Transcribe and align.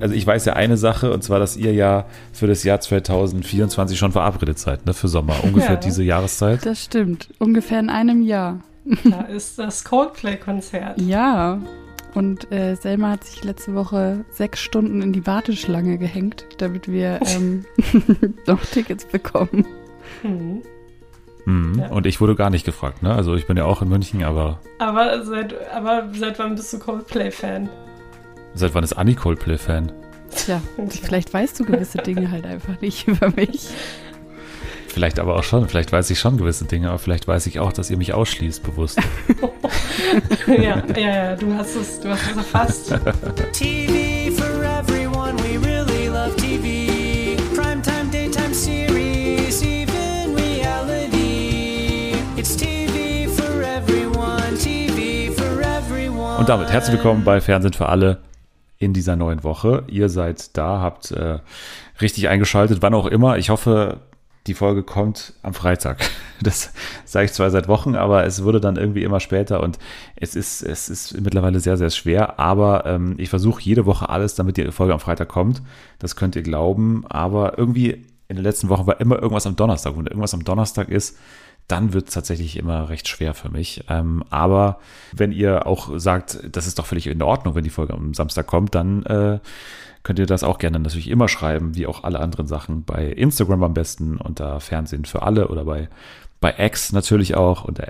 Also 0.00 0.14
ich 0.14 0.26
weiß 0.26 0.44
ja 0.44 0.52
eine 0.54 0.76
Sache, 0.76 1.12
und 1.12 1.22
zwar, 1.22 1.38
dass 1.38 1.56
ihr 1.56 1.72
ja 1.72 2.06
für 2.32 2.46
das 2.46 2.62
Jahr 2.62 2.80
2024 2.80 3.98
schon 3.98 4.12
verabredet 4.12 4.58
seid, 4.58 4.86
ne, 4.86 4.94
für 4.94 5.08
Sommer. 5.08 5.42
Ungefähr 5.42 5.74
ja, 5.74 5.76
diese 5.76 6.02
Jahreszeit. 6.02 6.64
Das 6.64 6.84
stimmt. 6.84 7.28
Ungefähr 7.38 7.80
in 7.80 7.90
einem 7.90 8.22
Jahr. 8.22 8.60
Da 9.04 9.22
ist 9.22 9.58
das 9.58 9.84
Coldplay-Konzert. 9.84 11.00
Ja. 11.00 11.60
Und 12.14 12.50
äh, 12.50 12.74
Selma 12.74 13.10
hat 13.10 13.24
sich 13.24 13.44
letzte 13.44 13.74
Woche 13.74 14.24
sechs 14.30 14.60
Stunden 14.60 15.02
in 15.02 15.12
die 15.12 15.26
Warteschlange 15.26 15.98
gehängt, 15.98 16.46
damit 16.58 16.88
wir 16.88 17.20
ähm, 17.26 17.64
noch 18.46 18.64
Tickets 18.64 19.04
bekommen. 19.04 19.66
Mhm. 20.22 20.62
Mhm. 21.44 21.78
Ja. 21.78 21.88
Und 21.88 22.06
ich 22.06 22.20
wurde 22.20 22.34
gar 22.34 22.50
nicht 22.50 22.64
gefragt, 22.64 23.02
ne? 23.02 23.14
Also 23.14 23.34
ich 23.34 23.46
bin 23.46 23.56
ja 23.56 23.64
auch 23.64 23.82
in 23.82 23.88
München, 23.88 24.22
aber. 24.22 24.60
Aber 24.78 25.24
seit, 25.24 25.54
aber 25.70 26.08
seit 26.12 26.38
wann 26.38 26.54
bist 26.54 26.72
du 26.72 26.78
Coldplay-Fan? 26.78 27.68
Seit 28.54 28.74
wann 28.74 28.84
ist 28.84 28.94
Anni 28.94 29.14
Coldplay-Fan? 29.14 29.92
Tja, 30.34 30.60
vielleicht 30.88 31.32
weißt 31.32 31.58
du 31.60 31.64
gewisse 31.64 31.98
Dinge 31.98 32.30
halt 32.30 32.44
einfach 32.44 32.80
nicht 32.80 33.06
über 33.08 33.30
mich. 33.30 33.68
Vielleicht 34.88 35.20
aber 35.20 35.36
auch 35.36 35.44
schon. 35.44 35.68
Vielleicht 35.68 35.92
weiß 35.92 36.10
ich 36.10 36.18
schon 36.18 36.38
gewisse 36.38 36.64
Dinge, 36.64 36.88
aber 36.88 36.98
vielleicht 36.98 37.28
weiß 37.28 37.46
ich 37.46 37.60
auch, 37.60 37.72
dass 37.72 37.90
ihr 37.90 37.96
mich 37.96 38.14
ausschließt, 38.14 38.62
bewusst. 38.62 38.98
ja, 40.46 40.82
ja, 40.96 40.98
ja, 40.98 41.36
du 41.36 41.54
hast 41.54 41.76
es, 41.76 42.00
du 42.00 42.08
hast 42.08 42.30
es 42.30 42.36
erfasst. 42.36 42.94
TV 43.52 44.32
for 44.34 44.64
everyone, 44.64 45.36
we 45.44 45.58
really 45.64 46.08
love 46.08 46.34
TV. 46.36 47.40
Primetime, 47.54 48.10
daytime 48.10 48.52
series, 48.52 49.62
even 49.62 50.34
reality. 50.34 52.14
It's 52.36 52.56
TV 52.56 53.30
for 53.30 53.62
everyone, 53.62 54.56
TV 54.58 55.32
for 55.32 55.60
everyone. 55.60 56.38
Und 56.38 56.48
damit 56.48 56.70
herzlich 56.70 56.96
willkommen 56.96 57.24
bei 57.24 57.40
Fernsehen 57.40 57.72
für 57.72 57.88
alle 57.88 58.18
in 58.78 58.92
dieser 58.92 59.16
neuen 59.16 59.44
Woche. 59.44 59.84
Ihr 59.88 60.08
seid 60.08 60.56
da, 60.56 60.80
habt 60.80 61.10
äh, 61.10 61.40
richtig 62.00 62.28
eingeschaltet, 62.28 62.78
wann 62.80 62.94
auch 62.94 63.06
immer. 63.06 63.38
Ich 63.38 63.50
hoffe, 63.50 64.00
die 64.46 64.54
Folge 64.54 64.82
kommt 64.82 65.34
am 65.42 65.54
Freitag. 65.54 65.98
Das 66.40 66.72
sage 67.04 67.24
ich 67.24 67.32
zwar 67.32 67.50
seit 67.50 67.66
Wochen, 67.66 67.96
aber 67.96 68.24
es 68.24 68.44
wurde 68.44 68.60
dann 68.60 68.76
irgendwie 68.76 69.02
immer 69.02 69.18
später 69.18 69.60
und 69.60 69.76
es 70.14 70.36
ist, 70.36 70.62
es 70.62 70.88
ist 70.88 71.20
mittlerweile 71.20 71.58
sehr, 71.58 71.76
sehr 71.76 71.90
schwer. 71.90 72.38
Aber 72.38 72.86
ähm, 72.86 73.16
ich 73.18 73.28
versuche 73.28 73.60
jede 73.60 73.86
Woche 73.86 74.08
alles, 74.08 74.36
damit 74.36 74.56
die 74.56 74.70
Folge 74.70 74.92
am 74.92 75.00
Freitag 75.00 75.26
kommt. 75.26 75.62
Das 75.98 76.14
könnt 76.14 76.36
ihr 76.36 76.42
glauben. 76.42 77.04
Aber 77.08 77.58
irgendwie 77.58 78.06
in 78.28 78.36
den 78.36 78.44
letzten 78.44 78.68
Wochen 78.68 78.86
war 78.86 79.00
immer 79.00 79.16
irgendwas 79.16 79.48
am 79.48 79.56
Donnerstag. 79.56 79.96
Und 79.96 80.06
irgendwas 80.06 80.32
am 80.32 80.44
Donnerstag 80.44 80.90
ist, 80.90 81.18
dann 81.68 81.92
wird 81.92 82.08
es 82.08 82.14
tatsächlich 82.14 82.56
immer 82.56 82.88
recht 82.88 83.08
schwer 83.08 83.34
für 83.34 83.50
mich. 83.50 83.84
Ähm, 83.88 84.24
aber 84.30 84.80
wenn 85.12 85.32
ihr 85.32 85.66
auch 85.66 85.98
sagt, 85.98 86.40
das 86.50 86.66
ist 86.66 86.78
doch 86.78 86.86
völlig 86.86 87.06
in 87.06 87.22
Ordnung, 87.22 87.54
wenn 87.54 87.64
die 87.64 87.70
Folge 87.70 87.92
am 87.92 88.14
Samstag 88.14 88.46
kommt, 88.46 88.74
dann 88.74 89.04
äh, 89.04 89.38
könnt 90.02 90.18
ihr 90.18 90.26
das 90.26 90.42
auch 90.42 90.58
gerne 90.58 90.80
natürlich 90.80 91.08
immer 91.08 91.28
schreiben, 91.28 91.76
wie 91.76 91.86
auch 91.86 92.04
alle 92.04 92.20
anderen 92.20 92.46
Sachen. 92.46 92.84
Bei 92.84 93.06
Instagram 93.06 93.62
am 93.62 93.74
besten 93.74 94.16
unter 94.16 94.60
Fernsehen 94.60 95.04
für 95.04 95.22
alle 95.22 95.48
oder 95.48 95.66
bei, 95.66 95.90
bei 96.40 96.54
X 96.56 96.92
natürlich 96.92 97.34
auch 97.34 97.64
unter 97.64 97.86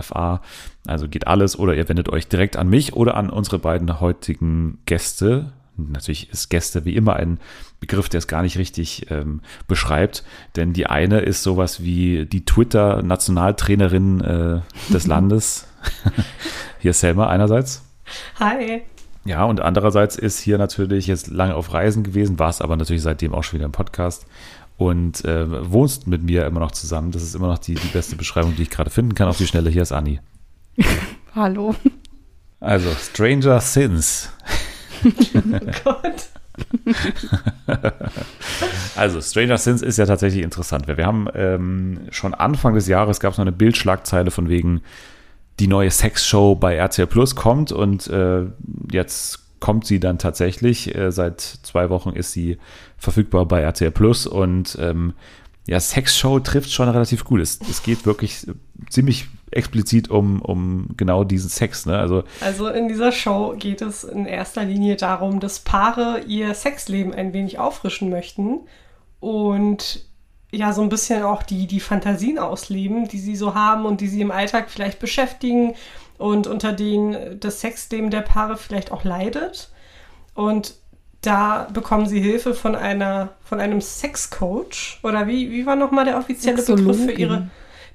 FA. 0.00 0.40
Also 0.86 1.08
geht 1.08 1.26
alles 1.26 1.58
oder 1.58 1.74
ihr 1.74 1.88
wendet 1.88 2.08
euch 2.10 2.28
direkt 2.28 2.56
an 2.56 2.68
mich 2.68 2.92
oder 2.92 3.16
an 3.16 3.30
unsere 3.30 3.58
beiden 3.58 4.00
heutigen 4.00 4.78
Gäste. 4.86 5.52
Natürlich 5.78 6.30
ist 6.30 6.48
Gäste 6.50 6.84
wie 6.84 6.96
immer 6.96 7.16
ein 7.16 7.38
Begriff, 7.80 8.08
der 8.08 8.18
es 8.18 8.26
gar 8.26 8.42
nicht 8.42 8.58
richtig 8.58 9.10
ähm, 9.10 9.40
beschreibt, 9.66 10.24
denn 10.56 10.72
die 10.72 10.86
eine 10.86 11.20
ist 11.20 11.42
sowas 11.42 11.82
wie 11.82 12.26
die 12.26 12.44
Twitter-Nationaltrainerin 12.44 14.20
äh, 14.20 14.92
des 14.92 15.06
Landes. 15.08 15.66
Hier 16.80 16.90
ist 16.90 17.00
Selma 17.00 17.28
einerseits. 17.28 17.84
Hi. 18.40 18.82
Ja, 19.24 19.44
und 19.44 19.60
andererseits 19.60 20.16
ist 20.16 20.38
hier 20.38 20.56
natürlich 20.56 21.06
jetzt 21.06 21.26
lange 21.26 21.54
auf 21.54 21.74
Reisen 21.74 22.02
gewesen, 22.02 22.38
war 22.38 22.48
es 22.48 22.62
aber 22.62 22.76
natürlich 22.76 23.02
seitdem 23.02 23.34
auch 23.34 23.44
schon 23.44 23.58
wieder 23.58 23.66
im 23.66 23.72
Podcast 23.72 24.26
und 24.78 25.24
äh, 25.24 25.70
wohnst 25.70 26.06
mit 26.06 26.22
mir 26.22 26.46
immer 26.46 26.60
noch 26.60 26.70
zusammen. 26.70 27.10
Das 27.10 27.22
ist 27.22 27.34
immer 27.34 27.48
noch 27.48 27.58
die, 27.58 27.74
die 27.74 27.88
beste 27.88 28.16
Beschreibung, 28.16 28.56
die 28.56 28.62
ich 28.62 28.70
gerade 28.70 28.90
finden 28.90 29.14
kann 29.14 29.28
auf 29.28 29.36
die 29.36 29.46
Schnelle. 29.46 29.68
Hier 29.68 29.82
ist 29.82 29.92
Anni. 29.92 30.20
Hallo. 31.34 31.74
Also, 32.60 32.90
Stranger 32.90 33.60
Sins. 33.60 34.30
Oh 35.04 35.58
Gott. 35.84 36.28
also, 38.96 39.20
Stranger 39.20 39.58
Sins 39.58 39.82
ist 39.82 39.98
ja 39.98 40.06
tatsächlich 40.06 40.42
interessant. 40.42 40.88
Wir 40.88 41.06
haben 41.06 41.28
ähm, 41.34 42.00
schon 42.10 42.34
Anfang 42.34 42.74
des 42.74 42.88
Jahres 42.88 43.20
gab 43.20 43.32
es 43.32 43.38
noch 43.38 43.44
eine 43.44 43.52
Bildschlagzeile 43.52 44.30
von 44.30 44.48
wegen, 44.48 44.82
die 45.60 45.66
neue 45.66 45.90
Sexshow 45.90 46.54
bei 46.54 46.76
RTL 46.76 47.06
Plus 47.06 47.34
kommt 47.34 47.72
und 47.72 48.06
äh, 48.08 48.46
jetzt 48.90 49.40
kommt 49.60 49.86
sie 49.86 50.00
dann 50.00 50.18
tatsächlich. 50.18 50.94
Äh, 50.94 51.10
seit 51.10 51.40
zwei 51.40 51.90
Wochen 51.90 52.10
ist 52.10 52.32
sie 52.32 52.58
verfügbar 52.96 53.46
bei 53.46 53.60
RTL 53.60 53.90
Plus 53.90 54.26
und 54.26 54.76
ähm, 54.80 55.14
ja, 55.66 55.80
Sexshow 55.80 56.40
trifft 56.40 56.72
schon 56.72 56.88
relativ 56.88 57.24
gut. 57.24 57.40
Es, 57.40 57.58
es 57.68 57.82
geht 57.82 58.06
wirklich 58.06 58.46
ziemlich 58.88 59.26
explizit 59.50 60.10
um, 60.10 60.42
um 60.42 60.88
genau 60.96 61.24
diesen 61.24 61.50
Sex. 61.50 61.86
Ne? 61.86 61.98
Also, 61.98 62.24
also 62.40 62.68
in 62.68 62.88
dieser 62.88 63.12
Show 63.12 63.54
geht 63.58 63.82
es 63.82 64.04
in 64.04 64.26
erster 64.26 64.64
Linie 64.64 64.96
darum, 64.96 65.40
dass 65.40 65.60
Paare 65.60 66.20
ihr 66.26 66.54
Sexleben 66.54 67.14
ein 67.14 67.32
wenig 67.32 67.58
auffrischen 67.58 68.10
möchten 68.10 68.60
und 69.20 70.04
ja 70.50 70.72
so 70.72 70.82
ein 70.82 70.88
bisschen 70.88 71.22
auch 71.22 71.42
die, 71.42 71.66
die 71.66 71.80
Fantasien 71.80 72.38
ausleben, 72.38 73.08
die 73.08 73.18
sie 73.18 73.36
so 73.36 73.54
haben 73.54 73.84
und 73.84 74.00
die 74.00 74.08
sie 74.08 74.20
im 74.20 74.30
Alltag 74.30 74.70
vielleicht 74.70 74.98
beschäftigen 74.98 75.74
und 76.16 76.46
unter 76.46 76.72
denen 76.72 77.38
das 77.40 77.60
Sexleben 77.60 78.10
der 78.10 78.22
Paare 78.22 78.56
vielleicht 78.56 78.90
auch 78.92 79.04
leidet. 79.04 79.70
Und 80.34 80.74
da 81.20 81.68
bekommen 81.72 82.06
sie 82.06 82.20
Hilfe 82.20 82.54
von 82.54 82.74
einer 82.74 83.30
von 83.42 83.60
einem 83.60 83.80
Sexcoach 83.80 85.00
oder 85.02 85.26
wie, 85.26 85.50
wie 85.50 85.66
war 85.66 85.76
nochmal 85.76 86.04
der 86.04 86.18
offizielle 86.18 86.62
Begriff 86.62 87.04
für 87.04 87.12
ihre 87.12 87.48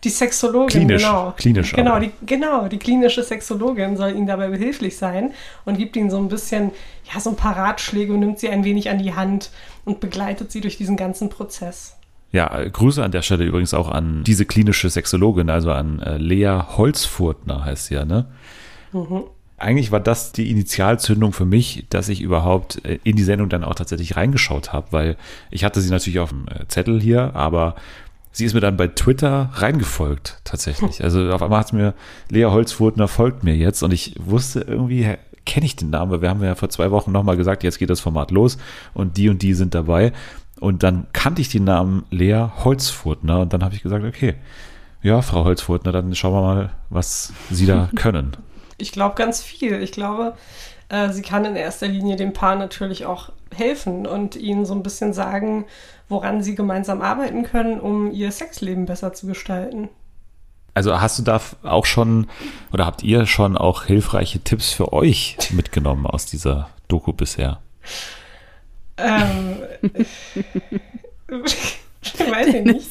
die 0.04 0.10
Sexologin, 0.10 0.68
Klinisch, 0.68 1.04
genau. 1.04 1.34
Klinisch 1.38 1.74
genau, 1.74 2.00
die, 2.00 2.12
genau, 2.26 2.68
die 2.68 2.78
klinische 2.78 3.24
Sexologin 3.24 3.96
soll 3.96 4.12
ihnen 4.12 4.28
dabei 4.28 4.50
behilflich 4.50 4.98
sein 4.98 5.32
und 5.66 5.78
gibt 5.78 5.96
ihnen 5.96 6.10
so 6.10 6.18
ein 6.18 6.28
bisschen, 6.28 6.72
ja, 7.14 7.20
so 7.20 7.30
ein 7.30 7.36
paar 7.36 7.56
Ratschläge 7.56 8.14
und 8.14 8.20
nimmt 8.20 8.40
sie 8.40 8.50
ein 8.50 8.64
wenig 8.64 8.90
an 8.90 9.00
die 9.00 9.14
Hand 9.14 9.52
und 9.86 10.00
begleitet 10.00 10.52
sie 10.52 10.62
durch 10.62 10.78
diesen 10.78 10.98
ganzen 10.98 11.30
Prozess. 11.30 11.96
Ja, 12.34 12.50
Grüße 12.68 13.04
an 13.04 13.12
der 13.12 13.22
Stelle 13.22 13.46
übrigens 13.46 13.74
auch 13.76 13.90
an 13.90 14.24
diese 14.26 14.46
klinische 14.46 14.90
Sexologin, 14.90 15.50
also 15.52 15.72
an 15.72 16.00
äh, 16.00 16.18
Lea 16.18 16.64
Holzfurtner 16.76 17.64
heißt 17.64 17.86
sie 17.86 17.94
ja, 17.94 18.06
ne? 18.06 18.26
Mhm. 18.92 19.24
Eigentlich 19.60 19.92
war 19.92 20.00
das 20.00 20.34
die 20.34 20.50
Initialzündung 20.50 21.32
für 21.32 21.46
mich, 21.46 21.86
dass 21.90 22.10
ich 22.10 22.22
überhaupt 22.22 22.84
äh, 22.84 22.98
in 23.04 23.16
die 23.16 23.24
Sendung 23.24 23.50
dann 23.50 23.64
auch 23.64 23.76
tatsächlich 23.76 24.18
reingeschaut 24.18 24.74
habe, 24.74 24.88
weil 24.90 25.16
ich 25.52 25.64
hatte 25.64 25.80
sie 25.80 25.92
natürlich 25.92 26.20
auf 26.20 26.30
dem 26.30 26.48
äh, 26.48 26.68
Zettel 26.68 27.00
hier, 27.00 27.36
aber 27.36 27.76
sie 28.34 28.46
ist 28.46 28.54
mir 28.54 28.60
dann 28.60 28.76
bei 28.76 28.88
Twitter 28.88 29.50
reingefolgt, 29.54 30.40
tatsächlich. 30.44 31.02
Also 31.04 31.32
auf 31.32 31.42
einmal 31.42 31.60
hat 31.60 31.68
es 31.68 31.74
mir, 31.74 31.94
Lea 32.30 32.46
Holzfurtner 32.46 33.08
folgt 33.08 33.44
mir 33.44 33.56
jetzt 33.56 33.82
und 33.84 33.94
ich 33.94 34.16
wusste 34.20 34.62
irgendwie, 34.62 35.08
kenne 35.46 35.66
ich 35.66 35.76
den 35.76 35.92
Namen, 35.92 36.12
weil 36.12 36.22
wir 36.22 36.30
haben 36.30 36.44
ja 36.44 36.56
vor 36.56 36.70
zwei 36.70 36.92
Wochen 36.92 37.12
nochmal 37.12 37.38
gesagt, 37.38 37.64
jetzt 37.64 37.80
geht 37.80 37.90
das 37.90 38.02
Format 38.02 38.32
los 38.32 38.58
und 38.94 39.16
die 39.18 39.30
und 39.30 39.42
die 39.42 39.54
sind 39.54 39.74
dabei. 39.74 40.12
Und 40.60 40.84
dann 40.84 41.08
kannte 41.14 41.42
ich 41.42 41.50
den 41.50 41.64
Namen 41.64 42.06
Lea 42.10 42.48
Holzfurtner 42.64 43.42
und 43.42 43.54
dann 43.54 43.64
habe 43.64 43.76
ich 43.76 43.84
gesagt, 43.84 44.04
okay, 44.04 44.36
ja, 45.02 45.22
Frau 45.22 45.44
Holzfurtner, 45.44 45.92
dann 45.92 46.16
schauen 46.16 46.34
wir 46.34 46.42
mal, 46.42 46.72
was 46.90 47.34
Sie 47.50 47.66
da 47.66 47.90
können. 47.96 48.36
Ich 48.78 48.92
glaube 48.92 49.16
ganz 49.16 49.42
viel. 49.42 49.82
Ich 49.84 49.92
glaube, 49.92 50.34
äh, 50.90 51.10
sie 51.10 51.22
kann 51.22 51.46
in 51.46 51.56
erster 51.56 51.88
Linie 51.88 52.16
dem 52.16 52.34
Paar 52.34 52.56
natürlich 52.56 53.06
auch 53.06 53.30
helfen 53.54 54.08
und 54.08 54.36
ihnen 54.36 54.66
so 54.66 54.74
ein 54.74 54.84
bisschen 54.84 55.14
sagen, 55.14 55.66
woran 56.14 56.42
sie 56.42 56.56
gemeinsam 56.56 57.02
arbeiten 57.02 57.44
können, 57.44 57.80
um 57.80 58.12
ihr 58.12 58.32
Sexleben 58.32 58.86
besser 58.86 59.14
zu 59.14 59.28
gestalten. 59.28 59.90
Also 60.74 61.00
hast 61.00 61.20
du 61.20 61.24
da 61.24 61.40
auch 61.64 61.86
schon 61.86 62.28
oder 62.72 62.86
habt 62.86 63.04
ihr 63.04 63.26
schon 63.26 63.58
auch 63.58 63.84
hilfreiche 63.84 64.40
Tipps 64.40 64.72
für 64.72 64.94
euch 64.94 65.38
mitgenommen 65.52 66.08
aus 66.08 66.26
dieser 66.26 66.70
Doku 66.88 67.14
bisher? 67.14 67.60
Ähm, 68.98 69.58
weiß 72.32 72.48
ich 72.48 72.64
nicht. 72.64 72.90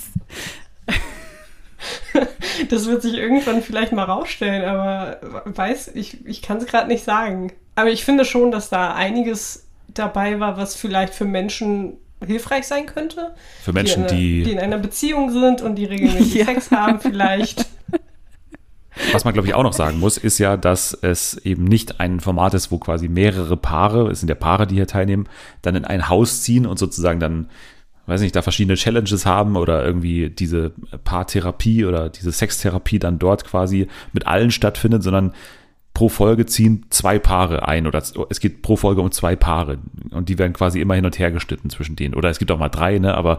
Das 2.69 2.87
wird 2.87 3.02
sich 3.02 3.14
irgendwann 3.14 3.62
vielleicht 3.62 3.93
mal 3.93 4.05
rausstellen, 4.05 4.64
aber 4.64 5.19
weiß 5.44 5.93
ich, 5.94 6.25
ich 6.26 6.43
kann 6.43 6.58
es 6.58 6.67
gerade 6.67 6.88
nicht 6.88 7.05
sagen. 7.05 7.52
Aber 7.75 7.91
ich 7.91 8.05
finde 8.05 8.25
schon, 8.25 8.50
dass 8.52 8.69
da 8.69 8.94
einiges 8.94 9.67
dabei 9.88 10.38
war, 10.41 10.56
was 10.56 10.76
vielleicht 10.76 11.14
für 11.14 11.25
Menschen 11.25 11.94
hilfreich 12.26 12.66
sein 12.66 12.86
könnte. 12.86 13.34
Für 13.62 13.72
Menschen, 13.72 14.06
die, 14.06 14.38
die, 14.38 14.42
die 14.44 14.52
in 14.52 14.58
einer 14.58 14.78
Beziehung 14.78 15.30
sind 15.30 15.62
und 15.62 15.76
die 15.76 15.84
regelmäßig 15.84 16.34
ja. 16.34 16.44
Sex 16.46 16.70
haben, 16.70 17.00
vielleicht. 17.00 17.66
Was 19.12 19.24
man, 19.24 19.32
glaube 19.32 19.48
ich, 19.48 19.54
auch 19.54 19.62
noch 19.62 19.72
sagen 19.72 19.98
muss, 19.98 20.19
ist 20.19 20.38
ja, 20.38 20.56
dass 20.56 20.92
es 20.92 21.34
eben 21.38 21.64
nicht 21.64 22.00
ein 22.00 22.20
Format 22.20 22.54
ist, 22.54 22.70
wo 22.70 22.78
quasi 22.78 23.08
mehrere 23.08 23.56
Paare, 23.56 24.10
es 24.10 24.20
sind 24.20 24.28
ja 24.28 24.34
Paare, 24.34 24.66
die 24.66 24.74
hier 24.74 24.86
teilnehmen, 24.86 25.28
dann 25.62 25.74
in 25.74 25.84
ein 25.84 26.08
Haus 26.08 26.42
ziehen 26.42 26.66
und 26.66 26.78
sozusagen 26.78 27.19
dann, 27.19 27.48
weiß 28.06 28.20
nicht, 28.20 28.36
da 28.36 28.42
verschiedene 28.42 28.76
Challenges 28.76 29.24
haben 29.24 29.56
oder 29.56 29.84
irgendwie 29.84 30.28
diese 30.28 30.72
Paartherapie 31.04 31.86
oder 31.86 32.10
diese 32.10 32.32
Sextherapie 32.32 32.98
dann 32.98 33.19
dort 33.19 33.44
quasi 33.44 33.88
mit 34.12 34.26
allen 34.26 34.50
stattfindet, 34.50 35.02
sondern 35.02 35.32
pro 35.94 36.09
Folge 36.09 36.47
ziehen 36.47 36.87
zwei 36.91 37.19
Paare 37.19 37.69
ein 37.69 37.87
oder 37.87 38.03
es 38.31 38.41
geht 38.41 38.62
pro 38.62 38.77
Folge 38.77 39.00
um 39.00 39.12
zwei 39.12 39.37
Paare. 39.37 39.79
und 40.11 40.29
die 40.29 40.39
werden 40.39 40.53
quasi 40.53 40.81
immer 40.81 40.94
hin 40.94 41.05
und 41.05 41.19
her 41.19 41.31
geschnitten 41.31 41.71
zwischen 41.71 41.97
denen. 41.97 42.15
Oder 42.15 42.31
es 42.31 42.39
gibt 42.39 42.50
auch 42.50 42.59
mal 42.59 42.69
drei, 42.69 42.99
ne? 42.99 43.15
Aber 43.15 43.39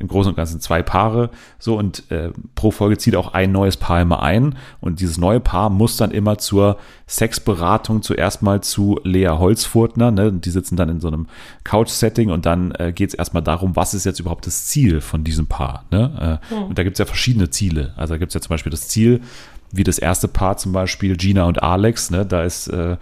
im 0.00 0.08
Großen 0.08 0.30
und 0.30 0.36
Ganzen 0.36 0.60
zwei 0.60 0.82
Paare. 0.82 1.30
So 1.58 1.76
und 1.76 2.10
äh, 2.10 2.30
pro 2.54 2.70
Folge 2.70 2.96
zieht 2.96 3.14
auch 3.16 3.34
ein 3.34 3.52
neues 3.52 3.76
Paar 3.76 4.00
immer 4.00 4.22
ein. 4.22 4.56
Und 4.80 5.00
dieses 5.00 5.18
neue 5.18 5.40
Paar 5.40 5.68
muss 5.68 5.98
dann 5.98 6.10
immer 6.10 6.38
zur 6.38 6.78
Sexberatung 7.06 8.02
zuerst 8.02 8.40
mal 8.40 8.62
zu 8.62 8.98
Lea 9.04 9.28
Holzfurtner. 9.28 10.10
Ne? 10.10 10.32
Die 10.32 10.50
sitzen 10.50 10.76
dann 10.76 10.88
in 10.88 11.00
so 11.00 11.08
einem 11.08 11.26
Couch-Setting 11.64 12.30
und 12.30 12.46
dann 12.46 12.72
äh, 12.72 12.92
geht 12.92 13.10
es 13.10 13.14
erstmal 13.14 13.42
darum, 13.42 13.76
was 13.76 13.92
ist 13.92 14.06
jetzt 14.06 14.20
überhaupt 14.20 14.46
das 14.46 14.66
Ziel 14.66 15.02
von 15.02 15.22
diesem 15.22 15.46
Paar. 15.46 15.84
Ne? 15.90 16.40
Äh, 16.50 16.54
mhm. 16.54 16.62
Und 16.62 16.78
da 16.78 16.82
gibt 16.82 16.94
es 16.94 16.98
ja 16.98 17.04
verschiedene 17.04 17.50
Ziele. 17.50 17.92
Also 17.96 18.14
da 18.14 18.18
gibt 18.18 18.30
es 18.30 18.34
ja 18.34 18.40
zum 18.40 18.54
Beispiel 18.54 18.70
das 18.70 18.88
Ziel, 18.88 19.20
wie 19.72 19.84
das 19.84 19.98
erste 19.98 20.28
Paar 20.28 20.56
zum 20.56 20.72
Beispiel, 20.72 21.16
Gina 21.16 21.44
und 21.44 21.62
Alex, 21.62 22.10
ne? 22.10 22.26
da 22.26 22.42
ist 22.42 22.68
äh, 22.68 22.96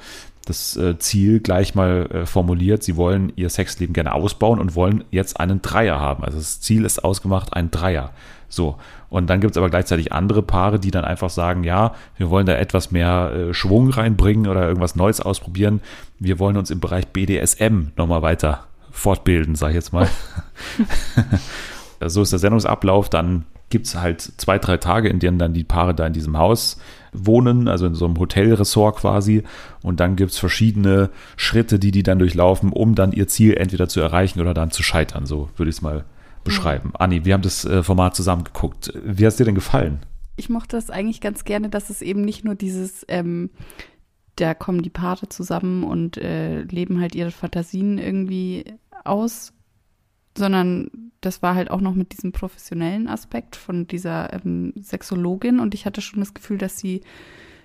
das 0.49 0.77
äh, 0.77 0.99
Ziel 0.99 1.41
gleich 1.41 1.75
mal 1.75 2.09
äh, 2.11 2.27
formuliert. 2.27 2.83
Sie 2.83 2.97
wollen 2.97 3.33
ihr 3.37 3.51
Sexleben 3.51 3.93
gerne 3.93 4.15
ausbauen 4.15 4.59
und 4.59 4.75
wollen 4.75 5.05
jetzt 5.11 5.39
einen 5.39 5.63
Dreier 5.63 6.01
haben. 6.01 6.25
Also 6.25 6.39
das 6.39 6.61
Ziel 6.61 6.85
ist 6.85 7.05
ausgemacht, 7.05 7.53
ein 7.53 7.71
Dreier. 7.71 8.13
So. 8.49 8.77
Und 9.11 9.29
dann 9.29 9.41
gibt 9.41 9.53
es 9.53 9.59
aber 9.59 9.71
gleichzeitig 9.71 10.13
andere 10.13 10.43
Paare, 10.43 10.79
die 10.79 10.91
dann 10.91 11.05
einfach 11.05 11.31
sagen, 11.31 11.65
ja, 11.65 11.95
wir 12.17 12.31
wollen 12.31 12.47
da 12.47 12.55
etwas 12.55 12.91
mehr 12.91 13.33
äh, 13.33 13.55
Schwung 13.55 13.91
reinbringen 13.91 14.47
oder 14.47 14.67
irgendwas 14.67 14.97
Neues 14.97 15.21
ausprobieren. 15.21 15.81
Wir 16.19 16.39
wollen 16.39 16.57
uns 16.57 16.71
im 16.71 16.81
Bereich 16.81 17.09
BDSM 17.09 17.89
nochmal 17.97 18.23
weiter 18.23 18.67
fortbilden, 18.91 19.55
sage 19.55 19.73
ich 19.73 19.77
jetzt 19.77 19.93
mal. 19.93 20.09
so 22.07 22.23
ist 22.23 22.33
der 22.33 22.39
Sendungsablauf. 22.39 23.09
Dann 23.09 23.45
gibt 23.71 23.87
es 23.87 23.95
halt 23.95 24.21
zwei, 24.21 24.59
drei 24.59 24.77
Tage, 24.77 25.09
in 25.09 25.19
denen 25.19 25.39
dann 25.39 25.53
die 25.53 25.65
Paare 25.65 25.95
da 25.95 26.07
in 26.07 26.13
diesem 26.13 26.39
Haus 26.39 26.79
wohnen, 27.13 27.69
also 27.69 27.87
in 27.87 27.95
so 27.95 28.05
einem 28.05 28.19
Hotelressort 28.19 28.97
quasi. 28.97 29.43
Und 29.83 30.01
dann 30.01 30.17
gibt 30.17 30.33
es 30.33 30.39
verschiedene 30.39 31.11
Schritte, 31.37 31.79
die 31.79 31.91
die 31.91 32.03
dann 32.03 32.19
durchlaufen, 32.19 32.73
um 32.73 32.95
dann 32.95 33.13
ihr 33.13 33.29
Ziel 33.29 33.55
entweder 33.55 33.89
zu 33.89 34.01
erreichen 34.01 34.41
oder 34.41 34.55
dann 34.55 34.71
zu 34.71 34.83
scheitern. 34.83 35.27
So 35.27 35.49
würde 35.57 35.71
ich 35.71 35.77
es 35.77 35.83
mal 35.83 36.05
beschreiben. 36.45 36.89
Mhm. 36.89 36.97
Anni, 36.99 37.25
wir 37.25 37.35
haben 37.35 37.43
das 37.43 37.65
äh, 37.65 37.83
Format 37.83 38.17
zusammen 38.17 38.45
geguckt. 38.45 38.93
Wie 39.05 39.25
hat 39.25 39.33
es 39.33 39.37
dir 39.37 39.45
denn 39.45 39.55
gefallen? 39.55 40.01
Ich 40.37 40.49
mochte 40.49 40.77
das 40.77 40.91
eigentlich 40.91 41.21
ganz 41.21 41.45
gerne, 41.45 41.69
dass 41.69 41.91
es 41.91 42.01
eben 42.01 42.23
nicht 42.23 42.45
nur 42.45 42.55
dieses, 42.55 43.05
ähm, 43.09 43.51
da 44.37 44.55
kommen 44.55 44.83
die 44.83 44.91
Paare 44.91 45.29
zusammen 45.29 45.85
und 45.85 46.17
äh, 46.17 46.63
leben 46.63 47.01
halt 47.01 47.15
ihre 47.15 47.33
Fantasien 47.33 47.99
irgendwie 47.99 48.65
aus, 49.05 49.53
sondern 50.39 50.91
das 51.21 51.43
war 51.43 51.55
halt 51.55 51.71
auch 51.71 51.81
noch 51.81 51.95
mit 51.95 52.13
diesem 52.13 52.33
professionellen 52.33 53.09
Aspekt 53.09 53.57
von 53.57 53.87
dieser 53.87 54.33
ähm, 54.33 54.73
Sexologin 54.81 55.59
und 55.61 55.75
ich 55.75 55.85
hatte 55.85 56.01
schon 56.01 56.21
das 56.21 56.35
Gefühl, 56.35 56.59
dass 56.59 56.79
sie 56.79 57.03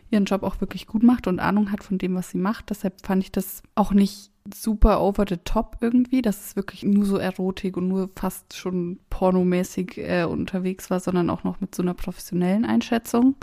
ihren 0.09 0.25
Job 0.25 0.43
auch 0.43 0.61
wirklich 0.61 0.87
gut 0.87 1.03
macht 1.03 1.27
und 1.27 1.39
Ahnung 1.39 1.71
hat 1.71 1.83
von 1.83 1.97
dem, 1.97 2.15
was 2.15 2.29
sie 2.29 2.37
macht. 2.37 2.69
Deshalb 2.69 3.05
fand 3.05 3.23
ich 3.23 3.31
das 3.31 3.63
auch 3.75 3.91
nicht 3.91 4.31
super 4.53 5.01
over 5.01 5.25
the 5.27 5.37
top 5.37 5.77
irgendwie, 5.81 6.21
dass 6.21 6.47
es 6.47 6.55
wirklich 6.55 6.83
nur 6.83 7.05
so 7.05 7.17
Erotik 7.17 7.77
und 7.77 7.87
nur 7.87 8.09
fast 8.15 8.55
schon 8.55 8.99
pornomäßig 9.09 9.97
äh, 9.97 10.23
unterwegs 10.25 10.89
war, 10.89 10.99
sondern 10.99 11.29
auch 11.29 11.43
noch 11.43 11.61
mit 11.61 11.73
so 11.73 11.81
einer 11.81 11.93
professionellen 11.93 12.65
Einschätzung. 12.65 13.35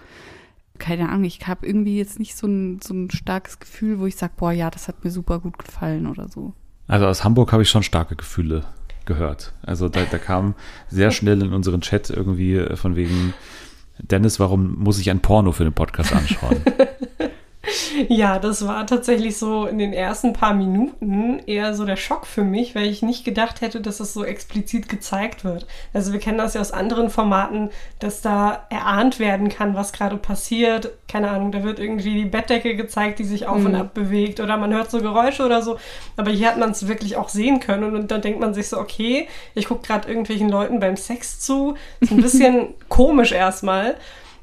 Keine 0.78 1.08
Ahnung, 1.08 1.24
ich 1.24 1.46
habe 1.46 1.66
irgendwie 1.66 1.98
jetzt 1.98 2.18
nicht 2.18 2.36
so 2.36 2.46
ein, 2.46 2.80
so 2.82 2.94
ein 2.94 3.10
starkes 3.10 3.58
Gefühl, 3.58 3.98
wo 3.98 4.06
ich 4.06 4.16
sage, 4.16 4.34
boah, 4.36 4.52
ja, 4.52 4.70
das 4.70 4.88
hat 4.88 5.04
mir 5.04 5.10
super 5.10 5.40
gut 5.40 5.58
gefallen 5.58 6.06
oder 6.06 6.28
so. 6.28 6.54
Also 6.86 7.06
aus 7.06 7.24
Hamburg 7.24 7.52
habe 7.52 7.62
ich 7.62 7.70
schon 7.70 7.82
starke 7.82 8.16
Gefühle 8.16 8.64
gehört. 9.10 9.52
Also 9.66 9.88
da, 9.88 10.02
da 10.08 10.18
kam 10.18 10.54
sehr 10.88 11.10
schnell 11.10 11.42
in 11.42 11.52
unseren 11.52 11.80
Chat 11.80 12.10
irgendwie 12.10 12.54
äh, 12.54 12.76
von 12.76 12.94
wegen, 12.94 13.34
Dennis, 13.98 14.38
warum 14.38 14.78
muss 14.78 15.00
ich 15.00 15.10
ein 15.10 15.20
Porno 15.20 15.50
für 15.50 15.64
den 15.64 15.72
Podcast 15.72 16.14
anschauen? 16.14 16.62
Ja, 18.08 18.38
das 18.38 18.66
war 18.66 18.86
tatsächlich 18.86 19.36
so 19.36 19.66
in 19.66 19.78
den 19.78 19.92
ersten 19.92 20.32
paar 20.32 20.54
Minuten 20.54 21.40
eher 21.46 21.74
so 21.74 21.84
der 21.84 21.96
Schock 21.96 22.26
für 22.26 22.44
mich, 22.44 22.74
weil 22.74 22.86
ich 22.86 23.02
nicht 23.02 23.24
gedacht 23.24 23.60
hätte, 23.60 23.80
dass 23.80 24.00
es 24.00 24.14
so 24.14 24.24
explizit 24.24 24.88
gezeigt 24.88 25.44
wird. 25.44 25.66
Also 25.92 26.12
wir 26.12 26.20
kennen 26.20 26.38
das 26.38 26.54
ja 26.54 26.60
aus 26.60 26.72
anderen 26.72 27.10
Formaten, 27.10 27.70
dass 27.98 28.22
da 28.22 28.66
erahnt 28.70 29.18
werden 29.18 29.48
kann, 29.48 29.74
was 29.74 29.92
gerade 29.92 30.16
passiert. 30.16 30.90
Keine 31.08 31.30
Ahnung, 31.30 31.52
da 31.52 31.62
wird 31.62 31.78
irgendwie 31.78 32.14
die 32.14 32.24
Bettdecke 32.24 32.76
gezeigt, 32.76 33.18
die 33.18 33.24
sich 33.24 33.46
auf 33.46 33.58
mhm. 33.58 33.66
und 33.66 33.74
ab 33.74 33.94
bewegt 33.94 34.40
oder 34.40 34.56
man 34.56 34.72
hört 34.72 34.90
so 34.90 35.00
Geräusche 35.00 35.44
oder 35.44 35.62
so. 35.62 35.78
Aber 36.16 36.30
hier 36.30 36.48
hat 36.48 36.58
man 36.58 36.70
es 36.70 36.88
wirklich 36.88 37.16
auch 37.16 37.28
sehen 37.28 37.60
können 37.60 37.84
und, 37.84 37.94
und 37.94 38.10
dann 38.10 38.22
denkt 38.22 38.40
man 38.40 38.54
sich 38.54 38.68
so, 38.68 38.78
okay, 38.78 39.28
ich 39.54 39.66
gucke 39.66 39.86
gerade 39.86 40.08
irgendwelchen 40.08 40.48
Leuten 40.48 40.80
beim 40.80 40.96
Sex 40.96 41.40
zu. 41.40 41.74
Ist 42.00 42.12
ein 42.12 42.22
bisschen 42.22 42.74
komisch 42.88 43.32
erstmal. 43.32 43.96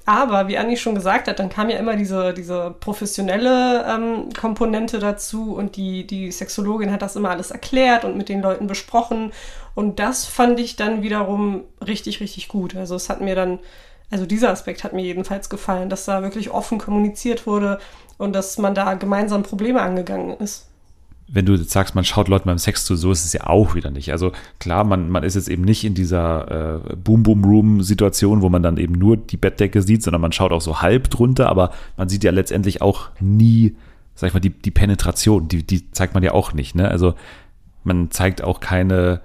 Aber 0.07 0.47
wie 0.47 0.57
Anni 0.57 0.77
schon 0.77 0.95
gesagt 0.95 1.27
hat, 1.27 1.37
dann 1.37 1.49
kam 1.49 1.69
ja 1.69 1.77
immer 1.77 1.97
diese, 1.97 2.33
diese 2.33 2.73
professionelle 2.79 3.85
ähm, 3.85 4.29
Komponente 4.39 4.99
dazu 4.99 5.53
und 5.53 5.75
die, 5.75 6.07
die 6.07 6.31
Sexologin 6.31 6.93
hat 6.93 7.01
das 7.01 7.17
immer 7.17 7.29
alles 7.29 7.51
erklärt 7.51 8.05
und 8.05 8.15
mit 8.15 8.29
den 8.29 8.41
Leuten 8.41 8.67
besprochen. 8.67 9.33
Und 9.75 9.99
das 9.99 10.25
fand 10.25 10.61
ich 10.61 10.77
dann 10.77 11.03
wiederum 11.03 11.65
richtig, 11.85 12.21
richtig 12.21 12.47
gut. 12.47 12.73
Also 12.73 12.95
es 12.95 13.09
hat 13.09 13.19
mir 13.19 13.35
dann, 13.35 13.59
also 14.09 14.25
dieser 14.25 14.49
Aspekt 14.49 14.85
hat 14.85 14.93
mir 14.93 15.03
jedenfalls 15.03 15.49
gefallen, 15.49 15.89
dass 15.89 16.05
da 16.05 16.23
wirklich 16.23 16.51
offen 16.51 16.77
kommuniziert 16.77 17.45
wurde 17.45 17.77
und 18.17 18.31
dass 18.31 18.57
man 18.57 18.75
da 18.75 18.93
gemeinsam 18.93 19.43
Probleme 19.43 19.81
angegangen 19.81 20.37
ist 20.37 20.69
wenn 21.27 21.45
du 21.45 21.55
jetzt 21.55 21.71
sagst, 21.71 21.93
man 21.93 22.05
schaut 22.05 22.29
Leuten 22.29 22.47
beim 22.47 22.57
Sex 22.57 22.85
zu, 22.85 22.95
so 22.95 23.11
ist 23.11 23.25
es 23.25 23.33
ja 23.33 23.47
auch 23.47 23.75
wieder 23.75 23.91
nicht. 23.91 24.11
Also 24.11 24.31
klar, 24.59 24.85
man, 24.85 25.09
man 25.09 25.23
ist 25.23 25.35
jetzt 25.35 25.49
eben 25.49 25.63
nicht 25.63 25.83
in 25.83 25.93
dieser 25.93 26.79
äh, 26.91 26.95
Boom-Boom-Room-Situation, 26.95 28.41
wo 28.41 28.49
man 28.49 28.63
dann 28.63 28.77
eben 28.77 28.93
nur 28.93 29.17
die 29.17 29.35
Bettdecke 29.35 29.81
sieht, 29.81 30.03
sondern 30.03 30.21
man 30.21 30.31
schaut 30.31 30.53
auch 30.53 30.61
so 30.61 30.81
halb 30.81 31.09
drunter, 31.09 31.49
aber 31.49 31.71
man 31.97 32.07
sieht 32.07 32.23
ja 32.23 32.31
letztendlich 32.31 32.81
auch 32.81 33.09
nie, 33.19 33.75
sag 34.15 34.29
ich 34.29 34.33
mal, 34.33 34.39
die, 34.39 34.51
die 34.51 34.71
Penetration, 34.71 35.49
die, 35.49 35.63
die 35.63 35.91
zeigt 35.91 36.13
man 36.13 36.23
ja 36.23 36.31
auch 36.31 36.53
nicht. 36.53 36.75
Ne? 36.75 36.89
Also 36.89 37.15
man 37.83 38.09
zeigt 38.09 38.41
auch 38.41 38.61
keine, 38.61 39.19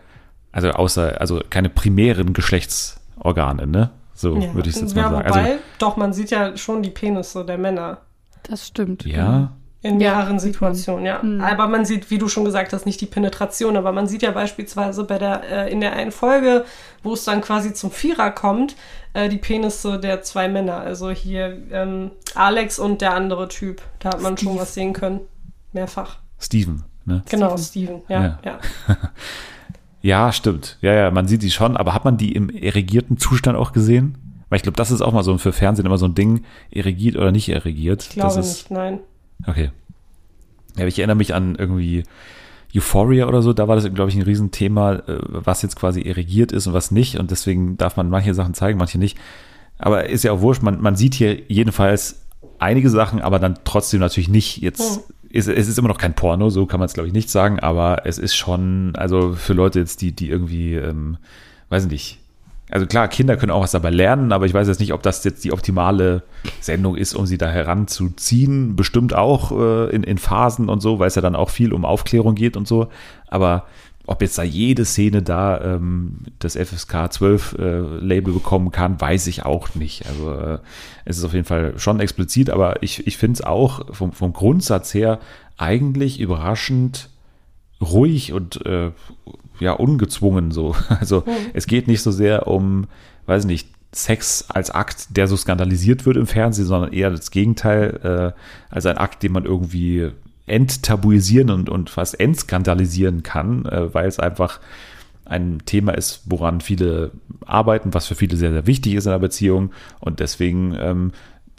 also 0.50 0.70
außer, 0.70 1.20
also 1.20 1.40
keine 1.50 1.68
primären 1.68 2.32
Geschlechtsorgane, 2.32 3.66
ne? 3.66 3.90
So 4.14 4.36
ja. 4.36 4.54
würde 4.54 4.68
ich 4.68 4.76
es 4.76 4.82
jetzt 4.82 4.96
ja, 4.96 5.02
mal 5.08 5.10
sagen. 5.10 5.28
Wobei, 5.30 5.42
also, 5.52 5.58
doch, 5.78 5.96
man 5.96 6.12
sieht 6.12 6.30
ja 6.30 6.56
schon 6.56 6.82
die 6.82 6.90
Penisse 6.90 7.44
der 7.44 7.58
Männer. 7.58 7.98
Das 8.42 8.66
stimmt. 8.66 9.04
Ja. 9.04 9.52
In 9.84 9.98
mehreren 9.98 10.34
ja. 10.34 10.38
Situationen, 10.38 11.04
ja. 11.04 11.20
Mhm. 11.22 11.40
Aber 11.40 11.66
man 11.66 11.84
sieht, 11.84 12.10
wie 12.10 12.18
du 12.18 12.28
schon 12.28 12.44
gesagt 12.44 12.72
hast, 12.72 12.86
nicht 12.86 13.00
die 13.00 13.06
Penetration, 13.06 13.76
aber 13.76 13.90
man 13.90 14.06
sieht 14.06 14.22
ja 14.22 14.30
beispielsweise 14.30 15.02
bei 15.02 15.18
der, 15.18 15.42
äh, 15.50 15.72
in 15.72 15.80
der 15.80 15.94
einen 15.94 16.12
Folge, 16.12 16.64
wo 17.02 17.14
es 17.14 17.24
dann 17.24 17.40
quasi 17.40 17.74
zum 17.74 17.90
Vierer 17.90 18.30
kommt, 18.30 18.76
äh, 19.12 19.28
die 19.28 19.38
Penisse 19.38 19.98
der 19.98 20.22
zwei 20.22 20.48
Männer. 20.48 20.76
Also 20.76 21.10
hier 21.10 21.58
ähm, 21.72 22.12
Alex 22.36 22.78
und 22.78 23.00
der 23.00 23.14
andere 23.14 23.48
Typ. 23.48 23.82
Da 23.98 24.10
hat 24.10 24.22
man 24.22 24.36
Steve. 24.36 24.52
schon 24.52 24.60
was 24.60 24.74
sehen 24.74 24.92
können. 24.92 25.20
Mehrfach. 25.72 26.18
Steven, 26.38 26.84
ne? 27.04 27.22
Genau, 27.28 27.56
Steven, 27.56 28.02
ja. 28.08 28.22
Ja, 28.22 28.38
ja. 28.44 28.58
ja 30.02 30.32
stimmt. 30.32 30.78
Ja, 30.80 30.92
ja, 30.94 31.10
man 31.10 31.26
sieht 31.26 31.42
die 31.42 31.50
schon, 31.50 31.76
aber 31.76 31.92
hat 31.92 32.04
man 32.04 32.16
die 32.16 32.32
im 32.32 32.50
erregierten 32.50 33.18
Zustand 33.18 33.58
auch 33.58 33.72
gesehen? 33.72 34.16
Weil 34.48 34.58
ich 34.58 34.62
glaube, 34.62 34.76
das 34.76 34.90
ist 34.90 35.00
auch 35.00 35.12
mal 35.12 35.24
so 35.24 35.36
für 35.38 35.52
Fernsehen 35.52 35.86
immer 35.86 35.98
so 35.98 36.06
ein 36.06 36.14
Ding, 36.14 36.44
erregiert 36.70 37.16
oder 37.16 37.32
nicht 37.32 37.48
erregiert. 37.48 38.02
Ich 38.02 38.10
glaube 38.10 38.38
ist, 38.38 38.46
nicht, 38.46 38.70
nein. 38.70 39.00
Okay. 39.46 39.70
Ja, 40.76 40.86
ich 40.86 40.98
erinnere 40.98 41.16
mich 41.16 41.34
an 41.34 41.54
irgendwie 41.56 42.04
Euphoria 42.74 43.26
oder 43.26 43.42
so, 43.42 43.52
da 43.52 43.68
war 43.68 43.76
das, 43.76 43.92
glaube 43.92 44.10
ich, 44.10 44.16
ein 44.16 44.22
Riesenthema, 44.22 44.94
äh, 44.94 45.18
was 45.28 45.62
jetzt 45.62 45.76
quasi 45.76 46.00
irrigiert 46.00 46.52
ist 46.52 46.66
und 46.66 46.72
was 46.72 46.90
nicht. 46.90 47.18
Und 47.18 47.30
deswegen 47.30 47.76
darf 47.76 47.96
man 47.96 48.08
manche 48.08 48.34
Sachen 48.34 48.54
zeigen, 48.54 48.78
manche 48.78 48.98
nicht. 48.98 49.18
Aber 49.78 50.08
ist 50.08 50.24
ja 50.24 50.32
auch 50.32 50.40
wurscht, 50.40 50.62
man, 50.62 50.80
man 50.80 50.96
sieht 50.96 51.14
hier 51.14 51.42
jedenfalls 51.48 52.26
einige 52.58 52.88
Sachen, 52.88 53.20
aber 53.20 53.38
dann 53.38 53.58
trotzdem 53.64 54.00
natürlich 54.00 54.28
nicht 54.28 54.58
jetzt. 54.62 54.96
Hm. 54.96 55.02
Ist, 55.28 55.48
es 55.48 55.66
ist 55.66 55.78
immer 55.78 55.88
noch 55.88 55.96
kein 55.96 56.14
Porno, 56.14 56.50
so 56.50 56.66
kann 56.66 56.78
man 56.78 56.86
es, 56.86 56.92
glaube 56.92 57.06
ich, 57.06 57.14
nicht 57.14 57.30
sagen, 57.30 57.58
aber 57.58 58.04
es 58.04 58.18
ist 58.18 58.34
schon, 58.34 58.94
also 58.96 59.32
für 59.32 59.54
Leute 59.54 59.78
jetzt, 59.78 60.02
die, 60.02 60.12
die 60.12 60.28
irgendwie, 60.28 60.74
ähm, 60.74 61.16
weiß 61.70 61.86
nicht, 61.86 62.20
also 62.72 62.86
klar, 62.86 63.06
Kinder 63.08 63.36
können 63.36 63.52
auch 63.52 63.62
was 63.62 63.72
dabei 63.72 63.90
lernen, 63.90 64.32
aber 64.32 64.46
ich 64.46 64.54
weiß 64.54 64.66
jetzt 64.66 64.80
nicht, 64.80 64.94
ob 64.94 65.02
das 65.02 65.22
jetzt 65.24 65.44
die 65.44 65.52
optimale 65.52 66.22
Sendung 66.60 66.96
ist, 66.96 67.14
um 67.14 67.26
sie 67.26 67.36
da 67.36 67.46
heranzuziehen. 67.46 68.76
Bestimmt 68.76 69.12
auch 69.12 69.52
äh, 69.52 69.94
in, 69.94 70.02
in 70.02 70.16
Phasen 70.16 70.70
und 70.70 70.80
so, 70.80 70.98
weil 70.98 71.08
es 71.08 71.14
ja 71.14 71.20
dann 71.20 71.36
auch 71.36 71.50
viel 71.50 71.74
um 71.74 71.84
Aufklärung 71.84 72.34
geht 72.34 72.56
und 72.56 72.66
so. 72.66 72.88
Aber 73.28 73.66
ob 74.06 74.22
jetzt 74.22 74.38
da 74.38 74.42
jede 74.42 74.86
Szene 74.86 75.20
da 75.20 75.60
ähm, 75.60 76.20
das 76.38 76.56
FSK 76.56 77.12
12 77.12 77.56
äh, 77.58 77.80
Label 77.80 78.32
bekommen 78.32 78.70
kann, 78.70 78.98
weiß 78.98 79.26
ich 79.26 79.44
auch 79.44 79.74
nicht. 79.74 80.06
Also 80.06 80.32
äh, 80.32 80.58
es 81.04 81.18
ist 81.18 81.24
auf 81.24 81.34
jeden 81.34 81.44
Fall 81.44 81.78
schon 81.78 82.00
explizit, 82.00 82.48
aber 82.48 82.82
ich, 82.82 83.06
ich 83.06 83.18
finde 83.18 83.34
es 83.34 83.44
auch 83.44 83.94
vom, 83.94 84.12
vom 84.12 84.32
Grundsatz 84.32 84.94
her 84.94 85.20
eigentlich 85.58 86.20
überraschend 86.20 87.10
ruhig 87.82 88.32
und 88.32 88.64
äh, 88.64 88.92
ja 89.62 89.72
ungezwungen 89.72 90.50
so. 90.50 90.74
Also 90.88 91.20
mhm. 91.20 91.30
es 91.54 91.66
geht 91.66 91.88
nicht 91.88 92.02
so 92.02 92.10
sehr 92.10 92.46
um, 92.46 92.86
weiß 93.26 93.44
nicht, 93.44 93.68
Sex 93.94 94.46
als 94.48 94.70
Akt, 94.70 95.16
der 95.16 95.28
so 95.28 95.36
skandalisiert 95.36 96.06
wird 96.06 96.16
im 96.16 96.26
Fernsehen, 96.26 96.64
sondern 96.64 96.92
eher 96.92 97.10
das 97.10 97.30
Gegenteil, 97.30 98.34
äh, 98.34 98.74
als 98.74 98.86
ein 98.86 98.96
Akt, 98.96 99.22
den 99.22 99.32
man 99.32 99.44
irgendwie 99.44 100.10
enttabuisieren 100.46 101.50
und, 101.50 101.68
und 101.68 101.90
fast 101.90 102.18
entskandalisieren 102.18 103.22
kann, 103.22 103.66
äh, 103.66 103.92
weil 103.92 104.06
es 104.06 104.18
einfach 104.18 104.60
ein 105.24 105.62
Thema 105.66 105.92
ist, 105.92 106.22
woran 106.26 106.60
viele 106.60 107.12
arbeiten, 107.46 107.94
was 107.94 108.06
für 108.06 108.14
viele 108.14 108.36
sehr, 108.36 108.52
sehr 108.52 108.66
wichtig 108.66 108.94
ist 108.94 109.06
in 109.06 109.12
der 109.12 109.18
Beziehung. 109.18 109.72
Und 110.00 110.20
deswegen 110.20 110.76
ähm, 110.78 111.12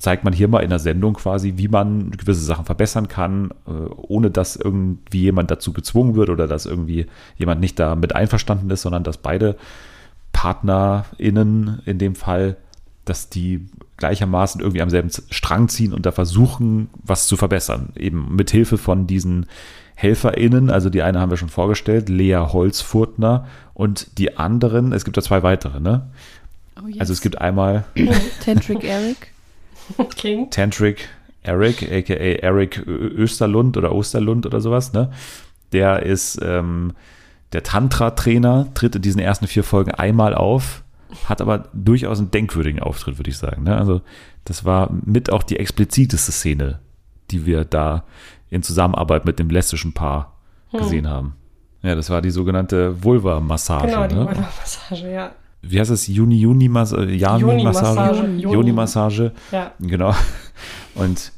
zeigt 0.04 0.26
man 0.26 0.34
hier 0.34 0.50
mal 0.50 0.60
in 0.60 0.70
der 0.70 0.80
Sendung 0.80 1.14
quasi, 1.14 1.54
wie 1.56 1.70
man 1.70 2.12
gewisse 2.12 2.44
Sachen 2.44 2.66
verbessern 2.66 3.08
kann, 3.08 3.52
äh, 3.66 3.72
ohne 3.72 4.32
dass 4.32 4.58
irgendwie 4.58 5.22
jemand 5.22 5.50
dazu 5.50 5.72
gezwungen 5.72 6.16
wird 6.16 6.30
oder 6.30 6.46
dass 6.46 6.66
irgendwie 6.66 7.06
jemand 7.38 7.62
nicht 7.62 7.80
damit 7.80 8.14
einverstanden 8.14 8.70
ist, 8.70 8.82
sondern 8.82 9.06
dass 9.06 9.18
beide 9.18 9.56
PartnerInnen 10.34 11.84
in 11.86 12.00
dem 12.00 12.16
Fall, 12.16 12.58
dass 13.06 13.30
die 13.30 13.66
gleichermaßen 13.96 14.60
irgendwie 14.60 14.82
am 14.82 14.90
selben 14.90 15.10
Strang 15.30 15.70
ziehen 15.70 15.94
und 15.94 16.06
da 16.06 16.12
versuchen, 16.12 16.90
was 17.02 17.28
zu 17.28 17.38
verbessern. 17.38 17.94
Eben 17.96 18.36
mit 18.36 18.52
Hilfe 18.52 18.78
von 18.78 19.08
diesen 19.08 19.46
HelferInnen, 19.96 20.70
also 20.70 20.90
die 20.90 21.02
eine 21.02 21.22
haben 21.22 21.30
wir 21.30 21.38
schon 21.38 21.48
vorgestellt, 21.48 22.10
Lea 22.10 22.46
Holzfurtner 22.52 23.48
und 23.74 24.18
die 24.18 24.38
anderen, 24.38 24.92
es 24.92 25.06
gibt 25.06 25.16
da 25.16 25.22
zwei 25.22 25.44
weitere, 25.44 25.80
ne? 25.80 26.10
Oh 26.84 26.88
yes. 26.88 27.00
Also 27.00 27.14
es 27.14 27.22
gibt 27.22 27.40
einmal 27.40 27.86
Tantric 28.44 28.84
Eric. 28.84 29.33
King. 30.16 30.50
Tantric 30.50 31.10
Eric, 31.44 31.92
aka 31.92 32.14
Eric 32.14 32.86
Österlund 32.88 33.78
oder 33.78 33.94
Osterlund 33.94 34.46
oder 34.46 34.62
sowas, 34.62 34.94
ne? 34.94 35.12
Der 35.74 36.04
ist 36.04 36.40
ähm, 36.42 36.94
der 37.52 37.64
Tantra-Trainer, 37.64 38.74
tritt 38.74 38.96
in 38.96 39.02
diesen 39.02 39.20
ersten 39.20 39.48
vier 39.48 39.64
Folgen 39.64 39.92
einmal 39.92 40.34
auf, 40.34 40.84
hat 41.26 41.42
aber 41.42 41.66
durchaus 41.74 42.20
einen 42.20 42.32
denkwürdigen 42.32 42.82
Auftritt, 42.82 43.18
würde 43.18 43.30
ich 43.30 43.38
sagen. 43.38 43.64
Ne? 43.64 43.78
Also, 43.78 44.02
das 44.46 44.66
war 44.66 44.90
mit 45.06 45.32
auch 45.32 45.44
die 45.44 45.60
expliziteste 45.60 46.32
Szene, 46.32 46.80
die 47.30 47.46
wir 47.46 47.66
da 47.66 48.06
in 48.50 48.64
Zusammenarbeit 48.64 49.26
mit 49.26 49.40
dem 49.40 49.50
lesbischen 49.50 49.94
Paar 49.94 50.38
hm. 50.70 50.80
gesehen 50.80 51.10
haben. 51.10 51.36
Ja, 51.82 51.96
das 51.96 52.10
war 52.10 52.22
die 52.22 52.32
sogenannte 52.32 53.04
Vulva-Massage. 53.04 53.88
Genau, 53.88 54.08
die 54.08 54.16
ne? 54.16 54.26
Vulva-Massage, 54.26 55.12
ja 55.12 55.32
wie 55.64 55.80
heißt 55.80 55.92
es, 55.92 56.08
Juni, 56.08 56.36
Juni, 56.36 56.68
Massage, 56.68 57.10
Juni 57.10 57.64
Massage, 57.64 58.26
Juni 58.38 58.74
Massage, 58.74 59.32
ja. 59.52 59.72
genau. 59.80 60.14
Und 60.96 61.32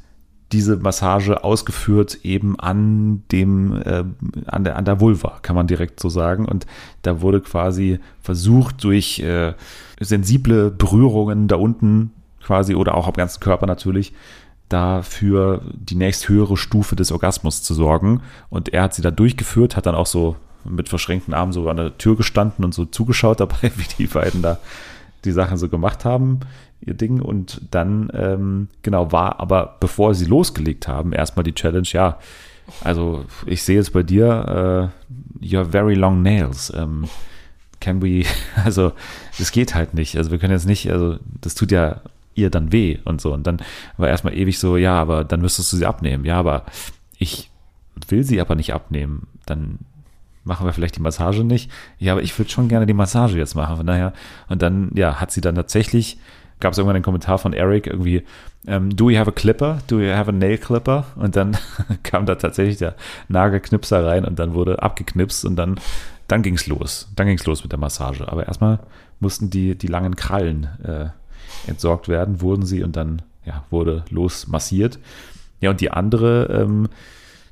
diese 0.52 0.76
Massage 0.76 1.42
ausgeführt 1.42 2.18
eben 2.22 2.58
an 2.58 3.22
dem, 3.32 3.80
äh, 3.82 4.04
an, 4.46 4.64
der, 4.64 4.76
an 4.76 4.84
der 4.84 5.00
Vulva, 5.00 5.38
kann 5.42 5.56
man 5.56 5.66
direkt 5.66 6.00
so 6.00 6.08
sagen. 6.08 6.44
Und 6.44 6.66
da 7.02 7.20
wurde 7.20 7.40
quasi 7.40 8.00
versucht, 8.20 8.82
durch 8.84 9.20
äh, 9.20 9.54
sensible 10.00 10.70
Berührungen 10.70 11.48
da 11.48 11.56
unten 11.56 12.12
quasi 12.42 12.74
oder 12.74 12.94
auch 12.94 13.06
am 13.06 13.14
ganzen 13.14 13.40
Körper 13.40 13.66
natürlich, 13.66 14.12
dafür 14.68 15.62
die 15.74 15.94
nächsthöhere 15.94 16.56
Stufe 16.56 16.96
des 16.96 17.12
Orgasmus 17.12 17.62
zu 17.62 17.74
sorgen. 17.74 18.22
Und 18.48 18.72
er 18.72 18.82
hat 18.82 18.94
sie 18.94 19.02
da 19.02 19.10
durchgeführt, 19.10 19.76
hat 19.76 19.86
dann 19.86 19.94
auch 19.94 20.06
so 20.06 20.36
mit 20.68 20.88
verschränkten 20.88 21.34
Armen 21.34 21.52
so 21.52 21.68
an 21.68 21.76
der 21.76 21.98
Tür 21.98 22.16
gestanden 22.16 22.64
und 22.64 22.74
so 22.74 22.84
zugeschaut 22.84 23.40
dabei, 23.40 23.62
wie 23.76 23.86
die 23.98 24.06
beiden 24.06 24.42
da 24.42 24.58
die 25.24 25.32
Sachen 25.32 25.56
so 25.56 25.68
gemacht 25.68 26.04
haben, 26.04 26.40
ihr 26.80 26.94
Ding. 26.94 27.20
Und 27.20 27.62
dann, 27.70 28.10
ähm, 28.14 28.68
genau, 28.82 29.12
war 29.12 29.40
aber, 29.40 29.76
bevor 29.80 30.14
sie 30.14 30.26
losgelegt 30.26 30.86
haben, 30.86 31.12
erstmal 31.12 31.44
die 31.44 31.54
Challenge, 31.54 31.88
ja, 31.90 32.18
also 32.82 33.24
ich 33.46 33.62
sehe 33.62 33.78
es 33.78 33.90
bei 33.90 34.02
dir, 34.02 34.92
you 35.40 35.58
have 35.58 35.70
very 35.70 35.94
long 35.94 36.22
nails. 36.22 36.72
Ähm, 36.76 37.04
can 37.80 38.02
we, 38.02 38.24
also 38.64 38.92
das 39.38 39.52
geht 39.52 39.74
halt 39.74 39.94
nicht. 39.94 40.16
Also 40.16 40.30
wir 40.30 40.38
können 40.38 40.52
jetzt 40.52 40.66
nicht, 40.66 40.90
also 40.90 41.18
das 41.40 41.54
tut 41.54 41.72
ja 41.72 42.00
ihr 42.34 42.50
dann 42.50 42.72
weh 42.72 42.98
und 43.04 43.20
so. 43.20 43.32
Und 43.32 43.46
dann 43.46 43.62
war 43.96 44.08
erstmal 44.08 44.34
ewig 44.34 44.58
so, 44.58 44.76
ja, 44.76 45.00
aber 45.00 45.24
dann 45.24 45.40
müsstest 45.40 45.72
du 45.72 45.76
sie 45.76 45.86
abnehmen. 45.86 46.24
Ja, 46.24 46.38
aber 46.38 46.64
ich 47.18 47.50
will 48.08 48.24
sie 48.24 48.40
aber 48.40 48.54
nicht 48.54 48.74
abnehmen. 48.74 49.26
Dann 49.46 49.78
machen 50.46 50.66
wir 50.66 50.72
vielleicht 50.72 50.96
die 50.96 51.02
Massage 51.02 51.44
nicht. 51.44 51.70
Ja, 51.98 52.12
aber 52.12 52.22
ich 52.22 52.36
würde 52.38 52.50
schon 52.50 52.68
gerne 52.68 52.86
die 52.86 52.94
Massage 52.94 53.36
jetzt 53.36 53.54
machen. 53.54 53.76
Von 53.76 53.86
daher, 53.86 54.12
und 54.48 54.62
dann, 54.62 54.90
ja, 54.94 55.20
hat 55.20 55.32
sie 55.32 55.40
dann 55.40 55.56
tatsächlich, 55.56 56.18
gab 56.60 56.72
es 56.72 56.78
irgendwann 56.78 56.96
einen 56.96 57.04
Kommentar 57.04 57.38
von 57.38 57.52
Eric 57.52 57.86
irgendwie, 57.86 58.22
ähm, 58.66 58.94
do 58.94 59.10
you 59.10 59.18
have 59.18 59.28
a 59.28 59.32
clipper? 59.32 59.78
Do 59.88 60.00
you 60.00 60.12
have 60.12 60.30
a 60.30 60.32
nail 60.32 60.56
clipper? 60.56 61.06
Und 61.16 61.36
dann 61.36 61.56
kam 62.02 62.26
da 62.26 62.36
tatsächlich 62.36 62.78
der 62.78 62.94
Nagelknipser 63.28 64.06
rein 64.06 64.24
und 64.24 64.38
dann 64.38 64.54
wurde 64.54 64.82
abgeknipst 64.82 65.44
und 65.44 65.56
dann, 65.56 65.80
dann 66.28 66.42
ging 66.42 66.54
es 66.54 66.66
los. 66.66 67.08
Dann 67.16 67.26
ging 67.26 67.38
es 67.38 67.46
los 67.46 67.62
mit 67.62 67.72
der 67.72 67.78
Massage. 67.78 68.26
Aber 68.26 68.46
erstmal 68.46 68.78
mussten 69.20 69.50
die, 69.50 69.76
die 69.76 69.88
langen 69.88 70.16
Krallen 70.16 70.68
äh, 70.84 71.06
entsorgt 71.68 72.08
werden, 72.08 72.40
wurden 72.40 72.64
sie 72.64 72.82
und 72.82 72.96
dann 72.96 73.22
ja, 73.44 73.64
wurde 73.70 74.04
los 74.10 74.46
massiert. 74.46 74.98
Ja, 75.60 75.70
und 75.70 75.80
die 75.80 75.90
andere 75.90 76.62
ähm, 76.62 76.88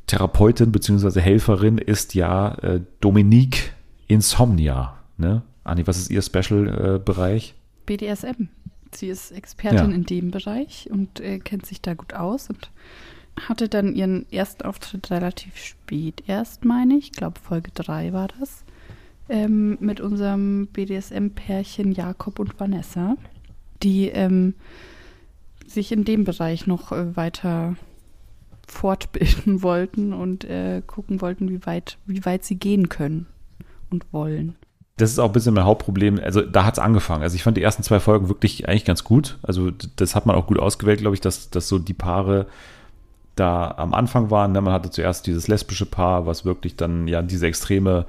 Therapeutin 0.06 0.72
bzw. 0.72 1.20
Helferin 1.20 1.78
ist 1.78 2.14
ja 2.14 2.54
äh, 2.56 2.80
Dominique 3.00 3.72
Insomnia. 4.06 4.96
Ne? 5.16 5.42
Anni, 5.64 5.86
was 5.86 5.98
ist 5.98 6.10
ihr 6.10 6.22
Special-Bereich? 6.22 7.50
Äh, 7.50 7.62
BDSM. 7.86 8.48
Sie 8.92 9.08
ist 9.08 9.32
Expertin 9.32 9.90
ja. 9.90 9.96
in 9.96 10.04
dem 10.04 10.30
Bereich 10.30 10.88
und 10.90 11.20
äh, 11.20 11.38
kennt 11.38 11.66
sich 11.66 11.80
da 11.80 11.94
gut 11.94 12.14
aus 12.14 12.48
und 12.48 12.70
hatte 13.48 13.68
dann 13.68 13.94
ihren 13.94 14.30
ersten 14.30 14.62
Auftritt 14.62 15.10
relativ 15.10 15.56
spät 15.56 16.22
erst, 16.26 16.64
meine 16.64 16.96
ich. 16.96 17.06
Ich 17.06 17.12
glaube, 17.12 17.40
Folge 17.40 17.70
3 17.74 18.12
war 18.12 18.28
das. 18.38 18.64
Ähm, 19.28 19.78
mit 19.80 20.00
unserem 20.00 20.68
BDSM-Pärchen 20.68 21.92
Jakob 21.92 22.38
und 22.38 22.60
Vanessa, 22.60 23.16
die 23.82 24.08
ähm, 24.08 24.54
sich 25.66 25.92
in 25.92 26.04
dem 26.04 26.24
Bereich 26.24 26.66
noch 26.66 26.92
äh, 26.92 27.16
weiter 27.16 27.76
fortbilden 28.66 29.62
wollten 29.62 30.12
und 30.12 30.44
äh, 30.44 30.82
gucken 30.86 31.20
wollten, 31.20 31.48
wie 31.50 31.64
weit, 31.66 31.98
wie 32.06 32.24
weit 32.24 32.44
sie 32.44 32.56
gehen 32.56 32.88
können 32.88 33.26
und 33.90 34.12
wollen. 34.12 34.56
Das 34.96 35.10
ist 35.10 35.18
auch 35.18 35.26
ein 35.26 35.32
bisschen 35.32 35.54
mein 35.54 35.64
Hauptproblem. 35.64 36.20
Also 36.22 36.40
da 36.42 36.64
hat 36.64 36.74
es 36.74 36.78
angefangen. 36.78 37.22
Also 37.22 37.34
ich 37.34 37.42
fand 37.42 37.56
die 37.56 37.62
ersten 37.62 37.82
zwei 37.82 37.98
Folgen 37.98 38.28
wirklich 38.28 38.68
eigentlich 38.68 38.84
ganz 38.84 39.02
gut. 39.02 39.38
Also 39.42 39.70
das 39.70 40.14
hat 40.14 40.26
man 40.26 40.36
auch 40.36 40.46
gut 40.46 40.58
ausgewählt, 40.58 41.00
glaube 41.00 41.14
ich, 41.14 41.20
dass, 41.20 41.50
dass 41.50 41.68
so 41.68 41.78
die 41.78 41.94
Paare 41.94 42.46
da 43.34 43.74
am 43.76 43.92
Anfang 43.92 44.30
waren. 44.30 44.52
Ne? 44.52 44.60
Man 44.60 44.72
hatte 44.72 44.90
zuerst 44.90 45.26
dieses 45.26 45.48
lesbische 45.48 45.86
Paar, 45.86 46.26
was 46.26 46.44
wirklich 46.44 46.76
dann 46.76 47.08
ja 47.08 47.22
diese 47.22 47.48
extreme 47.48 48.06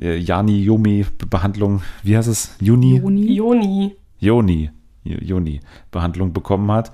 äh, 0.00 0.16
Jani-Yomi-Behandlung, 0.16 1.82
wie 2.02 2.16
heißt 2.16 2.28
es? 2.28 2.56
Juni? 2.60 2.96
Joni. 2.96 3.32
Joni. 3.34 3.96
Joni. 4.18 4.70
Joni-Behandlung 5.04 6.32
bekommen 6.32 6.72
hat 6.72 6.92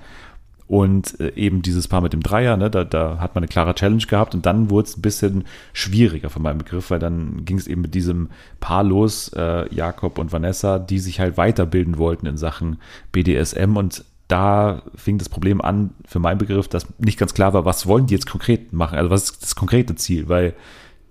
und 0.73 1.19
äh, 1.19 1.31
eben 1.35 1.61
dieses 1.61 1.87
Paar 1.87 2.01
mit 2.01 2.13
dem 2.13 2.23
Dreier, 2.23 2.57
ne, 2.57 2.71
da, 2.71 2.83
da 2.83 3.19
hat 3.19 3.35
man 3.35 3.43
eine 3.43 3.47
klare 3.47 3.75
Challenge 3.75 4.03
gehabt 4.07 4.33
und 4.33 4.47
dann 4.47 4.71
wurde 4.71 4.87
es 4.87 4.97
ein 4.97 5.03
bisschen 5.03 5.45
schwieriger 5.71 6.31
von 6.31 6.41
meinem 6.41 6.57
Begriff, 6.57 6.89
weil 6.89 6.97
dann 6.97 7.45
ging 7.45 7.59
es 7.59 7.67
eben 7.67 7.81
mit 7.81 7.93
diesem 7.93 8.29
Paar 8.59 8.83
los, 8.83 9.31
äh, 9.35 9.71
Jakob 9.71 10.17
und 10.17 10.31
Vanessa, 10.31 10.79
die 10.79 10.97
sich 10.97 11.19
halt 11.19 11.37
weiterbilden 11.37 11.99
wollten 11.99 12.25
in 12.25 12.37
Sachen 12.37 12.77
BDSM 13.11 13.77
und 13.77 14.03
da 14.27 14.81
fing 14.95 15.19
das 15.19 15.29
Problem 15.29 15.61
an, 15.61 15.91
für 16.07 16.17
meinen 16.17 16.39
Begriff, 16.39 16.67
dass 16.67 16.87
nicht 16.97 17.19
ganz 17.19 17.35
klar 17.35 17.53
war, 17.53 17.65
was 17.65 17.85
wollen 17.85 18.07
die 18.07 18.15
jetzt 18.15 18.27
konkret 18.27 18.73
machen, 18.73 18.97
also 18.97 19.11
was 19.11 19.25
ist 19.25 19.43
das 19.43 19.55
konkrete 19.55 19.93
Ziel, 19.93 20.27
weil 20.27 20.55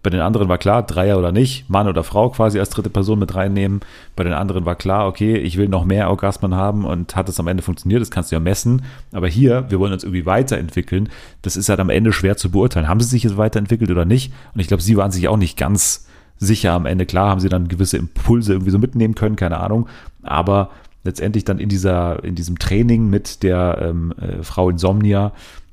bei 0.02 0.10
den 0.10 0.20
anderen 0.20 0.48
war 0.48 0.58
klar, 0.58 0.82
Dreier 0.82 1.16
oder 1.16 1.30
nicht, 1.30 1.70
Mann 1.70 1.86
oder 1.86 2.02
Frau 2.02 2.30
quasi 2.30 2.58
als 2.58 2.70
dritte 2.70 2.90
Person 2.90 3.20
mit 3.20 3.34
reinnehmen. 3.36 3.80
Bei 4.16 4.24
den 4.24 4.32
anderen 4.32 4.64
war 4.64 4.74
klar, 4.74 5.06
okay, 5.06 5.36
ich 5.36 5.56
will 5.56 5.68
noch 5.68 5.84
mehr 5.84 6.10
Orgasmen 6.10 6.56
haben 6.56 6.84
und 6.84 7.14
hat 7.14 7.28
es 7.28 7.38
am 7.38 7.46
Ende 7.46 7.62
funktioniert, 7.62 8.00
das 8.00 8.10
kannst 8.10 8.32
du 8.32 8.36
ja 8.36 8.40
messen. 8.40 8.82
Aber 9.12 9.28
hier, 9.28 9.70
wir 9.70 9.78
wollen 9.78 9.92
uns 9.92 10.02
irgendwie 10.02 10.26
weiterentwickeln. 10.26 11.08
Das 11.42 11.56
ist 11.56 11.68
halt 11.68 11.78
am 11.78 11.88
Ende 11.88 12.12
schwer 12.12 12.36
zu 12.36 12.50
beurteilen. 12.50 12.88
Haben 12.88 13.00
sie 13.00 13.08
sich 13.08 13.22
jetzt 13.22 13.36
weiterentwickelt 13.36 13.90
oder 13.90 14.04
nicht? 14.04 14.32
Und 14.54 14.60
ich 14.60 14.66
glaube, 14.66 14.82
sie 14.82 14.96
waren 14.96 15.12
sich 15.12 15.28
auch 15.28 15.36
nicht 15.36 15.56
ganz 15.56 16.08
sicher 16.36 16.72
am 16.72 16.86
Ende. 16.86 17.06
Klar 17.06 17.30
haben 17.30 17.40
sie 17.40 17.48
dann 17.48 17.68
gewisse 17.68 17.96
Impulse 17.96 18.54
irgendwie 18.54 18.72
so 18.72 18.78
mitnehmen 18.78 19.14
können, 19.14 19.36
keine 19.36 19.60
Ahnung. 19.60 19.88
Aber 20.24 20.70
letztendlich 21.04 21.44
dann 21.44 21.60
in 21.60 21.68
dieser, 21.68 22.24
in 22.24 22.34
diesem 22.34 22.58
Training 22.58 23.08
mit 23.08 23.44
der 23.44 23.78
ähm, 23.80 24.12
äh, 24.20 24.42
Frau 24.42 24.68
Insomnia, 24.68 25.32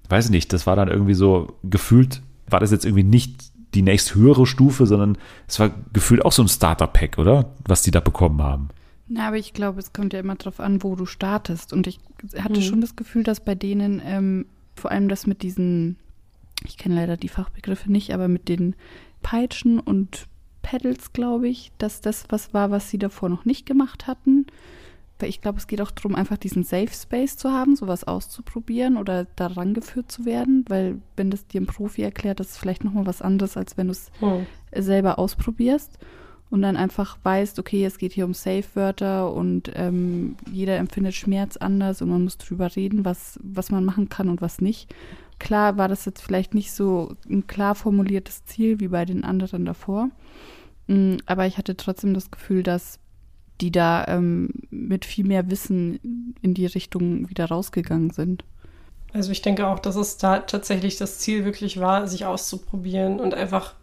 weiß 0.09 0.25
ich 0.25 0.31
nicht, 0.31 0.53
das 0.53 0.67
war 0.67 0.75
dann 0.75 0.87
irgendwie 0.87 1.15
so 1.15 1.55
gefühlt, 1.63 2.21
war 2.47 2.59
das 2.59 2.71
jetzt 2.71 2.85
irgendwie 2.85 3.03
nicht 3.03 3.49
die 3.73 3.81
nächst 3.81 4.15
höhere 4.15 4.45
Stufe, 4.45 4.85
sondern 4.85 5.17
es 5.47 5.59
war 5.59 5.71
gefühlt 5.93 6.25
auch 6.25 6.31
so 6.31 6.41
ein 6.41 6.47
Starter-Pack, 6.47 7.17
oder? 7.17 7.53
Was 7.65 7.81
die 7.81 7.91
da 7.91 7.99
bekommen 7.99 8.41
haben. 8.41 8.69
Na, 9.07 9.27
aber 9.27 9.37
ich 9.37 9.53
glaube, 9.53 9.79
es 9.79 9.91
kommt 9.91 10.13
ja 10.13 10.19
immer 10.19 10.35
darauf 10.35 10.59
an, 10.59 10.83
wo 10.83 10.95
du 10.95 11.05
startest. 11.05 11.73
Und 11.73 11.87
ich 11.87 11.99
hatte 12.37 12.59
mhm. 12.59 12.63
schon 12.63 12.81
das 12.81 12.95
Gefühl, 12.95 13.23
dass 13.23 13.39
bei 13.39 13.55
denen 13.55 14.01
ähm, 14.05 14.45
vor 14.75 14.91
allem 14.91 15.09
das 15.09 15.27
mit 15.27 15.41
diesen, 15.41 15.97
ich 16.65 16.77
kenne 16.77 16.95
leider 16.95 17.17
die 17.17 17.27
Fachbegriffe 17.27 17.91
nicht, 17.91 18.13
aber 18.13 18.27
mit 18.27 18.49
den 18.49 18.75
Peitschen 19.21 19.79
und 19.79 20.27
Pedals, 20.61 21.13
glaube 21.13 21.47
ich, 21.47 21.71
dass 21.77 22.01
das 22.01 22.25
was 22.29 22.53
war, 22.53 22.69
was 22.69 22.89
sie 22.89 22.99
davor 22.99 23.29
noch 23.29 23.45
nicht 23.45 23.65
gemacht 23.65 24.07
hatten. 24.07 24.45
Ich 25.21 25.41
glaube, 25.41 25.57
es 25.57 25.67
geht 25.67 25.81
auch 25.81 25.91
darum, 25.91 26.15
einfach 26.15 26.37
diesen 26.37 26.63
Safe 26.63 26.91
Space 26.91 27.37
zu 27.37 27.51
haben, 27.51 27.75
sowas 27.75 28.03
auszuprobieren 28.03 28.97
oder 28.97 29.25
daran 29.35 29.73
geführt 29.73 30.11
zu 30.11 30.25
werden, 30.25 30.65
weil 30.69 31.01
wenn 31.15 31.29
das 31.29 31.47
dir 31.47 31.61
ein 31.61 31.65
Profi 31.65 32.01
erklärt, 32.01 32.39
das 32.39 32.51
ist 32.51 32.57
vielleicht 32.57 32.83
nochmal 32.83 33.05
was 33.05 33.21
anderes, 33.21 33.57
als 33.57 33.77
wenn 33.77 33.87
du 33.87 33.91
es 33.91 34.11
hm. 34.19 34.45
selber 34.75 35.19
ausprobierst 35.19 35.99
und 36.49 36.61
dann 36.61 36.77
einfach 36.77 37.17
weißt, 37.23 37.59
okay, 37.59 37.85
es 37.85 37.97
geht 37.97 38.13
hier 38.13 38.25
um 38.25 38.33
Safe-Wörter 38.33 39.31
und 39.33 39.71
ähm, 39.75 40.35
jeder 40.51 40.77
empfindet 40.77 41.13
Schmerz 41.13 41.57
anders 41.57 42.01
und 42.01 42.09
man 42.09 42.23
muss 42.23 42.37
drüber 42.37 42.75
reden, 42.75 43.05
was, 43.05 43.39
was 43.43 43.71
man 43.71 43.85
machen 43.85 44.09
kann 44.09 44.29
und 44.29 44.41
was 44.41 44.59
nicht. 44.59 44.93
Klar 45.37 45.77
war 45.77 45.87
das 45.87 46.05
jetzt 46.05 46.21
vielleicht 46.21 46.53
nicht 46.53 46.71
so 46.71 47.15
ein 47.29 47.47
klar 47.47 47.75
formuliertes 47.75 48.45
Ziel 48.45 48.79
wie 48.79 48.89
bei 48.89 49.05
den 49.05 49.23
anderen 49.23 49.65
davor, 49.65 50.09
mm, 50.87 51.17
aber 51.25 51.45
ich 51.45 51.57
hatte 51.57 51.77
trotzdem 51.77 52.13
das 52.13 52.31
Gefühl, 52.31 52.63
dass 52.63 52.99
die 53.61 53.71
da 53.71 54.05
ähm, 54.07 54.49
mit 54.69 55.05
viel 55.05 55.25
mehr 55.25 55.49
Wissen 55.49 56.35
in 56.41 56.53
die 56.53 56.65
Richtung 56.65 57.29
wieder 57.29 57.45
rausgegangen 57.45 58.11
sind. 58.11 58.43
Also 59.13 59.31
ich 59.31 59.41
denke 59.41 59.67
auch, 59.67 59.79
dass 59.79 59.95
es 59.95 60.17
da 60.17 60.39
tatsächlich 60.39 60.97
das 60.97 61.17
Ziel 61.17 61.45
wirklich 61.45 61.79
war, 61.79 62.07
sich 62.07 62.25
auszuprobieren 62.25 63.19
und 63.19 63.33
einfach, 63.33 63.73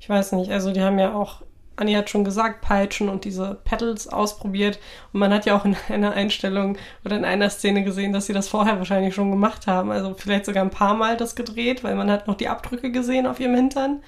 ich 0.00 0.08
weiß 0.08 0.32
nicht, 0.32 0.50
also 0.50 0.72
die 0.72 0.82
haben 0.82 0.98
ja 0.98 1.14
auch, 1.14 1.42
Anni 1.76 1.92
hat 1.92 2.10
schon 2.10 2.24
gesagt, 2.24 2.62
Peitschen 2.62 3.08
und 3.08 3.24
diese 3.24 3.58
Pedals 3.64 4.08
ausprobiert. 4.08 4.78
Und 5.12 5.20
man 5.20 5.32
hat 5.32 5.46
ja 5.46 5.56
auch 5.56 5.64
in 5.64 5.76
einer 5.88 6.12
Einstellung 6.12 6.78
oder 7.04 7.16
in 7.16 7.24
einer 7.24 7.50
Szene 7.50 7.84
gesehen, 7.84 8.12
dass 8.12 8.26
sie 8.26 8.32
das 8.32 8.48
vorher 8.48 8.78
wahrscheinlich 8.78 9.14
schon 9.14 9.30
gemacht 9.30 9.66
haben. 9.66 9.90
Also 9.90 10.14
vielleicht 10.14 10.46
sogar 10.46 10.64
ein 10.64 10.70
paar 10.70 10.94
Mal 10.94 11.16
das 11.16 11.36
gedreht, 11.36 11.84
weil 11.84 11.94
man 11.94 12.10
hat 12.10 12.26
noch 12.26 12.36
die 12.36 12.48
Abdrücke 12.48 12.90
gesehen 12.90 13.26
auf 13.26 13.40
ihrem 13.40 13.54
Hintern. 13.54 14.02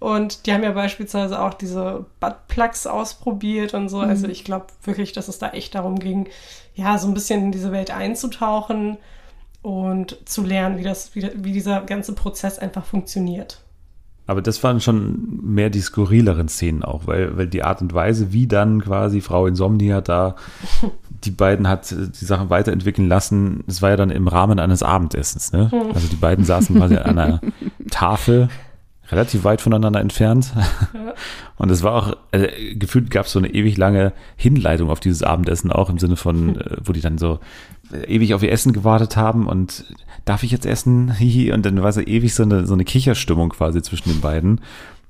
Und 0.00 0.46
die 0.46 0.52
haben 0.52 0.62
ja 0.62 0.72
beispielsweise 0.72 1.40
auch 1.40 1.54
diese 1.54 2.06
Buttplugs 2.20 2.86
ausprobiert 2.86 3.74
und 3.74 3.88
so. 3.88 3.98
Also 3.98 4.06
mhm. 4.06 4.10
Also 4.10 4.28
ich 4.28 4.44
glaube 4.44 4.66
wirklich, 4.84 5.12
dass 5.12 5.28
es 5.28 5.38
da 5.38 5.50
echt 5.50 5.74
darum 5.74 5.98
ging, 5.98 6.28
ja, 6.74 6.98
so 6.98 7.08
ein 7.08 7.14
bisschen 7.14 7.44
in 7.44 7.52
diese 7.52 7.72
Welt 7.72 7.90
einzutauchen 7.90 8.98
und 9.62 10.16
zu 10.24 10.42
lernen, 10.42 10.78
wie, 10.78 10.84
das, 10.84 11.14
wie, 11.14 11.28
wie 11.34 11.52
dieser 11.52 11.80
ganze 11.82 12.14
Prozess 12.14 12.58
einfach 12.58 12.84
funktioniert. 12.84 13.60
Aber 14.28 14.42
das 14.42 14.62
waren 14.62 14.80
schon 14.80 15.40
mehr 15.42 15.70
die 15.70 15.80
skurrileren 15.80 16.48
Szenen 16.48 16.82
auch, 16.84 17.06
weil, 17.06 17.36
weil 17.38 17.46
die 17.46 17.62
Art 17.62 17.80
und 17.80 17.94
Weise, 17.94 18.32
wie 18.32 18.46
dann 18.46 18.82
quasi 18.82 19.22
Frau 19.22 19.46
Insomnia 19.46 20.02
da 20.02 20.36
die 21.24 21.30
beiden 21.30 21.66
hat 21.66 21.90
die 21.90 22.24
Sachen 22.24 22.50
weiterentwickeln 22.50 23.08
lassen, 23.08 23.64
das 23.66 23.82
war 23.82 23.90
ja 23.90 23.96
dann 23.96 24.10
im 24.10 24.28
Rahmen 24.28 24.60
eines 24.60 24.82
Abendessens. 24.82 25.52
Ne? 25.52 25.70
Hm. 25.70 25.92
Also 25.94 26.08
die 26.08 26.16
beiden 26.16 26.44
saßen 26.44 26.76
quasi 26.76 26.96
an 26.96 27.18
einer 27.18 27.40
Tafel 27.90 28.48
relativ 29.10 29.44
weit 29.44 29.60
voneinander 29.60 30.00
entfernt. 30.00 30.52
Ja. 30.94 31.14
Und 31.56 31.70
es 31.70 31.82
war 31.82 31.94
auch, 31.94 32.16
also 32.30 32.46
gefühlt 32.74 33.10
gab 33.10 33.26
es 33.26 33.32
so 33.32 33.38
eine 33.38 33.52
ewig 33.52 33.76
lange 33.76 34.12
Hinleitung 34.36 34.90
auf 34.90 35.00
dieses 35.00 35.22
Abendessen, 35.22 35.72
auch 35.72 35.90
im 35.90 35.98
Sinne 35.98 36.16
von, 36.16 36.54
hm. 36.54 36.62
wo 36.84 36.92
die 36.92 37.00
dann 37.00 37.18
so 37.18 37.40
äh, 37.92 38.14
ewig 38.14 38.34
auf 38.34 38.42
ihr 38.42 38.52
Essen 38.52 38.72
gewartet 38.72 39.16
haben 39.16 39.46
und 39.46 39.84
darf 40.24 40.42
ich 40.42 40.50
jetzt 40.50 40.66
essen? 40.66 41.14
Und 41.52 41.64
dann 41.64 41.82
war 41.82 41.92
so 41.92 42.00
ewig 42.00 42.34
so 42.34 42.42
eine, 42.42 42.66
so 42.66 42.74
eine 42.74 42.84
Kicherstimmung 42.84 43.50
quasi 43.50 43.82
zwischen 43.82 44.10
den 44.10 44.20
beiden. 44.20 44.60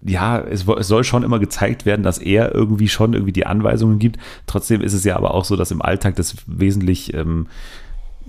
Ja, 0.00 0.38
es, 0.38 0.64
es 0.68 0.86
soll 0.86 1.02
schon 1.02 1.24
immer 1.24 1.40
gezeigt 1.40 1.84
werden, 1.84 2.04
dass 2.04 2.18
er 2.18 2.54
irgendwie 2.54 2.88
schon 2.88 3.14
irgendwie 3.14 3.32
die 3.32 3.46
Anweisungen 3.46 3.98
gibt. 3.98 4.18
Trotzdem 4.46 4.80
ist 4.80 4.92
es 4.92 5.02
ja 5.02 5.16
aber 5.16 5.34
auch 5.34 5.44
so, 5.44 5.56
dass 5.56 5.72
im 5.72 5.82
Alltag 5.82 6.14
das 6.14 6.36
wesentlich 6.46 7.14
ähm, 7.14 7.48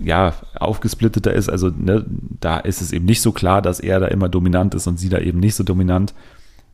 ja, 0.02 0.34
aufgesplitteter 0.56 1.34
ist. 1.34 1.50
Also 1.50 1.70
ne, 1.70 2.06
da 2.40 2.58
ist 2.58 2.82
es 2.82 2.92
eben 2.92 3.06
nicht 3.06 3.22
so 3.22 3.32
klar, 3.32 3.62
dass 3.62 3.80
er 3.80 4.00
da 4.00 4.08
immer 4.08 4.30
dominant 4.30 4.76
ist 4.76 4.88
und 4.88 4.98
sie 4.98 5.10
da 5.10 5.20
eben 5.20 5.40
nicht 5.40 5.56
so 5.56 5.64
dominant, 5.64 6.14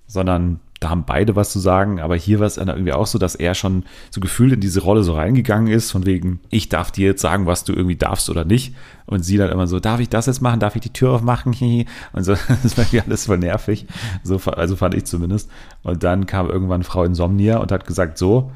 sondern 0.08 0.60
da 0.80 0.90
haben 0.90 1.06
beide 1.06 1.36
was 1.36 1.52
zu 1.52 1.60
sagen. 1.60 2.00
Aber 2.00 2.16
hier 2.16 2.40
war 2.40 2.48
es 2.48 2.56
dann 2.56 2.68
irgendwie 2.68 2.94
auch 2.94 3.08
so, 3.08 3.18
dass 3.18 3.36
er 3.36 3.56
schon 3.56 3.84
so 4.12 4.20
gefühlt 4.20 4.54
in 4.54 4.60
diese 4.60 4.82
Rolle 4.82 5.04
so 5.04 5.14
reingegangen 5.14 5.72
ist, 5.72 5.92
von 5.92 6.06
wegen, 6.06 6.40
ich 6.50 6.70
darf 6.70 6.92
dir 6.92 7.08
jetzt 7.08 7.22
sagen, 7.22 7.46
was 7.46 7.64
du 7.64 7.74
irgendwie 7.74 7.96
darfst 7.96 8.30
oder 8.30 8.46
nicht. 8.46 8.76
Und 9.06 9.24
sie 9.24 9.38
dann 9.38 9.52
immer 9.52 9.68
so, 9.68 9.80
darf 9.80 10.00
ich 10.00 10.10
das 10.10 10.26
jetzt 10.26 10.42
machen? 10.42 10.60
Darf 10.60 10.76
ich 10.76 10.82
die 10.82 10.94
Tür 10.94 11.12
aufmachen? 11.12 11.54
Und 12.14 12.24
so, 12.24 12.34
das 12.64 12.78
war 12.78 12.86
irgendwie 12.86 13.02
alles 13.02 13.26
voll 13.26 13.38
nervig. 13.38 13.86
So, 14.24 14.40
also 14.52 14.76
fand 14.76 14.96
ich 14.96 15.06
zumindest. 15.06 15.50
Und 15.84 16.04
dann 16.04 16.26
kam 16.26 16.50
irgendwann 16.50 16.84
Frau 16.84 17.04
Insomnia 17.04 17.58
und 17.58 17.72
hat 17.72 17.88
gesagt, 17.88 18.18
so, 18.18 18.52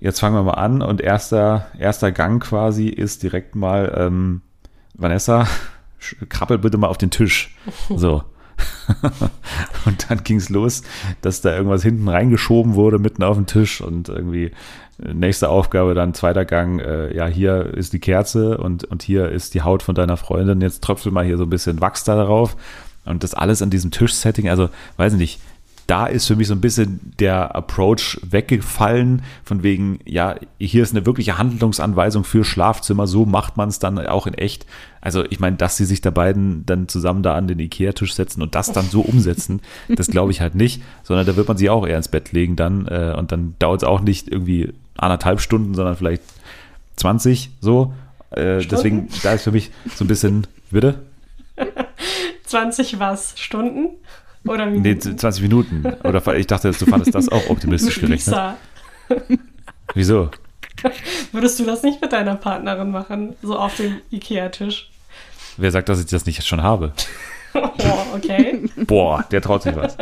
jetzt 0.00 0.20
fangen 0.20 0.36
wir 0.36 0.42
mal 0.42 0.52
an 0.52 0.82
und 0.82 1.00
erster, 1.00 1.66
erster 1.78 2.12
Gang 2.12 2.42
quasi 2.42 2.88
ist 2.88 3.22
direkt 3.22 3.54
mal, 3.54 3.94
ähm, 3.96 4.42
Vanessa, 4.94 5.46
krabbel 6.28 6.58
bitte 6.58 6.78
mal 6.78 6.88
auf 6.88 6.98
den 6.98 7.10
Tisch. 7.10 7.54
So. 7.96 8.22
und 9.84 10.10
dann 10.10 10.24
ging 10.24 10.38
es 10.38 10.48
los, 10.48 10.82
dass 11.20 11.42
da 11.42 11.54
irgendwas 11.54 11.82
hinten 11.82 12.08
reingeschoben 12.08 12.74
wurde, 12.74 12.98
mitten 12.98 13.22
auf 13.22 13.36
den 13.36 13.46
Tisch 13.46 13.82
und 13.82 14.08
irgendwie 14.08 14.52
äh, 15.02 15.12
nächste 15.12 15.50
Aufgabe 15.50 15.94
dann 15.94 16.14
zweiter 16.14 16.44
Gang, 16.44 16.78
äh, 16.78 17.14
ja, 17.14 17.26
hier 17.26 17.74
ist 17.74 17.92
die 17.92 17.98
Kerze 17.98 18.56
und, 18.58 18.84
und 18.84 19.02
hier 19.02 19.28
ist 19.28 19.54
die 19.54 19.62
Haut 19.62 19.82
von 19.82 19.94
deiner 19.94 20.16
Freundin, 20.16 20.62
jetzt 20.62 20.82
tröpfel 20.82 21.12
mal 21.12 21.24
hier 21.24 21.36
so 21.36 21.44
ein 21.44 21.50
bisschen 21.50 21.80
Wachs 21.80 22.04
da 22.04 22.22
drauf 22.22 22.56
und 23.04 23.22
das 23.22 23.34
alles 23.34 23.60
an 23.60 23.70
diesem 23.70 23.90
Tischsetting, 23.90 24.48
also 24.48 24.70
weiß 24.96 25.12
ich 25.14 25.18
nicht, 25.18 25.40
da 25.86 26.06
ist 26.06 26.26
für 26.26 26.36
mich 26.36 26.48
so 26.48 26.54
ein 26.54 26.60
bisschen 26.60 27.12
der 27.20 27.54
Approach 27.54 28.18
weggefallen, 28.22 29.22
von 29.44 29.62
wegen, 29.62 30.00
ja, 30.04 30.34
hier 30.58 30.82
ist 30.82 30.94
eine 30.94 31.06
wirkliche 31.06 31.38
Handlungsanweisung 31.38 32.24
für 32.24 32.44
Schlafzimmer, 32.44 33.06
so 33.06 33.24
macht 33.24 33.56
man 33.56 33.68
es 33.68 33.78
dann 33.78 33.98
auch 34.06 34.26
in 34.26 34.34
echt. 34.34 34.66
Also 35.00 35.24
ich 35.30 35.38
meine, 35.38 35.56
dass 35.56 35.76
sie 35.76 35.84
sich 35.84 36.00
da 36.00 36.10
beiden 36.10 36.66
dann 36.66 36.88
zusammen 36.88 37.22
da 37.22 37.36
an 37.36 37.46
den 37.46 37.60
Ikea-Tisch 37.60 38.14
setzen 38.14 38.42
und 38.42 38.56
das 38.56 38.72
dann 38.72 38.86
so 38.86 39.00
umsetzen, 39.02 39.60
das 39.88 40.08
glaube 40.08 40.32
ich 40.32 40.40
halt 40.40 40.56
nicht, 40.56 40.82
sondern 41.04 41.26
da 41.26 41.36
wird 41.36 41.46
man 41.46 41.56
sie 41.56 41.70
auch 41.70 41.86
eher 41.86 41.96
ins 41.96 42.08
Bett 42.08 42.32
legen 42.32 42.56
dann 42.56 42.88
äh, 42.88 43.14
und 43.16 43.30
dann 43.30 43.54
dauert 43.60 43.82
es 43.82 43.88
auch 43.88 44.00
nicht 44.00 44.28
irgendwie 44.28 44.72
anderthalb 44.96 45.40
Stunden, 45.40 45.74
sondern 45.74 45.96
vielleicht 45.96 46.22
20 46.96 47.50
so. 47.60 47.94
Äh, 48.30 48.64
deswegen, 48.64 49.08
da 49.22 49.34
ist 49.34 49.44
für 49.44 49.52
mich 49.52 49.70
so 49.94 50.04
ein 50.04 50.08
bisschen, 50.08 50.46
bitte? 50.70 51.02
20 52.44 52.98
was? 52.98 53.38
Stunden? 53.38 53.90
Oder 54.46 54.66
Minuten? 54.66 54.82
Nee, 54.82 55.16
20 55.16 55.42
Minuten. 55.42 55.84
Oder 56.04 56.36
ich 56.36 56.46
dachte, 56.46 56.70
du 56.70 56.86
fandest 56.86 57.14
das 57.14 57.28
auch 57.28 57.48
optimistisch 57.48 58.00
gerechnet. 58.00 58.56
Wieso? 59.94 60.30
Würdest 61.32 61.58
du 61.58 61.64
das 61.64 61.82
nicht 61.82 62.00
mit 62.00 62.12
deiner 62.12 62.36
Partnerin 62.36 62.90
machen, 62.90 63.34
so 63.42 63.58
auf 63.58 63.76
dem 63.76 64.00
Ikea-Tisch? 64.10 64.90
Wer 65.56 65.70
sagt, 65.70 65.88
dass 65.88 66.00
ich 66.00 66.06
das 66.06 66.26
nicht 66.26 66.44
schon 66.46 66.62
habe? 66.62 66.92
oh, 67.54 68.16
okay. 68.16 68.68
Boah, 68.76 69.24
der 69.30 69.40
traut 69.40 69.62
sich 69.62 69.74
was. 69.74 69.96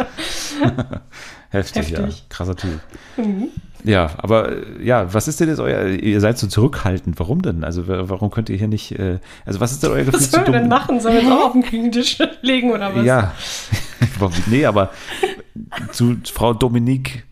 Heftig, 1.50 1.50
Heftig, 1.50 1.90
ja. 1.90 2.08
Krasser 2.28 2.56
Typ. 2.56 2.80
Mhm. 3.16 3.48
Ja, 3.84 4.10
aber 4.16 4.50
äh, 4.50 4.82
ja, 4.82 5.12
was 5.12 5.28
ist 5.28 5.40
denn 5.40 5.48
jetzt 5.48 5.60
euer, 5.60 5.86
ihr 5.88 6.20
seid 6.20 6.38
so 6.38 6.46
zurückhaltend, 6.46 7.18
warum 7.20 7.42
denn? 7.42 7.64
Also 7.64 7.86
warum 7.86 8.30
könnt 8.30 8.48
ihr 8.48 8.56
hier 8.56 8.68
nicht, 8.68 8.98
äh, 8.98 9.18
also 9.44 9.60
was 9.60 9.72
ist 9.72 9.82
denn 9.82 9.90
euer 9.90 10.04
Gefühl 10.04 10.14
Was 10.14 10.30
sollen 10.30 10.46
wir 10.46 10.52
denn 10.54 10.68
machen? 10.68 11.00
Sollen 11.00 11.16
wir 11.16 11.22
uns 11.22 11.30
auch 11.30 11.46
auf 11.46 11.52
den 11.52 11.62
Küchentisch 11.62 12.18
legen 12.42 12.72
oder 12.72 12.94
was? 12.94 13.04
Ja, 13.04 13.34
nee, 14.46 14.64
aber 14.64 14.90
zu 15.92 16.16
Frau 16.32 16.54
Dominique. 16.54 17.24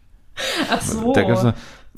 Ach 0.70 0.80
so. 0.80 1.12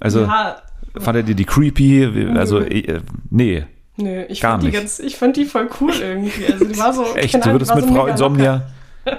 also, 0.01 0.21
ja. 0.21 0.57
fandet 0.99 1.29
ihr 1.29 1.35
die 1.35 1.45
creepy? 1.45 2.29
Also, 2.35 2.61
äh, 2.61 3.01
nee. 3.31 3.65
Nö, 3.97 4.25
ich, 4.29 4.41
Gar 4.41 4.53
fand 4.53 4.65
nicht. 4.65 4.75
Die 4.75 4.79
ganz, 4.79 4.99
ich 4.99 5.17
fand 5.17 5.37
die 5.37 5.45
voll 5.45 5.69
cool 5.81 5.93
irgendwie. 5.93 6.53
Also 6.53 6.65
die 6.65 6.79
war 6.79 6.93
so. 6.93 7.05
Echt, 7.15 7.35
du 7.35 7.51
würdest 7.51 7.75
mit 7.75 7.87
Frau 7.87 8.07
Insomnia, 8.07 8.69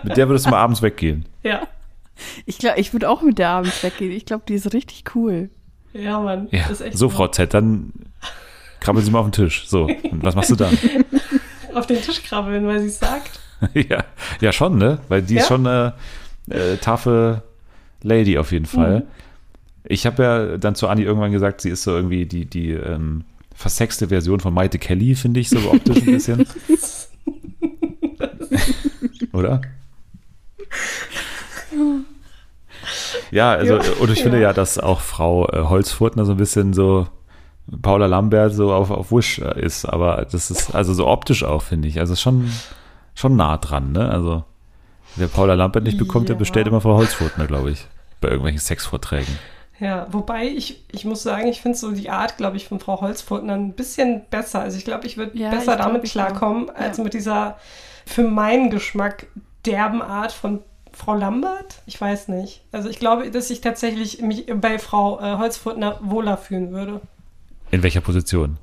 mit 0.04 0.17
der 0.17 0.28
würdest 0.28 0.45
du 0.45 0.50
mal 0.50 0.60
abends 0.60 0.82
weggehen. 0.82 1.26
Ja. 1.43 1.62
Ich 2.45 2.58
glaube, 2.58 2.80
ich 2.80 2.93
würde 2.93 3.10
auch 3.10 3.21
mit 3.21 3.39
der 3.39 3.49
abends 3.49 3.84
weggehen. 3.84 4.12
Ich 4.12 4.25
glaube, 4.25 4.43
die 4.47 4.54
ist 4.54 4.73
richtig 4.73 5.04
cool. 5.15 5.49
Ja, 5.93 6.19
Mann. 6.19 6.47
Ja. 6.51 6.65
so, 6.91 7.10
Frau 7.10 7.28
Z, 7.28 7.54
dann 7.54 7.91
krabbeln 8.80 9.06
Sie 9.06 9.12
mal 9.12 9.19
auf 9.19 9.28
den 9.28 9.32
Tisch. 9.32 9.67
So, 9.67 9.86
und 9.86 10.23
was 10.23 10.36
machst 10.36 10.49
du 10.49 10.56
dann? 10.56 10.78
auf 11.73 11.88
den 11.88 12.01
Tisch 12.01 12.23
krabbeln, 12.23 12.67
weil 12.67 12.82
sie 12.82 12.88
es 12.88 12.99
sagt. 12.99 13.39
ja, 13.73 14.04
ja, 14.41 14.51
schon, 14.51 14.78
ne? 14.78 14.99
Weil 15.08 15.21
die 15.21 15.36
ja? 15.36 15.41
ist 15.41 15.47
schon 15.47 15.65
eine 15.65 15.93
äh, 16.49 16.78
taffe 16.78 17.43
Lady 18.01 18.38
auf 18.38 18.51
jeden 18.51 18.65
Fall. 18.65 19.01
Mhm. 19.01 19.06
Ich 19.86 20.06
habe 20.06 20.23
ja 20.23 20.58
dann 20.58 20.75
zu 20.75 20.88
Anni 20.88 21.04
irgendwann 21.04 21.32
gesagt, 21.32 21.62
sie 21.62 21.69
ist 21.69 21.84
so 21.84 21.95
irgendwie 21.95 22.25
die, 22.25 22.45
die 22.45 22.71
ähm, 22.71 23.23
versexte 23.54 24.10
Version 24.10 24.39
von 24.39 24.54
Maite 24.54 24.80
Kelly, 24.80 25.15
finde 25.15 25.39
ich, 25.39 25.49
so 25.49 25.60
optisch 25.71 25.97
ein 25.97 26.06
bisschen. 26.06 26.47
Oder? 29.34 29.62
Ja, 33.31 33.51
also, 33.53 33.79
und 33.99 34.11
ich 34.11 34.21
finde 34.21 34.41
ja, 34.41 34.53
dass 34.53 34.77
auch 34.77 34.99
Frau 34.99 35.47
äh, 35.49 35.63
Holzfurtner 35.63 36.25
so 36.25 36.33
ein 36.33 36.38
bisschen 36.38 36.73
so 36.73 37.07
Paula 37.81 38.05
Lambert 38.05 38.53
so 38.53 38.73
auf, 38.73 38.91
auf 38.91 39.11
Wish 39.11 39.39
äh, 39.39 39.59
ist, 39.59 39.85
aber 39.85 40.27
das 40.29 40.51
ist 40.51 40.75
also 40.75 40.93
so 40.93 41.07
optisch 41.07 41.43
auch, 41.43 41.61
finde 41.61 41.88
ich. 41.88 41.99
Also 41.99 42.15
schon, 42.15 42.51
schon 43.15 43.35
nah 43.35 43.57
dran, 43.57 43.91
ne? 43.91 44.09
Also, 44.09 44.43
wer 45.15 45.27
Paula 45.27 45.55
Lambert 45.55 45.83
nicht 45.83 45.97
bekommt, 45.97 46.29
ja. 46.29 46.33
der 46.33 46.39
bestellt 46.39 46.67
immer 46.67 46.81
Frau 46.81 46.95
Holzfurtner, 46.95 47.47
glaube 47.47 47.71
ich, 47.71 47.88
bei 48.21 48.27
irgendwelchen 48.27 48.61
Sexvorträgen. 48.61 49.39
Ja, 49.79 50.07
wobei 50.11 50.47
ich, 50.47 50.85
ich 50.91 51.03
muss 51.03 51.23
sagen, 51.23 51.47
ich 51.47 51.61
finde 51.61 51.77
so 51.77 51.91
die 51.91 52.09
Art, 52.09 52.38
glaube 52.38 52.55
ich, 52.55 52.67
von 52.67 52.79
Frau 52.79 53.01
Holzfurtner 53.01 53.53
ein 53.53 53.73
bisschen 53.73 54.21
besser. 54.29 54.61
Also 54.61 54.77
ich 54.77 54.85
glaube, 54.85 55.05
ich 55.05 55.17
würde 55.17 55.38
ja, 55.38 55.49
besser 55.49 55.73
ich 55.73 55.79
damit 55.79 56.03
klarkommen, 56.03 56.69
als 56.69 56.97
ja. 56.97 57.03
mit 57.03 57.13
dieser 57.13 57.57
für 58.05 58.23
meinen 58.23 58.69
Geschmack 58.69 59.27
derben 59.65 60.01
Art 60.01 60.31
von 60.31 60.61
Frau 60.95 61.13
Lambert? 61.13 61.81
Ich 61.86 61.99
weiß 61.99 62.29
nicht. 62.29 62.62
Also 62.71 62.89
ich 62.89 62.99
glaube, 62.99 63.29
dass 63.29 63.49
ich 63.49 63.62
tatsächlich 63.62 64.21
mich 64.21 64.45
bei 64.47 64.79
Frau 64.79 65.19
äh, 65.19 65.38
Holzfurtner 65.38 65.99
wohler 66.01 66.38
fühlen 66.38 66.71
würde. 66.71 67.01
In 67.71 67.84
welcher 67.84 68.01
Position? 68.01 68.58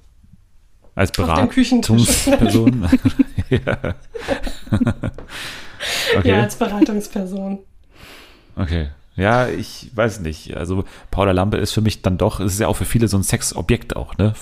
Als 0.94 1.12
Beratungsperson? 1.12 2.88
ja. 3.50 3.94
okay. 6.16 6.28
ja, 6.28 6.40
als 6.42 6.56
Beratungsperson. 6.56 7.58
Okay. 8.56 8.88
Ja, 9.14 9.46
ich 9.46 9.90
weiß 9.94 10.20
nicht. 10.20 10.56
Also 10.56 10.84
Paula 11.10 11.32
Lambert 11.32 11.60
ist 11.60 11.72
für 11.72 11.82
mich 11.82 12.00
dann 12.00 12.16
doch, 12.16 12.40
es 12.40 12.54
ist 12.54 12.60
ja 12.60 12.68
auch 12.68 12.76
für 12.76 12.86
viele 12.86 13.08
so 13.08 13.18
ein 13.18 13.22
Sexobjekt 13.22 13.94
auch, 13.94 14.16
ne? 14.16 14.32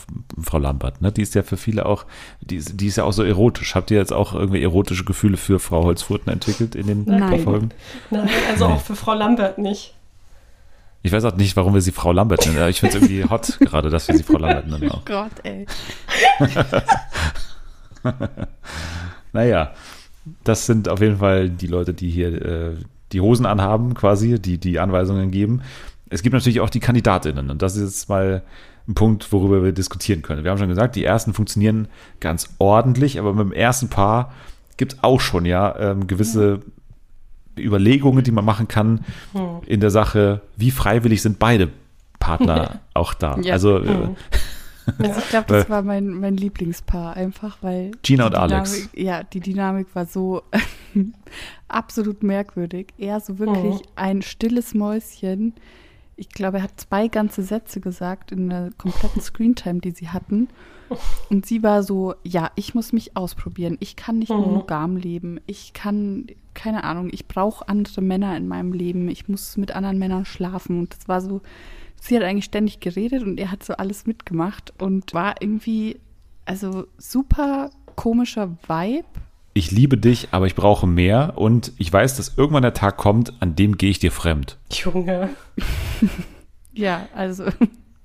Frau 0.41 0.59
Lambert, 0.59 1.03
ne? 1.03 1.11
Die 1.11 1.23
ist 1.23 1.35
ja 1.35 1.43
für 1.43 1.57
viele 1.57 1.87
auch, 1.87 2.07
die, 2.41 2.57
ist, 2.57 2.81
die 2.81 2.87
ist 2.87 2.97
ja 2.97 3.05
auch 3.05 3.13
so 3.13 3.25
erotisch. 3.25 3.75
Habt 3.75 3.91
ihr 3.91 3.99
jetzt 3.99 4.13
auch 4.13 4.33
irgendwie 4.33 4.63
erotische 4.63 5.05
Gefühle 5.05 5.37
für 5.37 5.59
Frau 5.59 5.85
Holzfurten 5.85 6.33
entwickelt 6.33 6.77
in 6.77 6.87
den 6.87 7.05
Nein. 7.05 7.41
Folgen? 7.41 7.71
Nein, 8.11 8.29
also 8.49 8.69
nee. 8.69 8.75
auch 8.75 8.81
für 8.81 8.95
Frau 8.95 9.15
Lambert 9.15 9.59
nicht. 9.59 9.95
Ich 11.03 11.11
weiß 11.11 11.25
auch 11.25 11.35
nicht, 11.35 11.57
warum 11.57 11.75
wir 11.75 11.81
sie 11.81 11.93
Frau 11.93 12.13
Lambert 12.13 12.47
nennen. 12.47 12.69
Ich 12.69 12.79
finde 12.81 12.97
es 12.97 13.03
irgendwie 13.03 13.25
hot 13.25 13.59
gerade, 13.61 13.91
dass 13.91 14.07
wir 14.07 14.17
sie 14.17 14.23
Frau 14.23 14.39
Lambert 14.39 14.69
nennen. 14.69 14.91
Auch. 14.91 14.99
Oh 14.99 15.03
Gott, 15.05 15.33
ey. 15.43 15.67
naja, 19.33 19.73
das 20.45 20.67
sind 20.67 20.89
auf 20.89 21.01
jeden 21.01 21.17
Fall 21.17 21.49
die 21.49 21.67
Leute, 21.67 21.93
die 21.93 22.11
hier 22.11 22.41
äh, 22.41 22.77
die 23.13 23.21
Hosen 23.21 23.47
anhaben, 23.47 23.95
quasi, 23.95 24.41
die 24.41 24.59
die 24.59 24.79
Anweisungen 24.79 25.31
geben. 25.31 25.63
Es 26.09 26.23
gibt 26.23 26.33
natürlich 26.33 26.61
auch 26.61 26.71
die 26.71 26.81
Kandidatinnen 26.81 27.51
und 27.51 27.63
das 27.63 27.77
ist 27.77 27.83
jetzt 27.83 28.09
mal 28.09 28.43
ein 28.89 28.95
Punkt, 28.95 29.33
worüber 29.33 29.63
wir 29.63 29.73
diskutieren 29.73 30.23
können. 30.23 30.45
Wir 30.45 30.51
haben 30.51 30.59
schon 30.59 30.69
gesagt, 30.69 30.97
die 30.97 31.05
ersten 31.05 31.33
funktionieren 31.33 31.89
ganz 32.19 32.51
ordentlich, 32.59 33.19
aber 33.19 33.33
mit 33.33 33.47
dem 33.47 33.53
ersten 33.53 33.89
Paar 33.89 34.33
gibt 34.77 34.95
es 34.95 34.99
auch 35.03 35.21
schon 35.21 35.45
ja 35.45 35.77
ähm, 35.79 36.07
gewisse 36.07 36.61
Überlegungen, 37.59 38.25
die 38.25 38.31
man 38.31 38.45
machen 38.45 38.69
kann 38.69 39.05
hm. 39.33 39.61
in 39.67 39.81
der 39.81 39.91
Sache, 39.91 40.41
wie 40.57 40.71
freiwillig 40.71 41.23
sind 41.23 41.39
beide 41.39 41.69
Partner 42.19 42.81
auch 42.95 43.15
da. 43.15 43.39
Ja. 43.43 43.55
Also 43.55 43.79
äh, 43.79 43.87
hm. 43.87 44.17
Also 44.99 45.21
ich 45.21 45.29
glaube, 45.29 45.47
das 45.49 45.71
war 45.71 45.83
mein, 45.83 46.09
mein 46.09 46.37
Lieblingspaar 46.37 47.17
einfach, 47.17 47.59
weil 47.61 47.93
Gina 48.03 48.27
und 48.27 48.35
Dynamik, 48.35 48.53
Alex. 48.55 48.89
Ja, 48.95 49.23
die 49.23 49.41
Dynamik 49.41 49.95
war 49.95 50.07
so 50.07 50.43
absolut 51.69 52.23
merkwürdig. 52.23 52.89
Er 52.99 53.21
so 53.21 53.39
wirklich 53.39 53.77
oh. 53.77 53.91
ein 53.97 54.23
stilles 54.23 54.75
Mäuschen. 54.75 55.55
Ich 56.17 56.29
glaube, 56.29 56.59
er 56.59 56.65
hat 56.65 56.81
zwei 56.81 57.09
ganze 57.09 57.43
Sätze 57.43 57.81
gesagt 57.81 58.33
in 58.33 58.51
der 58.51 58.71
kompletten 58.77 59.23
Screentime, 59.23 59.81
die 59.81 59.93
sie 59.93 60.09
hatten. 60.09 60.49
Und 61.31 61.47
sie 61.47 61.63
war 61.63 61.83
so, 61.83 62.15
ja, 62.25 62.51
ich 62.57 62.75
muss 62.75 62.93
mich 62.93 63.17
ausprobieren. 63.17 63.77
Ich 63.81 63.97
kann 63.97 64.19
nicht 64.19 64.31
mhm. 64.31 64.41
monogam 64.41 64.97
leben. 64.97 65.41
Ich 65.47 65.73
kann, 65.73 66.27
keine 66.55 66.85
Ahnung, 66.85 67.11
ich 67.13 67.29
brauche 67.29 67.69
andere 67.69 68.03
Männer 68.03 68.37
in 68.37 68.49
meinem 68.49 68.73
Leben. 68.73 69.09
Ich 69.09 69.29
muss 69.29 69.57
mit 69.57 69.71
anderen 69.73 69.99
Männern 69.99 70.25
schlafen. 70.25 70.81
Und 70.81 70.97
das 70.97 71.09
war 71.09 71.21
so, 71.21 71.43
sie 72.01 72.17
hat 72.17 72.25
eigentlich 72.25 72.47
ständig 72.47 72.81
geredet 72.81 73.23
und 73.23 73.39
er 73.39 73.51
hat 73.51 73.63
so 73.63 73.75
alles 73.75 74.07
mitgemacht 74.07 74.73
und 74.81 75.15
war 75.15 75.37
irgendwie, 75.41 76.01
also 76.45 76.87
super 76.99 77.71
komischer 77.95 78.57
Vibe. 78.67 79.05
Ich 79.53 79.71
liebe 79.71 79.99
dich, 79.99 80.29
aber 80.31 80.47
ich 80.47 80.55
brauche 80.55 80.87
mehr 80.87 81.35
und 81.37 81.73
ich 81.77 81.93
weiß, 81.93 82.17
dass 82.17 82.37
irgendwann 82.37 82.63
der 82.63 82.73
Tag 82.73 82.97
kommt, 82.97 83.35
an 83.41 83.57
dem 83.57 83.77
gehe 83.77 83.91
ich 83.91 83.99
dir 83.99 84.13
fremd. 84.13 84.59
Junge. 84.73 85.31
ja, 86.73 87.09
also 87.15 87.45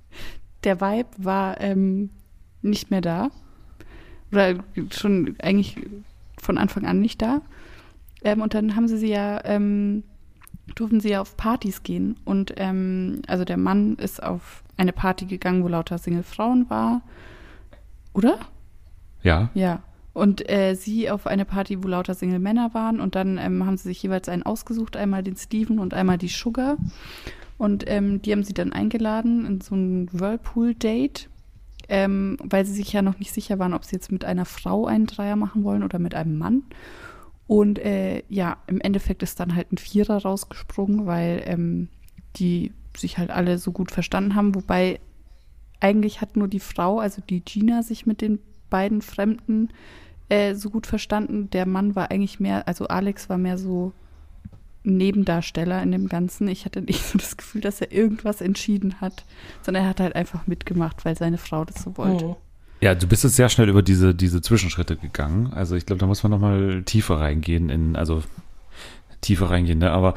der 0.63 0.81
Vibe 0.81 1.09
war 1.17 1.61
ähm, 1.61 2.09
nicht 2.61 2.91
mehr 2.91 3.01
da. 3.01 3.29
Oder 4.31 4.55
schon 4.91 5.35
eigentlich 5.39 5.77
von 6.37 6.57
Anfang 6.57 6.85
an 6.85 6.99
nicht 6.99 7.21
da. 7.21 7.41
Ähm, 8.23 8.41
und 8.41 8.53
dann 8.53 8.75
haben 8.75 8.87
sie 8.87 8.97
sie 8.97 9.09
ja 9.09 9.39
ähm, 9.45 10.03
durften 10.73 10.99
sie 10.99 11.09
ja 11.09 11.21
auf 11.21 11.37
Partys 11.37 11.83
gehen. 11.83 12.15
Und 12.25 12.53
ähm, 12.57 13.21
also 13.27 13.45
der 13.45 13.57
Mann 13.57 13.95
ist 13.95 14.21
auf 14.23 14.63
eine 14.77 14.93
Party 14.93 15.25
gegangen, 15.25 15.63
wo 15.63 15.67
lauter 15.67 15.97
Single-Frauen 15.97 16.69
war. 16.69 17.01
Oder? 18.13 18.39
Ja. 19.21 19.49
Ja. 19.53 19.83
Und 20.13 20.49
äh, 20.49 20.75
sie 20.75 21.09
auf 21.09 21.27
eine 21.27 21.45
Party, 21.45 21.83
wo 21.83 21.87
lauter 21.87 22.13
Single-Männer 22.13 22.73
waren. 22.73 22.99
Und 22.99 23.15
dann 23.15 23.37
ähm, 23.37 23.65
haben 23.65 23.77
sie 23.77 23.89
sich 23.89 24.01
jeweils 24.01 24.29
einen 24.29 24.43
ausgesucht, 24.43 24.95
einmal 24.95 25.23
den 25.23 25.35
Steven 25.35 25.79
und 25.79 25.93
einmal 25.93 26.17
die 26.17 26.29
Sugar. 26.29 26.77
Und 27.57 27.83
ähm, 27.87 28.21
die 28.21 28.31
haben 28.31 28.43
sie 28.43 28.53
dann 28.53 28.73
eingeladen 28.73 29.45
in 29.45 29.61
so 29.61 29.75
ein 29.75 30.09
Whirlpool-Date, 30.11 31.29
ähm, 31.87 32.37
weil 32.43 32.65
sie 32.65 32.73
sich 32.73 32.91
ja 32.91 33.01
noch 33.01 33.19
nicht 33.19 33.33
sicher 33.33 33.59
waren, 33.59 33.73
ob 33.73 33.85
sie 33.85 33.95
jetzt 33.95 34.11
mit 34.11 34.25
einer 34.25 34.45
Frau 34.45 34.85
einen 34.87 35.05
Dreier 35.05 35.35
machen 35.35 35.63
wollen 35.63 35.83
oder 35.83 35.99
mit 35.99 36.15
einem 36.15 36.37
Mann. 36.37 36.63
Und 37.47 37.79
äh, 37.79 38.23
ja, 38.27 38.57
im 38.67 38.81
Endeffekt 38.81 39.23
ist 39.23 39.39
dann 39.39 39.55
halt 39.55 39.71
ein 39.71 39.77
Vierer 39.77 40.23
rausgesprungen, 40.23 41.05
weil 41.05 41.43
ähm, 41.45 41.89
die 42.37 42.73
sich 42.97 43.17
halt 43.17 43.29
alle 43.29 43.57
so 43.57 43.71
gut 43.71 43.91
verstanden 43.91 44.35
haben. 44.35 44.55
Wobei 44.55 44.99
eigentlich 45.79 46.21
hat 46.21 46.37
nur 46.37 46.47
die 46.47 46.59
Frau, 46.59 46.99
also 46.99 47.21
die 47.21 47.41
Gina, 47.41 47.83
sich 47.83 48.05
mit 48.05 48.21
den 48.21 48.39
beiden 48.69 49.01
Fremden 49.01 49.69
äh, 50.29 50.55
so 50.55 50.69
gut 50.69 50.87
verstanden. 50.87 51.49
Der 51.51 51.65
Mann 51.65 51.95
war 51.95 52.09
eigentlich 52.09 52.39
mehr, 52.39 52.67
also 52.67 52.87
Alex 52.87 53.29
war 53.29 53.37
mehr 53.37 53.57
so 53.57 53.93
Nebendarsteller 54.83 55.81
in 55.83 55.91
dem 55.91 56.07
Ganzen. 56.07 56.47
Ich 56.47 56.65
hatte 56.65 56.81
nicht 56.81 57.05
so 57.05 57.17
das 57.17 57.37
Gefühl, 57.37 57.61
dass 57.61 57.81
er 57.81 57.91
irgendwas 57.91 58.41
entschieden 58.41 59.01
hat, 59.01 59.25
sondern 59.61 59.83
er 59.83 59.89
hat 59.89 59.99
halt 59.99 60.15
einfach 60.15 60.47
mitgemacht, 60.47 61.05
weil 61.05 61.15
seine 61.15 61.37
Frau 61.37 61.65
das 61.65 61.83
so 61.83 61.97
wollte. 61.97 62.25
Oh. 62.25 62.37
Ja, 62.85 62.93
du 62.93 63.07
bist 63.07 63.23
jetzt 63.23 63.35
sehr 63.35 63.49
schnell 63.49 63.67
über 63.67 63.81
diese, 63.81 64.13
diese 64.13 64.43
Zwischenschritte 64.43 64.95
gegangen. 64.95 65.51
Also 65.55 65.75
ich 65.75 65.87
glaube, 65.87 65.99
da 65.99 66.05
muss 66.05 66.21
man 66.21 66.31
nochmal 66.31 66.83
tiefer 66.83 67.19
reingehen 67.19 67.71
in, 67.71 67.95
also 67.95 68.21
tiefer 69.21 69.49
reingehen, 69.49 69.79
ne? 69.79 69.89
Aber 69.89 70.13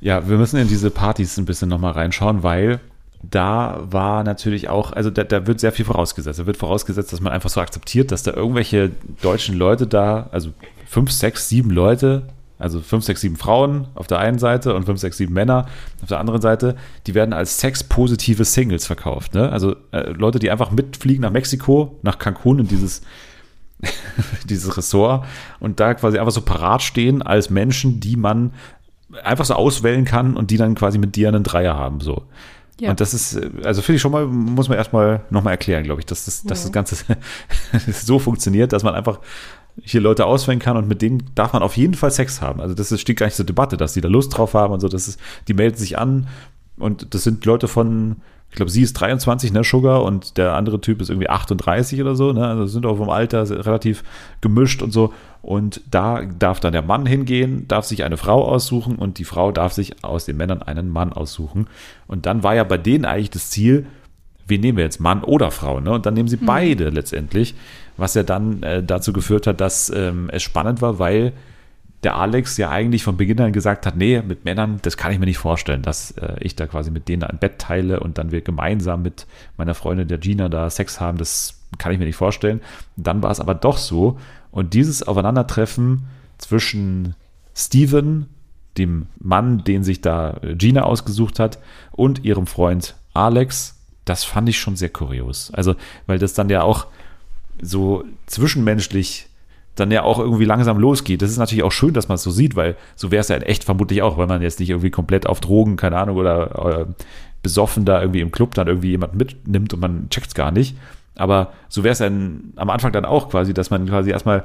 ja, 0.00 0.26
wir 0.26 0.38
müssen 0.38 0.56
in 0.58 0.66
diese 0.66 0.90
Partys 0.90 1.36
ein 1.36 1.44
bisschen 1.44 1.68
nochmal 1.68 1.92
reinschauen, 1.92 2.42
weil 2.42 2.80
da 3.22 3.82
war 3.82 4.24
natürlich 4.24 4.70
auch, 4.70 4.94
also 4.94 5.10
da, 5.10 5.24
da, 5.24 5.46
wird 5.46 5.60
sehr 5.60 5.72
viel 5.72 5.84
vorausgesetzt. 5.84 6.38
Da 6.38 6.46
wird 6.46 6.56
vorausgesetzt, 6.56 7.12
dass 7.12 7.20
man 7.20 7.34
einfach 7.34 7.50
so 7.50 7.60
akzeptiert, 7.60 8.12
dass 8.12 8.22
da 8.22 8.32
irgendwelche 8.32 8.92
deutschen 9.20 9.58
Leute 9.58 9.86
da, 9.86 10.30
also 10.32 10.54
fünf, 10.86 11.12
sechs, 11.12 11.50
sieben 11.50 11.68
Leute 11.68 12.22
also 12.60 12.80
fünf, 12.80 13.04
sechs, 13.04 13.22
sieben 13.22 13.36
Frauen 13.36 13.88
auf 13.94 14.06
der 14.06 14.18
einen 14.18 14.38
Seite 14.38 14.74
und 14.74 14.84
fünf, 14.84 15.00
sechs, 15.00 15.16
sieben 15.16 15.34
Männer 15.34 15.66
auf 16.02 16.08
der 16.08 16.20
anderen 16.20 16.40
Seite, 16.40 16.76
die 17.06 17.14
werden 17.14 17.32
als 17.32 17.58
sexpositive 17.58 18.44
Singles 18.44 18.86
verkauft. 18.86 19.34
Ne? 19.34 19.50
Also 19.50 19.76
äh, 19.92 20.10
Leute, 20.10 20.38
die 20.38 20.50
einfach 20.50 20.70
mitfliegen 20.70 21.22
nach 21.22 21.30
Mexiko, 21.30 21.98
nach 22.02 22.18
Cancun 22.18 22.60
in 22.60 22.68
dieses, 22.68 23.02
dieses 24.44 24.76
Ressort 24.76 25.24
und 25.58 25.80
da 25.80 25.94
quasi 25.94 26.18
einfach 26.18 26.32
so 26.32 26.42
parat 26.42 26.82
stehen 26.82 27.22
als 27.22 27.50
Menschen, 27.50 28.00
die 28.00 28.16
man 28.16 28.52
einfach 29.24 29.44
so 29.44 29.54
auswählen 29.54 30.04
kann 30.04 30.36
und 30.36 30.50
die 30.50 30.56
dann 30.56 30.74
quasi 30.74 30.98
mit 30.98 31.16
dir 31.16 31.28
einen 31.28 31.42
Dreier 31.42 31.76
haben. 31.76 32.00
So. 32.00 32.24
Ja. 32.80 32.90
Und 32.90 33.00
das 33.00 33.12
ist, 33.12 33.36
äh, 33.36 33.50
also 33.64 33.82
finde 33.82 33.96
ich 33.96 34.02
schon 34.02 34.12
mal, 34.12 34.26
muss 34.26 34.68
man 34.68 34.78
erstmal 34.78 35.22
nochmal 35.30 35.52
erklären, 35.52 35.84
glaube 35.84 36.00
ich, 36.00 36.06
dass 36.06 36.24
das, 36.24 36.42
dass 36.42 36.62
das 36.62 36.72
Ganze 36.72 36.96
so 37.92 38.18
funktioniert, 38.18 38.72
dass 38.72 38.82
man 38.82 38.94
einfach 38.94 39.20
hier 39.82 40.00
Leute 40.00 40.26
auswählen 40.26 40.58
kann 40.58 40.76
und 40.76 40.88
mit 40.88 41.02
denen 41.02 41.22
darf 41.34 41.52
man 41.52 41.62
auf 41.62 41.76
jeden 41.76 41.94
Fall 41.94 42.10
Sex 42.10 42.40
haben. 42.40 42.60
Also 42.60 42.74
das 42.74 42.98
steht 43.00 43.18
gar 43.18 43.26
nicht 43.26 43.36
zur 43.36 43.46
Debatte, 43.46 43.76
dass 43.76 43.94
die 43.94 44.00
da 44.00 44.08
Lust 44.08 44.36
drauf 44.36 44.54
haben 44.54 44.72
und 44.72 44.80
so. 44.80 44.88
Das 44.88 45.08
ist, 45.08 45.20
die 45.48 45.54
melden 45.54 45.76
sich 45.76 45.98
an 45.98 46.26
und 46.78 47.14
das 47.14 47.24
sind 47.24 47.44
Leute 47.44 47.68
von, 47.68 48.16
ich 48.50 48.56
glaube, 48.56 48.70
sie 48.70 48.82
ist 48.82 48.94
23, 48.94 49.52
ne, 49.52 49.62
Sugar, 49.62 50.02
und 50.02 50.36
der 50.36 50.54
andere 50.54 50.80
Typ 50.80 51.00
ist 51.00 51.08
irgendwie 51.08 51.28
38 51.28 52.00
oder 52.00 52.16
so, 52.16 52.32
ne? 52.32 52.46
Also 52.46 52.66
sind 52.66 52.84
auch 52.84 52.96
vom 52.96 53.10
Alter 53.10 53.48
relativ 53.48 54.02
gemischt 54.40 54.82
und 54.82 54.92
so. 54.92 55.12
Und 55.40 55.82
da 55.90 56.22
darf 56.22 56.58
dann 56.58 56.72
der 56.72 56.82
Mann 56.82 57.06
hingehen, 57.06 57.68
darf 57.68 57.84
sich 57.84 58.02
eine 58.02 58.16
Frau 58.16 58.44
aussuchen 58.44 58.96
und 58.96 59.18
die 59.18 59.24
Frau 59.24 59.52
darf 59.52 59.72
sich 59.72 60.02
aus 60.02 60.24
den 60.24 60.36
Männern 60.36 60.62
einen 60.62 60.88
Mann 60.90 61.12
aussuchen. 61.12 61.68
Und 62.08 62.26
dann 62.26 62.42
war 62.42 62.54
ja 62.54 62.64
bei 62.64 62.76
denen 62.76 63.04
eigentlich 63.04 63.30
das 63.30 63.50
Ziel, 63.50 63.86
wen 64.48 64.60
nehmen 64.60 64.78
wir 64.78 64.84
jetzt, 64.84 65.00
Mann 65.00 65.22
oder 65.22 65.50
Frau, 65.52 65.78
ne? 65.78 65.92
Und 65.92 66.06
dann 66.06 66.14
nehmen 66.14 66.28
sie 66.28 66.38
mhm. 66.38 66.46
beide 66.46 66.90
letztendlich 66.90 67.54
was 68.00 68.14
ja 68.14 68.22
dann 68.22 68.62
äh, 68.62 68.82
dazu 68.82 69.12
geführt 69.12 69.46
hat, 69.46 69.60
dass 69.60 69.90
ähm, 69.94 70.28
es 70.32 70.42
spannend 70.42 70.82
war, 70.82 70.98
weil 70.98 71.32
der 72.02 72.16
Alex 72.16 72.56
ja 72.56 72.70
eigentlich 72.70 73.04
von 73.04 73.16
Beginn 73.16 73.40
an 73.40 73.52
gesagt 73.52 73.84
hat, 73.84 73.96
nee, 73.96 74.22
mit 74.22 74.44
Männern, 74.44 74.78
das 74.82 74.96
kann 74.96 75.12
ich 75.12 75.18
mir 75.18 75.26
nicht 75.26 75.38
vorstellen, 75.38 75.82
dass 75.82 76.12
äh, 76.12 76.36
ich 76.40 76.56
da 76.56 76.66
quasi 76.66 76.90
mit 76.90 77.08
denen 77.08 77.24
ein 77.24 77.38
Bett 77.38 77.58
teile 77.58 78.00
und 78.00 78.16
dann 78.16 78.32
wir 78.32 78.40
gemeinsam 78.40 79.02
mit 79.02 79.26
meiner 79.58 79.74
Freundin 79.74 80.08
der 80.08 80.18
Gina 80.18 80.48
da 80.48 80.70
Sex 80.70 80.98
haben, 80.98 81.18
das 81.18 81.60
kann 81.78 81.92
ich 81.92 81.98
mir 81.98 82.06
nicht 82.06 82.16
vorstellen. 82.16 82.60
Dann 82.96 83.22
war 83.22 83.30
es 83.30 83.40
aber 83.40 83.54
doch 83.54 83.76
so 83.76 84.18
und 84.50 84.72
dieses 84.72 85.06
Aufeinandertreffen 85.06 86.06
zwischen 86.38 87.14
Steven, 87.54 88.28
dem 88.78 89.08
Mann, 89.18 89.62
den 89.64 89.84
sich 89.84 90.00
da 90.00 90.40
Gina 90.54 90.82
ausgesucht 90.82 91.38
hat, 91.38 91.58
und 91.92 92.24
ihrem 92.24 92.46
Freund 92.46 92.96
Alex, 93.12 93.76
das 94.06 94.24
fand 94.24 94.48
ich 94.48 94.58
schon 94.58 94.76
sehr 94.76 94.88
kurios. 94.88 95.52
Also, 95.52 95.74
weil 96.06 96.18
das 96.18 96.32
dann 96.32 96.48
ja 96.48 96.62
auch 96.62 96.86
so 97.62 98.04
zwischenmenschlich 98.26 99.28
dann 99.74 99.90
ja 99.90 100.02
auch 100.02 100.18
irgendwie 100.18 100.44
langsam 100.44 100.78
losgeht. 100.78 101.22
Das 101.22 101.30
ist 101.30 101.38
natürlich 101.38 101.64
auch 101.64 101.72
schön, 101.72 101.94
dass 101.94 102.08
man 102.08 102.16
es 102.16 102.22
so 102.22 102.30
sieht, 102.30 102.56
weil 102.56 102.76
so 102.96 103.10
wäre 103.10 103.20
es 103.20 103.28
ja 103.28 103.36
in 103.36 103.42
echt 103.42 103.64
vermutlich 103.64 104.02
auch, 104.02 104.18
weil 104.18 104.26
man 104.26 104.42
jetzt 104.42 104.60
nicht 104.60 104.70
irgendwie 104.70 104.90
komplett 104.90 105.26
auf 105.26 105.40
Drogen, 105.40 105.76
keine 105.76 105.96
Ahnung, 105.96 106.16
oder 106.16 106.80
äh, 106.80 106.86
besoffen 107.42 107.84
da 107.84 108.00
irgendwie 108.00 108.20
im 108.20 108.32
Club 108.32 108.54
dann 108.54 108.68
irgendwie 108.68 108.90
jemand 108.90 109.14
mitnimmt 109.14 109.72
und 109.72 109.80
man 109.80 110.10
checkt 110.10 110.28
es 110.28 110.34
gar 110.34 110.50
nicht. 110.50 110.76
Aber 111.16 111.52
so 111.68 111.82
wäre 111.84 111.92
es 111.92 111.98
ja 111.98 112.06
am 112.06 112.70
Anfang 112.70 112.92
dann 112.92 113.04
auch 113.04 113.30
quasi, 113.30 113.54
dass 113.54 113.70
man 113.70 113.86
quasi 113.86 114.10
erstmal, 114.10 114.44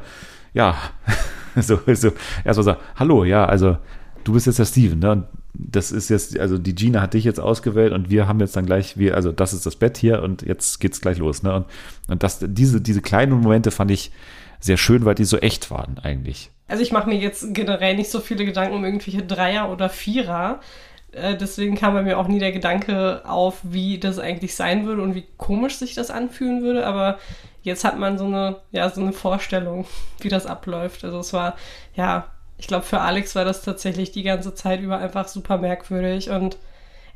ja, 0.54 0.75
so, 1.56 1.80
so 1.93 2.12
erstmal 2.43 2.63
sagt, 2.63 2.82
hallo, 2.95 3.23
ja, 3.23 3.45
also 3.45 3.78
du 4.23 4.34
bist 4.34 4.47
jetzt 4.47 4.60
der 4.60 4.65
Steven, 4.65 4.99
ne? 4.99 5.12
Und 5.12 5.25
das 5.57 5.91
ist 5.91 6.09
jetzt, 6.09 6.39
also 6.39 6.57
die 6.57 6.75
Gina 6.75 7.01
hat 7.01 7.13
dich 7.13 7.23
jetzt 7.23 7.39
ausgewählt 7.39 7.93
und 7.93 8.09
wir 8.09 8.27
haben 8.27 8.39
jetzt 8.39 8.55
dann 8.55 8.65
gleich, 8.65 8.97
wir, 8.97 9.15
also 9.15 9.31
das 9.31 9.53
ist 9.53 9.65
das 9.65 9.75
Bett 9.75 9.97
hier 9.97 10.21
und 10.23 10.41
jetzt 10.41 10.79
geht's 10.79 11.01
gleich 11.01 11.17
los, 11.17 11.43
ne? 11.43 11.55
Und, 11.55 11.65
und 12.07 12.23
das, 12.23 12.39
diese, 12.41 12.81
diese 12.81 13.01
kleinen 13.01 13.39
Momente 13.39 13.71
fand 13.71 13.91
ich 13.91 14.11
sehr 14.59 14.77
schön, 14.77 15.05
weil 15.05 15.15
die 15.15 15.25
so 15.25 15.37
echt 15.37 15.71
waren 15.71 15.99
eigentlich. 15.99 16.51
Also 16.67 16.81
ich 16.81 16.91
mache 16.91 17.09
mir 17.09 17.17
jetzt 17.17 17.53
generell 17.53 17.95
nicht 17.95 18.09
so 18.09 18.19
viele 18.19 18.45
Gedanken 18.45 18.75
um 18.75 18.85
irgendwelche 18.85 19.23
Dreier 19.23 19.71
oder 19.71 19.89
Vierer. 19.89 20.59
Äh, 21.11 21.37
deswegen 21.37 21.75
kam 21.75 21.93
bei 21.93 22.01
mir 22.01 22.17
auch 22.17 22.27
nie 22.27 22.39
der 22.39 22.51
Gedanke 22.51 23.21
auf, 23.25 23.59
wie 23.63 23.99
das 23.99 24.19
eigentlich 24.19 24.55
sein 24.55 24.85
würde 24.85 25.01
und 25.01 25.15
wie 25.15 25.25
komisch 25.37 25.77
sich 25.77 25.93
das 25.93 26.09
anfühlen 26.09 26.63
würde. 26.63 26.87
Aber 26.87 27.19
jetzt 27.61 27.83
hat 27.83 27.99
man 27.99 28.17
so 28.17 28.25
eine, 28.25 28.57
ja, 28.71 28.89
so 28.89 29.01
eine 29.01 29.13
Vorstellung, 29.13 29.85
wie 30.19 30.29
das 30.29 30.45
abläuft. 30.45 31.03
Also 31.03 31.19
es 31.19 31.31
war, 31.33 31.55
ja, 31.95 32.25
ich 32.57 32.67
glaube, 32.67 32.85
für 32.85 33.01
Alex 33.01 33.35
war 33.35 33.45
das 33.45 33.61
tatsächlich 33.61 34.11
die 34.11 34.23
ganze 34.23 34.53
Zeit 34.53 34.81
über 34.81 34.97
einfach 34.97 35.27
super 35.27 35.57
merkwürdig 35.57 36.29
und 36.29 36.57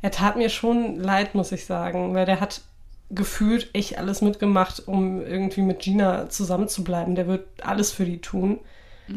er 0.02 0.10
tat 0.10 0.36
mir 0.36 0.48
schon 0.48 0.96
leid, 0.96 1.34
muss 1.34 1.52
ich 1.52 1.66
sagen, 1.66 2.14
weil 2.14 2.26
der 2.26 2.40
hat 2.40 2.62
gefühlt 3.10 3.70
echt 3.74 3.98
alles 3.98 4.22
mitgemacht, 4.22 4.86
um 4.86 5.20
irgendwie 5.20 5.62
mit 5.62 5.80
Gina 5.80 6.28
zusammenzubleiben. 6.28 7.16
Der 7.16 7.26
wird 7.26 7.46
alles 7.62 7.90
für 7.90 8.04
die 8.04 8.20
tun. 8.20 8.58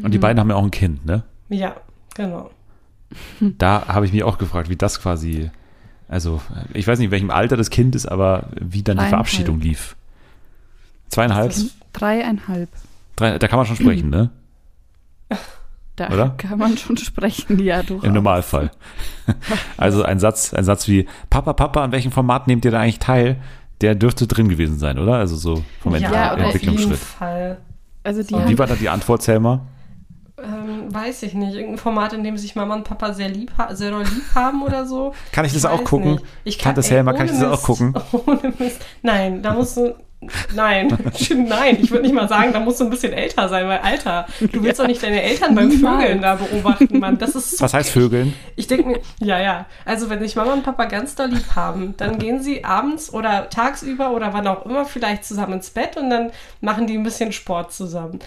Und 0.02 0.12
die 0.12 0.18
beiden 0.18 0.40
haben 0.40 0.50
ja 0.50 0.56
auch 0.56 0.64
ein 0.64 0.72
Kind, 0.72 1.06
ne? 1.06 1.22
Ja, 1.48 1.76
genau. 2.14 2.50
Da 3.58 3.86
habe 3.86 4.06
ich 4.06 4.12
mich 4.12 4.24
auch 4.24 4.38
gefragt, 4.38 4.68
wie 4.68 4.76
das 4.76 5.00
quasi, 5.00 5.50
also 6.08 6.40
ich 6.72 6.86
weiß 6.88 6.98
nicht, 6.98 7.06
in 7.06 7.12
welchem 7.12 7.30
Alter 7.30 7.56
das 7.56 7.70
Kind 7.70 7.94
ist, 7.94 8.06
aber 8.06 8.48
wie 8.60 8.82
dann 8.82 8.98
die. 8.98 9.04
Verabschiedung 9.04 9.60
lief. 9.60 9.94
Zweieinhalb? 11.10 11.54
Dreieinhalb. 11.92 12.68
Drei, 13.14 13.38
da 13.38 13.46
kann 13.46 13.58
man 13.58 13.66
schon 13.66 13.76
sprechen, 13.76 14.10
ne? 14.10 14.30
Da 15.96 16.08
Oder? 16.10 16.30
kann 16.38 16.58
man 16.58 16.76
schon 16.76 16.96
sprechen, 16.96 17.58
ja, 17.62 17.82
du. 17.82 18.00
Im 18.00 18.12
Normalfall. 18.14 18.70
Also 19.76 20.02
ein 20.02 20.18
Satz, 20.18 20.52
ein 20.52 20.64
Satz 20.64 20.86
wie, 20.88 21.06
Papa, 21.30 21.52
Papa, 21.54 21.82
an 21.82 21.92
welchem 21.92 22.10
Format 22.12 22.46
nehmt 22.46 22.64
ihr 22.64 22.70
da 22.70 22.80
eigentlich 22.80 22.98
teil? 22.98 23.36
Der 23.80 23.94
dürfte 23.94 24.26
drin 24.26 24.48
gewesen 24.48 24.78
sein, 24.78 24.98
oder? 24.98 25.14
Also 25.14 25.36
so 25.36 25.62
vom 25.82 25.94
Ent 25.94 26.02
Ja, 26.02 26.10
aber 26.10 26.16
auf 26.46 26.52
jeden 26.52 26.68
Entwicklungsschritt. 26.68 26.98
Fall. 26.98 27.58
Also 28.02 28.22
die 28.22 28.34
So. 28.34 28.48
Wie 28.48 28.58
war 28.58 28.66
da 28.66 28.74
die 28.74 28.88
Antwort, 28.88 29.22
Selma? 29.22 29.60
Ähm, 30.36 30.92
weiß 30.92 31.22
ich 31.22 31.34
nicht. 31.34 31.54
Irgendein 31.54 31.78
Format, 31.78 32.12
in 32.12 32.22
dem 32.24 32.36
sich 32.36 32.54
Mama 32.54 32.74
und 32.74 32.84
Papa 32.84 33.12
sehr 33.14 33.28
lieb, 33.28 33.52
ha 33.56 33.74
sehr 33.74 33.90
doll 33.90 34.02
lieb 34.04 34.24
haben 34.34 34.62
oder 34.62 34.84
so. 34.86 35.14
Kann 35.32 35.44
ich 35.44 35.52
das 35.54 35.64
auch 35.64 35.78
weiß 35.80 35.84
gucken? 35.84 36.12
nicht. 36.12 36.24
Ich 36.44 36.58
Tante 36.58 36.82
Selma, 36.82 37.12
kann 37.14 37.26
ich 37.26 37.32
das 37.32 37.42
auch 37.44 37.50
Mist- 37.52 37.64
gucken? 37.64 37.94
Ohne 38.26 38.52
Mist. 38.58 38.84
Nein, 39.02 39.42
da 39.42 39.54
musst 39.54 39.76
du. 39.76 39.94
Nein, 40.54 40.88
nein, 41.36 41.78
ich 41.80 41.90
würde 41.90 42.04
nicht 42.04 42.14
mal 42.14 42.28
sagen, 42.28 42.52
da 42.52 42.60
musst 42.60 42.80
du 42.80 42.84
ein 42.84 42.90
bisschen 42.90 43.12
älter 43.12 43.48
sein, 43.48 43.66
weil 43.68 43.78
Alter, 43.78 44.26
du 44.40 44.62
willst 44.62 44.80
doch 44.80 44.86
nicht 44.86 45.02
deine 45.02 45.22
Eltern 45.22 45.54
beim 45.54 45.68
Niemals. 45.68 46.02
Vögeln 46.02 46.22
da 46.22 46.34
beobachten, 46.36 46.98
Mann. 46.98 47.18
Das 47.18 47.34
ist 47.34 47.56
so 47.56 47.64
Was 47.64 47.74
heißt 47.74 47.90
Vögeln? 47.90 48.34
Ich 48.56 48.66
denke 48.66 48.88
mir, 48.88 49.00
ja, 49.20 49.40
ja. 49.40 49.66
Also 49.84 50.10
wenn 50.10 50.20
sich 50.20 50.36
Mama 50.36 50.52
und 50.52 50.62
Papa 50.62 50.86
ganz 50.86 51.14
doll 51.14 51.28
lieb 51.28 51.54
haben, 51.54 51.94
dann 51.96 52.18
gehen 52.18 52.42
sie 52.42 52.64
abends 52.64 53.12
oder 53.12 53.48
tagsüber 53.50 54.10
oder 54.10 54.32
wann 54.32 54.46
auch 54.46 54.64
immer 54.66 54.84
vielleicht 54.84 55.24
zusammen 55.24 55.54
ins 55.54 55.70
Bett 55.70 55.96
und 55.96 56.10
dann 56.10 56.30
machen 56.60 56.86
die 56.86 56.96
ein 56.96 57.02
bisschen 57.02 57.32
Sport 57.32 57.72
zusammen. 57.72 58.18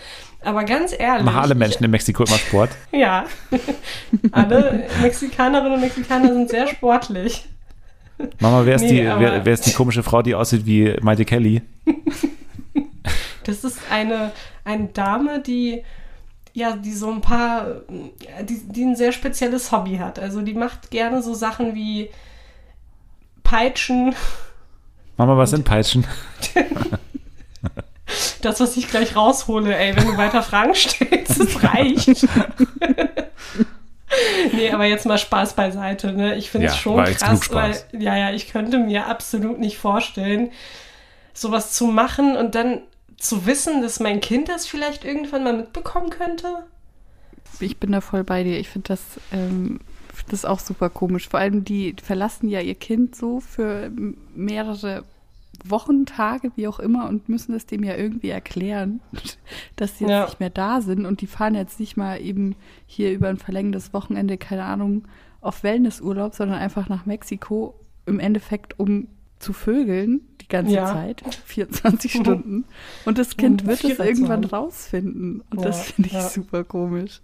Aber 0.43 0.63
ganz 0.63 0.93
ehrlich. 0.97 1.25
Machen 1.25 1.39
alle 1.39 1.55
Menschen 1.55 1.83
in 1.83 1.91
Mexiko 1.91 2.23
immer 2.23 2.38
Sport? 2.38 2.69
Ja. 2.91 3.25
alle 4.31 4.88
Mexikanerinnen 5.01 5.73
und 5.73 5.81
Mexikaner 5.81 6.33
sind 6.33 6.49
sehr 6.49 6.67
sportlich. 6.67 7.45
Mama, 8.39 8.65
wer 8.65 8.75
ist, 8.75 8.82
Nee, 8.84 9.01
die, 9.01 9.03
wer, 9.03 9.45
wer 9.45 9.53
ist 9.53 9.65
die 9.65 9.73
komische 9.73 10.03
Frau, 10.03 10.21
die 10.21 10.36
aussieht 10.36 10.65
wie 10.65 10.95
Maite 11.01 11.25
Kelly? 11.25 11.62
Das 13.43 13.63
ist 13.63 13.80
eine, 13.89 14.34
eine 14.65 14.88
Dame, 14.88 15.41
die 15.41 15.82
ja, 16.51 16.75
die 16.75 16.91
so 16.91 17.10
ein 17.10 17.21
paar, 17.21 17.84
die, 18.41 18.60
die 18.67 18.84
ein 18.84 18.97
sehr 18.97 19.13
spezielles 19.13 19.71
Hobby 19.71 19.99
hat. 19.99 20.19
Also 20.19 20.41
die 20.41 20.53
macht 20.53 20.91
gerne 20.91 21.23
so 21.23 21.34
Sachen 21.34 21.73
wie 21.73 22.10
Peitschen, 23.43 24.13
Mama, 25.17 25.36
was 25.36 25.49
sind 25.49 25.65
Peitschen? 25.65 26.06
Das, 28.41 28.62
was 28.62 28.77
ich 28.77 28.88
gleich 28.88 29.17
raushole, 29.17 29.75
ey, 29.75 29.93
wenn 29.93 30.08
du 30.08 30.15
weiter 30.15 30.41
Fragen 30.41 30.73
stellst, 30.73 31.39
das 31.41 31.62
reicht. 31.62 32.08
nee, 34.54 34.72
aber 34.72 34.86
jetzt 34.86 35.06
mal 35.06 35.17
Spaß 35.17 35.54
beiseite, 35.54 36.13
ne? 36.13 36.36
Ich 36.36 36.50
finde 36.50 36.67
es 36.67 36.74
Ja, 36.74 36.80
schon 36.80 37.04
krass, 37.04 37.52
weil, 37.52 37.74
Spaß. 37.74 37.88
ja, 37.93 38.15
ja, 38.17 38.32
ich 38.32 38.50
könnte 38.50 38.78
mir 38.80 39.08
absolut 39.08 39.60
nicht 39.60 39.78
vorstellen, 39.78 40.52
sowas 41.34 41.74
zu 41.74 41.88
machen 41.88 42.36
und 42.38 42.56
dann 42.56 42.82
zu 43.17 43.46
wissen, 43.46 43.82
dass 43.82 44.00
mein 44.00 44.22
Kind 44.22 44.48
das 44.50 44.65
vielleicht 44.67 45.04
irgendwann 45.04 45.43
mal 45.43 45.54
mitbekommen 45.58 46.10
könnte. 46.10 46.65
Ich 47.60 47.78
bin 47.78 47.91
da 47.91 48.02
voll 48.02 48.24
bei 48.24 48.43
dir. 48.43 48.60
Ich 48.60 48.70
finde 48.70 48.89
das, 48.89 49.02
ähm, 49.32 49.80
find 50.13 50.32
das 50.32 50.46
auch 50.46 50.60
super 50.60 50.89
komisch. 50.89 51.28
Vor 51.28 51.39
allem, 51.39 51.63
die 51.65 51.96
verlassen 52.02 52.50
ja 52.50 52.62
ihr 52.62 52.76
Kind 52.76 53.15
so 53.15 53.39
für 53.39 53.91
mehrere 54.36 55.04
Wochen, 55.65 56.06
Tage, 56.06 56.52
wie 56.56 56.67
auch 56.67 56.80
immer, 56.80 57.08
und 57.10 57.30
müssen 57.30 57.54
es 57.56 57.65
dem 57.65 57.84
ja 57.84 57.96
irgendwie 57.96 58.30
erklären, 58.30 59.00
dass 59.76 59.98
sie 59.98 60.06
jetzt 60.06 60.12
Ja. 60.12 60.26
nicht 60.26 60.39
mehr 60.39 60.50
da 60.50 60.82
sind. 60.82 61.06
Und 61.06 61.22
die 61.22 61.28
fahren 61.28 61.56
jetzt 61.56 61.80
nicht 61.80 61.98
mal 61.98 62.22
eben 62.22 62.56
hier 62.86 63.12
über 63.13 63.28
ein 63.30 63.38
verlängertes 63.38 63.93
Wochenende, 63.93 64.38
keine 64.38 64.63
Ahnung, 64.65 65.08
auf 65.41 65.63
Wellnessurlaub, 65.63 66.34
sondern 66.36 66.60
einfach 66.60 66.89
nach 66.89 67.06
Mexiko, 67.06 67.76
im 68.06 68.20
Endeffekt, 68.20 68.80
um 68.80 69.08
zu 69.39 69.54
vögeln 69.54 70.22
die 70.41 70.48
ganze 70.48 70.74
Ja. 70.74 70.93
Zeit, 70.93 71.22
24 71.46 72.15
Mhm. 72.15 72.20
Stunden. 72.24 72.65
Und 73.06 73.17
das 73.17 73.38
Kind 73.38 73.65
wird 73.67 73.84
es 73.84 74.00
irgendwann 74.00 74.43
rausfinden. 74.46 75.43
Und 75.52 75.60
Ja, 75.60 75.65
das 75.67 75.91
finde 75.91 76.08
ich 76.08 76.13
ja. 76.13 76.22
super 76.22 76.63
komisch. 76.63 77.22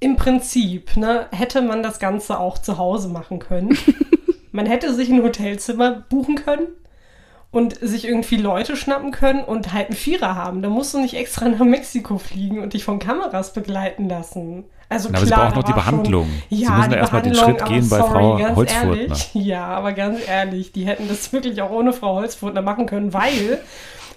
Im 0.00 0.16
Prinzip, 0.16 0.96
ne, 0.96 1.26
hätte 1.32 1.60
man 1.62 1.82
das 1.82 1.98
Ganze 1.98 2.38
auch 2.38 2.58
zu 2.58 2.78
Hause 2.78 3.08
machen 3.08 3.38
können. 3.40 3.76
man 4.52 4.66
hätte 4.66 4.94
sich 4.94 5.10
ein 5.10 5.22
Hotelzimmer 5.22 6.04
buchen 6.08 6.36
können 6.36 6.66
und 7.50 7.78
sich 7.80 8.04
irgendwie 8.06 8.36
Leute 8.36 8.76
schnappen 8.76 9.10
können 9.10 9.42
und 9.42 9.72
halt 9.72 9.86
einen 9.88 9.96
Vierer 9.96 10.34
haben. 10.34 10.60
Da 10.62 10.68
musst 10.68 10.92
du 10.94 11.00
nicht 11.00 11.14
extra 11.14 11.48
nach 11.48 11.64
Mexiko 11.64 12.18
fliegen 12.18 12.60
und 12.62 12.74
dich 12.74 12.84
von 12.84 12.98
Kameras 12.98 13.52
begleiten 13.54 14.08
lassen. 14.08 14.64
Also 14.90 15.08
Na, 15.10 15.18
aber 15.18 15.26
sie 15.26 15.32
klar, 15.32 15.46
brauchen 15.46 15.56
noch 15.56 15.62
da 15.64 15.70
die 15.72 15.76
war 15.76 15.82
schon- 15.84 15.92
Behandlung. 15.98 16.28
Sie 16.50 16.62
Ja, 16.62 16.70
müssen 16.72 16.90
ja 16.92 16.96
erstmal 16.98 17.22
den 17.22 17.32
Behandlung, 17.32 17.58
Schritt 17.58 17.68
gehen 17.68 17.88
bei 17.90 17.98
sorry, 17.98 18.10
Frau 18.10 18.36
ganz 18.38 18.56
Holzfurtner. 18.56 18.96
Ehrlich, 18.96 19.30
ja, 19.34 19.64
aber 19.66 19.92
ganz 19.92 20.28
ehrlich, 20.28 20.72
die 20.72 20.86
hätten 20.86 21.08
das 21.08 21.32
wirklich 21.32 21.60
auch 21.62 21.70
ohne 21.70 21.92
Frau 21.92 22.14
Holzfurtner 22.14 22.62
machen 22.62 22.86
können, 22.86 23.12
weil 23.12 23.58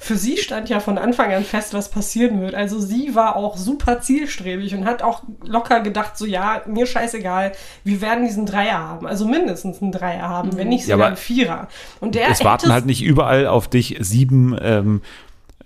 für 0.04 0.16
sie 0.18 0.38
stand 0.38 0.68
ja 0.68 0.80
von 0.80 0.98
Anfang 0.98 1.32
an 1.32 1.44
fest, 1.46 1.76
was 1.76 1.90
passieren 1.90 2.42
wird. 2.42 2.56
Also 2.56 2.80
sie 2.80 3.14
war 3.14 3.36
auch 3.36 3.56
super 3.56 4.02
zielstrebig 4.02 4.74
und 4.74 4.86
hat 4.86 5.04
auch 5.04 5.22
locker 5.46 5.82
gedacht, 5.82 6.18
so 6.18 6.26
ja, 6.26 6.64
mir 6.66 6.88
scheißegal, 6.88 7.52
wir 7.84 8.02
werden 8.02 8.26
diesen 8.26 8.48
Dreier 8.48 8.80
haben. 8.80 9.06
Also 9.06 9.28
mindestens 9.28 9.80
einen 9.80 9.92
Dreier 9.92 10.28
haben, 10.28 10.58
wenn 10.58 10.70
nicht 10.70 10.88
Ja, 10.88 10.96
sogar 10.96 10.98
aber 10.98 11.08
einen 11.10 11.18
Vierer. 11.18 11.68
Und 12.00 12.16
der 12.16 12.30
es 12.30 12.44
warten 12.44 12.72
halt 12.74 12.88
nicht 12.88 13.04
überall 13.04 13.46
auf 13.46 13.68
dich 13.68 13.96
sieben 14.00 14.58
ähm, 14.60 15.02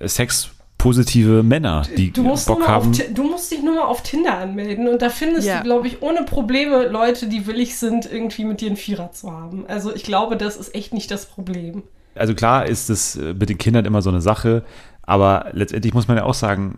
sexpositive 0.02 1.42
Männer, 1.44 1.84
die 1.98 2.12
Du 2.12 2.24
musst, 2.24 2.48
Bock 2.48 2.62
auf, 2.62 2.68
haben. 2.68 2.92
Ti- 2.92 3.14
du 3.14 3.24
musst 3.24 3.52
dich 3.52 3.62
nur 3.64 3.76
mal 3.76 3.86
auf 3.86 4.02
Tinder 4.04 4.38
anmelden 4.38 4.88
und 4.88 5.02
da 5.02 5.10
findest 5.10 5.48
Ja. 5.48 5.58
du, 5.60 5.64
glaube 5.64 5.88
ich, 5.88 6.02
ohne 6.02 6.24
Probleme 6.24 6.88
Leute, 6.88 7.28
die 7.28 7.48
willig 7.48 7.78
sind, 7.78 8.06
irgendwie 8.12 8.44
mit 8.46 8.62
dir 8.62 8.68
einen 8.68 8.76
Vierer 8.78 9.12
zu 9.12 9.32
haben. 9.32 9.66
Also 9.68 9.96
ich 9.96 10.04
glaube, 10.04 10.36
das 10.38 10.58
ist 10.58 10.76
echt 10.76 10.94
nicht 10.94 11.10
das 11.12 11.26
Problem. 11.26 11.84
Also 12.16 12.34
klar 12.34 12.66
ist 12.66 12.90
es 12.90 13.16
äh, 13.16 13.34
mit 13.34 13.50
den 13.50 13.58
Kindern 13.58 13.86
immer 13.86 14.02
so 14.02 14.10
eine 14.10 14.22
Sache, 14.22 14.64
aber 15.04 15.48
letztendlich 15.54 15.94
muss 15.94 16.08
man 16.08 16.18
ja 16.18 16.24
auch 16.24 16.34
sagen, 16.34 16.78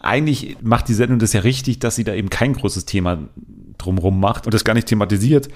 eigentlich 0.00 0.56
macht 0.62 0.88
die 0.88 0.94
Sendung 0.94 1.18
das 1.18 1.32
ja 1.32 1.40
richtig, 1.40 1.78
dass 1.78 1.96
sie 1.96 2.04
da 2.04 2.14
eben 2.14 2.30
kein 2.30 2.54
großes 2.54 2.86
Thema 2.86 3.18
drumrum 3.76 4.18
macht 4.18 4.46
und 4.46 4.54
das 4.54 4.64
gar 4.64 4.74
nicht 4.74 4.88
thematisiert, 4.88 5.48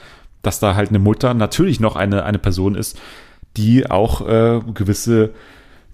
dass 0.43 0.61
da 0.61 0.75
halt 0.75 0.91
eine 0.91 0.99
Mutter 0.99 1.33
natürlich 1.35 1.81
noch 1.81 1.97
eine, 1.97 2.25
eine 2.25 2.39
Person 2.39 2.75
ist, 2.75 2.99
die 3.57 3.91
auch 3.91 4.27
äh, 4.29 4.61
gewisse 4.75 5.31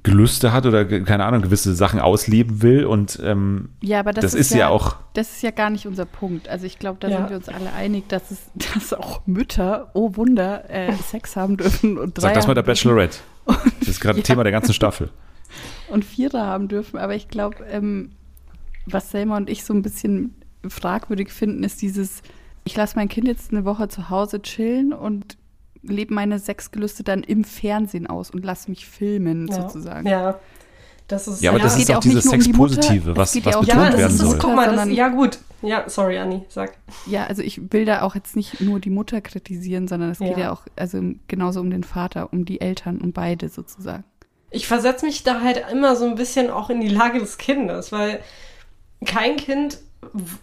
Gelüste 0.02 0.52
hat 0.52 0.64
oder 0.64 0.84
keine 0.86 1.24
Ahnung, 1.26 1.42
gewisse 1.42 1.74
Sachen 1.74 2.00
ausleben 2.00 2.62
will 2.62 2.86
und 2.86 3.20
ähm, 3.22 3.68
Ja, 3.82 4.00
aber 4.00 4.12
das, 4.12 4.22
das, 4.22 4.34
ist 4.34 4.54
ja 4.54 4.68
auch, 4.68 4.96
Das 5.12 5.30
ist 5.30 5.42
ja 5.42 5.50
gar 5.50 5.68
nicht 5.68 5.86
unser 5.86 6.06
Punkt. 6.06 6.48
Also 6.48 6.64
ich 6.64 6.78
glaube, 6.78 6.96
da 7.00 7.08
Ja. 7.08 7.18
sind 7.18 7.30
wir 7.30 7.36
uns 7.36 7.48
alle 7.50 7.72
einig, 7.74 8.08
dass 8.08 8.30
es, 8.30 8.38
dass 8.74 8.94
auch 8.94 9.20
Mütter, 9.26 9.90
oh 9.94 10.16
Wunder, 10.16 10.68
äh, 10.70 10.92
Sex 10.94 11.36
haben 11.36 11.56
dürfen 11.58 11.98
und 11.98 12.18
sag 12.18 12.30
Dreier 12.30 12.34
das 12.34 12.46
mal 12.46 12.54
der 12.54 12.62
Bachelorette. 12.62 13.18
Das 13.80 13.88
ist 13.88 14.00
gerade 14.00 14.18
Ja. 14.20 14.24
Thema 14.24 14.42
der 14.42 14.52
ganzen 14.52 14.72
Staffel. 14.72 15.10
und 15.90 16.04
Vierer 16.04 16.46
haben 16.46 16.68
dürfen. 16.68 16.98
Aber 16.98 17.14
ich 17.14 17.28
glaube, 17.28 17.56
ähm, 17.70 18.12
was 18.86 19.10
Selma 19.10 19.36
und 19.36 19.50
ich 19.50 19.64
so 19.64 19.74
ein 19.74 19.82
bisschen 19.82 20.34
fragwürdig 20.66 21.30
finden, 21.30 21.62
ist 21.62 21.82
dieses, 21.82 22.22
ich 22.64 22.74
lasse 22.76 22.96
mein 22.96 23.08
Kind 23.08 23.26
jetzt 23.28 23.52
eine 23.52 23.64
Woche 23.66 23.88
zu 23.88 24.08
Hause 24.08 24.40
chillen 24.40 24.92
und 24.94 25.36
lebe 25.82 26.12
meine 26.14 26.38
Sexgelüste 26.38 27.02
dann 27.04 27.22
im 27.22 27.44
Fernsehen 27.44 28.06
aus 28.06 28.30
und 28.30 28.44
lass 28.44 28.68
mich 28.68 28.86
filmen 28.86 29.48
Ja. 29.48 29.54
sozusagen. 29.54 30.06
Ja, 30.06 30.38
das 31.08 31.26
ist 31.28 31.42
Ja, 31.42 31.50
aber 31.50 31.58
das 31.58 31.74
es 31.76 31.82
ist 31.82 31.90
auch 31.90 31.96
auch 31.96 32.04
nicht 32.04 32.12
dieses 32.16 32.24
nur 32.26 32.34
um 32.34 32.38
die 32.40 32.44
Sexpositive, 32.44 33.16
was, 33.16 33.32
geht 33.32 33.46
was 33.46 33.54
ja 33.54 33.58
auch- 33.58 33.64
betont 33.64 33.78
ja, 33.84 33.90
das 33.90 33.98
werden 33.98 34.12
ist, 34.14 34.18
soll. 34.20 34.38
guck 34.38 34.54
mal, 34.54 34.74
das, 34.74 34.88
ja 34.90 35.08
gut. 35.08 35.38
Ja, 35.62 35.84
sorry, 35.90 36.16
Anni, 36.18 36.42
sag. 36.48 36.72
Ja, 37.06 37.24
also 37.26 37.42
ich 37.42 37.60
will 37.72 37.84
da 37.84 38.00
auch 38.02 38.14
jetzt 38.14 38.34
nicht 38.36 38.60
nur 38.62 38.80
die 38.80 38.88
Mutter 38.88 39.20
kritisieren, 39.20 39.88
sondern 39.88 40.10
es 40.10 40.18
geht 40.18 40.30
Ja. 40.30 40.38
ja 40.38 40.52
auch 40.52 40.62
also 40.76 41.02
genauso 41.28 41.60
um 41.60 41.70
den 41.70 41.84
Vater, 41.84 42.32
um 42.32 42.44
die 42.46 42.60
Eltern, 42.62 42.98
um 42.98 43.12
beide 43.12 43.48
sozusagen. 43.50 44.04
Ich 44.50 44.66
versetze 44.66 45.04
mich 45.04 45.22
da 45.22 45.42
halt 45.42 45.62
immer 45.70 45.96
so 45.96 46.06
ein 46.06 46.14
bisschen 46.14 46.48
auch 46.50 46.70
in 46.70 46.80
die 46.80 46.88
Lage 46.88 47.18
des 47.20 47.36
Kindes, 47.36 47.92
weil 47.92 48.20
kein 49.04 49.36
Kind 49.36 49.78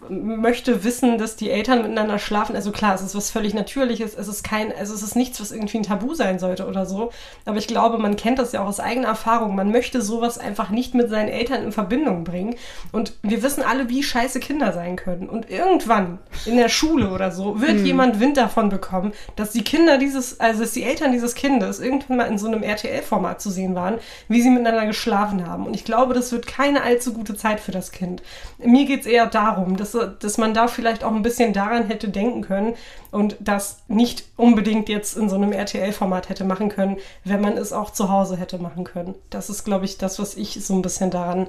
möchte 0.08 0.84
wissen, 0.84 1.18
dass 1.18 1.34
die 1.34 1.50
Eltern 1.50 1.82
miteinander 1.82 2.18
schlafen. 2.18 2.54
Also 2.54 2.70
klar, 2.70 2.94
es 2.94 3.02
ist 3.02 3.16
was 3.16 3.30
völlig 3.30 3.54
Natürliches, 3.54 4.14
es 4.14 4.28
ist 4.28 4.44
kein, 4.44 4.72
also 4.74 4.94
es 4.94 5.02
ist 5.02 5.16
nichts, 5.16 5.40
was 5.40 5.50
irgendwie 5.50 5.78
ein 5.78 5.82
Tabu 5.82 6.14
sein 6.14 6.38
sollte 6.38 6.66
oder 6.66 6.86
so. 6.86 7.10
Aber 7.44 7.58
ich 7.58 7.66
glaube, 7.66 7.98
man 7.98 8.16
kennt 8.16 8.38
das 8.38 8.52
ja 8.52 8.62
auch 8.62 8.68
aus 8.68 8.78
eigener 8.78 9.08
Erfahrung. 9.08 9.56
Man 9.56 9.72
möchte 9.72 10.00
sowas 10.00 10.38
einfach 10.38 10.70
nicht 10.70 10.94
mit 10.94 11.10
seinen 11.10 11.28
Eltern 11.28 11.64
in 11.64 11.72
Verbindung 11.72 12.22
bringen. 12.22 12.54
Und 12.92 13.14
wir 13.22 13.42
wissen 13.42 13.64
alle, 13.64 13.88
wie 13.88 14.02
scheiße 14.02 14.38
Kinder 14.38 14.72
sein 14.72 14.94
können. 14.94 15.28
Und 15.28 15.50
irgendwann 15.50 16.18
in 16.46 16.56
der 16.56 16.68
Schule 16.68 17.10
oder 17.10 17.32
so 17.32 17.60
wird 17.60 17.80
jemand 17.80 18.20
Wind 18.20 18.36
davon 18.36 18.68
bekommen, 18.68 19.12
dass 19.34 19.50
die 19.50 19.64
Kinder 19.64 19.98
dieses, 19.98 20.38
also 20.38 20.60
dass 20.60 20.72
die 20.72 20.84
Eltern 20.84 21.10
dieses 21.10 21.34
Kindes 21.34 21.80
irgendwann 21.80 22.16
mal 22.16 22.24
in 22.24 22.38
so 22.38 22.46
einem 22.46 22.62
RTL-Format 22.62 23.42
zu 23.42 23.50
sehen 23.50 23.74
waren, 23.74 23.98
wie 24.28 24.40
sie 24.40 24.50
miteinander 24.50 24.86
geschlafen 24.86 25.46
haben. 25.46 25.66
Und 25.66 25.74
ich 25.74 25.84
glaube, 25.84 26.14
das 26.14 26.30
wird 26.30 26.46
keine 26.46 26.82
allzu 26.82 27.12
gute 27.12 27.34
Zeit 27.34 27.58
für 27.58 27.72
das 27.72 27.90
Kind. 27.90 28.22
Mir 28.58 28.86
geht 28.86 29.00
es 29.00 29.06
eher 29.06 29.26
darum, 29.26 29.47
darum, 29.48 29.76
dass, 29.76 29.96
dass 30.20 30.38
man 30.38 30.54
da 30.54 30.68
vielleicht 30.68 31.04
auch 31.04 31.14
ein 31.14 31.22
bisschen 31.22 31.52
daran 31.52 31.86
hätte 31.86 32.08
denken 32.08 32.42
können 32.42 32.74
und 33.10 33.36
das 33.40 33.82
nicht 33.88 34.24
unbedingt 34.36 34.88
jetzt 34.88 35.16
in 35.16 35.28
so 35.28 35.36
einem 35.36 35.52
RTL-Format 35.52 36.28
hätte 36.28 36.44
machen 36.44 36.68
können, 36.68 36.96
wenn 37.24 37.40
man 37.40 37.56
es 37.56 37.72
auch 37.72 37.90
zu 37.90 38.10
Hause 38.10 38.36
hätte 38.36 38.58
machen 38.58 38.84
können. 38.84 39.14
Das 39.30 39.50
ist, 39.50 39.64
glaube 39.64 39.84
ich, 39.84 39.98
das, 39.98 40.18
was 40.18 40.36
ich 40.36 40.64
so 40.64 40.74
ein 40.74 40.82
bisschen 40.82 41.10
daran 41.10 41.46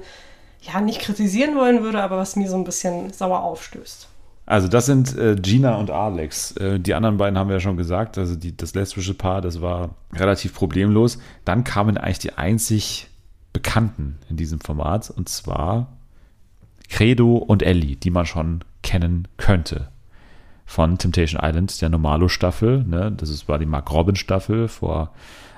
ja 0.62 0.80
nicht 0.80 1.00
kritisieren 1.00 1.56
wollen 1.56 1.82
würde, 1.82 2.02
aber 2.02 2.18
was 2.18 2.36
mir 2.36 2.48
so 2.48 2.56
ein 2.56 2.64
bisschen 2.64 3.12
sauer 3.12 3.42
aufstößt. 3.42 4.08
Also 4.46 4.66
das 4.66 4.86
sind 4.86 5.16
äh, 5.16 5.36
Gina 5.36 5.76
und 5.76 5.90
Alex. 5.90 6.56
Äh, 6.56 6.80
die 6.80 6.94
anderen 6.94 7.18
beiden 7.18 7.38
haben 7.38 7.48
wir 7.48 7.56
ja 7.56 7.60
schon 7.60 7.76
gesagt. 7.76 8.18
Also 8.18 8.34
die, 8.34 8.56
das 8.56 8.74
lesbische 8.74 9.14
Paar, 9.14 9.40
das 9.40 9.60
war 9.60 9.90
relativ 10.12 10.54
problemlos. 10.54 11.18
Dann 11.44 11.62
kamen 11.62 11.96
eigentlich 11.96 12.18
die 12.18 12.32
einzig 12.32 13.06
Bekannten 13.52 14.18
in 14.28 14.36
diesem 14.36 14.60
Format 14.60 15.10
und 15.10 15.28
zwar 15.28 15.99
Credo 16.90 17.36
und 17.36 17.62
Ellie, 17.62 17.96
die 17.96 18.10
man 18.10 18.26
schon 18.26 18.60
kennen 18.82 19.28
könnte. 19.36 19.88
Von 20.66 20.98
Temptation 20.98 21.40
Island, 21.42 21.80
der 21.80 21.88
Normalo-Staffel. 21.88 22.84
Ne? 22.84 23.12
Das 23.16 23.30
ist, 23.30 23.48
war 23.48 23.58
die 23.58 23.66
Mark 23.66 23.90
Robin-Staffel 23.90 24.68
vor 24.68 25.12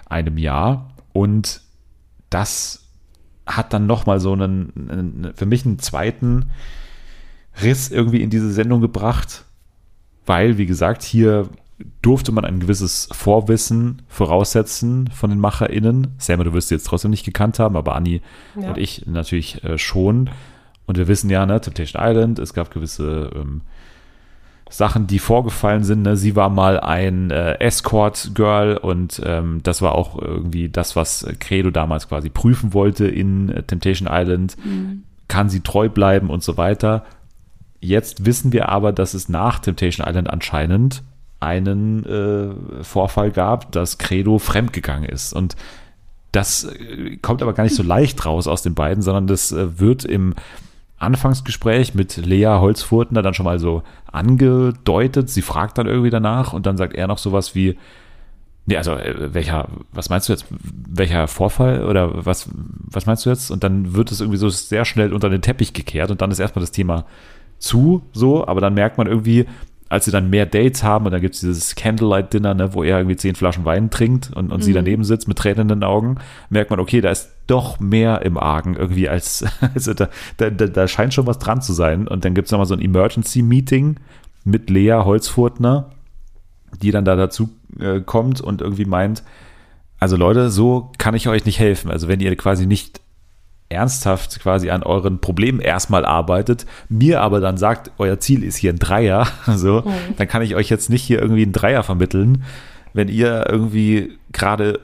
einem 0.06 0.38
Jahr. 0.38 0.90
Und 1.12 1.62
das 2.30 2.86
hat 3.46 3.72
dann 3.72 3.86
nochmal 3.86 4.20
so 4.20 4.32
einen, 4.32 4.72
einen, 4.90 5.32
für 5.34 5.46
mich 5.46 5.66
einen 5.66 5.78
zweiten 5.78 6.50
Riss 7.62 7.90
irgendwie 7.90 8.22
in 8.22 8.30
diese 8.30 8.52
Sendung 8.52 8.80
gebracht, 8.80 9.44
weil, 10.24 10.56
wie 10.56 10.66
gesagt, 10.66 11.02
hier 11.02 11.48
durfte 12.00 12.32
man 12.32 12.44
ein 12.44 12.60
gewisses 12.60 13.08
Vorwissen 13.12 14.02
voraussetzen 14.08 15.10
von 15.12 15.30
den 15.30 15.40
MacherInnen. 15.40 16.14
Selma, 16.18 16.44
du 16.44 16.52
wirst 16.52 16.68
sie 16.68 16.76
jetzt 16.76 16.86
trotzdem 16.86 17.10
nicht 17.10 17.24
gekannt 17.24 17.58
haben, 17.58 17.76
aber 17.76 17.96
Anni 17.96 18.22
ja. 18.58 18.68
und 18.68 18.78
ich 18.78 19.06
natürlich 19.06 19.62
äh, 19.64 19.78
schon. 19.78 20.30
Und 20.86 20.98
wir 20.98 21.08
wissen 21.08 21.30
ja, 21.30 21.46
ne, 21.46 21.60
Temptation 21.60 22.02
Island, 22.04 22.38
es 22.38 22.54
gab 22.54 22.70
gewisse 22.70 23.30
ähm, 23.34 23.62
Sachen, 24.72 25.06
die 25.06 25.18
vorgefallen 25.18 25.84
sind. 25.84 26.02
Ne? 26.02 26.16
Sie 26.16 26.34
war 26.34 26.48
mal 26.48 26.80
ein 26.80 27.30
äh, 27.30 27.54
Escort-Girl 27.60 28.78
und 28.78 29.20
ähm, 29.24 29.60
das 29.62 29.82
war 29.82 29.94
auch 29.94 30.18
irgendwie 30.18 30.68
das, 30.70 30.96
was 30.96 31.26
Credo 31.40 31.70
damals 31.70 32.08
quasi 32.08 32.30
prüfen 32.30 32.72
wollte 32.72 33.06
in 33.06 33.50
äh, 33.50 33.62
Temptation 33.62 34.08
Island. 34.10 34.56
Mhm. 34.64 35.04
Kann 35.28 35.50
sie 35.50 35.60
treu 35.60 35.88
bleiben 35.88 36.30
und 36.30 36.42
so 36.42 36.56
weiter. 36.56 37.04
Jetzt 37.80 38.24
wissen 38.24 38.52
wir 38.52 38.68
aber, 38.70 38.92
dass 38.92 39.12
es 39.12 39.28
nach 39.28 39.58
Temptation 39.58 40.06
Island 40.06 40.30
anscheinend 40.30 41.02
einen 41.38 42.06
äh, 42.06 42.82
Vorfall 42.84 43.30
gab, 43.30 43.72
dass 43.72 43.98
Credo 43.98 44.38
fremdgegangen 44.38 45.08
ist. 45.08 45.32
Und 45.32 45.56
das 46.30 46.64
äh, 46.64 47.18
kommt 47.20 47.42
aber 47.42 47.52
gar 47.52 47.64
nicht 47.64 47.76
so 47.76 47.82
leicht 47.84 48.24
raus 48.24 48.46
aus 48.46 48.62
den 48.62 48.74
beiden, 48.74 49.02
sondern 49.02 49.26
das 49.26 49.52
äh, 49.52 49.78
wird 49.78 50.04
im 50.04 50.34
Anfangsgespräch 51.02 51.94
mit 51.94 52.16
Lea 52.16 52.46
Holzfurtner 52.46 53.22
dann 53.22 53.34
schon 53.34 53.44
mal 53.44 53.58
so 53.58 53.82
angedeutet. 54.10 55.30
Sie 55.30 55.42
fragt 55.42 55.78
dann 55.78 55.86
irgendwie 55.86 56.10
danach 56.10 56.52
und 56.52 56.66
dann 56.66 56.76
sagt 56.76 56.94
er 56.94 57.06
noch 57.06 57.18
sowas 57.18 57.54
wie, 57.54 57.76
Nee, 58.64 58.76
also 58.76 58.92
äh, 58.92 59.34
welcher, 59.34 59.68
was 59.92 60.08
meinst 60.08 60.28
du 60.28 60.32
jetzt, 60.32 60.46
welcher 60.88 61.26
Vorfall 61.26 61.84
oder 61.84 62.24
was, 62.24 62.48
was 62.54 63.06
meinst 63.06 63.26
du 63.26 63.30
jetzt? 63.30 63.50
Und 63.50 63.64
dann 63.64 63.94
wird 63.94 64.12
es 64.12 64.20
irgendwie 64.20 64.38
so 64.38 64.48
sehr 64.50 64.84
schnell 64.84 65.12
unter 65.12 65.30
den 65.30 65.42
Teppich 65.42 65.72
gekehrt 65.72 66.12
und 66.12 66.22
dann 66.22 66.30
ist 66.30 66.38
erstmal 66.38 66.62
das 66.62 66.70
Thema 66.70 67.04
zu, 67.58 68.02
so, 68.12 68.46
aber 68.46 68.60
dann 68.60 68.74
merkt 68.74 68.98
man 68.98 69.08
irgendwie, 69.08 69.46
als 69.92 70.06
sie 70.06 70.10
dann 70.10 70.30
mehr 70.30 70.46
Dates 70.46 70.82
haben 70.82 71.04
und 71.04 71.12
dann 71.12 71.20
gibt 71.20 71.34
es 71.34 71.42
dieses 71.42 71.74
Candlelight-Dinner, 71.74 72.54
ne, 72.54 72.72
wo 72.72 72.82
er 72.82 72.96
irgendwie 72.96 73.16
zehn 73.16 73.34
Flaschen 73.34 73.66
Wein 73.66 73.90
trinkt 73.90 74.32
und, 74.34 74.50
und 74.50 74.60
mhm. 74.60 74.62
sie 74.62 74.72
daneben 74.72 75.04
sitzt 75.04 75.28
mit 75.28 75.36
tränenden 75.36 75.84
Augen, 75.84 76.16
merkt 76.48 76.70
man, 76.70 76.80
okay, 76.80 77.02
da 77.02 77.10
ist 77.10 77.28
doch 77.46 77.78
mehr 77.78 78.22
im 78.22 78.38
Argen 78.38 78.74
irgendwie 78.74 79.10
als, 79.10 79.44
also 79.74 79.92
da, 79.92 80.08
da, 80.38 80.48
da 80.48 80.88
scheint 80.88 81.12
schon 81.12 81.26
was 81.26 81.38
dran 81.38 81.60
zu 81.60 81.74
sein. 81.74 82.08
Und 82.08 82.24
dann 82.24 82.32
gibt 82.32 82.46
es 82.46 82.52
nochmal 82.52 82.66
so 82.66 82.72
ein 82.72 82.80
Emergency-Meeting 82.80 83.96
mit 84.44 84.70
Lea 84.70 85.02
Holzfurtner, 85.04 85.90
die 86.80 86.90
dann 86.90 87.04
da 87.04 87.14
dazu 87.14 87.50
äh, 87.78 88.00
kommt 88.00 88.40
und 88.40 88.62
irgendwie 88.62 88.86
meint, 88.86 89.22
also 90.00 90.16
Leute, 90.16 90.48
so 90.48 90.90
kann 90.96 91.14
ich 91.14 91.28
euch 91.28 91.44
nicht 91.44 91.58
helfen. 91.58 91.90
Also 91.90 92.08
wenn 92.08 92.20
ihr 92.20 92.34
quasi 92.36 92.64
nicht 92.64 93.01
ernsthaft 93.72 94.40
quasi 94.40 94.70
an 94.70 94.82
euren 94.82 95.20
Problemen 95.20 95.60
erstmal 95.60 96.04
arbeitet, 96.04 96.66
mir 96.88 97.20
aber 97.20 97.40
dann 97.40 97.56
sagt, 97.56 97.90
euer 97.98 98.20
Ziel 98.20 98.44
ist 98.44 98.56
hier 98.56 98.72
ein 98.72 98.78
Dreier, 98.78 99.26
so, 99.46 99.82
mhm. 99.82 100.16
dann 100.16 100.28
kann 100.28 100.42
ich 100.42 100.54
euch 100.54 100.68
jetzt 100.68 100.90
nicht 100.90 101.02
hier 101.02 101.20
irgendwie 101.20 101.44
ein 101.44 101.52
Dreier 101.52 101.82
vermitteln, 101.82 102.44
wenn 102.92 103.08
ihr 103.08 103.46
irgendwie 103.48 104.18
gerade 104.32 104.80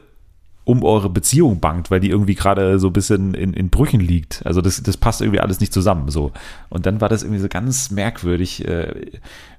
um 0.68 0.84
eure 0.84 1.08
Beziehung 1.08 1.60
bangt, 1.60 1.90
weil 1.90 1.98
die 1.98 2.10
irgendwie 2.10 2.34
gerade 2.34 2.78
so 2.78 2.88
ein 2.88 2.92
bisschen 2.92 3.32
in, 3.32 3.54
in 3.54 3.70
Brüchen 3.70 4.00
liegt. 4.00 4.44
Also 4.44 4.60
das, 4.60 4.82
das 4.82 4.98
passt 4.98 5.22
irgendwie 5.22 5.40
alles 5.40 5.60
nicht 5.60 5.72
zusammen. 5.72 6.10
So. 6.10 6.30
Und 6.68 6.84
dann 6.84 7.00
war 7.00 7.08
das 7.08 7.22
irgendwie 7.22 7.40
so 7.40 7.48
ganz 7.48 7.90
merkwürdig, 7.90 8.68
äh, 8.68 9.12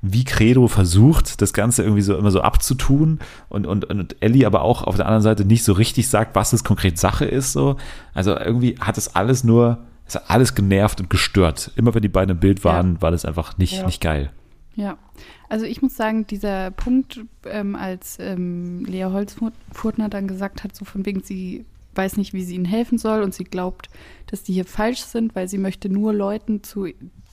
wie 0.04 0.24
Credo 0.24 0.68
versucht, 0.68 1.42
das 1.42 1.52
Ganze 1.52 1.82
irgendwie 1.82 2.04
so 2.04 2.16
immer 2.16 2.30
so 2.30 2.42
abzutun 2.42 3.18
und, 3.50 3.66
und, 3.66 3.86
und 3.86 4.18
Ellie 4.20 4.46
aber 4.46 4.62
auch 4.62 4.84
auf 4.84 4.98
der 4.98 5.08
anderen 5.08 5.24
Seite 5.24 5.46
nicht 5.46 5.64
so 5.64 5.74
richtig 5.74 6.08
sagt, 6.08 6.36
was 6.36 6.54
es 6.54 6.64
konkret 6.64 7.00
Sache 7.00 7.26
ist. 7.26 7.54
So. 7.54 7.78
Also 8.14 8.38
irgendwie 8.38 8.76
hat 8.80 9.00
es 9.00 9.16
alles 9.16 9.44
nur, 9.44 9.80
es 10.06 10.14
hat 10.14 10.30
alles 10.30 10.54
genervt 10.54 11.02
und 11.02 11.10
gestört. 11.10 11.72
Immer 11.76 11.96
wenn 11.96 12.04
die 12.04 12.08
beiden 12.08 12.36
im 12.36 12.40
Bild 12.40 12.64
waren, 12.64 12.94
ja. 12.94 13.02
war 13.02 13.10
das 13.10 13.26
einfach 13.26 13.58
nicht, 13.58 13.78
ja. 13.78 13.86
nicht 13.88 14.00
geil. 14.00 14.30
Ja, 14.80 14.98
also 15.50 15.66
ich 15.66 15.82
muss 15.82 15.98
sagen, 15.98 16.26
dieser 16.26 16.72
Punkt, 16.72 17.26
ähm, 17.44 17.76
als 17.76 18.18
ähm, 18.18 18.86
Lea 18.86 19.04
Holzfurtner 19.12 20.08
dann 20.08 20.26
gesagt 20.26 20.64
hat, 20.64 20.74
so 20.74 20.86
von 20.86 21.06
wegen, 21.06 21.22
sie 21.22 21.66
weiß 21.96 22.16
nicht, 22.16 22.34
wie 22.34 22.44
sie 22.44 22.56
ihnen 22.56 22.64
helfen 22.64 22.98
soll 22.98 23.22
und 23.22 23.34
sie 23.34 23.44
glaubt, 23.44 23.90
dass 24.28 24.42
die 24.44 24.54
hier 24.54 24.64
falsch 24.64 25.02
sind, 25.02 25.36
weil 25.36 25.50
sie 25.50 25.58
möchte 25.58 25.90
nur 25.90 26.14
Leuten 26.14 26.64
zu 26.64 26.88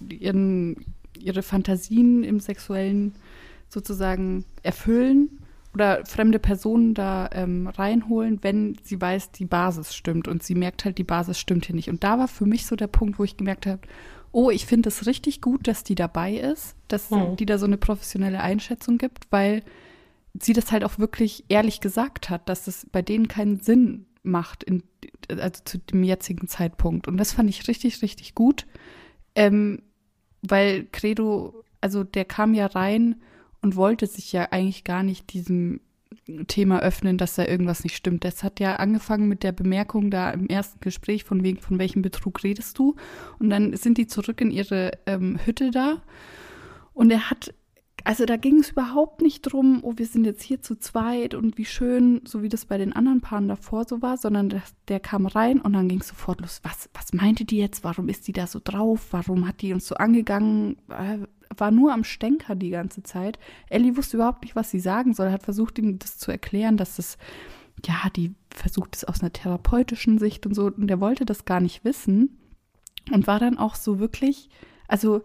ihren 0.08 0.86
ihre 1.16 1.42
Fantasien 1.42 2.24
im 2.24 2.40
Sexuellen 2.40 3.14
sozusagen 3.68 4.44
erfüllen 4.64 5.38
oder 5.72 6.04
fremde 6.04 6.40
Personen 6.40 6.94
da 6.94 7.30
ähm, 7.32 7.68
reinholen, 7.68 8.40
wenn 8.42 8.76
sie 8.82 9.00
weiß, 9.00 9.30
die 9.30 9.44
Basis 9.44 9.94
stimmt 9.94 10.26
und 10.26 10.42
sie 10.42 10.56
merkt 10.56 10.84
halt, 10.84 10.98
die 10.98 11.04
Basis 11.04 11.38
stimmt 11.38 11.66
hier 11.66 11.76
nicht. 11.76 11.90
Und 11.90 12.02
da 12.02 12.18
war 12.18 12.26
für 12.26 12.46
mich 12.46 12.66
so 12.66 12.74
der 12.74 12.88
Punkt, 12.88 13.20
wo 13.20 13.24
ich 13.24 13.36
gemerkt 13.36 13.66
habe, 13.66 13.82
oh, 14.32 14.50
ich 14.50 14.66
finde 14.66 14.88
es 14.88 15.06
richtig 15.06 15.40
gut, 15.40 15.68
dass 15.68 15.84
die 15.84 15.94
dabei 15.94 16.34
ist, 16.34 16.76
dass 16.88 17.10
mhm. 17.10 17.36
die 17.36 17.46
da 17.46 17.58
so 17.58 17.66
eine 17.66 17.78
professionelle 17.78 18.40
Einschätzung 18.40 18.98
gibt, 18.98 19.26
weil 19.30 19.62
sie 20.40 20.52
das 20.52 20.72
halt 20.72 20.84
auch 20.84 20.98
wirklich 20.98 21.44
ehrlich 21.48 21.80
gesagt 21.80 22.30
hat, 22.30 22.48
dass 22.48 22.66
es 22.66 22.86
bei 22.90 23.02
denen 23.02 23.28
keinen 23.28 23.60
Sinn 23.60 24.06
macht, 24.22 24.64
in, 24.64 24.82
also 25.28 25.62
zu 25.64 25.78
dem 25.78 26.02
jetzigen 26.02 26.48
Zeitpunkt. 26.48 27.08
Und 27.08 27.16
das 27.16 27.32
fand 27.32 27.48
ich 27.48 27.66
richtig, 27.68 28.02
richtig 28.02 28.34
gut, 28.34 28.66
ähm, 29.34 29.82
weil 30.42 30.86
Credo, 30.92 31.64
also 31.80 32.04
der 32.04 32.24
kam 32.24 32.54
ja 32.54 32.66
rein 32.66 33.16
und 33.62 33.76
wollte 33.76 34.06
sich 34.06 34.32
ja 34.32 34.48
eigentlich 34.50 34.84
gar 34.84 35.02
nicht 35.02 35.32
diesem 35.32 35.80
Thema 36.46 36.80
öffnen, 36.80 37.18
dass 37.18 37.34
da 37.34 37.44
irgendwas 37.44 37.84
nicht 37.84 37.96
stimmt. 37.96 38.24
Das 38.24 38.42
hat 38.42 38.60
ja 38.60 38.76
angefangen 38.76 39.28
mit 39.28 39.42
der 39.42 39.52
Bemerkung 39.52 40.10
da 40.10 40.30
im 40.30 40.48
ersten 40.48 40.80
Gespräch 40.80 41.24
von 41.24 41.42
wegen, 41.42 41.58
von 41.58 41.78
welchem 41.78 42.02
Betrug 42.02 42.42
redest 42.42 42.78
du? 42.78 42.96
Und 43.38 43.50
dann 43.50 43.76
sind 43.76 43.98
die 43.98 44.06
zurück 44.06 44.40
in 44.40 44.50
ihre 44.50 44.92
ähm, 45.06 45.38
Hütte 45.44 45.70
da. 45.70 46.02
Und 46.94 47.10
er 47.10 47.30
hat, 47.30 47.54
also 48.06 48.24
da 48.24 48.36
ging 48.36 48.60
es 48.60 48.70
überhaupt 48.70 49.20
nicht 49.20 49.42
drum, 49.42 49.80
oh, 49.82 49.94
wir 49.96 50.06
sind 50.06 50.26
jetzt 50.26 50.44
hier 50.44 50.62
zu 50.62 50.78
zweit 50.78 51.34
und 51.34 51.58
wie 51.58 51.64
schön, 51.64 52.20
so 52.24 52.40
wie 52.40 52.48
das 52.48 52.64
bei 52.64 52.78
den 52.78 52.92
anderen 52.92 53.20
Paaren 53.20 53.48
davor 53.48 53.84
so 53.84 54.00
war, 54.00 54.16
sondern 54.16 54.48
das, 54.48 54.76
der 54.86 55.00
kam 55.00 55.26
rein 55.26 55.60
und 55.60 55.72
dann 55.72 55.88
ging 55.88 55.98
es 55.98 56.06
sofort 56.06 56.40
los. 56.40 56.60
Was, 56.62 56.88
was 56.94 57.12
meinte 57.12 57.44
die 57.44 57.56
jetzt? 57.56 57.82
Warum 57.82 58.08
ist 58.08 58.28
die 58.28 58.32
da 58.32 58.46
so 58.46 58.60
drauf? 58.62 59.08
Warum 59.10 59.48
hat 59.48 59.60
die 59.60 59.72
uns 59.72 59.88
so 59.88 59.96
angegangen? 59.96 60.76
Äh, 60.88 61.18
war 61.58 61.72
nur 61.72 61.92
am 61.92 62.04
Stenker 62.04 62.54
die 62.54 62.70
ganze 62.70 63.02
Zeit. 63.02 63.40
Ellie 63.70 63.96
wusste 63.96 64.18
überhaupt 64.18 64.44
nicht, 64.44 64.54
was 64.54 64.70
sie 64.70 64.78
sagen 64.78 65.12
soll, 65.12 65.32
hat 65.32 65.42
versucht, 65.42 65.76
ihm 65.80 65.98
das 65.98 66.16
zu 66.16 66.30
erklären, 66.30 66.76
dass 66.76 67.00
es, 67.00 67.18
ja, 67.84 68.08
die 68.14 68.36
versucht 68.50 68.94
es 68.94 69.02
aus 69.02 69.20
einer 69.20 69.32
therapeutischen 69.32 70.18
Sicht 70.18 70.46
und 70.46 70.54
so, 70.54 70.66
und 70.66 70.86
der 70.86 71.00
wollte 71.00 71.24
das 71.24 71.44
gar 71.44 71.58
nicht 71.58 71.84
wissen 71.84 72.38
und 73.12 73.26
war 73.26 73.40
dann 73.40 73.58
auch 73.58 73.74
so 73.74 73.98
wirklich, 73.98 74.48
also, 74.86 75.22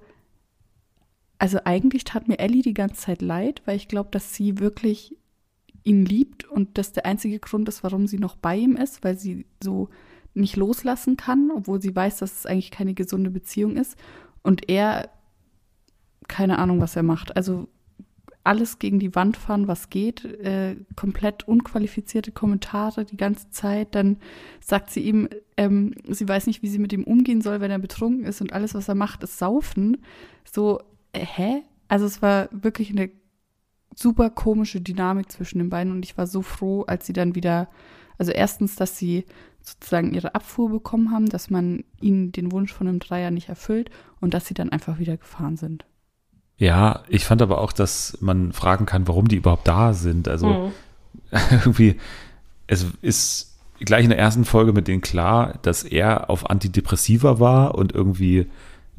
also 1.42 1.58
eigentlich 1.66 2.04
tat 2.04 2.28
mir 2.28 2.38
Ellie 2.38 2.62
die 2.62 2.76
ganze 2.76 3.02
Zeit 3.02 3.24
leid, 3.24 3.64
weil 3.66 3.76
ich 3.76 3.88
glaube, 3.88 4.10
dass 4.12 4.36
sie 4.36 4.60
wirklich 4.60 5.18
ihn 5.82 6.06
liebt 6.06 6.46
und 6.48 6.78
das 6.78 6.94
der 6.94 7.08
einzige 7.08 7.40
Grund 7.40 7.68
ist, 7.68 7.84
warum 7.84 8.06
sie 8.06 8.20
noch 8.20 8.36
bei 8.36 8.56
ihm 8.58 8.76
ist, 8.76 9.04
weil 9.04 9.18
sie 9.18 9.48
so 9.60 9.90
nicht 10.36 10.56
loslassen 10.56 11.18
kann, 11.18 11.50
obwohl 11.50 11.82
sie 11.82 11.96
weiß, 11.96 12.20
dass 12.20 12.42
es 12.42 12.46
eigentlich 12.46 12.70
keine 12.70 12.94
gesunde 12.94 13.32
Beziehung 13.32 13.76
ist. 13.76 13.98
Und 14.44 14.70
er 14.70 15.10
keine 16.28 16.60
Ahnung, 16.60 16.80
was 16.80 16.96
er 16.96 17.02
macht. 17.02 17.36
Also 17.36 17.68
alles 18.44 18.78
gegen 18.78 19.00
die 19.00 19.16
Wand 19.16 19.36
fahren, 19.36 19.68
was 19.68 19.90
geht, 19.90 20.24
äh, 20.24 20.76
komplett 20.96 21.48
unqualifizierte 21.48 22.32
Kommentare 22.32 23.04
die 23.04 23.18
ganze 23.18 23.50
Zeit. 23.50 23.96
Dann 23.96 24.18
sagt 24.60 24.92
sie 24.92 25.02
ihm, 25.02 25.28
ähm, 25.58 25.96
sie 26.08 26.30
weiß 26.30 26.46
nicht, 26.46 26.62
wie 26.62 26.70
sie 26.70 26.78
mit 26.78 26.94
ihm 26.94 27.04
umgehen 27.04 27.42
soll, 27.42 27.62
wenn 27.62 27.72
er 27.72 27.80
betrunken 27.80 28.26
ist 28.26 28.42
und 28.42 28.54
alles, 28.54 28.76
was 28.76 28.88
er 28.88 28.96
macht, 28.96 29.24
ist 29.24 29.40
saufen. 29.40 29.98
So, 30.46 30.80
hä? 31.16 31.64
Also 31.88 32.06
es 32.06 32.22
war 32.22 32.48
wirklich 32.52 32.90
eine 32.92 33.10
super 33.96 34.30
komische 34.30 34.82
Dynamik 34.82 35.32
zwischen 35.32 35.60
den 35.60 35.70
beiden 35.70 35.92
und 35.92 36.06
ich 36.06 36.18
war 36.18 36.28
so 36.28 36.42
froh, 36.42 36.84
als 36.84 37.06
sie 37.06 37.14
dann 37.14 37.36
wieder, 37.36 37.68
also 38.18 38.32
erstens, 38.32 38.76
dass 38.76 38.98
sie 38.98 39.26
sozusagen 39.62 40.14
ihre 40.14 40.34
Abfuhr 40.34 40.70
bekommen 40.70 41.12
haben, 41.12 41.28
dass 41.28 41.50
man 41.50 41.84
ihnen 42.00 42.32
den 42.32 42.52
Wunsch 42.52 42.74
von 42.74 42.88
einem 42.88 43.00
Dreier 43.00 43.32
nicht 43.32 43.50
erfüllt 43.50 43.90
und 44.20 44.34
dass 44.34 44.48
sie 44.48 44.54
dann 44.54 44.70
einfach 44.70 45.00
wieder 45.00 45.18
gefahren 45.18 45.58
sind. 45.58 45.86
Ja, 46.58 47.04
ich 47.08 47.26
fand 47.26 47.42
aber 47.42 47.60
auch, 47.60 47.72
dass 47.72 48.18
man 48.22 48.54
fragen 48.54 48.86
kann, 48.86 49.08
warum 49.08 49.28
die 49.28 49.38
überhaupt 49.38 49.68
da 49.68 49.94
sind. 49.94 50.28
Also 50.28 50.48
mhm. 50.48 50.72
irgendwie, 51.52 51.98
es 52.68 52.86
ist 53.02 53.60
gleich 53.80 54.04
in 54.04 54.12
der 54.12 54.20
ersten 54.20 54.46
Folge 54.46 54.74
mit 54.74 54.88
denen 54.88 55.02
klar, 55.02 55.58
dass 55.64 55.84
er 55.84 56.30
auf 56.30 56.50
Antidepressiva 56.50 57.40
war 57.40 57.76
und 57.76 57.94
irgendwie 57.94 58.48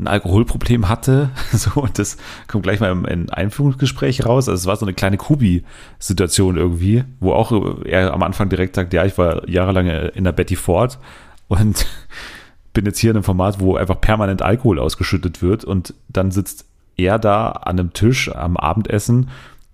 ein 0.03 0.09
Alkoholproblem 0.09 0.89
hatte. 0.89 1.31
So, 1.53 1.83
und 1.83 1.99
das 1.99 2.17
kommt 2.49 2.65
gleich 2.65 2.81
mal 2.81 2.91
im, 2.91 3.05
im 3.05 3.31
Einführungsgespräch 3.31 4.25
raus. 4.25 4.49
Also 4.49 4.61
es 4.61 4.67
war 4.67 4.77
so 4.77 4.87
eine 4.87 4.95
kleine 4.95 5.17
Kubi-Situation 5.17 6.57
irgendwie, 6.57 7.05
wo 7.21 7.33
auch 7.33 7.53
er 7.85 8.13
am 8.13 8.23
Anfang 8.23 8.49
direkt 8.49 8.75
sagt, 8.75 8.93
ja, 8.93 9.05
ich 9.05 9.17
war 9.19 9.49
jahrelang 9.49 9.87
in 9.87 10.25
der 10.25 10.33
Betty 10.33 10.57
Ford 10.57 10.99
und 11.49 11.87
bin 12.73 12.87
jetzt 12.87 12.99
hier 12.99 13.11
in 13.11 13.17
einem 13.17 13.25
Format, 13.25 13.61
wo 13.61 13.77
einfach 13.77 14.01
permanent 14.01 14.43
Alkohol 14.43 14.79
ausgeschüttet 14.79 15.43
wird 15.43 15.65
und 15.65 15.95
dann 16.09 16.31
sitzt 16.31 16.65
er 16.97 17.19
da 17.19 17.51
an 17.51 17.79
einem 17.79 17.93
Tisch 17.93 18.35
am 18.35 18.57
Abendessen 18.57 19.29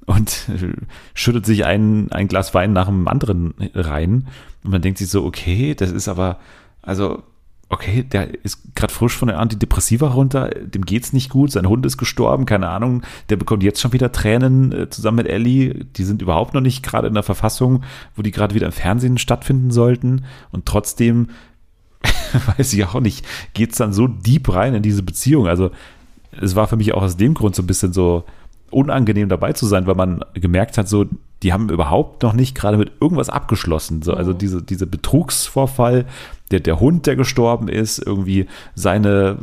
und 0.07 0.49
schüttet 1.15 1.47
sich 1.47 1.65
ein, 1.65 2.11
ein 2.13 2.29
Glas 2.29 2.55
Wein 2.55 2.73
nach 2.73 2.87
dem 2.87 3.07
anderen 3.09 3.55
rein. 3.75 4.27
Und 4.65 4.71
man 4.73 4.83
denkt 4.83 4.99
sich 4.99 5.09
so, 5.09 5.25
okay, 5.25 5.75
das 5.75 5.91
ist 5.91 6.09
aber, 6.09 6.39
also 6.83 7.23
okay, 7.71 8.03
der 8.03 8.45
ist 8.45 8.75
gerade 8.75 8.93
frisch 8.93 9.17
von 9.17 9.29
der 9.29 9.39
Antidepressiva 9.39 10.09
runter, 10.09 10.49
dem 10.49 10.85
geht's 10.85 11.13
nicht 11.13 11.31
gut, 11.31 11.53
sein 11.53 11.69
Hund 11.69 11.85
ist 11.85 11.99
gestorben, 11.99 12.47
keine 12.47 12.69
Ahnung, 12.69 13.03
der 13.29 13.37
bekommt 13.37 13.63
jetzt 13.63 13.81
schon 13.81 13.93
wieder 13.93 14.11
Tränen 14.11 14.73
äh, 14.73 14.91
zusammen 14.91 15.19
mit 15.19 15.29
Ellie, 15.29 15.85
die 15.85 16.05
sind 16.05 16.23
überhaupt 16.23 16.55
noch 16.55 16.63
nicht 16.63 16.83
gerade 16.83 17.09
in 17.09 17.15
der 17.15 17.23
Verfassung, 17.23 17.85
wo 18.17 18.23
die 18.23 18.31
gerade 18.31 18.55
wieder 18.55 18.67
im 18.67 18.73
Fernsehen 18.73 19.19
stattfinden 19.19 19.71
sollten 19.71 20.25
und 20.51 20.65
trotzdem 20.65 21.29
weiß 22.57 22.73
ich 22.73 22.85
auch 22.87 23.01
nicht, 23.01 23.27
geht's 23.53 23.79
dann 23.79 23.93
so 23.93 24.07
deep 24.07 24.53
rein 24.55 24.75
in 24.75 24.83
diese 24.83 25.03
Beziehung, 25.03 25.47
also 25.47 25.71
es 26.41 26.57
war 26.57 26.69
für 26.69 26.77
mich 26.77 26.95
auch 26.95 27.03
aus 27.03 27.17
dem 27.17 27.35
Grund 27.35 27.55
so 27.55 27.63
ein 27.63 27.67
bisschen 27.67 27.93
so 27.93 28.25
unangenehm 28.71 29.29
dabei 29.29 29.53
zu 29.53 29.67
sein, 29.67 29.87
weil 29.87 29.95
man 29.95 30.25
gemerkt 30.35 30.79
hat, 30.79 30.89
so, 30.89 31.07
die 31.43 31.53
haben 31.53 31.71
überhaupt 31.71 32.23
noch 32.23 32.33
nicht 32.33 32.55
gerade 32.55 32.77
mit 32.77 32.93
irgendwas 33.01 33.31
abgeschlossen. 33.31 34.03
So, 34.03 34.15
also 34.15 34.33
mhm. 34.33 34.39
diese, 34.39 34.63
diese 34.63 34.87
Betrugsvorfall, 34.87 36.07
der, 36.51 36.61
der 36.61 36.81
Hund, 36.81 37.07
der 37.07 37.17
gestorben 37.17 37.69
ist, 37.69 37.99
irgendwie 37.99 38.47
seine, 38.75 39.39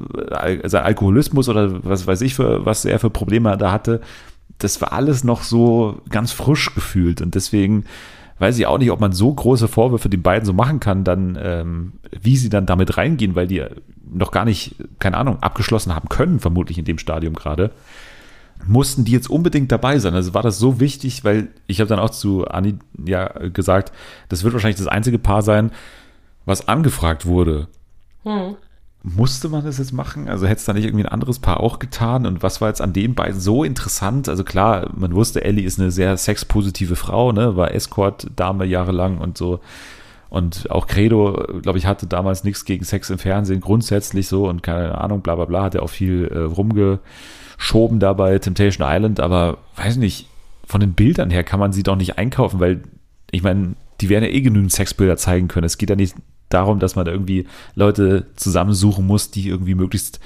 sein 0.64 0.84
Alkoholismus 0.84 1.50
oder 1.50 1.84
was 1.84 2.08
weiß 2.08 2.22
ich, 2.22 2.36
für, 2.36 2.66
was 2.66 2.86
er 2.86 3.00
für 3.00 3.10
Probleme 3.10 3.58
da 3.58 3.72
hatte, 3.72 4.02
das 4.58 4.82
war 4.82 4.94
alles 4.94 5.24
noch 5.24 5.44
so 5.44 6.02
ganz 6.10 6.32
frisch 6.32 6.74
gefühlt. 6.74 7.22
Und 7.22 7.36
deswegen 7.36 7.86
weiß 8.40 8.58
ich 8.58 8.66
auch 8.66 8.78
nicht, 8.78 8.92
ob 8.92 9.00
man 9.00 9.14
so 9.14 9.34
große 9.34 9.68
Vorwürfe 9.68 10.10
den 10.10 10.22
beiden 10.22 10.46
so 10.46 10.54
machen 10.54 10.80
kann, 10.80 11.04
dann, 11.04 11.38
ähm, 11.42 11.94
wie 12.22 12.38
sie 12.38 12.50
dann 12.50 12.66
damit 12.66 12.98
reingehen, 12.98 13.36
weil 13.36 13.48
die 13.48 13.64
noch 14.12 14.32
gar 14.32 14.46
nicht, 14.46 14.76
keine 15.00 15.18
Ahnung, 15.18 15.42
abgeschlossen 15.42 15.96
haben 15.96 16.10
können, 16.10 16.40
vermutlich 16.40 16.78
in 16.78 16.86
dem 16.86 16.98
Stadium 16.98 17.34
gerade 17.34 17.72
mussten 18.68 19.06
die 19.06 19.12
jetzt 19.12 19.30
unbedingt 19.30 19.72
dabei 19.72 20.00
sein. 20.00 20.16
Also 20.16 20.34
war 20.34 20.42
das 20.42 20.58
so 20.58 20.80
wichtig, 20.80 21.24
weil 21.24 21.50
ich 21.68 21.80
habe 21.80 21.90
dann 21.90 22.00
auch 22.00 22.10
zu 22.10 22.48
Anni 22.48 22.76
ja 23.06 23.28
gesagt, 23.50 23.92
das 24.30 24.44
wird 24.44 24.54
wahrscheinlich 24.54 24.78
das 24.78 24.88
einzige 24.88 25.20
Paar 25.20 25.42
sein, 25.42 25.72
was 26.46 26.68
angefragt 26.68 27.26
wurde. 27.26 27.68
Hm. 28.24 28.56
Musste 29.04 29.50
man 29.50 29.64
das 29.64 29.78
jetzt 29.78 29.94
machen? 29.94 30.30
Also 30.30 30.48
hätte 30.48 30.58
es 30.58 30.66
da 30.66 30.74
nicht 30.74 30.86
irgendwie 30.86 31.06
ein 31.06 31.12
anderes 31.12 31.38
Paar 31.38 31.60
auch 31.60 31.78
getan? 31.78 32.26
Und 32.26 32.42
was 32.42 32.60
war 32.60 32.70
jetzt 32.70 32.82
an 32.82 32.92
den 32.92 33.14
beiden 33.14 33.40
so 33.40 33.64
interessant? 33.64 34.28
Also 34.28 34.44
klar, 34.44 34.90
man 34.96 35.14
wusste, 35.14 35.44
Ellie 35.44 35.66
ist 35.66 35.80
eine 35.80 35.92
sehr 35.92 36.18
sexpositive 36.18 36.96
Frau, 36.96 37.32
ne? 37.32 37.56
war 37.56 37.72
Escort-Dame 37.72 38.66
jahrelang 38.66 39.20
und 39.20 39.38
so. 39.38 39.60
Und 40.30 40.72
auch 40.72 40.88
Credo, 40.88 41.46
glaube 41.62 41.78
ich, 41.78 41.86
hatte 41.86 42.08
damals 42.08 42.44
nichts 42.44 42.66
gegen 42.66 42.84
Sex 42.84 43.12
im 43.12 43.20
Fernsehen 43.20 43.62
grundsätzlich 43.62 44.28
so 44.28 44.50
und 44.50 44.64
keine 44.64 44.98
Ahnung, 45.00 45.22
bla 45.22 45.36
bla 45.36 45.46
bla, 45.46 45.64
hat 45.64 45.76
er 45.76 45.84
auch 45.84 45.90
viel 45.90 46.28
äh, 46.28 46.40
rumge 46.40 47.00
schoben 47.58 48.00
da 48.00 48.14
bei 48.14 48.38
Temptation 48.40 48.86
Island, 48.90 49.20
aber 49.20 49.60
weiß 49.76 49.98
nicht, 49.98 50.28
von 50.66 50.82
den 50.82 50.94
Bildern 50.94 51.30
her 51.30 51.44
kann 51.44 51.60
man 51.60 51.72
sie 51.72 51.84
doch 51.84 51.96
nicht 51.96 52.18
einkaufen, 52.18 52.60
weil 52.60 52.82
ich 53.32 53.44
meine, 53.44 53.76
die 54.02 54.10
werden 54.10 54.24
ja 54.24 54.30
eh 54.30 54.42
genügend 54.42 54.72
Sexbilder 54.72 55.16
zeigen 55.16 55.48
können. 55.48 55.66
Es 55.66 55.78
geht 55.78 55.90
ja 55.90 55.96
nicht 55.96 56.16
darum, 56.50 56.80
dass 56.80 56.96
man 56.96 57.06
da 57.06 57.12
irgendwie 57.12 57.48
Leute 57.76 58.28
zusammensuchen 58.36 59.06
muss, 59.06 59.32
die 59.32 59.48
irgendwie 59.48 59.76
möglichst 59.76 60.20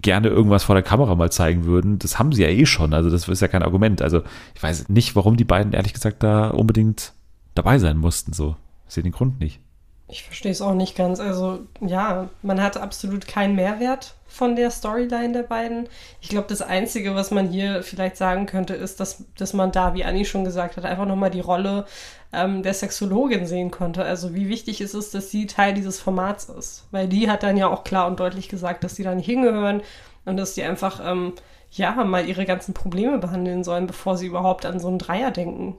gerne 0.00 0.28
irgendwas 0.28 0.64
vor 0.64 0.74
der 0.74 0.82
Kamera 0.82 1.14
mal 1.14 1.32
zeigen 1.32 1.64
würden. 1.64 1.98
Das 1.98 2.18
haben 2.18 2.32
sie 2.32 2.42
ja 2.42 2.48
eh 2.48 2.66
schon, 2.66 2.92
also 2.92 3.10
das 3.10 3.26
ist 3.26 3.40
ja 3.40 3.48
kein 3.48 3.62
Argument. 3.62 4.02
Also 4.02 4.22
ich 4.54 4.62
weiß 4.62 4.90
nicht, 4.90 5.16
warum 5.16 5.36
die 5.36 5.44
beiden 5.44 5.72
ehrlich 5.72 5.94
gesagt 5.94 6.22
da 6.22 6.50
unbedingt 6.50 7.14
dabei 7.54 7.78
sein 7.78 7.96
mussten, 7.96 8.32
so. 8.32 8.56
Ich 8.86 8.94
sehe 8.94 9.02
den 9.02 9.12
Grund 9.12 9.40
nicht. 9.40 9.60
Ich 10.08 10.22
verstehe 10.22 10.52
es 10.52 10.60
auch 10.60 10.74
nicht 10.74 10.96
ganz. 10.96 11.18
Also 11.18 11.60
ja, 11.80 12.28
man 12.42 12.62
hat 12.62 12.76
absolut 12.76 13.26
keinen 13.26 13.54
Mehrwert 13.54 14.14
von 14.26 14.54
der 14.54 14.70
Storyline 14.70 15.32
der 15.32 15.44
beiden. 15.44 15.88
Ich 16.20 16.28
glaube, 16.28 16.46
das 16.48 16.60
Einzige, 16.60 17.14
was 17.14 17.30
man 17.30 17.48
hier 17.48 17.82
vielleicht 17.82 18.16
sagen 18.16 18.46
könnte, 18.46 18.74
ist, 18.74 19.00
dass, 19.00 19.24
dass 19.38 19.54
man 19.54 19.72
da, 19.72 19.94
wie 19.94 20.04
Anni 20.04 20.24
schon 20.24 20.44
gesagt 20.44 20.76
hat, 20.76 20.84
einfach 20.84 21.06
nochmal 21.06 21.30
die 21.30 21.40
Rolle 21.40 21.86
ähm, 22.32 22.62
der 22.62 22.74
Sexologin 22.74 23.46
sehen 23.46 23.70
konnte. 23.70 24.04
Also 24.04 24.34
wie 24.34 24.48
wichtig 24.48 24.80
ist 24.80 24.94
es, 24.94 25.10
dass 25.10 25.30
sie 25.30 25.46
Teil 25.46 25.72
dieses 25.72 26.00
Formats 26.00 26.48
ist. 26.48 26.86
Weil 26.90 27.08
die 27.08 27.30
hat 27.30 27.42
dann 27.42 27.56
ja 27.56 27.68
auch 27.68 27.84
klar 27.84 28.06
und 28.06 28.20
deutlich 28.20 28.48
gesagt, 28.48 28.84
dass 28.84 28.96
sie 28.96 29.04
da 29.04 29.14
nicht 29.14 29.26
hingehören 29.26 29.82
und 30.26 30.36
dass 30.36 30.54
die 30.54 30.64
einfach, 30.64 31.00
ähm, 31.02 31.32
ja, 31.70 31.92
mal 32.04 32.28
ihre 32.28 32.44
ganzen 32.44 32.74
Probleme 32.74 33.18
behandeln 33.18 33.64
sollen, 33.64 33.86
bevor 33.86 34.16
sie 34.18 34.26
überhaupt 34.26 34.66
an 34.66 34.80
so 34.80 34.88
einen 34.88 34.98
Dreier 34.98 35.30
denken. 35.30 35.76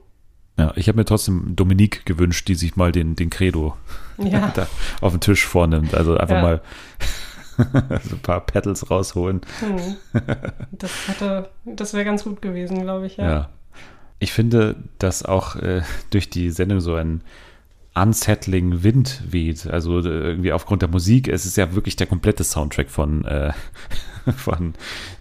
Ja, 0.58 0.72
ich 0.76 0.88
habe 0.88 0.98
mir 0.98 1.04
trotzdem 1.04 1.54
Dominique 1.54 2.04
gewünscht, 2.06 2.48
die 2.48 2.54
sich 2.54 2.76
mal 2.76 2.90
den, 2.90 3.16
den 3.16 3.30
Credo 3.30 3.74
ja. 4.18 4.52
auf 5.00 5.12
den 5.12 5.20
Tisch 5.20 5.46
vornimmt. 5.46 5.94
Also 5.94 6.16
einfach 6.16 6.36
ja. 6.36 6.42
mal 6.42 6.60
so 8.02 8.16
ein 8.16 8.22
paar 8.22 8.40
Pedals 8.40 8.90
rausholen. 8.90 9.40
Hm. 9.60 9.96
Das, 10.72 10.90
das 11.64 11.94
wäre 11.94 12.04
ganz 12.04 12.24
gut 12.24 12.42
gewesen, 12.42 12.82
glaube 12.82 13.06
ich, 13.06 13.16
ja. 13.16 13.30
ja. 13.30 13.48
Ich 14.18 14.32
finde, 14.32 14.76
dass 14.98 15.24
auch 15.24 15.56
äh, 15.56 15.82
durch 16.10 16.30
die 16.30 16.50
Sendung 16.50 16.80
so 16.80 16.94
ein 16.94 17.22
unsettling 17.96 18.82
Wind 18.82 19.22
weht. 19.30 19.66
Also 19.66 20.00
äh, 20.00 20.08
irgendwie 20.08 20.52
aufgrund 20.52 20.82
der 20.82 20.88
Musik. 20.88 21.28
Es 21.28 21.46
ist 21.46 21.56
ja 21.56 21.74
wirklich 21.74 21.96
der 21.96 22.06
komplette 22.06 22.44
Soundtrack 22.44 22.90
von, 22.90 23.24
äh, 23.24 23.52
von 24.36 24.74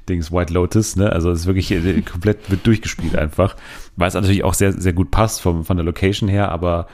Dings 0.09 0.31
White 0.31 0.53
Lotus. 0.53 0.95
Ne? 0.95 1.11
Also 1.11 1.31
es 1.31 1.41
ist 1.41 1.45
wirklich 1.45 1.71
äh, 1.71 2.01
komplett 2.01 2.49
wird 2.51 2.67
durchgespielt 2.67 3.15
einfach. 3.15 3.55
Weil 3.95 4.09
es 4.09 4.13
natürlich 4.13 4.43
auch 4.43 4.53
sehr, 4.53 4.73
sehr 4.73 4.93
gut 4.93 5.09
passt 5.09 5.41
vom, 5.41 5.63
von 5.63 5.77
der 5.77 5.85
Location 5.85 6.29
her, 6.29 6.51
aber 6.51 6.87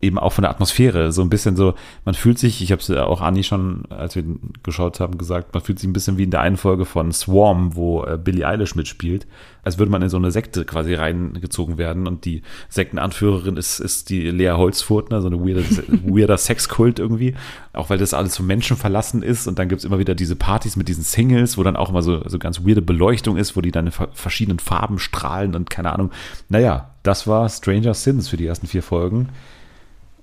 eben 0.00 0.18
auch 0.18 0.32
von 0.32 0.42
der 0.42 0.50
Atmosphäre. 0.50 1.12
So 1.12 1.22
ein 1.22 1.28
bisschen 1.28 1.56
so, 1.56 1.74
man 2.04 2.14
fühlt 2.14 2.38
sich, 2.38 2.62
ich 2.62 2.72
habe 2.72 2.80
es 2.80 2.90
auch 2.90 3.20
Anni 3.20 3.44
schon, 3.44 3.82
als 3.90 4.16
wir 4.16 4.24
geschaut 4.62 4.98
haben, 4.98 5.18
gesagt, 5.18 5.52
man 5.52 5.62
fühlt 5.62 5.78
sich 5.78 5.88
ein 5.88 5.92
bisschen 5.92 6.16
wie 6.16 6.22
in 6.22 6.30
der 6.30 6.40
einen 6.40 6.56
Folge 6.56 6.86
von 6.86 7.12
Swarm, 7.12 7.76
wo 7.76 8.04
äh, 8.04 8.16
Billie 8.16 8.46
Eilish 8.46 8.74
mitspielt, 8.74 9.26
als 9.62 9.78
würde 9.78 9.92
man 9.92 10.00
in 10.00 10.08
so 10.08 10.16
eine 10.16 10.30
Sekte 10.30 10.64
quasi 10.64 10.94
reingezogen 10.94 11.76
werden 11.76 12.06
und 12.06 12.24
die 12.24 12.42
Sektenanführerin 12.70 13.58
ist, 13.58 13.78
ist 13.78 14.08
die 14.08 14.30
Lea 14.30 14.52
Holzfurtner, 14.52 15.20
so 15.20 15.26
eine 15.26 15.38
weirde, 15.38 15.64
weirder 16.04 16.38
Sexkult 16.38 16.98
irgendwie, 16.98 17.34
auch 17.74 17.90
weil 17.90 17.98
das 17.98 18.14
alles 18.14 18.38
vom 18.38 18.46
Menschen 18.46 18.78
verlassen 18.78 19.22
ist 19.22 19.46
und 19.46 19.58
dann 19.58 19.68
gibt's 19.68 19.84
immer 19.84 19.98
wieder 19.98 20.14
diese 20.14 20.36
Partys 20.36 20.76
mit 20.76 20.88
diesen 20.88 21.04
Singles, 21.04 21.58
wo 21.58 21.62
dann 21.62 21.76
auch 21.76 21.90
immer 21.90 22.02
so, 22.02 22.26
so 22.26 22.38
ganz 22.38 22.64
weirde 22.64 22.80
Beleuchtung 22.80 23.36
ist, 23.36 23.54
wo 23.54 23.60
die 23.60 23.70
dann 23.70 23.86
in 23.86 23.92
verschiedenen 23.92 24.60
Farben 24.60 24.98
strahlen 24.98 25.54
und 25.54 25.68
keine 25.68 25.92
Ahnung. 25.92 26.10
Naja, 26.48 26.90
das 27.02 27.26
war 27.26 27.48
Stranger 27.50 27.92
Sins 27.92 28.28
für 28.28 28.38
die 28.38 28.46
ersten 28.46 28.66
vier 28.66 28.82
Folgen 28.82 29.28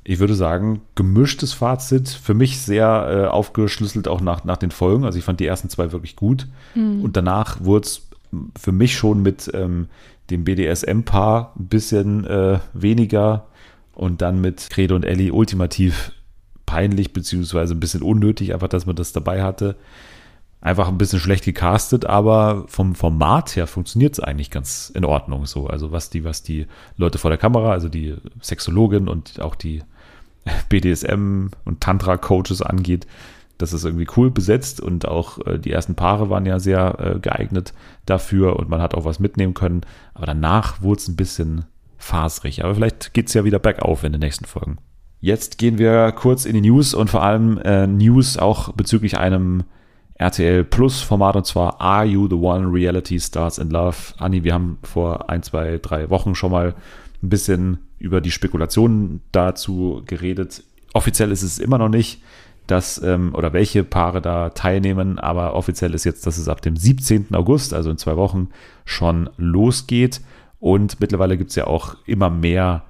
ich 0.10 0.20
würde 0.20 0.36
sagen, 0.36 0.80
gemischtes 0.96 1.52
Fazit. 1.52 2.08
Für 2.08 2.34
mich 2.34 2.62
sehr 2.62 3.26
äh, 3.26 3.28
aufgeschlüsselt 3.28 4.08
auch 4.08 4.22
nach, 4.22 4.46
nach 4.46 4.56
den 4.56 4.72
Folgen. 4.72 5.04
Also 5.04 5.20
ich 5.20 5.26
fand 5.26 5.42
die 5.42 5.46
ersten 5.46 5.70
zwei 5.70 5.92
wirklich 5.92 6.16
gut. 6.16 6.48
Mhm. 6.76 7.04
Und 7.04 7.18
danach 7.18 7.62
wurde 7.62 7.88
es 7.88 8.08
für 8.58 8.72
mich 8.72 8.96
schon 8.96 9.22
mit 9.22 9.52
ähm, 9.54 9.90
dem 10.30 10.46
BDSM-Paar 10.46 11.52
ein 11.60 11.68
bisschen 11.68 12.26
äh, 12.26 12.60
weniger 12.72 13.48
und 13.96 14.22
dann 14.22 14.40
mit 14.40 14.70
Credo 14.70 14.96
und 14.96 15.04
Ellie 15.04 15.34
ultimativ 15.34 16.14
peinlich, 16.66 17.12
beziehungsweise 17.12 17.76
ein 17.76 17.82
bisschen 17.82 18.02
unnötig, 18.02 18.54
einfach, 18.54 18.70
dass 18.70 18.86
man 18.86 18.96
das 18.96 19.12
dabei 19.12 19.44
hatte. 19.44 19.76
Einfach 20.62 20.88
ein 20.88 20.98
bisschen 20.98 21.20
schlecht 21.20 21.44
gecastet, 21.44 22.06
aber 22.06 22.64
vom 22.68 22.96
Format 22.96 23.58
her 23.58 23.68
funktioniert 23.68 24.14
es 24.14 24.20
eigentlich 24.22 24.52
ganz 24.52 24.90
in 24.90 25.04
Ordnung 25.04 25.46
so. 25.46 25.68
Also 25.68 25.92
was 25.92 26.10
die, 26.10 26.24
was 26.24 26.44
die 26.44 26.66
Leute 26.96 27.18
vor 27.18 27.30
der 27.30 27.38
Kamera, 27.38 27.72
also 27.72 27.90
die 27.90 28.16
Sexologin 28.42 29.10
und 29.10 29.42
auch 29.42 29.56
die 29.56 29.84
BDSM 30.70 31.48
und 31.66 31.82
Tantra-Coaches 31.82 32.62
angeht. 32.62 33.08
Das 33.58 33.74
ist 33.74 33.86
irgendwie 33.86 34.08
cool 34.16 34.30
besetzt 34.30 34.80
und 34.82 35.08
auch 35.08 35.46
äh, 35.46 35.58
die 35.58 35.72
ersten 35.72 35.96
Paare 35.96 36.30
waren 36.30 36.46
ja 36.46 36.60
sehr 36.60 37.00
äh, 37.00 37.20
geeignet 37.20 37.74
dafür 38.06 38.58
und 38.58 38.70
man 38.70 38.82
hat 38.82 38.94
auch 38.94 39.06
was 39.06 39.20
mitnehmen 39.20 39.56
können. 39.56 39.82
Aber 40.14 40.28
danach 40.28 40.82
wurde 40.82 41.00
es 41.00 41.08
ein 41.08 41.16
bisschen 41.16 41.66
fasrig. 41.98 42.64
Aber 42.64 42.76
vielleicht 42.76 43.14
geht 43.14 43.28
es 43.28 43.34
ja 43.34 43.44
wieder 43.44 43.60
bergauf 43.60 44.04
in 44.04 44.12
den 44.12 44.22
nächsten 44.22 44.46
Folgen. 44.46 44.78
Jetzt 45.20 45.58
gehen 45.58 45.80
wir 45.80 46.12
kurz 46.12 46.46
in 46.46 46.54
die 46.54 46.70
News 46.70 46.94
und 46.94 47.10
vor 47.10 47.24
allem 47.24 47.58
äh, 47.58 47.88
News 47.88 48.38
auch 48.38 48.74
bezüglich 48.74 49.18
einem 49.18 49.64
RTL 50.16 50.64
Plus 50.64 51.02
Format 51.02 51.36
und 51.36 51.46
zwar 51.46 51.82
Are 51.82 52.06
You 52.06 52.28
the 52.28 52.36
One 52.36 52.72
Reality 52.72 53.20
Starts 53.20 53.58
in 53.58 53.70
Love? 53.70 53.98
Anni, 54.20 54.44
wir 54.44 54.54
haben 54.54 54.78
vor 54.84 55.30
ein, 55.30 55.42
zwei, 55.44 55.80
drei 55.80 56.10
Wochen 56.10 56.36
schon 56.36 56.52
mal 56.52 56.76
ein 57.24 57.30
bisschen 57.30 57.80
über 58.00 58.22
die 58.22 58.32
Spekulationen 58.32 59.22
dazu 59.32 60.04
geredet, 60.06 60.64
offiziell 60.94 61.32
ist 61.32 61.44
es 61.44 61.60
immer 61.60 61.78
noch 61.78 61.90
nicht, 61.90 62.22
dass 62.68 63.02
ähm, 63.02 63.34
oder 63.34 63.54
welche 63.54 63.84
Paare 63.84 64.22
da 64.22 64.50
teilnehmen, 64.50 65.20
aber 65.20 65.56
offiziell 65.56 65.94
ist 65.94 66.04
jetzt, 66.04 66.28
dass 66.28 66.38
es 66.38 66.50
ab 66.50 66.62
dem 66.62 66.76
17. 66.76 67.34
August, 67.34 67.74
also 67.74 67.90
in 67.90 67.98
zwei 67.98 68.18
Wochen, 68.18 68.50
schon 68.84 69.30
losgeht. 69.38 70.22
Und 70.60 71.00
mittlerweile 71.00 71.38
gibt 71.38 71.52
es 71.52 71.56
ja 71.56 71.68
auch 71.68 71.96
immer 72.06 72.30
mehr 72.30 72.84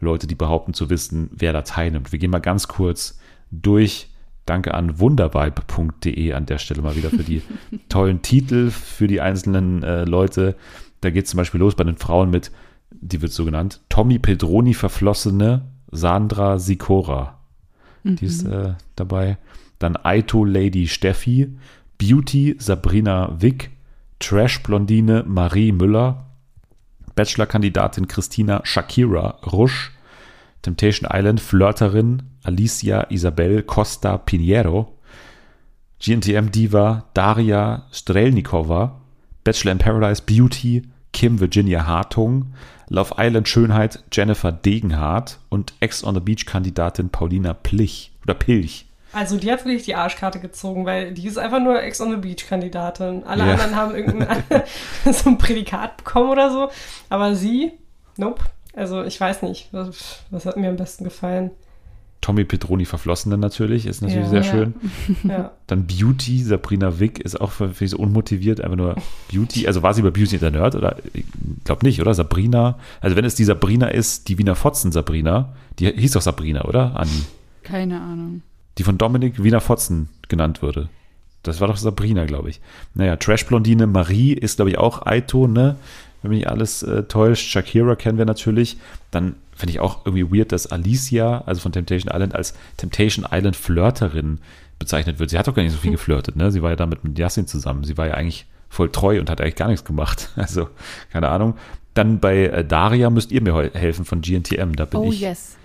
Leute, 0.00 0.26
die 0.26 0.34
behaupten 0.34 0.74
zu 0.74 0.90
wissen, 0.90 1.30
wer 1.32 1.52
da 1.52 1.62
teilnimmt. 1.62 2.12
Wir 2.12 2.18
gehen 2.18 2.30
mal 2.30 2.40
ganz 2.40 2.68
kurz 2.68 3.18
durch. 3.50 4.10
Danke 4.46 4.74
an 4.74 4.98
wundervibe.de 4.98 6.34
an 6.34 6.44
der 6.44 6.58
Stelle 6.58 6.82
mal 6.82 6.96
wieder 6.96 7.08
für 7.08 7.22
die 7.22 7.40
tollen 7.88 8.20
Titel 8.20 8.70
für 8.70 9.06
die 9.06 9.22
einzelnen 9.22 9.82
äh, 9.82 10.04
Leute. 10.04 10.54
Da 11.00 11.08
geht 11.08 11.24
es 11.24 11.30
zum 11.30 11.38
Beispiel 11.38 11.60
los 11.60 11.76
bei 11.76 11.84
den 11.84 11.96
Frauen 11.96 12.28
mit, 12.28 12.50
die 13.04 13.22
wird 13.22 13.32
so 13.32 13.44
genannt, 13.44 13.80
Tommy 13.88 14.18
Pedroni 14.18 14.74
verflossene 14.74 15.62
Sandra 15.90 16.58
Sikora. 16.58 17.38
Mhm. 18.02 18.16
Die 18.16 18.26
ist 18.26 18.46
mhm. 18.46 18.52
äh, 18.52 18.74
dabei. 18.96 19.38
Dann 19.78 19.96
Aito 20.02 20.44
Lady 20.44 20.88
Steffi, 20.88 21.54
Beauty 21.98 22.56
Sabrina 22.58 23.36
Wick, 23.38 23.70
Trash 24.18 24.62
Blondine 24.62 25.24
Marie 25.26 25.72
Müller, 25.72 26.26
Bachelor-Kandidatin 27.14 28.08
Christina 28.08 28.62
Shakira 28.64 29.38
Rusch, 29.52 29.92
Temptation 30.62 31.08
Island 31.12 31.40
Flirterin 31.40 32.22
Alicia 32.42 33.06
Isabel 33.10 33.62
Costa 33.62 34.16
Pinheiro, 34.16 34.94
GNTM-Diva 36.00 37.04
Daria 37.14 37.86
Strelnikova, 37.92 39.00
Bachelor 39.44 39.72
in 39.72 39.78
Paradise 39.78 40.22
Beauty 40.22 40.82
Kim 41.12 41.38
Virginia 41.38 41.86
Hartung, 41.86 42.54
Love 42.88 43.14
Island 43.18 43.48
Schönheit 43.48 44.02
Jennifer 44.12 44.52
Degenhardt 44.52 45.38
und 45.48 45.72
Ex 45.80 46.04
on 46.04 46.14
the 46.14 46.20
Beach-Kandidatin 46.20 47.10
Paulina 47.10 47.54
Plich 47.54 48.12
oder 48.22 48.34
Pilch. 48.34 48.86
Also 49.12 49.36
die 49.36 49.50
hat 49.50 49.64
wirklich 49.64 49.84
die 49.84 49.94
Arschkarte 49.94 50.40
gezogen, 50.40 50.86
weil 50.86 51.14
die 51.14 51.26
ist 51.26 51.38
einfach 51.38 51.60
nur 51.60 51.80
Ex 51.80 52.00
on 52.00 52.10
the 52.10 52.16
Beach-Kandidatin. 52.16 53.24
Alle 53.24 53.46
ja. 53.46 53.52
anderen 53.52 53.76
haben 53.76 53.94
irgendein 53.94 54.42
so 55.12 55.30
ein 55.30 55.38
Prädikat 55.38 55.98
bekommen 55.98 56.30
oder 56.30 56.50
so. 56.50 56.70
Aber 57.08 57.36
sie, 57.36 57.72
nope. 58.16 58.42
Also 58.74 59.04
ich 59.04 59.20
weiß 59.20 59.42
nicht, 59.42 59.68
was, 59.70 60.20
was 60.30 60.46
hat 60.46 60.56
mir 60.56 60.68
am 60.68 60.76
besten 60.76 61.04
gefallen. 61.04 61.52
Tommy 62.24 62.44
Petroni 62.44 62.86
Verflossene 62.86 63.36
natürlich, 63.36 63.84
ist 63.84 64.00
natürlich 64.00 64.24
ja, 64.24 64.30
sehr 64.30 64.42
ja. 64.42 64.50
schön. 64.50 64.74
Ja. 65.24 65.52
Dann 65.66 65.86
Beauty, 65.86 66.42
Sabrina 66.42 66.98
Wick 66.98 67.18
ist 67.18 67.38
auch 67.38 67.50
für, 67.50 67.68
für 67.68 67.86
so 67.86 67.98
unmotiviert, 67.98 68.62
einfach 68.62 68.78
nur 68.78 68.96
Beauty. 69.30 69.66
Also 69.66 69.82
war 69.82 69.92
sie 69.92 70.00
bei 70.00 70.10
Beauty 70.10 70.38
der 70.38 70.50
Nerd 70.50 70.74
oder 70.74 70.96
ich 71.12 71.24
glaube 71.64 71.84
nicht, 71.84 72.00
oder? 72.00 72.14
Sabrina. 72.14 72.78
Also 73.02 73.14
wenn 73.16 73.26
es 73.26 73.34
die 73.34 73.44
Sabrina 73.44 73.88
ist, 73.88 74.28
die 74.28 74.38
Wiener 74.38 74.54
Fotzen 74.54 74.90
Sabrina, 74.90 75.52
die 75.78 75.92
hieß 75.92 76.12
doch 76.12 76.22
Sabrina, 76.22 76.64
oder? 76.64 76.96
Anni. 76.96 77.10
Keine 77.62 78.00
Ahnung. 78.00 78.40
Die 78.78 78.84
von 78.84 78.96
Dominik 78.96 79.42
Wiener 79.42 79.60
Fotzen 79.60 80.08
genannt 80.28 80.62
wurde. 80.62 80.88
Das 81.42 81.60
war 81.60 81.68
doch 81.68 81.76
Sabrina, 81.76 82.24
glaube 82.24 82.48
ich. 82.48 82.62
Naja, 82.94 83.16
Trash-Blondine 83.16 83.86
Marie 83.86 84.32
ist, 84.32 84.56
glaube 84.56 84.70
ich, 84.70 84.78
auch 84.78 85.04
Aito, 85.04 85.46
ne? 85.46 85.76
wenn 86.24 86.30
mich 86.30 86.48
alles 86.48 86.82
äh, 86.82 87.02
täuscht. 87.02 87.50
Shakira 87.50 87.96
kennen 87.96 88.16
wir 88.16 88.24
natürlich. 88.24 88.78
Dann 89.10 89.34
finde 89.56 89.72
ich 89.72 89.80
auch 89.80 90.04
irgendwie 90.04 90.38
weird, 90.38 90.52
dass 90.52 90.66
Alicia, 90.66 91.42
also 91.46 91.60
von 91.60 91.72
Temptation 91.72 92.12
Island, 92.12 92.34
als 92.34 92.54
Temptation 92.76 93.26
Island 93.30 93.56
Flirterin 93.56 94.38
bezeichnet 94.78 95.18
wird. 95.18 95.30
Sie 95.30 95.38
hat 95.38 95.46
doch 95.46 95.54
gar 95.54 95.62
nicht 95.62 95.72
so 95.72 95.78
viel 95.78 95.90
hm. 95.90 95.96
geflirtet, 95.96 96.36
ne? 96.36 96.50
Sie 96.50 96.62
war 96.62 96.70
ja 96.70 96.76
damit 96.76 97.04
mit 97.04 97.18
Yassin 97.18 97.46
zusammen. 97.46 97.84
Sie 97.84 97.96
war 97.96 98.06
ja 98.06 98.14
eigentlich 98.14 98.46
voll 98.68 98.90
treu 98.90 99.20
und 99.20 99.30
hat 99.30 99.40
eigentlich 99.40 99.56
gar 99.56 99.68
nichts 99.68 99.84
gemacht. 99.84 100.30
Also, 100.36 100.68
keine 101.10 101.28
Ahnung. 101.28 101.54
Dann 101.94 102.18
bei 102.18 102.46
äh, 102.46 102.64
Daria 102.64 103.08
müsst 103.08 103.30
ihr 103.30 103.40
mir 103.40 103.70
helfen 103.72 104.04
von 104.04 104.20
GNTM. 104.20 104.72
Da 104.74 104.84
bin 104.84 105.00
oh, 105.00 105.12
ich. 105.12 105.22
Oh 105.22 105.26
yes. 105.26 105.56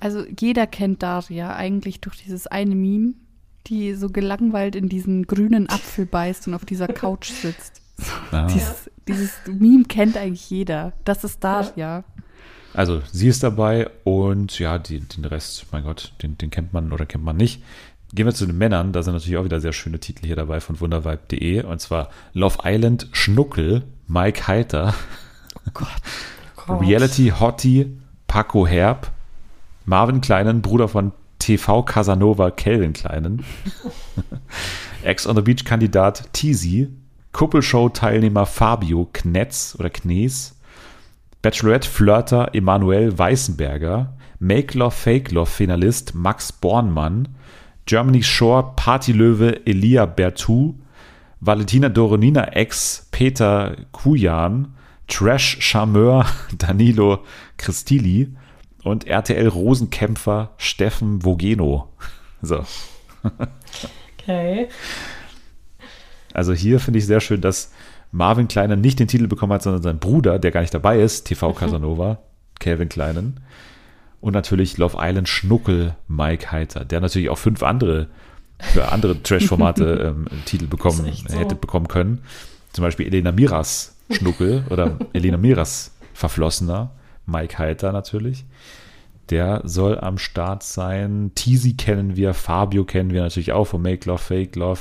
Also 0.00 0.24
jeder 0.38 0.66
kennt 0.66 1.02
Daria 1.02 1.54
eigentlich 1.54 2.00
durch 2.00 2.22
dieses 2.22 2.46
eine 2.46 2.74
Meme, 2.74 3.14
die 3.66 3.94
so 3.94 4.10
gelangweilt 4.10 4.76
in 4.76 4.88
diesen 4.88 5.26
grünen 5.26 5.68
Apfel 5.70 6.06
beißt 6.06 6.48
und 6.48 6.54
auf 6.54 6.64
dieser 6.64 6.88
Couch 6.88 7.30
sitzt. 7.30 7.80
Ah. 8.30 8.46
Dieses, 8.46 8.90
dieses 9.08 9.32
Meme 9.46 9.84
kennt 9.84 10.16
eigentlich 10.16 10.50
jeder. 10.50 10.92
Das 11.04 11.24
ist 11.24 11.42
Daria. 11.42 12.04
Also 12.74 13.02
sie 13.10 13.28
ist 13.28 13.42
dabei 13.42 13.88
und 14.04 14.58
ja, 14.58 14.78
die, 14.78 15.00
den 15.00 15.24
Rest, 15.24 15.66
mein 15.72 15.84
Gott, 15.84 16.12
den, 16.22 16.36
den 16.36 16.50
kennt 16.50 16.72
man 16.72 16.92
oder 16.92 17.06
kennt 17.06 17.24
man 17.24 17.36
nicht. 17.36 17.62
Gehen 18.14 18.26
wir 18.26 18.34
zu 18.34 18.46
den 18.46 18.58
Männern, 18.58 18.92
da 18.92 19.02
sind 19.02 19.14
natürlich 19.14 19.36
auch 19.38 19.44
wieder 19.44 19.60
sehr 19.60 19.72
schöne 19.72 19.98
Titel 19.98 20.26
hier 20.26 20.36
dabei 20.36 20.60
von 20.60 20.78
wundervibe.de 20.78 21.64
und 21.64 21.80
zwar 21.80 22.10
Love 22.34 22.58
Island 22.64 23.08
Schnuckel, 23.12 23.82
Mike 24.06 24.46
Heiter, 24.46 24.94
oh 25.66 25.70
Gott. 25.74 25.88
Oh 26.68 26.74
Reality 26.74 27.32
Hottie, 27.38 27.96
Paco 28.26 28.66
Herb, 28.66 29.10
Marvin 29.84 30.20
Kleinen, 30.20 30.62
Bruder 30.62 30.88
von 30.88 31.12
TV 31.38 31.82
Casanova 31.82 32.50
Kelvin 32.50 32.92
Kleinen, 32.92 33.44
Ex 35.02 35.26
on 35.26 35.36
the 35.36 35.42
Beach 35.42 35.64
Kandidat 35.64 36.32
Teasy, 36.32 36.88
Kuppelshow-Teilnehmer 37.32 38.46
Fabio 38.46 39.08
Knetz 39.12 39.76
oder 39.78 39.90
Knees, 39.90 40.55
Bachelorette-Flirter 41.46 42.56
Emanuel 42.56 43.16
Weißenberger, 43.16 44.16
Make 44.40 44.76
Love 44.76 44.90
Fake 44.90 45.30
Love 45.30 45.48
Finalist 45.48 46.12
Max 46.12 46.50
Bornmann, 46.50 47.28
Germany's 47.84 48.26
Shore 48.26 48.72
Partylöwe 48.74 49.64
Elia 49.64 50.06
Bertou, 50.06 50.74
Valentina 51.38 51.88
Doronina 51.88 52.48
Ex 52.48 53.06
Peter 53.12 53.76
Kujan, 53.92 54.74
Trash 55.06 55.58
Charmeur 55.60 56.26
Danilo 56.58 57.22
Christili 57.58 58.34
und 58.82 59.06
RTL 59.06 59.46
Rosenkämpfer 59.46 60.50
Steffen 60.56 61.22
Vogeno. 61.22 61.92
So. 62.42 62.64
Okay. 64.18 64.68
Also 66.34 66.52
hier 66.52 66.80
finde 66.80 66.98
ich 66.98 67.06
sehr 67.06 67.20
schön, 67.20 67.40
dass 67.40 67.72
Marvin 68.12 68.48
Kleinen 68.48 68.80
nicht 68.80 68.98
den 68.98 69.08
Titel 69.08 69.26
bekommen 69.26 69.52
hat, 69.52 69.62
sondern 69.62 69.82
sein 69.82 69.98
Bruder, 69.98 70.38
der 70.38 70.50
gar 70.50 70.60
nicht 70.60 70.74
dabei 70.74 71.00
ist, 71.00 71.24
TV 71.24 71.52
Casanova, 71.52 72.18
Calvin 72.58 72.88
Kleinen. 72.88 73.40
Und 74.20 74.32
natürlich 74.32 74.78
Love 74.78 74.96
Island 75.00 75.28
Schnuckel 75.28 75.94
Mike 76.08 76.50
Heiter, 76.50 76.84
der 76.84 77.00
natürlich 77.00 77.28
auch 77.28 77.38
fünf 77.38 77.62
andere 77.62 78.08
für 78.58 78.90
andere 78.90 79.22
Trash-Formate 79.22 79.84
ähm, 80.16 80.26
Titel 80.46 80.66
bekommen 80.66 81.12
so. 81.28 81.38
hätte 81.38 81.54
bekommen 81.54 81.88
können. 81.88 82.22
Zum 82.72 82.82
Beispiel 82.82 83.06
Elena 83.06 83.32
Miras 83.32 83.96
Schnuckel 84.10 84.64
oder 84.70 84.98
Elena 85.12 85.36
Miras 85.36 85.94
Verflossener, 86.14 86.92
Mike 87.26 87.58
Heiter 87.58 87.92
natürlich. 87.92 88.44
Der 89.30 89.60
soll 89.64 89.98
am 89.98 90.18
Start 90.18 90.62
sein. 90.62 91.32
Teasy 91.34 91.74
kennen 91.74 92.16
wir, 92.16 92.32
Fabio 92.32 92.84
kennen 92.84 93.10
wir 93.12 93.22
natürlich 93.22 93.52
auch 93.52 93.64
von 93.64 93.82
Make 93.82 94.08
Love, 94.08 94.18
Fake 94.18 94.56
Love. 94.56 94.80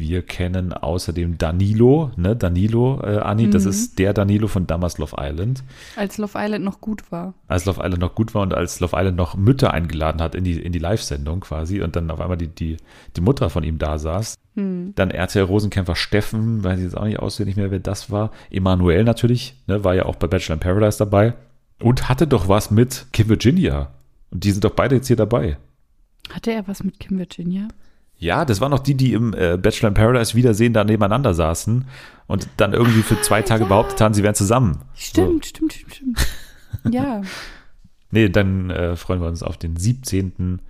Wir 0.00 0.22
kennen 0.22 0.72
außerdem 0.72 1.36
Danilo, 1.36 2.10
ne? 2.16 2.34
Danilo, 2.34 3.02
äh, 3.02 3.18
Anni, 3.18 3.46
mhm. 3.46 3.50
das 3.50 3.66
ist 3.66 3.98
der 3.98 4.14
Danilo 4.14 4.48
von 4.48 4.66
damals 4.66 4.96
Love 4.96 5.16
Island. 5.20 5.62
Als 5.94 6.16
Love 6.16 6.38
Island 6.38 6.64
noch 6.64 6.80
gut 6.80 7.12
war. 7.12 7.34
Als 7.48 7.66
Love 7.66 7.82
Island 7.82 7.98
noch 7.98 8.14
gut 8.14 8.34
war 8.34 8.40
und 8.40 8.54
als 8.54 8.80
Love 8.80 8.96
Island 8.96 9.18
noch 9.18 9.36
Mütter 9.36 9.74
eingeladen 9.74 10.22
hat 10.22 10.34
in 10.34 10.42
die, 10.42 10.58
in 10.58 10.72
die 10.72 10.78
Live-Sendung 10.78 11.40
quasi 11.40 11.82
und 11.82 11.96
dann 11.96 12.10
auf 12.10 12.18
einmal 12.18 12.38
die, 12.38 12.48
die, 12.48 12.78
die 13.14 13.20
Mutter 13.20 13.50
von 13.50 13.62
ihm 13.62 13.76
da 13.76 13.98
saß. 13.98 14.36
Mhm. 14.54 14.94
Dann 14.96 15.10
RTL 15.10 15.44
Rosenkämpfer 15.44 15.96
Steffen, 15.96 16.64
weiß 16.64 16.78
ich 16.78 16.84
jetzt 16.84 16.96
auch 16.96 17.04
nicht 17.04 17.18
auswendig 17.18 17.56
mehr, 17.56 17.70
wer 17.70 17.78
das 17.78 18.10
war. 18.10 18.30
Emanuel 18.50 19.04
natürlich, 19.04 19.54
ne? 19.66 19.84
war 19.84 19.94
ja 19.94 20.06
auch 20.06 20.16
bei 20.16 20.28
Bachelor 20.28 20.54
in 20.54 20.60
Paradise 20.60 20.96
dabei. 20.96 21.34
Und 21.82 22.08
hatte 22.08 22.26
doch 22.26 22.48
was 22.48 22.70
mit 22.70 23.06
Kim 23.12 23.28
Virginia. 23.28 23.92
Und 24.30 24.44
die 24.44 24.50
sind 24.50 24.64
doch 24.64 24.70
beide 24.70 24.94
jetzt 24.94 25.08
hier 25.08 25.16
dabei. 25.16 25.58
Hatte 26.32 26.52
er 26.52 26.66
was 26.66 26.82
mit 26.84 26.98
Kim 26.98 27.18
Virginia? 27.18 27.68
Ja, 28.20 28.44
das 28.44 28.60
waren 28.60 28.70
noch 28.70 28.80
die, 28.80 28.94
die 28.94 29.14
im 29.14 29.32
äh, 29.32 29.56
Bachelor 29.56 29.88
in 29.88 29.94
Paradise 29.94 30.34
Wiedersehen 30.34 30.74
da 30.74 30.84
nebeneinander 30.84 31.32
saßen 31.32 31.86
und 32.26 32.48
dann 32.58 32.74
irgendwie 32.74 33.00
für 33.02 33.18
zwei 33.22 33.40
Tage 33.40 33.62
ja. 33.62 33.68
behauptet 33.68 34.00
haben, 34.02 34.12
sie 34.12 34.22
wären 34.22 34.34
zusammen. 34.34 34.82
Stimmt, 34.94 35.44
so. 35.44 35.48
stimmt, 35.48 35.72
stimmt, 35.72 35.94
stimmt. 35.94 36.26
Ja. 36.90 37.22
nee, 38.10 38.28
dann 38.28 38.70
äh, 38.70 38.94
freuen 38.94 39.20
wir 39.20 39.26
uns 39.26 39.42
auf 39.42 39.56
den 39.56 39.76
17. 39.76 40.60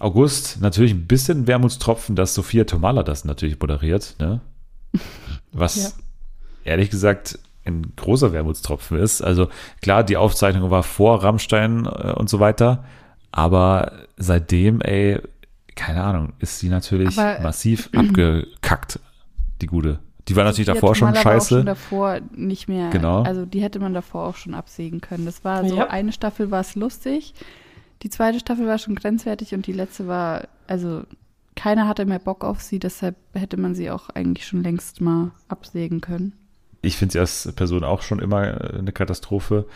August. 0.00 0.60
Natürlich 0.60 0.92
ein 0.92 1.06
bisschen 1.06 1.46
Wermutstropfen, 1.46 2.16
dass 2.16 2.34
Sophia 2.34 2.64
Tomala 2.64 3.02
das 3.04 3.24
natürlich 3.24 3.60
moderiert, 3.60 4.16
ne? 4.18 4.40
Was 5.52 5.76
ja. 5.76 5.90
ehrlich 6.64 6.90
gesagt 6.90 7.38
ein 7.64 7.92
großer 7.94 8.32
Wermutstropfen 8.32 8.98
ist. 8.98 9.22
Also 9.22 9.48
klar, 9.82 10.02
die 10.02 10.16
Aufzeichnung 10.16 10.70
war 10.70 10.82
vor 10.82 11.22
Rammstein 11.22 11.86
äh, 11.86 12.12
und 12.12 12.28
so 12.28 12.40
weiter, 12.40 12.84
aber 13.32 13.92
seitdem, 14.16 14.80
ey, 14.80 15.20
keine 15.76 16.02
Ahnung, 16.02 16.32
ist 16.38 16.58
sie 16.58 16.68
natürlich 16.68 17.18
Aber, 17.18 17.40
massiv 17.40 17.90
abgekackt, 17.96 19.00
die 19.60 19.66
gute. 19.66 20.00
Die 20.28 20.36
war 20.36 20.44
natürlich 20.44 20.66
davor 20.66 20.94
schon 20.94 21.14
scheiße. 21.14 21.56
Schon 21.56 21.66
davor 21.66 22.20
nicht 22.34 22.66
mehr. 22.66 22.90
Genau. 22.90 23.22
Also 23.22 23.44
die 23.44 23.60
hätte 23.60 23.78
man 23.78 23.92
davor 23.92 24.26
auch 24.26 24.36
schon 24.36 24.54
absägen 24.54 25.02
können. 25.02 25.26
Das 25.26 25.44
war 25.44 25.68
so, 25.68 25.76
ja. 25.76 25.88
eine 25.88 26.12
Staffel 26.12 26.50
war 26.50 26.60
es 26.60 26.74
lustig, 26.74 27.34
die 28.02 28.10
zweite 28.10 28.38
Staffel 28.38 28.66
war 28.66 28.78
schon 28.78 28.94
grenzwertig 28.94 29.54
und 29.54 29.66
die 29.66 29.72
letzte 29.72 30.06
war, 30.06 30.48
also 30.66 31.02
keiner 31.56 31.88
hatte 31.88 32.04
mehr 32.04 32.18
Bock 32.18 32.44
auf 32.44 32.60
sie, 32.60 32.78
deshalb 32.78 33.16
hätte 33.32 33.56
man 33.56 33.74
sie 33.74 33.90
auch 33.90 34.10
eigentlich 34.10 34.46
schon 34.46 34.62
längst 34.62 35.00
mal 35.00 35.30
absägen 35.48 36.00
können. 36.00 36.34
Ich 36.82 36.98
finde 36.98 37.12
sie 37.12 37.18
als 37.18 37.50
Person 37.54 37.82
auch 37.82 38.02
schon 38.02 38.18
immer 38.18 38.44
äh, 38.44 38.78
eine 38.78 38.92
Katastrophe. 38.92 39.66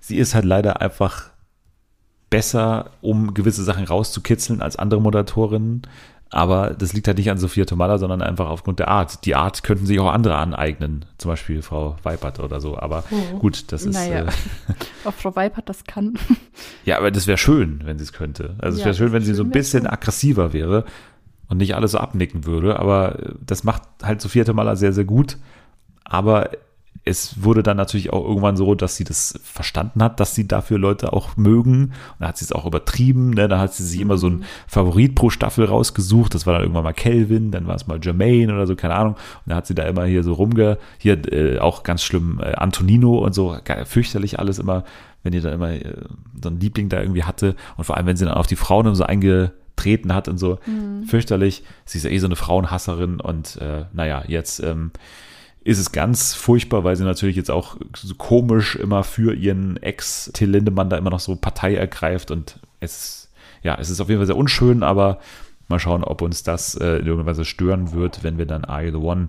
Sie 0.00 0.16
ist 0.16 0.34
halt 0.34 0.44
leider 0.44 0.80
einfach 0.80 1.30
besser, 2.30 2.90
um 3.00 3.34
gewisse 3.34 3.62
Sachen 3.64 3.84
rauszukitzeln 3.84 4.62
als 4.62 4.76
andere 4.76 5.00
Moderatorinnen. 5.00 5.82
Aber 6.28 6.70
das 6.70 6.92
liegt 6.92 7.06
halt 7.06 7.18
nicht 7.18 7.30
an 7.30 7.38
Sophia 7.38 7.64
Tomalla, 7.66 7.98
sondern 7.98 8.20
einfach 8.20 8.48
aufgrund 8.48 8.80
der 8.80 8.88
Art. 8.88 9.24
Die 9.26 9.36
Art 9.36 9.62
könnten 9.62 9.86
sich 9.86 10.00
auch 10.00 10.10
andere 10.12 10.34
aneignen, 10.36 11.04
zum 11.18 11.30
Beispiel 11.30 11.62
Frau 11.62 11.96
Weipert 12.02 12.40
oder 12.40 12.60
so. 12.60 12.76
Aber 12.76 13.04
Mhm. 13.10 13.38
gut, 13.38 13.70
das 13.70 13.84
ist. 13.84 13.94
Naja. 13.94 14.24
Äh, 14.24 14.26
Ob 15.04 15.14
Frau 15.14 15.36
Weipert 15.36 15.68
das 15.68 15.84
kann. 15.84 16.14
ja, 16.84 16.98
aber 16.98 17.12
das 17.12 17.28
wäre 17.28 17.38
schön, 17.38 17.80
wenn 17.84 17.96
sie 17.98 18.02
es 18.04 18.12
könnte. 18.12 18.56
Also 18.58 18.74
es 18.74 18.80
Ja, 18.80 18.86
wäre 18.86 18.96
schön, 18.96 19.12
wenn 19.12 19.22
sie 19.22 19.34
so 19.34 19.44
ein 19.44 19.46
schön 19.46 19.52
bisschen 19.52 19.82
schon. 19.84 19.92
aggressiver 19.92 20.52
wäre 20.52 20.84
und 21.48 21.58
nicht 21.58 21.76
alles 21.76 21.92
so 21.92 21.98
abnicken 21.98 22.44
würde. 22.44 22.80
Aber 22.80 23.20
äh, 23.20 23.32
das 23.46 23.62
macht 23.62 23.82
halt 24.02 24.20
Sophia 24.20 24.42
Tomalla 24.42 24.74
sehr, 24.74 24.92
sehr 24.92 25.04
gut. 25.04 25.38
Aber 26.04 26.50
es 27.08 27.44
wurde 27.44 27.62
dann 27.62 27.76
natürlich 27.76 28.12
auch 28.12 28.26
irgendwann 28.26 28.56
so, 28.56 28.74
dass 28.74 28.96
sie 28.96 29.04
das 29.04 29.38
verstanden 29.44 30.02
hat, 30.02 30.18
dass 30.18 30.34
sie 30.34 30.48
dafür 30.48 30.76
Leute 30.76 31.12
auch 31.12 31.36
mögen. 31.36 31.84
Und 31.84 31.92
dann 32.18 32.28
hat 32.28 32.36
sie 32.36 32.44
es 32.44 32.50
auch 32.52 32.66
übertrieben. 32.66 33.30
Ne? 33.30 33.46
Dann 33.46 33.60
hat 33.60 33.74
sie 33.74 33.84
sich 33.84 34.00
immer 34.00 34.18
so 34.18 34.26
einen 34.26 34.44
Favorit 34.66 35.14
pro 35.14 35.30
Staffel 35.30 35.66
rausgesucht. 35.66 36.34
Das 36.34 36.46
war 36.46 36.54
dann 36.54 36.62
irgendwann 36.62 36.82
mal 36.82 36.92
Kelvin, 36.92 37.52
dann 37.52 37.68
war 37.68 37.76
es 37.76 37.86
mal 37.86 38.00
Jermaine 38.02 38.52
oder 38.52 38.66
so, 38.66 38.74
keine 38.74 38.96
Ahnung. 38.96 39.14
Und 39.14 39.20
dann 39.46 39.56
hat 39.56 39.68
sie 39.68 39.74
da 39.76 39.84
immer 39.84 40.04
hier 40.04 40.24
so 40.24 40.32
rumge... 40.32 40.78
Hier 40.98 41.32
äh, 41.32 41.60
auch 41.60 41.84
ganz 41.84 42.02
schlimm 42.02 42.40
äh, 42.42 42.54
Antonino 42.54 43.18
und 43.18 43.34
so. 43.34 43.56
Fürchterlich 43.84 44.40
alles 44.40 44.58
immer, 44.58 44.82
wenn 45.22 45.32
ihr 45.32 45.42
dann 45.42 45.52
immer 45.52 45.70
äh, 45.70 45.94
so 46.42 46.48
einen 46.48 46.58
Liebling 46.58 46.88
da 46.88 47.00
irgendwie 47.00 47.22
hatte. 47.22 47.54
Und 47.76 47.84
vor 47.84 47.96
allem, 47.96 48.06
wenn 48.06 48.16
sie 48.16 48.24
dann 48.24 48.34
auf 48.34 48.48
die 48.48 48.56
Frauen 48.56 48.92
so 48.96 49.04
eingetreten 49.04 50.12
hat 50.12 50.26
und 50.26 50.38
so. 50.38 50.58
Fürchterlich. 51.06 51.62
Sie 51.84 51.98
ist 51.98 52.04
ja 52.04 52.10
eh 52.10 52.18
so 52.18 52.26
eine 52.26 52.34
Frauenhasserin. 52.34 53.20
Und 53.20 53.58
äh, 53.58 53.84
naja, 53.92 54.24
jetzt... 54.26 54.58
Ähm, 54.58 54.90
ist 55.66 55.78
es 55.78 55.92
ganz 55.92 56.34
furchtbar, 56.34 56.84
weil 56.84 56.96
sie 56.96 57.04
natürlich 57.04 57.36
jetzt 57.36 57.50
auch 57.50 57.76
so 57.94 58.14
komisch 58.14 58.76
immer 58.76 59.04
für 59.04 59.34
ihren 59.34 59.76
Ex 59.78 60.30
Till 60.32 60.50
Lindemann 60.50 60.90
da 60.90 60.96
immer 60.96 61.10
noch 61.10 61.20
so 61.20 61.34
Partei 61.36 61.74
ergreift 61.74 62.30
und 62.30 62.60
es 62.80 63.26
ja, 63.62 63.76
es 63.80 63.90
ist 63.90 64.00
auf 64.00 64.08
jeden 64.08 64.20
Fall 64.20 64.26
sehr 64.26 64.36
unschön, 64.36 64.82
aber 64.82 65.18
mal 65.68 65.80
schauen, 65.80 66.04
ob 66.04 66.22
uns 66.22 66.44
das 66.44 66.76
äh, 66.76 66.98
in 66.98 67.06
irgendeiner 67.06 67.26
Weise 67.26 67.44
stören 67.44 67.92
wird, 67.92 68.22
wenn 68.22 68.38
wir 68.38 68.46
dann 68.46 68.64
Are 68.64 68.84
You 68.84 68.92
the 68.92 69.04
One 69.04 69.28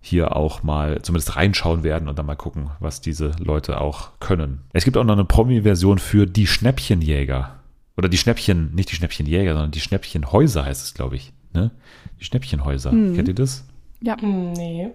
hier 0.00 0.36
auch 0.36 0.62
mal 0.62 1.00
zumindest 1.00 1.36
reinschauen 1.36 1.82
werden 1.84 2.08
und 2.08 2.18
dann 2.18 2.26
mal 2.26 2.34
gucken, 2.34 2.70
was 2.80 3.00
diese 3.00 3.32
Leute 3.38 3.80
auch 3.80 4.10
können. 4.20 4.60
Es 4.72 4.84
gibt 4.84 4.96
auch 4.96 5.04
noch 5.04 5.14
eine 5.14 5.24
Promi-Version 5.24 5.98
für 5.98 6.26
die 6.26 6.46
Schnäppchenjäger. 6.46 7.60
Oder 7.96 8.08
die 8.08 8.18
Schnäppchen, 8.18 8.74
nicht 8.74 8.90
die 8.90 8.96
Schnäppchenjäger, 8.96 9.52
sondern 9.52 9.70
die 9.70 9.80
Schnäppchenhäuser 9.80 10.64
heißt 10.64 10.82
es, 10.84 10.94
glaube 10.94 11.16
ich. 11.16 11.32
Ne? 11.54 11.70
Die 12.20 12.24
Schnäppchenhäuser. 12.24 12.90
Kennt 12.90 13.28
ihr 13.28 13.34
das? 13.34 13.64
Ja, 14.00 14.20
Hm, 14.20 14.52
nee. 14.52 14.90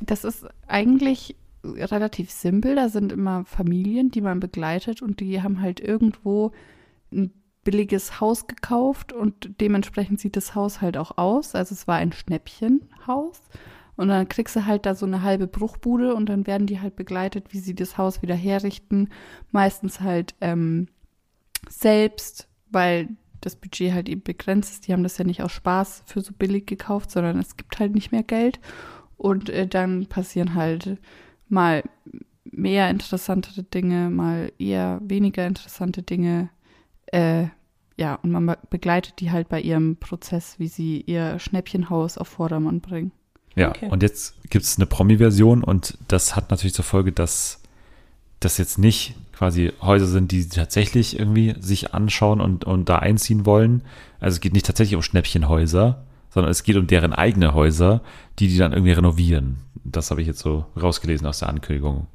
Das 0.00 0.24
ist 0.24 0.46
eigentlich 0.66 1.36
relativ 1.64 2.30
simpel. 2.30 2.74
Da 2.74 2.88
sind 2.88 3.12
immer 3.12 3.44
Familien, 3.44 4.10
die 4.10 4.20
man 4.20 4.40
begleitet 4.40 5.02
und 5.02 5.20
die 5.20 5.42
haben 5.42 5.60
halt 5.60 5.80
irgendwo 5.80 6.52
ein 7.12 7.32
billiges 7.64 8.20
Haus 8.20 8.46
gekauft 8.46 9.12
und 9.12 9.60
dementsprechend 9.60 10.20
sieht 10.20 10.36
das 10.36 10.54
Haus 10.54 10.80
halt 10.80 10.96
auch 10.96 11.18
aus. 11.18 11.54
Also 11.54 11.74
es 11.74 11.86
war 11.86 11.96
ein 11.96 12.12
Schnäppchenhaus. 12.12 13.40
Und 13.96 14.08
dann 14.08 14.28
kriegst 14.30 14.56
du 14.56 14.64
halt 14.64 14.86
da 14.86 14.94
so 14.94 15.04
eine 15.04 15.22
halbe 15.22 15.46
Bruchbude 15.46 16.14
und 16.14 16.26
dann 16.30 16.46
werden 16.46 16.66
die 16.66 16.80
halt 16.80 16.96
begleitet, 16.96 17.52
wie 17.52 17.58
sie 17.58 17.74
das 17.74 17.98
Haus 17.98 18.22
wieder 18.22 18.34
herrichten. 18.34 19.10
Meistens 19.50 20.00
halt 20.00 20.34
ähm, 20.40 20.88
selbst, 21.68 22.48
weil 22.70 23.08
das 23.42 23.56
Budget 23.56 23.92
halt 23.92 24.08
eben 24.08 24.22
begrenzt 24.22 24.72
ist. 24.72 24.86
Die 24.86 24.94
haben 24.94 25.02
das 25.02 25.18
ja 25.18 25.24
nicht 25.24 25.42
aus 25.42 25.52
Spaß 25.52 26.04
für 26.06 26.22
so 26.22 26.32
billig 26.32 26.66
gekauft, 26.66 27.10
sondern 27.10 27.38
es 27.38 27.58
gibt 27.58 27.78
halt 27.78 27.94
nicht 27.94 28.10
mehr 28.10 28.22
Geld. 28.22 28.58
Und 29.20 29.50
äh, 29.50 29.66
dann 29.66 30.06
passieren 30.06 30.54
halt 30.54 30.96
mal 31.50 31.82
mehr 32.44 32.88
interessantere 32.88 33.62
Dinge, 33.64 34.08
mal 34.08 34.50
eher 34.58 34.98
weniger 35.04 35.46
interessante 35.46 36.02
Dinge. 36.02 36.48
Äh, 37.06 37.48
ja, 37.98 38.14
und 38.22 38.30
man 38.30 38.46
be- 38.46 38.58
begleitet 38.70 39.20
die 39.20 39.30
halt 39.30 39.50
bei 39.50 39.60
ihrem 39.60 39.96
Prozess, 39.96 40.58
wie 40.58 40.68
sie 40.68 41.02
ihr 41.02 41.38
Schnäppchenhaus 41.38 42.16
auf 42.16 42.28
Vordermann 42.28 42.80
bringen. 42.80 43.12
Ja, 43.56 43.68
Okay. 43.68 43.88
und 43.90 44.02
jetzt 44.02 44.36
gibt 44.48 44.64
es 44.64 44.78
eine 44.78 44.86
Promi-Version 44.86 45.62
und 45.62 45.98
das 46.08 46.34
hat 46.34 46.50
natürlich 46.50 46.72
zur 46.72 46.86
Folge, 46.86 47.12
dass 47.12 47.60
das 48.38 48.56
jetzt 48.56 48.78
nicht 48.78 49.16
quasi 49.34 49.70
Häuser 49.82 50.06
sind, 50.06 50.32
die 50.32 50.48
tatsächlich 50.48 51.18
irgendwie 51.18 51.54
sich 51.60 51.92
anschauen 51.92 52.40
und, 52.40 52.64
und 52.64 52.88
da 52.88 53.00
einziehen 53.00 53.44
wollen. 53.44 53.82
Also 54.18 54.36
es 54.36 54.40
geht 54.40 54.54
nicht 54.54 54.64
tatsächlich 54.64 54.96
um 54.96 55.02
Schnäppchenhäuser, 55.02 56.06
sondern 56.30 56.50
es 56.50 56.62
geht 56.62 56.76
um 56.76 56.86
deren 56.86 57.12
eigene 57.12 57.54
Häuser, 57.54 58.00
die 58.38 58.48
die 58.48 58.58
dann 58.58 58.72
irgendwie 58.72 58.92
renovieren. 58.92 59.58
Das 59.84 60.10
habe 60.10 60.20
ich 60.20 60.26
jetzt 60.26 60.40
so 60.40 60.66
rausgelesen 60.80 61.26
aus 61.26 61.40
der 61.40 61.48
Ankündigung. 61.48 62.06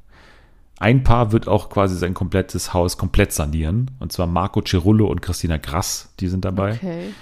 Ein 0.78 1.04
Paar 1.04 1.32
wird 1.32 1.48
auch 1.48 1.70
quasi 1.70 1.96
sein 1.96 2.14
komplettes 2.14 2.74
Haus 2.74 2.98
komplett 2.98 3.32
sanieren. 3.32 3.90
Und 3.98 4.12
zwar 4.12 4.26
Marco 4.26 4.62
Cirullo 4.66 5.06
und 5.06 5.22
Christina 5.22 5.56
Grass, 5.56 6.12
die 6.20 6.28
sind 6.28 6.44
dabei. 6.44 6.74
Okay. 6.74 7.14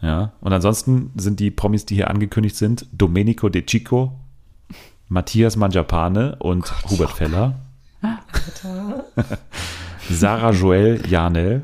Ja, 0.00 0.32
und 0.40 0.52
ansonsten 0.52 1.10
sind 1.16 1.40
die 1.40 1.50
Promis, 1.50 1.86
die 1.86 1.94
hier 1.94 2.10
angekündigt 2.10 2.56
sind, 2.56 2.86
Domenico 2.92 3.48
De 3.48 3.64
Chico, 3.64 4.12
Matthias 5.08 5.56
Mangiapane 5.56 6.36
und 6.40 6.72
Hubert 6.90 7.12
Feller, 7.12 7.54
Alter. 8.02 9.04
Sarah 10.10 10.50
Joel 10.50 11.02
Janel, 11.08 11.62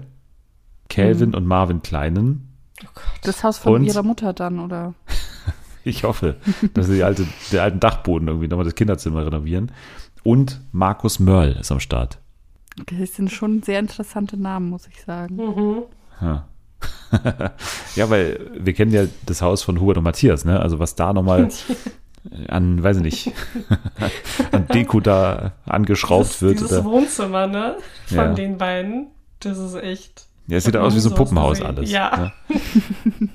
Calvin 0.89 1.35
und 1.35 1.47
Marvin 1.47 1.83
Kleinen. 1.83 2.49
Oh 2.85 2.89
Gott. 2.95 3.05
Das 3.23 3.43
Haus 3.45 3.59
von 3.59 3.75
Und? 3.75 3.85
ihrer 3.85 4.03
Mutter 4.03 4.33
dann, 4.33 4.59
oder? 4.61 4.95
Ich 5.83 6.05
hoffe, 6.05 6.37
dass 6.75 6.89
sie 6.89 6.97
die 6.97 7.05
alte, 7.05 7.27
den 7.51 7.59
alten 7.59 7.81
Dachboden 7.81 8.29
irgendwie 8.29 8.49
nochmal 8.49 8.67
das 8.67 8.75
Kinderzimmer 8.75 9.25
renovieren. 9.25 9.73
Und 10.23 10.61
Markus 10.73 11.19
Mörl 11.19 11.53
ist 11.59 11.73
am 11.73 11.81
Start. 11.81 12.19
Das 12.99 13.15
sind 13.15 13.31
schon 13.33 13.63
sehr 13.63 13.79
interessante 13.79 14.37
Namen, 14.37 14.69
muss 14.69 14.87
ich 14.89 15.01
sagen. 15.01 15.37
Mhm. 15.37 15.83
Ja. 16.21 16.49
ja, 17.97 18.11
weil 18.11 18.51
wir 18.59 18.75
kennen 18.75 18.93
ja 18.93 19.05
das 19.25 19.41
Haus 19.41 19.63
von 19.63 19.81
Hubert 19.81 19.97
und 19.97 20.05
Matthias, 20.05 20.45
ne? 20.45 20.61
Also 20.61 20.79
was 20.79 20.97
da 20.97 21.15
nochmal 21.15 21.49
an, 22.49 22.83
weiß 22.83 22.99
ich 22.99 23.03
nicht, 23.03 23.33
an 24.53 24.67
Deko 24.69 25.01
da 25.01 25.53
angeschraubt 25.65 26.27
dieses, 26.29 26.43
wird. 26.43 26.61
Dieses 26.61 26.73
Oder, 26.73 26.85
Wohnzimmer, 26.85 27.47
ne? 27.47 27.79
Von 28.07 28.17
Ja. 28.17 28.35
den 28.35 28.59
beiden. 28.59 29.07
Das 29.41 29.57
ist 29.57 29.77
echt. 29.77 30.27
Ja, 30.51 30.59
es 30.59 30.65
sieht 30.65 30.77
aus 30.77 30.95
wie 30.95 31.01
so 31.01 31.09
ein 31.11 31.17
sowas 31.17 31.29
Puppenhaus 31.29 31.63
alles. 31.63 31.91
Ja. 31.91 32.33
Ne? 32.51 33.29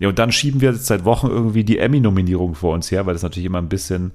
Ja, 0.00 0.08
und 0.08 0.18
dann 0.18 0.30
schieben 0.30 0.60
wir 0.60 0.72
jetzt 0.72 0.86
seit 0.86 1.04
Wochen 1.04 1.26
irgendwie 1.26 1.64
die 1.64 1.78
Emmy-Nominierung 1.78 2.54
vor 2.54 2.74
uns 2.74 2.90
her, 2.90 3.06
weil 3.06 3.14
das 3.14 3.22
natürlich 3.22 3.46
immer 3.46 3.58
ein 3.58 3.68
bisschen 3.68 4.12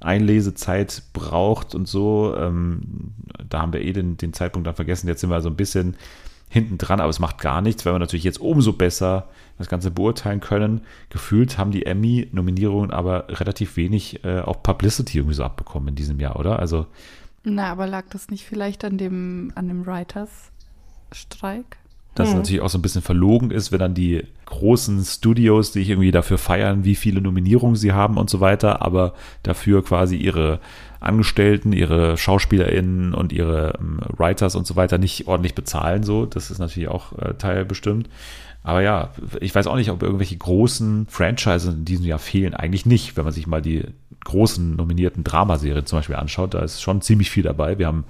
Einlesezeit 0.00 1.02
braucht 1.12 1.74
und 1.74 1.88
so. 1.88 2.34
Ähm, 2.38 3.12
da 3.48 3.62
haben 3.62 3.72
wir 3.72 3.80
eh 3.80 3.92
den, 3.92 4.16
den 4.16 4.32
Zeitpunkt 4.32 4.66
dann 4.66 4.74
vergessen. 4.74 5.08
Jetzt 5.08 5.22
sind 5.22 5.30
wir 5.30 5.40
so 5.40 5.48
ein 5.48 5.56
bisschen 5.56 5.96
hinten 6.50 6.78
dran, 6.78 7.00
aber 7.00 7.10
es 7.10 7.18
macht 7.18 7.38
gar 7.38 7.60
nichts, 7.60 7.84
weil 7.84 7.94
wir 7.94 7.98
natürlich 7.98 8.24
jetzt 8.24 8.40
umso 8.40 8.72
besser 8.72 9.28
das 9.58 9.68
Ganze 9.68 9.90
beurteilen 9.90 10.40
können. 10.40 10.82
Gefühlt 11.10 11.58
haben 11.58 11.72
die 11.72 11.86
Emmy-Nominierungen 11.86 12.90
aber 12.90 13.28
relativ 13.28 13.76
wenig 13.76 14.24
äh, 14.24 14.40
auch 14.40 14.62
Publicity 14.62 15.18
irgendwie 15.18 15.34
so 15.34 15.44
abbekommen 15.44 15.88
in 15.88 15.94
diesem 15.94 16.20
Jahr, 16.20 16.38
oder? 16.38 16.58
Also 16.58 16.86
Na, 17.44 17.72
aber 17.72 17.86
lag 17.86 18.04
das 18.10 18.30
nicht 18.30 18.44
vielleicht 18.44 18.84
an 18.84 18.98
dem, 18.98 19.52
an 19.54 19.68
dem 19.68 19.82
Writers-Streik? 21.10 21.78
dass 22.18 22.28
es 22.28 22.32
Hm. 22.34 22.40
natürlich 22.40 22.62
auch 22.62 22.68
so 22.68 22.78
ein 22.78 22.82
bisschen 22.82 23.02
verlogen 23.02 23.50
ist, 23.50 23.70
wenn 23.70 23.78
dann 23.78 23.94
die 23.94 24.24
großen 24.46 25.04
Studios, 25.04 25.72
die 25.72 25.80
sich 25.80 25.90
irgendwie 25.90 26.10
dafür 26.10 26.38
feiern, 26.38 26.84
wie 26.84 26.96
viele 26.96 27.20
Nominierungen 27.20 27.76
sie 27.76 27.92
haben 27.92 28.16
und 28.16 28.28
so 28.28 28.40
weiter, 28.40 28.82
aber 28.82 29.14
dafür 29.42 29.84
quasi 29.84 30.16
ihre 30.16 30.58
Angestellten, 31.00 31.72
ihre 31.72 32.16
SchauspielerInnen 32.16 33.14
und 33.14 33.32
ihre 33.32 33.74
ähm, 33.78 34.00
Writers 34.16 34.56
und 34.56 34.66
so 34.66 34.74
weiter 34.74 34.98
nicht 34.98 35.28
ordentlich 35.28 35.54
bezahlen. 35.54 36.02
So, 36.02 36.26
das 36.26 36.50
ist 36.50 36.58
natürlich 36.58 36.88
auch 36.88 37.16
äh, 37.18 37.34
Teil 37.34 37.64
bestimmt. 37.64 38.08
Aber 38.64 38.82
ja, 38.82 39.12
ich 39.40 39.54
weiß 39.54 39.68
auch 39.68 39.76
nicht, 39.76 39.90
ob 39.90 40.02
irgendwelche 40.02 40.36
großen 40.36 41.06
Franchises 41.08 41.72
in 41.72 41.84
diesem 41.84 42.04
Jahr 42.04 42.18
fehlen. 42.18 42.54
Eigentlich 42.54 42.84
nicht, 42.84 43.16
wenn 43.16 43.24
man 43.24 43.32
sich 43.32 43.46
mal 43.46 43.62
die 43.62 43.84
großen 44.24 44.74
nominierten 44.74 45.22
Dramaserien 45.22 45.86
zum 45.86 46.00
Beispiel 46.00 46.16
anschaut. 46.16 46.54
Da 46.54 46.60
ist 46.60 46.82
schon 46.82 47.00
ziemlich 47.00 47.30
viel 47.30 47.44
dabei. 47.44 47.78
Wir 47.78 47.86
haben 47.86 48.04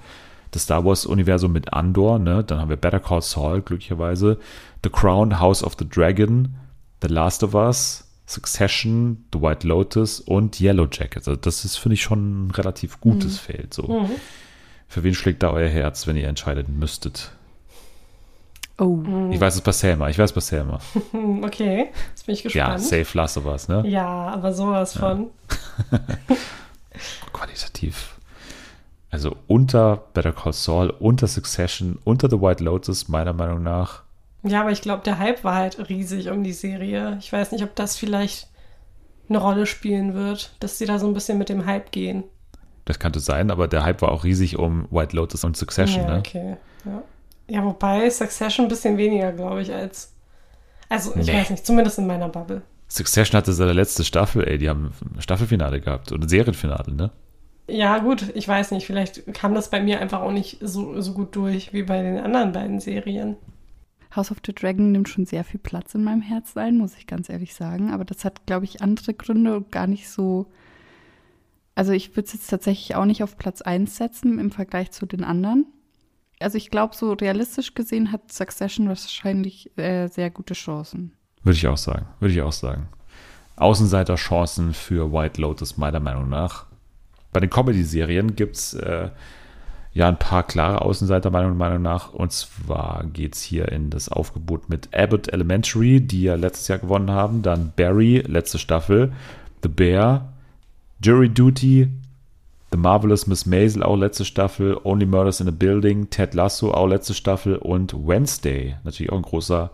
das 0.51 0.63
Star 0.63 0.83
Wars-Universum 0.83 1.51
mit 1.51 1.73
Andor, 1.73 2.19
ne? 2.19 2.43
Dann 2.43 2.59
haben 2.59 2.69
wir 2.69 2.77
Better 2.77 2.99
Call 2.99 3.21
Saul, 3.21 3.61
glücklicherweise, 3.61 4.39
The 4.83 4.89
Crown, 4.89 5.39
House 5.39 5.63
of 5.63 5.75
the 5.77 5.87
Dragon, 5.87 6.55
The 7.01 7.07
Last 7.07 7.43
of 7.43 7.53
Us, 7.53 8.05
Succession, 8.25 9.25
The 9.33 9.41
White 9.41 9.67
Lotus 9.67 10.19
und 10.19 10.59
Yellow 10.59 10.87
Jackets. 10.91 11.27
Also 11.27 11.39
das 11.39 11.65
ist, 11.65 11.77
finde 11.77 11.95
ich, 11.95 12.01
schon 12.01 12.47
ein 12.47 12.51
relativ 12.51 12.99
gutes 13.01 13.39
Feld. 13.39 13.73
So. 13.73 13.87
Mhm. 13.87 14.09
Für 14.87 15.03
wen 15.03 15.13
schlägt 15.13 15.43
da 15.43 15.51
euer 15.51 15.69
Herz, 15.69 16.07
wenn 16.07 16.15
ihr 16.17 16.27
entscheiden 16.27 16.79
müsstet? 16.79 17.31
Oh. 18.79 19.03
Ich 19.31 19.39
weiß 19.39 19.55
es 19.55 19.61
bei 19.61 19.71
Selma, 19.71 20.09
ich 20.09 20.17
weiß 20.17 20.29
es 20.29 20.33
bei 20.33 20.41
Selma. 20.41 20.79
Okay, 21.43 21.89
jetzt 22.09 22.25
bin 22.25 22.33
ich 22.33 22.43
Ja, 22.53 22.75
gespannt. 22.75 23.05
Safe 23.05 23.17
Last 23.17 23.37
of 23.37 23.45
Us, 23.45 23.67
ne? 23.67 23.83
Ja, 23.87 24.07
aber 24.29 24.53
sowas 24.53 24.97
von. 24.97 25.27
Qualitativ. 27.33 28.15
Also 29.11 29.35
unter 29.47 30.03
Better 30.13 30.31
Call 30.31 30.53
Saul, 30.53 30.91
unter 30.99 31.27
Succession, 31.27 31.97
unter 32.03 32.29
The 32.29 32.39
White 32.41 32.63
Lotus, 32.63 33.07
meiner 33.07 33.33
Meinung 33.33 33.63
nach. 33.63 34.03
Ja, 34.43 34.61
aber 34.61 34.71
ich 34.71 34.81
glaube, 34.81 35.03
der 35.03 35.17
Hype 35.19 35.43
war 35.43 35.55
halt 35.55 35.89
riesig 35.89 36.29
um 36.29 36.43
die 36.43 36.53
Serie. 36.53 37.17
Ich 37.19 37.31
weiß 37.33 37.51
nicht, 37.51 37.63
ob 37.63 37.75
das 37.75 37.97
vielleicht 37.97 38.47
eine 39.27 39.39
Rolle 39.39 39.65
spielen 39.65 40.13
wird, 40.13 40.51
dass 40.59 40.77
sie 40.77 40.85
da 40.85 40.97
so 40.99 41.07
ein 41.07 41.13
bisschen 41.13 41.37
mit 41.37 41.49
dem 41.49 41.65
Hype 41.65 41.91
gehen. 41.91 42.23
Das 42.85 42.99
könnte 42.99 43.19
sein, 43.19 43.51
aber 43.51 43.67
der 43.67 43.83
Hype 43.83 44.01
war 44.01 44.11
auch 44.11 44.23
riesig 44.23 44.57
um 44.57 44.87
White 44.91 45.15
Lotus 45.15 45.43
und 45.43 45.57
Succession. 45.57 46.03
ja, 46.03 46.13
Ne? 46.13 46.19
okay. 46.19 46.57
Ja. 46.85 47.03
Ja, 47.47 47.63
wobei 47.65 48.09
Succession 48.09 48.65
ein 48.67 48.69
bisschen 48.69 48.97
weniger, 48.97 49.31
glaube 49.31 49.61
ich, 49.61 49.73
als. 49.73 50.13
Also, 50.87 51.15
ich 51.15 51.27
Nee. 51.27 51.33
weiß 51.33 51.49
nicht, 51.51 51.65
zumindest 51.65 51.97
in 51.99 52.07
meiner 52.07 52.29
Bubble. 52.29 52.61
Succession 52.87 53.37
hatte 53.37 53.53
seine 53.53 53.73
letzte 53.73 54.03
Staffel, 54.03 54.47
ey, 54.47 54.57
die 54.57 54.69
haben 54.69 54.91
ein 55.15 55.21
Staffelfinale 55.21 55.81
gehabt 55.81 56.11
ein 56.11 56.27
Serienfinale, 56.27 56.93
ne? 56.93 57.11
Ja, 57.69 57.99
gut, 57.99 58.31
ich 58.35 58.47
weiß 58.47 58.71
nicht, 58.71 58.85
vielleicht 58.85 59.33
kam 59.33 59.53
das 59.53 59.69
bei 59.69 59.81
mir 59.81 59.99
einfach 59.99 60.21
auch 60.21 60.31
nicht 60.31 60.57
so, 60.61 60.99
so 61.01 61.13
gut 61.13 61.35
durch 61.35 61.73
wie 61.73 61.83
bei 61.83 62.01
den 62.01 62.17
anderen 62.17 62.51
beiden 62.51 62.79
Serien. 62.79 63.37
House 64.15 64.31
of 64.31 64.37
the 64.45 64.53
Dragon 64.53 64.91
nimmt 64.91 65.07
schon 65.07 65.25
sehr 65.25 65.43
viel 65.43 65.59
Platz 65.59 65.93
in 65.93 66.03
meinem 66.03 66.21
Herz 66.21 66.57
ein, 66.57 66.77
muss 66.77 66.97
ich 66.97 67.05
ganz 67.05 67.29
ehrlich 67.29 67.53
sagen. 67.53 67.91
Aber 67.91 68.05
das 68.05 68.25
hat, 68.25 68.45
glaube 68.47 68.65
ich, 68.65 68.81
andere 68.81 69.13
Gründe 69.13 69.57
und 69.57 69.71
gar 69.71 69.87
nicht 69.87 70.09
so. 70.09 70.47
Also 71.75 71.91
ich 71.91 72.15
würde 72.15 72.25
es 72.25 72.33
jetzt 72.33 72.49
tatsächlich 72.49 72.95
auch 72.95 73.05
nicht 73.05 73.23
auf 73.23 73.37
Platz 73.37 73.61
1 73.61 73.95
setzen 73.95 74.39
im 74.39 74.51
Vergleich 74.51 74.91
zu 74.91 75.05
den 75.05 75.23
anderen. 75.23 75.65
Also 76.39 76.57
ich 76.57 76.71
glaube, 76.71 76.95
so 76.95 77.13
realistisch 77.13 77.75
gesehen 77.75 78.11
hat 78.11 78.31
Succession 78.31 78.87
wahrscheinlich 78.87 79.77
äh, 79.77 80.07
sehr 80.07 80.29
gute 80.29 80.53
Chancen. 80.53 81.13
Würde 81.43 81.57
ich 81.57 81.67
auch 81.67 81.77
sagen. 81.77 82.07
Würde 82.19 82.33
ich 82.33 82.41
auch 82.41 82.51
sagen. 82.51 82.87
Außenseiterchancen 83.57 84.73
für 84.73 85.11
White 85.11 85.39
Lotus, 85.39 85.77
meiner 85.77 85.99
Meinung 85.99 86.29
nach. 86.29 86.65
Bei 87.31 87.39
den 87.39 87.49
Comedy-Serien 87.49 88.35
gibt 88.35 88.55
es 88.55 88.73
äh, 88.73 89.09
ja 89.93 90.07
ein 90.07 90.19
paar 90.19 90.43
klare 90.43 90.81
Außenseiter, 90.81 91.29
meiner 91.29 91.53
Meinung 91.53 91.81
nach. 91.81 92.13
Und 92.13 92.31
zwar 92.31 93.05
geht 93.05 93.35
es 93.35 93.41
hier 93.41 93.69
in 93.69 93.89
das 93.89 94.09
Aufgebot 94.09 94.69
mit 94.69 94.89
Abbott 94.95 95.27
Elementary, 95.27 96.01
die 96.01 96.23
ja 96.23 96.35
letztes 96.35 96.67
Jahr 96.67 96.79
gewonnen 96.79 97.11
haben. 97.11 97.41
Dann 97.41 97.73
Barry, 97.75 98.23
letzte 98.27 98.59
Staffel. 98.59 99.11
The 99.63 99.69
Bear. 99.69 100.33
Jury 101.01 101.29
Duty. 101.29 101.89
The 102.71 102.77
Marvelous 102.77 103.25
Miss 103.25 103.47
Maisel, 103.47 103.81
auch 103.81 103.95
letzte 103.95 104.25
Staffel. 104.25 104.77
Only 104.83 105.05
Murders 105.05 105.41
in 105.41 105.47
a 105.47 105.51
Building. 105.51 106.09
Ted 106.09 106.35
Lasso, 106.35 106.71
auch 106.71 106.87
letzte 106.87 107.15
Staffel. 107.15 107.55
Und 107.55 107.93
Wednesday, 108.07 108.75
natürlich 108.83 109.11
auch 109.11 109.17
ein 109.17 109.23
großer 109.23 109.71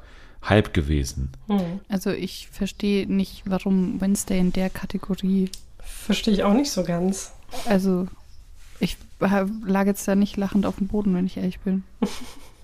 Hype 0.47 0.73
gewesen. 0.73 1.31
Hm. 1.47 1.81
Also 1.89 2.11
ich 2.11 2.47
verstehe 2.51 3.11
nicht, 3.11 3.43
warum 3.45 3.99
Wednesday 3.99 4.39
in 4.39 4.53
der 4.53 4.69
Kategorie. 4.69 5.49
Verstehe 5.79 6.33
ich 6.33 6.43
auch 6.43 6.53
nicht 6.53 6.71
so 6.71 6.83
ganz. 6.83 7.33
Also 7.67 8.07
ich 8.79 8.97
lag 9.19 9.85
jetzt 9.85 10.07
da 10.07 10.15
nicht 10.15 10.37
lachend 10.37 10.65
auf 10.65 10.77
dem 10.77 10.87
Boden, 10.87 11.15
wenn 11.15 11.25
ich 11.25 11.37
ehrlich 11.37 11.59
bin. 11.59 11.83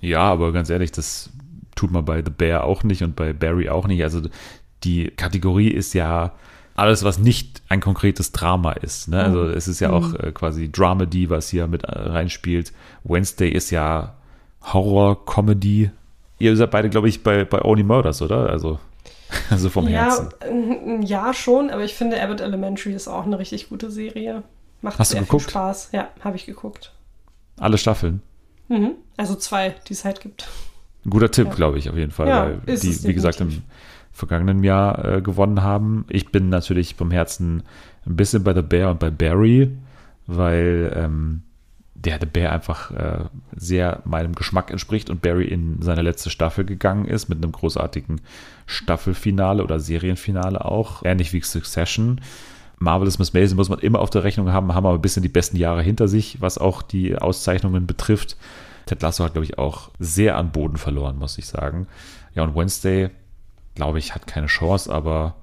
Ja, 0.02 0.22
aber 0.22 0.52
ganz 0.52 0.70
ehrlich, 0.70 0.92
das 0.92 1.30
tut 1.76 1.92
man 1.92 2.06
bei 2.06 2.24
The 2.24 2.32
Bear 2.32 2.64
auch 2.64 2.84
nicht 2.84 3.04
und 3.04 3.16
bei 3.16 3.34
Barry 3.34 3.70
auch 3.70 3.88
nicht. 3.88 4.04
Also 4.04 4.22
die 4.84 5.12
Kategorie 5.12 5.70
ist 5.70 5.94
ja 5.94 6.34
alles, 6.76 7.04
was 7.04 7.20
nicht 7.20 7.62
ein 7.70 7.82
konkretes 7.82 8.32
Drama 8.32 8.72
ist. 8.74 9.08
Ne? 9.08 9.24
Also 9.24 9.46
es 9.46 9.68
ist 9.68 9.80
ja 9.80 9.92
auch 9.92 10.14
äh, 10.16 10.32
quasi 10.32 10.72
Dramedy, 10.72 11.30
was 11.30 11.50
hier 11.50 11.68
mit 11.68 11.84
äh, 11.84 11.92
reinspielt. 11.92 12.74
Wednesday 13.04 13.50
ist 13.50 13.72
ja 13.72 14.16
Horror, 14.62 15.26
Comedy. 15.26 15.92
Ihr 16.40 16.56
seid 16.56 16.72
beide, 16.72 16.90
glaube 16.90 17.10
ich, 17.10 17.24
bei, 17.24 17.46
bei 17.46 17.62
Only 17.64 17.84
Murders, 17.84 18.22
oder? 18.22 18.50
Also, 18.50 18.80
also 19.50 19.70
vom 19.70 19.88
ja, 19.88 20.06
Herzen. 20.06 20.30
äh, 20.42 21.06
ja, 21.06 21.34
schon, 21.34 21.70
aber 21.70 21.84
ich 21.84 21.94
finde 21.94 22.22
Abbott 22.22 22.42
Elementary 22.42 22.94
ist 22.94 23.08
auch 23.08 23.26
eine 23.26 23.38
richtig 23.38 23.70
gute 23.70 23.92
Serie. 23.92 24.44
Macht 24.82 25.00
Hast 25.00 25.14
du 25.14 25.20
geguckt? 25.20 25.50
Spaß. 25.52 25.90
Ja, 25.92 26.10
habe 26.24 26.36
ich 26.36 26.46
geguckt. 26.46 26.94
Alle 27.60 27.78
Staffeln. 27.78 28.22
Mhm. 28.68 28.92
Also 29.18 29.36
zwei, 29.36 29.76
die 29.88 29.94
es 29.94 30.06
halt 30.06 30.22
gibt. 30.22 30.48
Ein 31.06 31.10
guter 31.12 31.30
Tipp, 31.32 31.48
Ja. 31.48 31.54
glaube 31.54 31.78
ich, 31.78 31.90
auf 31.90 31.96
jeden 31.98 32.12
Fall, 32.12 32.28
Ja, 32.28 32.44
weil 32.66 32.78
die, 32.78 33.04
wie 33.04 33.14
gesagt, 33.14 33.42
im 33.42 33.62
vergangenen 34.12 34.64
Jahr 34.64 35.04
äh, 35.06 35.22
gewonnen 35.22 35.62
haben. 35.62 36.06
Ich 36.10 36.30
bin 36.32 36.50
natürlich 36.50 36.96
vom 36.96 37.12
Herzen 37.12 37.64
ein 38.06 38.16
bisschen 38.16 38.44
bei 38.44 38.54
The 38.54 38.62
Bear 38.62 38.92
und 38.92 39.00
bei 39.00 39.10
Barry, 39.10 39.72
weil 40.28 40.92
ähm, 40.96 41.44
der 41.96 42.20
The 42.20 42.26
Bear 42.26 42.52
einfach 42.52 42.92
äh, 42.92 43.26
sehr 43.56 44.02
meinem 44.06 44.34
Geschmack 44.34 44.72
entspricht 44.72 45.10
und 45.10 45.22
Barry 45.22 45.46
in 45.46 45.82
seine 45.82 46.02
letzte 46.02 46.30
Staffel 46.32 46.66
gegangen 46.66 47.06
ist 47.06 47.30
mit 47.30 47.38
einem 47.44 47.52
großartigen 47.52 48.22
Staffelfinale 48.66 49.64
oder 49.64 49.80
Serienfinale 49.80 50.64
auch, 50.66 51.04
ähnlich 51.04 51.32
wie 51.34 51.42
Succession. 51.42 52.22
Marvelous 52.82 53.20
Miss 53.20 53.34
Maisel 53.34 53.56
muss 53.56 53.70
man 53.70 53.80
immer 53.80 54.00
auf 54.00 54.10
der 54.10 54.24
Rechnung 54.24 54.52
haben, 54.52 54.74
haben 54.74 54.88
aber 54.88 54.98
ein 54.98 55.02
bisschen 55.02 55.22
die 55.22 55.30
besten 55.30 55.56
Jahre 55.56 55.84
hinter 55.84 56.08
sich, 56.08 56.42
was 56.42 56.58
auch 56.58 56.82
die 56.82 57.16
Auszeichnungen 57.16 57.86
betrifft. 57.86 58.38
Ted 58.88 59.02
Lasso 59.04 59.24
hat, 59.24 59.34
glaube 59.34 59.46
ich, 59.46 59.60
auch 59.60 59.92
sehr 60.00 60.36
an 60.36 60.52
Boden 60.52 60.78
verloren, 60.78 61.20
muss 61.20 61.38
ich 61.38 61.46
sagen. 61.46 61.88
Ja, 62.34 62.42
und 62.44 62.56
Wednesday, 62.56 63.12
glaube 63.76 64.00
ich, 64.00 64.16
hat 64.16 64.26
keine 64.26 64.48
Chance, 64.48 64.92
aber 64.92 65.36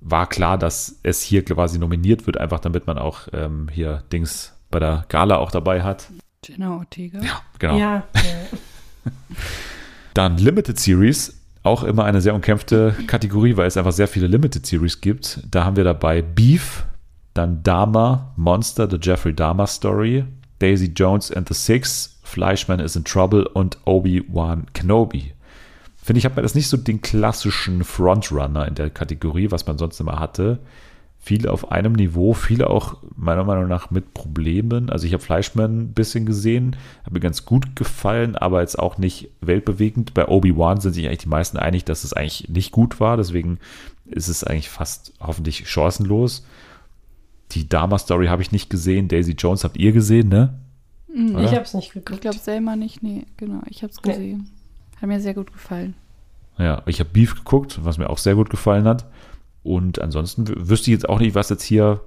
war 0.00 0.26
klar, 0.26 0.56
dass 0.56 0.98
es 1.02 1.20
hier 1.20 1.44
quasi 1.44 1.78
nominiert 1.78 2.26
wird, 2.26 2.38
einfach 2.38 2.60
damit 2.60 2.86
man 2.86 2.96
auch 2.96 3.28
ähm, 3.34 3.68
hier 3.70 4.02
Dings 4.10 4.54
bei 4.70 4.78
der 4.78 5.04
Gala 5.08 5.36
auch 5.36 5.50
dabei 5.50 5.82
hat. 5.82 6.08
Jenna 6.42 6.78
Ortega. 6.78 7.20
Ja, 7.20 7.42
genau. 7.58 7.76
Ja, 7.76 8.04
ja. 8.14 8.22
Dann 10.14 10.38
Limited 10.38 10.80
Series, 10.80 11.43
auch 11.64 11.82
immer 11.82 12.04
eine 12.04 12.20
sehr 12.20 12.34
umkämpfte 12.34 12.94
Kategorie, 13.06 13.56
weil 13.56 13.66
es 13.66 13.76
einfach 13.76 13.92
sehr 13.92 14.06
viele 14.06 14.26
Limited 14.28 14.64
Series 14.64 15.00
gibt. 15.00 15.40
Da 15.50 15.64
haben 15.64 15.76
wir 15.76 15.84
dabei 15.84 16.22
Beef, 16.22 16.84
dann 17.32 17.62
Dharma, 17.62 18.32
Monster, 18.36 18.88
The 18.88 18.98
Jeffrey 19.00 19.34
Dahmer 19.34 19.66
Story, 19.66 20.24
Daisy 20.60 20.92
Jones 20.94 21.32
and 21.32 21.48
the 21.48 21.54
Six, 21.54 22.20
Fleischman 22.22 22.80
is 22.80 22.96
in 22.96 23.04
Trouble 23.04 23.48
und 23.48 23.78
Obi-Wan 23.86 24.66
Kenobi. 24.74 25.32
Finde 25.96 26.18
ich, 26.18 26.26
hat 26.26 26.36
man 26.36 26.42
das 26.42 26.54
nicht 26.54 26.68
so 26.68 26.76
den 26.76 27.00
klassischen 27.00 27.82
Frontrunner 27.82 28.68
in 28.68 28.74
der 28.74 28.90
Kategorie, 28.90 29.50
was 29.50 29.66
man 29.66 29.78
sonst 29.78 29.98
immer 30.00 30.20
hatte. 30.20 30.58
Viele 31.26 31.50
auf 31.50 31.72
einem 31.72 31.94
Niveau, 31.94 32.34
viele 32.34 32.68
auch 32.68 32.98
meiner 33.16 33.44
Meinung 33.44 33.66
nach 33.66 33.90
mit 33.90 34.12
Problemen. 34.12 34.90
Also 34.90 35.06
ich 35.06 35.14
habe 35.14 35.22
Fleischmann 35.22 35.78
ein 35.80 35.92
bisschen 35.94 36.26
gesehen, 36.26 36.76
hat 37.02 37.14
mir 37.14 37.20
ganz 37.20 37.46
gut 37.46 37.76
gefallen, 37.76 38.36
aber 38.36 38.60
jetzt 38.60 38.78
auch 38.78 38.98
nicht 38.98 39.30
weltbewegend. 39.40 40.12
Bei 40.12 40.28
Obi-Wan 40.28 40.82
sind 40.82 40.92
sich 40.92 41.06
eigentlich 41.06 41.20
die 41.20 41.28
meisten 41.30 41.56
einig, 41.56 41.86
dass 41.86 42.04
es 42.04 42.12
eigentlich 42.12 42.50
nicht 42.50 42.72
gut 42.72 43.00
war. 43.00 43.16
Deswegen 43.16 43.58
ist 44.04 44.28
es 44.28 44.44
eigentlich 44.44 44.68
fast 44.68 45.14
hoffentlich 45.18 45.66
chancenlos. 45.66 46.44
Die 47.52 47.66
Dharma-Story 47.70 48.26
habe 48.26 48.42
ich 48.42 48.52
nicht 48.52 48.68
gesehen. 48.68 49.08
Daisy 49.08 49.32
Jones 49.32 49.64
habt 49.64 49.78
ihr 49.78 49.92
gesehen, 49.92 50.28
ne? 50.28 50.52
Mhm. 51.14 51.36
Oder? 51.36 51.44
Ich 51.44 51.52
habe 51.52 51.62
es 51.62 51.72
nicht 51.72 51.86
Ich 51.88 51.92
geguckt. 51.94 52.20
glaube 52.20 52.36
selber 52.36 52.76
nicht, 52.76 53.02
nee, 53.02 53.24
genau. 53.38 53.62
Ich 53.70 53.82
habe 53.82 53.92
es 53.92 54.02
Nee. 54.04 54.10
gesehen. 54.12 54.50
Hat 55.00 55.08
mir 55.08 55.20
sehr 55.20 55.32
gut 55.34 55.50
gefallen. 55.52 55.94
Ja, 56.58 56.82
ich 56.86 57.00
habe 57.00 57.08
Beef 57.10 57.34
geguckt, 57.34 57.80
was 57.82 57.96
mir 57.96 58.10
auch 58.10 58.18
sehr 58.18 58.34
gut 58.34 58.50
gefallen 58.50 58.84
hat. 58.84 59.06
Und 59.64 60.00
ansonsten 60.00 60.46
wüsste 60.68 60.90
ich 60.90 60.94
jetzt 60.94 61.08
auch 61.08 61.18
nicht, 61.18 61.34
was 61.34 61.48
jetzt 61.48 61.64
hier 61.64 62.00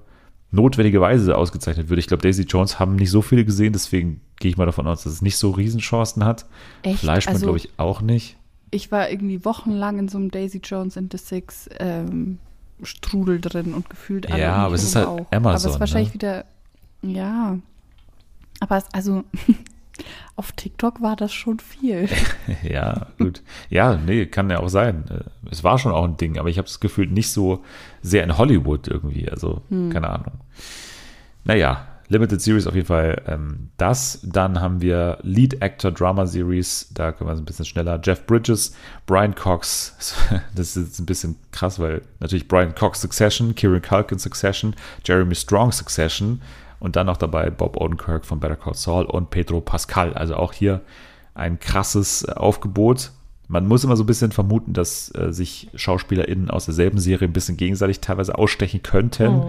notwendigerweise 0.52 1.36
ausgezeichnet 1.36 1.90
wird. 1.90 2.00
Ich 2.00 2.08
glaube, 2.08 2.24
Daisy 2.24 2.44
Jones 2.44 2.80
haben 2.80 2.96
nicht 2.96 3.12
so 3.12 3.22
viele 3.22 3.44
gesehen, 3.44 3.74
deswegen 3.74 4.22
gehe 4.40 4.50
ich 4.50 4.58
mal 4.58 4.66
davon 4.66 4.88
aus, 4.88 5.04
dass 5.04 5.12
es 5.12 5.22
nicht 5.22 5.36
so 5.36 5.52
Riesenchancen 5.52 6.24
hat. 6.24 6.46
Echt? 6.84 7.00
Fleischmann 7.00 7.36
also, 7.36 7.48
glaube 7.48 7.58
ich 7.58 7.70
auch 7.78 8.02
nicht. 8.02 8.38
ich 8.72 8.92
war 8.92 9.10
irgendwie 9.10 9.44
wochenlang 9.44 10.00
in 10.00 10.08
so 10.08 10.18
einem 10.18 10.32
Daisy 10.32 10.62
Jones 10.64 10.98
and 10.98 11.12
the 11.12 11.18
Six 11.18 11.70
ähm, 11.80 12.38
Strudel 12.84 13.42
drin 13.42 13.74
und 13.74 13.90
gefühlt 13.90 14.32
alle 14.32 14.42
Ja, 14.42 14.56
aber 14.56 14.76
es 14.76 14.84
ist 14.84 14.96
halt 14.96 15.08
auch. 15.08 15.18
Aber 15.18 15.54
es 15.54 15.66
Amazon, 15.66 15.72
ist 15.72 15.80
wahrscheinlich 15.80 16.10
ne? 16.10 16.14
wieder, 16.14 16.46
ja. 17.02 17.58
Aber 18.60 18.78
es, 18.78 18.86
also 18.94 19.24
auf 20.36 20.52
TikTok 20.52 21.02
war 21.02 21.16
das 21.16 21.34
schon 21.34 21.60
viel. 21.60 22.08
Ja, 22.64 23.08
gut. 23.18 23.42
Ja, 23.70 23.96
nee, 23.98 24.26
kann 24.26 24.50
ja 24.50 24.60
auch 24.60 24.70
sein. 24.70 25.04
Äh, 25.10 25.24
Es 25.52 25.64
war 25.64 25.78
schon 25.80 25.92
auch 25.92 26.04
ein 26.06 26.18
Ding, 26.18 26.38
aber 26.38 26.50
ich 26.50 26.58
habe 26.58 26.68
das 26.68 26.80
Gefühl 26.80 27.08
nicht 27.08 27.32
so 27.32 27.64
sehr 28.02 28.24
in 28.24 28.38
Hollywood 28.38 28.88
irgendwie. 28.88 29.30
Also, 29.30 29.62
keine 29.70 30.10
Ahnung. 30.10 30.40
Naja, 31.44 31.88
Limited 32.10 32.42
Series 32.42 32.68
auf 32.68 32.76
jeden 32.76 32.88
Fall 32.88 33.22
ähm, 33.28 33.70
das. 33.78 34.20
Dann 34.24 34.62
haben 34.62 34.82
wir 34.82 35.18
Lead 35.24 35.62
Actor 35.62 35.92
Drama 35.92 36.26
Series. 36.26 36.90
Da 36.94 37.12
können 37.12 37.30
wir 37.30 37.34
es 37.34 37.40
ein 37.40 37.46
bisschen 37.46 37.66
schneller. 37.66 38.00
Jeff 38.02 38.26
Bridges, 38.26 38.74
Brian 39.06 39.36
Cox. 39.36 40.16
Das 40.56 40.76
ist 40.76 40.88
jetzt 40.88 41.00
ein 41.00 41.06
bisschen 41.06 41.36
krass, 41.52 41.80
weil 41.80 42.02
natürlich 42.20 42.48
Brian 42.48 42.74
Cox 42.76 43.02
Succession, 43.02 43.56
Kieran 43.56 43.82
Culkin 43.82 44.20
Succession, 44.20 44.76
Jeremy 45.04 45.36
Strong 45.36 45.72
Succession 45.74 46.42
und 46.80 46.96
dann 46.96 47.08
noch 47.08 47.18
dabei 47.18 47.50
Bob 47.50 47.78
Odenkirk 47.78 48.26
von 48.26 48.40
Better 48.40 48.56
Call 48.56 48.74
Saul 48.74 49.06
und 49.06 49.30
Pedro 49.30 49.62
Pascal. 49.62 50.14
Also 50.14 50.36
auch 50.36 50.54
hier 50.54 50.82
ein 51.34 51.60
krasses 51.60 52.24
äh, 52.24 52.32
Aufgebot. 52.32 53.12
Man 53.48 53.68
muss 53.68 53.84
immer 53.84 53.96
so 53.96 54.04
ein 54.04 54.08
bisschen 54.08 54.32
vermuten, 54.32 54.74
dass 54.74 55.14
äh, 55.16 55.32
sich 55.32 55.70
SchauspielerInnen 55.76 56.50
aus 56.50 56.66
derselben 56.66 57.00
Serie 57.00 57.28
ein 57.28 57.34
bisschen 57.34 57.58
gegenseitig 57.58 58.02
teilweise 58.02 58.38
ausstechen 58.38 58.84
könnten. 58.84 59.44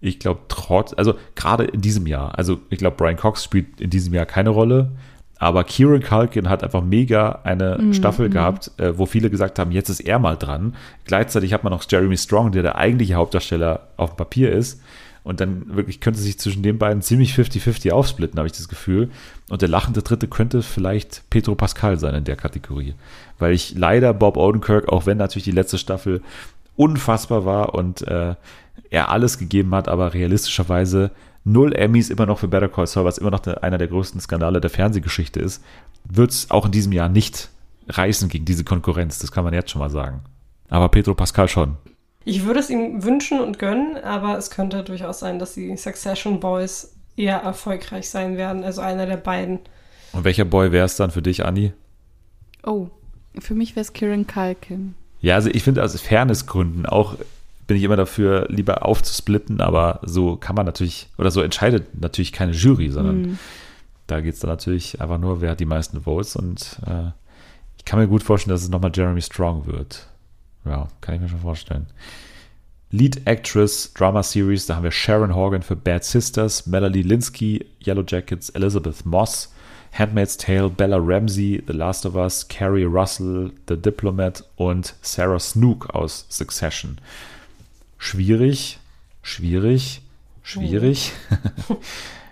Ich 0.00 0.18
glaube, 0.18 0.40
trotz, 0.48 0.94
also 0.94 1.14
gerade 1.34 1.64
in 1.64 1.80
diesem 1.80 2.06
Jahr, 2.06 2.38
also 2.38 2.58
ich 2.70 2.78
glaube, 2.78 2.96
Brian 2.96 3.16
Cox 3.16 3.44
spielt 3.44 3.80
in 3.80 3.90
diesem 3.90 4.14
Jahr 4.14 4.26
keine 4.26 4.50
Rolle, 4.50 4.92
aber 5.38 5.64
Kieran 5.64 6.02
Culkin 6.02 6.48
hat 6.48 6.62
einfach 6.62 6.82
mega 6.82 7.40
eine 7.42 7.92
Staffel 7.92 8.30
gehabt, 8.30 8.70
äh, 8.78 8.96
wo 8.96 9.04
viele 9.04 9.30
gesagt 9.30 9.58
haben, 9.58 9.72
jetzt 9.72 9.88
ist 9.88 10.00
er 10.00 10.18
mal 10.18 10.36
dran. 10.36 10.74
Gleichzeitig 11.04 11.52
hat 11.52 11.64
man 11.64 11.72
noch 11.72 11.84
Jeremy 11.88 12.16
Strong, 12.16 12.52
der 12.52 12.62
der 12.62 12.76
eigentliche 12.76 13.14
Hauptdarsteller 13.14 13.88
auf 13.96 14.10
dem 14.10 14.16
Papier 14.16 14.52
ist. 14.52 14.80
Und 15.24 15.40
dann 15.40 15.74
wirklich 15.74 16.00
könnte 16.00 16.20
sich 16.20 16.38
zwischen 16.38 16.62
den 16.62 16.78
beiden 16.78 17.00
ziemlich 17.00 17.32
50-50 17.32 17.90
aufsplitten, 17.92 18.38
habe 18.38 18.46
ich 18.46 18.52
das 18.52 18.68
Gefühl. 18.68 19.10
Und 19.48 19.62
der 19.62 19.70
lachende 19.70 20.02
Dritte 20.02 20.28
könnte 20.28 20.62
vielleicht 20.62 21.22
Pedro 21.30 21.54
Pascal 21.54 21.98
sein 21.98 22.14
in 22.14 22.24
der 22.24 22.36
Kategorie. 22.36 22.94
Weil 23.38 23.54
ich 23.54 23.74
leider 23.74 24.12
Bob 24.12 24.36
Odenkirk, 24.36 24.88
auch 24.88 25.06
wenn 25.06 25.16
natürlich 25.16 25.44
die 25.44 25.50
letzte 25.50 25.78
Staffel 25.78 26.20
unfassbar 26.76 27.46
war 27.46 27.74
und 27.74 28.02
äh, 28.06 28.34
er 28.90 29.08
alles 29.08 29.38
gegeben 29.38 29.74
hat, 29.74 29.88
aber 29.88 30.12
realistischerweise 30.12 31.10
null 31.44 31.74
Emmys 31.74 32.10
immer 32.10 32.26
noch 32.26 32.38
für 32.38 32.48
Better 32.48 32.68
Call 32.68 32.86
Saul, 32.86 33.06
was 33.06 33.18
immer 33.18 33.30
noch 33.30 33.46
einer 33.46 33.78
der 33.78 33.88
größten 33.88 34.20
Skandale 34.20 34.60
der 34.60 34.70
Fernsehgeschichte 34.70 35.40
ist, 35.40 35.62
wird 36.04 36.30
es 36.30 36.50
auch 36.50 36.66
in 36.66 36.72
diesem 36.72 36.92
Jahr 36.92 37.08
nicht 37.08 37.48
reißen 37.88 38.28
gegen 38.28 38.44
diese 38.44 38.64
Konkurrenz. 38.64 39.18
Das 39.18 39.32
kann 39.32 39.44
man 39.44 39.54
jetzt 39.54 39.70
schon 39.70 39.80
mal 39.80 39.90
sagen. 39.90 40.20
Aber 40.68 40.88
Pedro 40.88 41.14
Pascal 41.14 41.48
schon. 41.48 41.76
Ich 42.24 42.44
würde 42.44 42.60
es 42.60 42.70
ihm 42.70 43.02
wünschen 43.04 43.40
und 43.40 43.58
gönnen, 43.58 43.96
aber 44.02 44.38
es 44.38 44.50
könnte 44.50 44.82
durchaus 44.82 45.20
sein, 45.20 45.38
dass 45.38 45.54
die 45.54 45.76
Succession 45.76 46.40
Boys 46.40 46.94
eher 47.16 47.38
erfolgreich 47.38 48.08
sein 48.08 48.36
werden, 48.36 48.64
also 48.64 48.80
einer 48.80 49.06
der 49.06 49.16
beiden. 49.16 49.60
Und 50.12 50.24
welcher 50.24 50.44
Boy 50.44 50.72
wäre 50.72 50.86
es 50.86 50.96
dann 50.96 51.10
für 51.10 51.22
dich, 51.22 51.44
Anni? 51.44 51.72
Oh, 52.64 52.88
für 53.38 53.54
mich 53.54 53.76
wäre 53.76 53.82
es 53.82 53.92
Kieran 53.92 54.26
Culkin. 54.26 54.94
Ja, 55.20 55.34
also 55.34 55.50
ich 55.50 55.62
finde 55.62 55.82
aus 55.82 56.00
Fairnessgründen 56.00 56.86
auch 56.86 57.16
bin 57.66 57.76
ich 57.76 57.82
immer 57.82 57.96
dafür, 57.96 58.46
lieber 58.48 58.84
aufzusplitten, 58.84 59.60
aber 59.60 60.00
so 60.02 60.36
kann 60.36 60.54
man 60.54 60.66
natürlich, 60.66 61.08
oder 61.18 61.30
so 61.30 61.40
entscheidet 61.40 61.98
natürlich 62.00 62.32
keine 62.32 62.52
Jury, 62.52 62.90
sondern 62.90 63.22
mm. 63.22 63.38
da 64.06 64.20
geht 64.20 64.34
es 64.34 64.40
dann 64.40 64.50
natürlich 64.50 65.00
einfach 65.00 65.18
nur, 65.18 65.40
wer 65.40 65.52
hat 65.52 65.60
die 65.60 65.64
meisten 65.64 66.02
Votes 66.02 66.36
und 66.36 66.78
äh, 66.86 67.10
ich 67.78 67.84
kann 67.84 67.98
mir 67.98 68.08
gut 68.08 68.22
vorstellen, 68.22 68.54
dass 68.54 68.62
es 68.62 68.68
nochmal 68.68 68.92
Jeremy 68.94 69.20
Strong 69.20 69.66
wird. 69.66 70.08
Ja, 70.64 70.88
kann 71.00 71.14
ich 71.14 71.20
mir 71.20 71.28
schon 71.28 71.40
vorstellen. 71.40 71.86
Lead 72.90 73.26
Actress 73.26 73.92
Drama 73.92 74.22
Series, 74.22 74.66
da 74.66 74.76
haben 74.76 74.84
wir 74.84 74.92
Sharon 74.92 75.34
Horgan 75.34 75.62
für 75.62 75.74
Bad 75.74 76.04
Sisters, 76.04 76.66
Melanie 76.66 77.02
Linsky, 77.02 77.66
Yellow 77.84 78.04
Jackets, 78.06 78.50
Elizabeth 78.50 79.04
Moss, 79.04 79.52
Handmaid's 79.92 80.36
Tale, 80.36 80.70
Bella 80.70 80.98
Ramsey, 81.00 81.62
The 81.66 81.72
Last 81.72 82.06
of 82.06 82.14
Us, 82.14 82.46
Carrie 82.46 82.84
Russell, 82.84 83.52
The 83.68 83.76
Diplomat 83.76 84.44
und 84.56 84.94
Sarah 85.02 85.40
Snook 85.40 85.90
aus 85.90 86.26
Succession. 86.28 86.98
Schwierig, 87.98 88.78
schwierig, 89.22 90.02
schwierig. 90.42 91.12
Oh. 91.68 91.76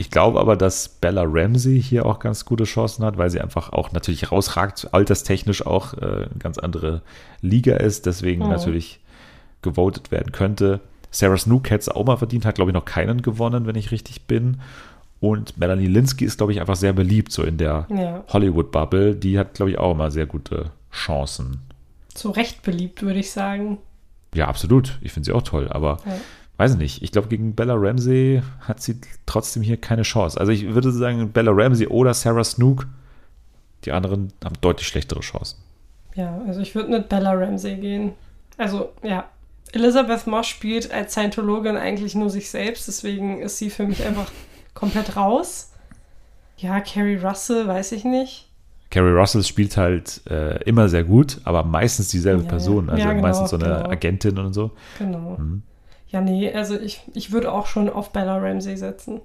Ich 0.00 0.12
glaube 0.12 0.38
aber, 0.38 0.54
dass 0.54 0.88
Bella 0.88 1.24
Ramsey 1.26 1.82
hier 1.82 2.06
auch 2.06 2.20
ganz 2.20 2.44
gute 2.44 2.62
Chancen 2.62 3.04
hat, 3.04 3.18
weil 3.18 3.30
sie 3.30 3.40
einfach 3.40 3.72
auch 3.72 3.90
natürlich 3.90 4.30
rausragt, 4.30 4.94
alterstechnisch 4.94 5.66
auch 5.66 5.92
äh, 5.94 6.28
eine 6.30 6.38
ganz 6.38 6.56
andere 6.56 7.02
Liga 7.40 7.74
ist, 7.74 8.06
deswegen 8.06 8.42
oh. 8.42 8.46
natürlich 8.46 9.00
gewotet 9.60 10.12
werden 10.12 10.30
könnte. 10.30 10.78
Sarah 11.10 11.36
Snook 11.36 11.68
hätte 11.70 11.80
es 11.80 11.88
auch 11.88 12.06
mal 12.06 12.16
verdient, 12.16 12.46
hat 12.46 12.54
glaube 12.54 12.70
ich 12.70 12.74
noch 12.74 12.84
keinen 12.84 13.22
gewonnen, 13.22 13.66
wenn 13.66 13.74
ich 13.74 13.90
richtig 13.90 14.28
bin. 14.28 14.60
Und 15.18 15.58
Melanie 15.58 15.88
Linsky 15.88 16.24
ist 16.24 16.36
glaube 16.36 16.52
ich 16.52 16.60
einfach 16.60 16.76
sehr 16.76 16.92
beliebt, 16.92 17.32
so 17.32 17.42
in 17.42 17.58
der 17.58 17.88
ja. 17.90 18.22
Hollywood-Bubble. 18.28 19.16
Die 19.16 19.36
hat 19.36 19.54
glaube 19.54 19.72
ich 19.72 19.78
auch 19.78 19.90
immer 19.90 20.12
sehr 20.12 20.26
gute 20.26 20.70
Chancen. 20.92 21.62
Zu 22.14 22.30
Recht 22.30 22.62
beliebt, 22.62 23.02
würde 23.02 23.18
ich 23.18 23.32
sagen. 23.32 23.78
Ja, 24.32 24.46
absolut. 24.46 24.96
Ich 25.00 25.10
finde 25.10 25.24
sie 25.24 25.32
auch 25.32 25.42
toll, 25.42 25.66
aber 25.68 25.96
ja 26.06 26.12
weiß 26.58 26.72
ich 26.72 26.78
nicht. 26.78 27.02
Ich 27.02 27.12
glaube, 27.12 27.28
gegen 27.28 27.54
Bella 27.54 27.74
Ramsey 27.74 28.42
hat 28.60 28.82
sie 28.82 29.00
trotzdem 29.24 29.62
hier 29.62 29.78
keine 29.78 30.02
Chance. 30.02 30.38
Also 30.38 30.52
ich 30.52 30.74
würde 30.74 30.92
sagen, 30.92 31.30
Bella 31.30 31.52
Ramsey 31.52 31.86
oder 31.86 32.12
Sarah 32.12 32.44
Snook, 32.44 32.86
die 33.84 33.92
anderen 33.92 34.32
haben 34.44 34.56
deutlich 34.60 34.86
schlechtere 34.86 35.20
Chancen. 35.20 35.58
Ja, 36.14 36.42
also 36.46 36.60
ich 36.60 36.74
würde 36.74 36.90
mit 36.90 37.08
Bella 37.08 37.32
Ramsey 37.32 37.76
gehen. 37.76 38.12
Also 38.56 38.90
ja, 39.02 39.28
Elizabeth 39.72 40.26
Moss 40.26 40.48
spielt 40.48 40.92
als 40.92 41.12
Scientologin 41.12 41.76
eigentlich 41.76 42.16
nur 42.16 42.28
sich 42.28 42.50
selbst, 42.50 42.88
deswegen 42.88 43.40
ist 43.40 43.58
sie 43.58 43.70
für 43.70 43.86
mich 43.86 44.04
einfach 44.04 44.30
komplett 44.74 45.16
raus. 45.16 45.72
Ja, 46.56 46.80
Carrie 46.80 47.16
Russell, 47.16 47.68
weiß 47.68 47.92
ich 47.92 48.04
nicht. 48.04 48.48
Carrie 48.90 49.12
Russell 49.12 49.44
spielt 49.44 49.76
halt 49.76 50.22
äh, 50.28 50.60
immer 50.64 50.88
sehr 50.88 51.04
gut, 51.04 51.40
aber 51.44 51.62
meistens 51.62 52.08
dieselbe 52.08 52.42
ja, 52.42 52.48
Person. 52.48 52.90
Also 52.90 53.04
ja, 53.04 53.10
genau, 53.12 53.22
meistens 53.22 53.50
so 53.50 53.56
eine 53.56 53.66
genau. 53.66 53.90
Agentin 53.90 54.38
und 54.38 54.54
so. 54.54 54.72
Genau. 54.98 55.36
Mhm. 55.38 55.62
Ja, 56.08 56.20
nee, 56.20 56.52
also 56.52 56.78
ich, 56.78 57.02
ich 57.14 57.32
würde 57.32 57.52
auch 57.52 57.66
schon 57.66 57.88
auf 57.90 58.12
Bella 58.12 58.38
Ramsey 58.38 58.76
setzen. 58.76 59.20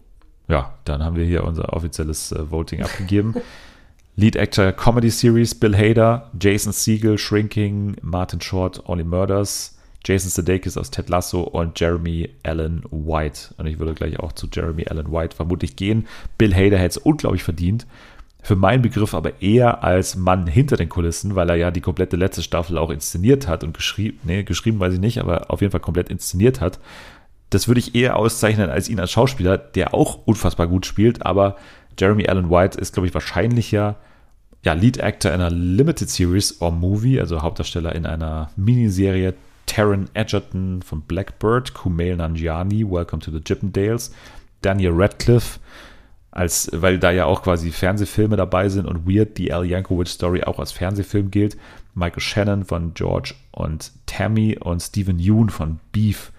Ja, 0.48 0.74
dann 0.84 1.04
haben 1.04 1.16
wir 1.16 1.26
hier 1.26 1.46
unser 1.46 1.74
offizielles 1.74 2.32
äh, 2.32 2.52
Voting 2.52 2.84
abgegeben. 2.84 3.36
Lead 4.16 4.38
Actor 4.38 4.72
Comedy 4.74 5.10
Series 5.10 5.56
Bill 5.56 5.76
Hader, 5.76 6.30
Jason 6.40 6.72
Siegel, 6.72 7.18
Shrinking, 7.18 7.96
Martin 8.02 8.42
Short, 8.42 8.88
Only 8.88 9.04
Murders, 9.04 9.80
Jason 10.06 10.30
Sudeikis 10.30 10.78
aus 10.78 10.92
Ted 10.92 11.10
Lasso 11.10 11.42
und 11.42 11.80
Jeremy 11.80 12.30
Allen 12.44 12.84
White. 12.92 13.56
Und 13.58 13.66
ich 13.66 13.80
würde 13.80 13.94
gleich 13.94 14.20
auch 14.20 14.34
zu 14.34 14.48
Jeremy 14.52 14.86
Allen 14.88 15.12
White 15.12 15.36
vermutlich 15.36 15.76
gehen. 15.78 16.08
Bill 16.38 16.54
Hader 16.54 16.78
hätte 16.78 16.90
es 16.90 16.98
unglaublich 16.98 17.44
verdient 17.44 17.88
für 18.44 18.58
meinen 18.58 18.82
Begriff 18.82 19.14
aber 19.14 19.42
eher 19.42 19.84
als 19.86 20.18
Mann 20.18 20.48
hinter 20.48 20.76
den 20.76 20.90
Kulissen, 20.90 21.36
weil 21.36 21.50
er 21.50 21.56
ja 21.56 21.72
die 21.72 21.82
komplette 21.82 22.18
letzte 22.18 22.44
Staffel 22.44 22.78
auch 22.78 22.90
inszeniert 22.90 23.48
hat 23.48 23.64
und 23.64 23.74
geschrieben, 23.74 24.20
nee, 24.24 24.44
geschrieben 24.44 24.82
weiß 24.82 24.94
ich 24.94 25.00
nicht, 25.00 25.20
aber 25.20 25.50
auf 25.50 25.62
jeden 25.62 25.72
Fall 25.72 25.80
komplett 25.80 26.10
inszeniert 26.10 26.60
hat. 26.60 26.78
Das 27.50 27.70
würde 27.70 27.80
ich 27.80 27.96
eher 27.96 28.18
auszeichnen 28.18 28.70
als 28.70 28.90
ihn 28.90 29.00
als 29.00 29.12
Schauspieler, 29.12 29.58
der 29.58 29.94
auch 29.94 30.20
unfassbar 30.26 30.68
gut 30.68 30.86
spielt, 30.86 31.26
aber 31.26 31.56
Jeremy 31.98 32.28
Allen 32.28 32.50
White 32.50 32.78
ist, 32.78 32.94
glaube 32.94 33.08
ich, 33.08 33.14
wahrscheinlich 33.14 33.72
ja, 33.72 33.96
ja 34.64 34.74
Lead 34.74 35.00
Actor 35.00 35.32
in 35.32 35.40
einer 35.40 35.56
Limited 35.56 36.10
Series 36.10 36.60
or 36.62 36.72
Movie, 36.72 37.22
also 37.22 37.42
Hauptdarsteller 37.42 37.96
in 37.96 38.06
einer 38.06 38.50
Miniserie 38.58 39.36
Taron 39.68 40.10
Egerton 40.16 40.82
von 40.82 41.02
Blackbird, 41.02 41.74
Kumail 41.74 42.18
Nanjiani, 42.18 42.84
Welcome 42.84 43.22
to 43.22 43.32
the 43.32 43.40
Chippendales, 43.40 44.12
Daniel 44.62 44.92
Radcliffe, 44.94 45.60
als, 46.34 46.70
weil 46.74 46.98
da 46.98 47.12
ja 47.12 47.26
auch 47.26 47.44
quasi 47.44 47.70
Fernsehfilme 47.70 48.36
dabei 48.36 48.68
sind 48.68 48.88
und 48.88 49.08
Weird, 49.08 49.38
die 49.38 49.54
Al 49.54 49.66
Yankovic 49.66 50.08
Story 50.08 50.44
auch 50.44 50.58
als 50.58 50.72
Fernsehfilm 50.72 51.30
gilt. 51.30 51.58
Michael 51.94 52.22
Shannon 52.22 52.66
von 52.66 52.96
George 52.96 53.36
und 53.52 53.92
Tammy 54.08 54.58
und 54.60 54.82
Stephen 54.82 55.20
Yoon 55.20 55.52
von 55.52 55.80
Beef. 55.92 56.32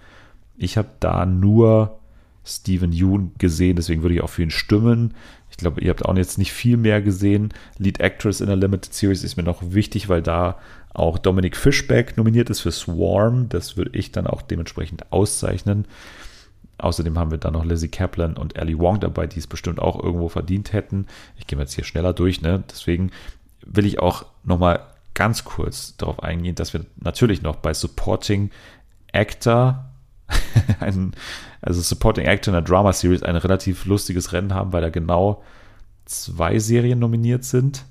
Ich 0.57 0.77
habe 0.77 0.89
da 0.99 1.25
nur 1.25 1.97
Stephen 2.43 2.91
Yoon 2.91 3.31
gesehen, 3.37 3.77
deswegen 3.77 4.01
würde 4.01 4.15
ich 4.15 4.21
auch 4.21 4.29
für 4.29 4.43
ihn 4.43 4.51
stimmen. 4.51 5.13
Ich 5.49 5.55
glaube, 5.55 5.79
ihr 5.79 5.91
habt 5.91 6.03
auch 6.03 6.15
jetzt 6.17 6.37
nicht 6.37 6.51
viel 6.51 6.75
mehr 6.75 7.01
gesehen. 7.01 7.53
Lead 7.77 8.01
Actress 8.01 8.41
in 8.41 8.47
der 8.47 8.57
Limited 8.57 8.93
Series 8.93 9.23
ist 9.23 9.37
mir 9.37 9.43
noch 9.43 9.61
wichtig, 9.63 10.09
weil 10.09 10.21
da 10.21 10.57
auch 10.93 11.17
Dominic 11.17 11.55
Fishback 11.55 12.17
nominiert 12.17 12.49
ist 12.49 12.59
für 12.59 12.71
Swarm. 12.71 13.47
Das 13.47 13.77
würde 13.77 13.97
ich 13.97 14.11
dann 14.11 14.27
auch 14.27 14.41
dementsprechend 14.41 15.09
auszeichnen. 15.13 15.85
Außerdem 16.77 17.17
haben 17.17 17.31
wir 17.31 17.37
dann 17.37 17.53
noch 17.53 17.63
Lizzie 17.63 17.87
Kaplan 17.87 18.35
und 18.35 18.57
Ellie 18.57 18.77
Wong 18.77 18.99
dabei, 18.99 19.27
die 19.27 19.39
es 19.39 19.47
bestimmt 19.47 19.79
auch 19.79 20.01
irgendwo 20.01 20.29
verdient 20.29 20.73
hätten. 20.73 21.07
Ich 21.37 21.47
gehe 21.47 21.57
jetzt 21.57 21.73
hier 21.73 21.83
schneller 21.83 22.13
durch, 22.13 22.41
ne? 22.41 22.63
Deswegen 22.69 23.11
will 23.65 23.85
ich 23.85 23.99
auch 23.99 24.25
nochmal 24.43 24.81
ganz 25.13 25.45
kurz 25.45 25.95
darauf 25.97 26.21
eingehen, 26.21 26.55
dass 26.55 26.73
wir 26.73 26.85
natürlich 26.97 27.41
noch 27.41 27.55
bei 27.55 27.73
Supporting 27.73 28.51
Actor, 29.13 29.85
ein, 30.79 31.13
also 31.61 31.81
Supporting 31.81 32.27
Actor 32.27 32.53
in 32.53 32.61
der 32.61 32.69
Drama 32.69 32.91
Series, 32.93 33.23
ein 33.23 33.37
relativ 33.37 33.85
lustiges 33.85 34.33
Rennen 34.33 34.53
haben, 34.53 34.73
weil 34.73 34.81
da 34.81 34.89
genau 34.89 35.43
zwei 36.03 36.59
Serien 36.59 36.99
nominiert 36.99 37.45
sind, 37.45 37.85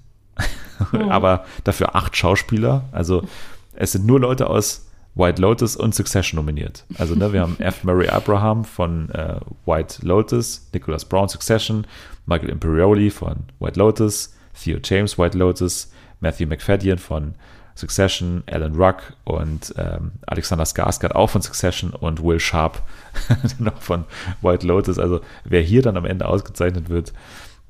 oh. 0.92 0.98
aber 1.08 1.46
dafür 1.64 1.96
acht 1.96 2.16
Schauspieler. 2.16 2.84
Also 2.92 3.24
es 3.72 3.92
sind 3.92 4.06
nur 4.06 4.20
Leute 4.20 4.48
aus 4.48 4.86
White 5.14 5.40
Lotus 5.40 5.76
und 5.76 5.94
Succession 5.94 6.36
nominiert. 6.36 6.84
Also 6.98 7.14
ne, 7.14 7.32
wir 7.32 7.40
haben 7.40 7.56
F. 7.60 7.84
Murray 7.84 8.08
Abraham 8.08 8.64
von 8.64 9.10
äh, 9.10 9.40
White 9.64 10.04
Lotus, 10.04 10.68
Nicholas 10.72 11.04
Brown 11.04 11.28
Succession, 11.28 11.86
Michael 12.26 12.50
Imperioli 12.50 13.10
von 13.10 13.44
White 13.60 13.78
Lotus, 13.78 14.34
Theo 14.60 14.78
James 14.82 15.18
White 15.18 15.38
Lotus, 15.38 15.92
Matthew 16.20 16.46
McFadden 16.46 16.98
von 16.98 17.34
Succession, 17.76 18.44
Alan 18.46 18.74
Ruck 18.74 19.14
und 19.24 19.74
ähm, 19.76 20.12
Alexander 20.26 20.64
Skarsgård 20.64 21.12
auch 21.12 21.30
von 21.30 21.42
Succession 21.42 21.90
und 21.90 22.22
Will 22.22 22.38
Sharp 22.38 22.82
noch 23.58 23.80
von 23.82 24.04
White 24.42 24.66
Lotus. 24.66 24.98
Also 24.98 25.20
wer 25.44 25.60
hier 25.60 25.82
dann 25.82 25.96
am 25.96 26.04
Ende 26.04 26.26
ausgezeichnet 26.26 26.88
wird, 26.88 27.12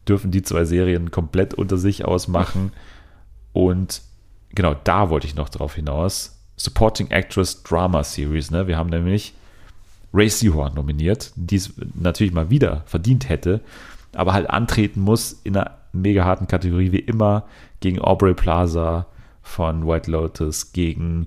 dürfen 0.07 0.31
die 0.31 0.43
zwei 0.43 0.65
Serien 0.65 1.11
komplett 1.11 1.55
unter 1.55 1.79
sich 1.79 2.05
ausmachen. 2.05 2.73
Und 3.55 4.03
genau 4.55 4.75
da 4.85 5.09
wollte 5.09 5.27
ich 5.27 5.37
noch 5.37 5.49
drauf 5.49 5.75
hinaus 5.75 6.34
Supporting 6.57 7.11
Actress 7.11 7.63
Drama 7.63 8.05
Series. 8.05 8.51
Ne? 8.51 8.67
Wir 8.67 8.77
haben 8.77 8.91
nämlich 8.91 9.35
Ray 10.13 10.29
Seahorn 10.29 10.75
nominiert, 10.75 11.33
die 11.35 11.57
es 11.57 11.73
natürlich 11.95 12.33
mal 12.33 12.51
wieder 12.51 12.83
verdient 12.87 13.29
hätte, 13.29 13.61
aber 14.15 14.33
halt 14.33 14.49
antreten 14.49 15.01
muss 15.01 15.41
in 15.45 15.57
einer 15.57 15.73
mega 15.93 16.25
harten 16.25 16.47
Kategorie 16.47 16.93
wie 16.93 17.01
immer 17.01 17.45
gegen 17.81 18.01
Aubrey 18.01 18.35
Plaza 18.35 19.07
von 19.43 19.87
White 19.87 20.11
Lotus, 20.11 20.73
gegen 20.73 21.27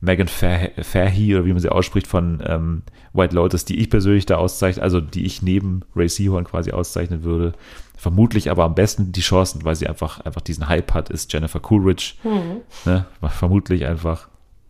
Megan 0.00 0.28
Fahy 0.28 1.34
oder 1.34 1.44
wie 1.44 1.52
man 1.52 1.60
sie 1.60 1.70
ausspricht 1.70 2.06
von 2.06 2.42
ähm, 2.46 2.82
White 3.12 3.34
Lotus, 3.34 3.64
die 3.64 3.80
ich 3.80 3.90
persönlich 3.90 4.26
da 4.26 4.36
auszeichne, 4.36 4.82
also 4.82 5.00
die 5.00 5.24
ich 5.24 5.42
neben 5.42 5.82
Ray 5.96 6.08
Seahorn 6.08 6.44
quasi 6.44 6.70
auszeichnen 6.70 7.24
würde. 7.24 7.54
Vermutlich 7.96 8.50
aber 8.50 8.64
am 8.64 8.76
besten 8.76 9.10
die 9.10 9.22
Chancen, 9.22 9.64
weil 9.64 9.74
sie 9.74 9.88
einfach, 9.88 10.20
einfach 10.20 10.40
diesen 10.40 10.68
Hype 10.68 10.94
hat, 10.94 11.10
ist 11.10 11.32
Jennifer 11.32 11.58
Coolidge. 11.58 12.14
Mhm. 12.22 12.60
Ne? 12.84 13.06
Vermutlich 13.28 13.86
einfach 13.86 14.28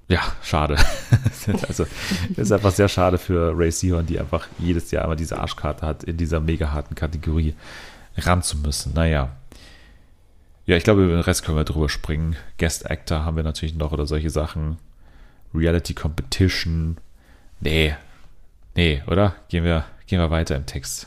ja, 0.09 0.21
schade. 0.43 0.77
also, 1.69 1.87
ist 2.37 2.53
einfach 2.53 2.73
sehr 2.73 2.89
schade 2.89 3.19
für 3.19 3.53
Ray 3.57 3.71
Seahorn, 3.71 4.07
die 4.07 4.19
einfach 4.19 4.47
jedes 4.59 4.91
Jahr 4.91 5.05
immer 5.05 5.17
diese 5.17 5.39
Arschkarte 5.39 5.87
hat, 5.87 6.05
in 6.05 6.17
dieser 6.17 6.41
mega 6.41 6.73
harten 6.73 6.95
Kategorie 6.95 7.55
ran 8.17 8.43
zu 8.43 8.57
müssen. 8.59 8.95
Naja. 8.95 9.31
Ja, 10.67 10.77
ich 10.77 10.85
glaube, 10.85 11.05
über 11.05 11.13
den 11.13 11.21
Rest 11.21 11.45
können 11.45 11.57
wir 11.57 11.65
drüber 11.65 11.89
springen. 11.89 12.37
Guest 12.59 12.91
Actor 12.91 13.25
haben 13.25 13.37
wir 13.37 13.43
natürlich 13.43 13.75
noch 13.75 13.93
oder 13.93 14.07
solche 14.07 14.31
Sachen. 14.31 14.77
Reality 15.55 15.95
Competition. 15.95 16.99
Nee. 17.61 17.95
Nee, 18.77 19.03
oder? 19.07 19.35
Gehen 19.49 19.65
wir, 19.65 19.85
Gehen 20.07 20.21
wir 20.21 20.31
weiter 20.31 20.57
im 20.57 20.67
Text. 20.67 21.07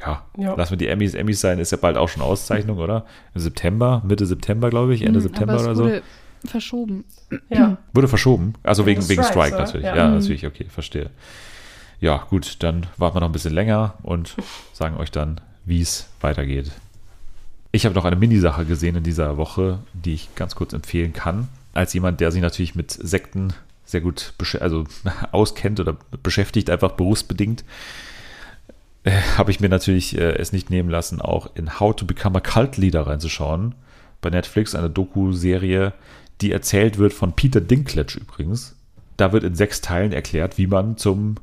Ja, 0.00 0.24
Ja. 0.36 0.54
lassen 0.54 0.72
wir 0.72 0.76
die 0.78 0.86
Emmys 0.88 1.14
Emmys 1.14 1.40
sein, 1.40 1.58
ist 1.58 1.72
ja 1.72 1.78
bald 1.80 1.96
auch 1.96 2.08
schon 2.08 2.22
Auszeichnung, 2.22 2.78
oder? 2.78 3.06
Im 3.34 3.40
September, 3.40 4.02
Mitte 4.04 4.26
September, 4.26 4.70
glaube 4.70 4.94
ich, 4.94 5.02
Ende 5.02 5.18
Hm, 5.20 5.22
September 5.22 5.54
aber 5.54 5.72
es 5.72 5.78
oder 5.78 5.96
so. 6.42 6.48
verschoben. 6.48 7.04
Ja. 7.48 7.78
Wurde 7.94 8.08
verschoben. 8.08 8.54
Also 8.62 8.84
wegen, 8.86 9.08
Wegen 9.08 9.22
Strikes, 9.22 9.28
Strike 9.48 9.56
natürlich. 9.56 9.86
Ja. 9.86 9.96
Ja, 9.96 10.08
Mhm. 10.08 10.18
natürlich, 10.18 10.46
okay, 10.46 10.66
verstehe. 10.68 11.10
Ja, 12.00 12.26
gut, 12.28 12.56
dann 12.62 12.86
warten 12.96 13.16
wir 13.16 13.20
noch 13.20 13.28
ein 13.28 13.32
bisschen 13.32 13.54
länger 13.54 13.94
und 14.02 14.34
sagen 14.72 14.96
euch 14.98 15.10
dann, 15.10 15.40
wie 15.64 15.80
es 15.80 16.08
weitergeht. 16.20 16.70
Ich 17.72 17.84
habe 17.86 17.94
noch 17.94 18.04
eine 18.04 18.16
Minisache 18.16 18.64
gesehen 18.66 18.96
in 18.96 19.02
dieser 19.04 19.36
Woche, 19.36 19.78
die 19.94 20.14
ich 20.14 20.34
ganz 20.34 20.54
kurz 20.54 20.72
empfehlen 20.72 21.12
kann. 21.12 21.48
Als 21.72 21.92
jemand, 21.94 22.20
der 22.20 22.30
sich 22.30 22.42
natürlich 22.42 22.74
mit 22.74 22.90
Sekten 22.92 23.52
sehr 23.84 24.00
gut 24.00 24.32
also 24.60 24.84
auskennt 25.32 25.80
oder 25.80 25.96
beschäftigt, 26.22 26.70
einfach 26.70 26.92
berufsbedingt, 26.92 27.64
äh, 29.04 29.12
habe 29.36 29.50
ich 29.50 29.60
mir 29.60 29.68
natürlich 29.68 30.16
äh, 30.16 30.36
es 30.38 30.52
nicht 30.52 30.70
nehmen 30.70 30.88
lassen, 30.88 31.20
auch 31.20 31.48
in 31.54 31.78
How 31.80 31.94
to 31.94 32.04
Become 32.06 32.38
a 32.38 32.40
Cult 32.40 32.76
Leader 32.76 33.06
reinzuschauen. 33.06 33.74
Bei 34.20 34.30
Netflix 34.30 34.74
eine 34.74 34.88
Doku-Serie, 34.88 35.92
die 36.40 36.52
erzählt 36.52 36.98
wird 36.98 37.12
von 37.12 37.32
Peter 37.32 37.60
Dinklage 37.60 38.18
übrigens. 38.18 38.76
Da 39.16 39.32
wird 39.32 39.44
in 39.44 39.54
sechs 39.54 39.80
Teilen 39.80 40.12
erklärt, 40.12 40.58
wie 40.58 40.66
man 40.66 40.96
zum 40.96 41.36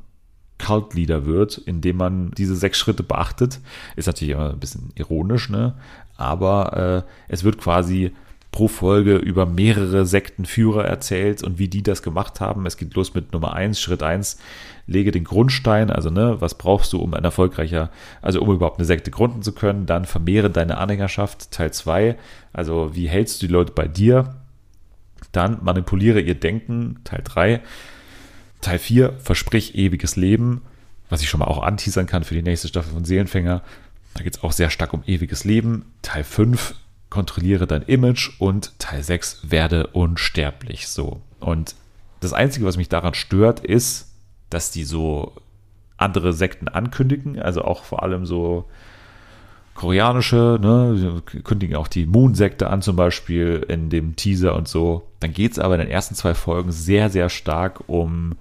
Cult 0.58 0.94
Leader 0.94 1.26
wird, 1.26 1.58
indem 1.58 1.96
man 1.96 2.30
diese 2.32 2.54
sechs 2.54 2.78
Schritte 2.78 3.02
beachtet. 3.02 3.60
Ist 3.96 4.06
natürlich 4.06 4.34
immer 4.34 4.50
ein 4.50 4.60
bisschen 4.60 4.90
ironisch, 4.94 5.48
ne? 5.48 5.74
Aber 6.16 7.04
äh, 7.06 7.32
es 7.32 7.42
wird 7.42 7.58
quasi 7.58 8.12
pro 8.52 8.68
Folge 8.68 9.16
über 9.16 9.46
mehrere 9.46 10.04
Sektenführer 10.04 10.84
erzählt 10.84 11.42
und 11.42 11.58
wie 11.58 11.68
die 11.68 11.82
das 11.82 12.02
gemacht 12.02 12.40
haben. 12.40 12.66
Es 12.66 12.76
geht 12.76 12.94
los 12.94 13.14
mit 13.14 13.32
Nummer 13.32 13.54
eins, 13.54 13.80
Schritt 13.80 14.02
eins, 14.02 14.38
lege 14.86 15.10
den 15.10 15.24
Grundstein, 15.24 15.90
also 15.90 16.10
ne, 16.10 16.36
was 16.40 16.58
brauchst 16.58 16.92
du, 16.92 16.98
um 16.98 17.14
ein 17.14 17.24
erfolgreicher, 17.24 17.90
also 18.20 18.42
um 18.42 18.52
überhaupt 18.52 18.78
eine 18.78 18.84
Sekte 18.84 19.10
gründen 19.10 19.42
zu 19.42 19.52
können, 19.52 19.86
dann 19.86 20.04
vermehre 20.04 20.50
deine 20.50 20.76
Anhängerschaft, 20.76 21.50
Teil 21.50 21.72
zwei, 21.72 22.18
also 22.52 22.94
wie 22.94 23.08
hältst 23.08 23.42
du 23.42 23.46
die 23.46 23.52
Leute 23.52 23.72
bei 23.72 23.88
dir, 23.88 24.41
dann 25.32 25.62
manipuliere 25.62 26.20
ihr 26.20 26.34
Denken, 26.34 27.00
Teil 27.04 27.22
drei, 27.24 27.60
Teil 28.60 28.78
4, 28.78 29.14
versprich 29.18 29.74
ewiges 29.74 30.16
Leben, 30.16 30.62
was 31.08 31.20
ich 31.20 31.28
schon 31.28 31.40
mal 31.40 31.46
auch 31.46 31.62
anteasern 31.62 32.06
kann 32.06 32.24
für 32.24 32.34
die 32.34 32.42
nächste 32.42 32.68
Staffel 32.68 32.92
von 32.92 33.04
Seelenfänger. 33.04 33.62
Da 34.14 34.22
geht 34.22 34.36
es 34.36 34.42
auch 34.42 34.52
sehr 34.52 34.70
stark 34.70 34.92
um 34.92 35.02
ewiges 35.06 35.44
Leben. 35.44 35.86
Teil 36.02 36.24
5, 36.24 36.74
kontrolliere 37.10 37.66
dein 37.66 37.82
Image 37.82 38.30
und 38.38 38.78
Teil 38.78 39.02
6, 39.02 39.50
werde 39.50 39.88
unsterblich. 39.88 40.88
So. 40.88 41.20
Und 41.40 41.74
das 42.20 42.32
Einzige, 42.32 42.64
was 42.64 42.76
mich 42.76 42.88
daran 42.88 43.14
stört, 43.14 43.60
ist, 43.60 44.12
dass 44.48 44.70
die 44.70 44.84
so 44.84 45.34
andere 45.96 46.32
Sekten 46.32 46.68
ankündigen, 46.68 47.40
also 47.40 47.62
auch 47.62 47.84
vor 47.84 48.02
allem 48.02 48.26
so 48.26 48.68
koreanische, 49.74 50.58
ne, 50.60 51.22
kündigen 51.44 51.76
auch 51.76 51.88
die 51.88 52.06
Moon-Sekte 52.06 52.68
an 52.68 52.82
zum 52.82 52.96
Beispiel 52.96 53.64
in 53.68 53.90
dem 53.90 54.16
Teaser 54.16 54.54
und 54.54 54.68
so. 54.68 55.08
Dann 55.20 55.32
geht 55.32 55.52
es 55.52 55.58
aber 55.58 55.74
in 55.74 55.80
den 55.80 55.90
ersten 55.90 56.14
zwei 56.14 56.34
Folgen 56.34 56.72
sehr, 56.72 57.10
sehr 57.10 57.28
stark 57.28 57.88
um 57.88 58.34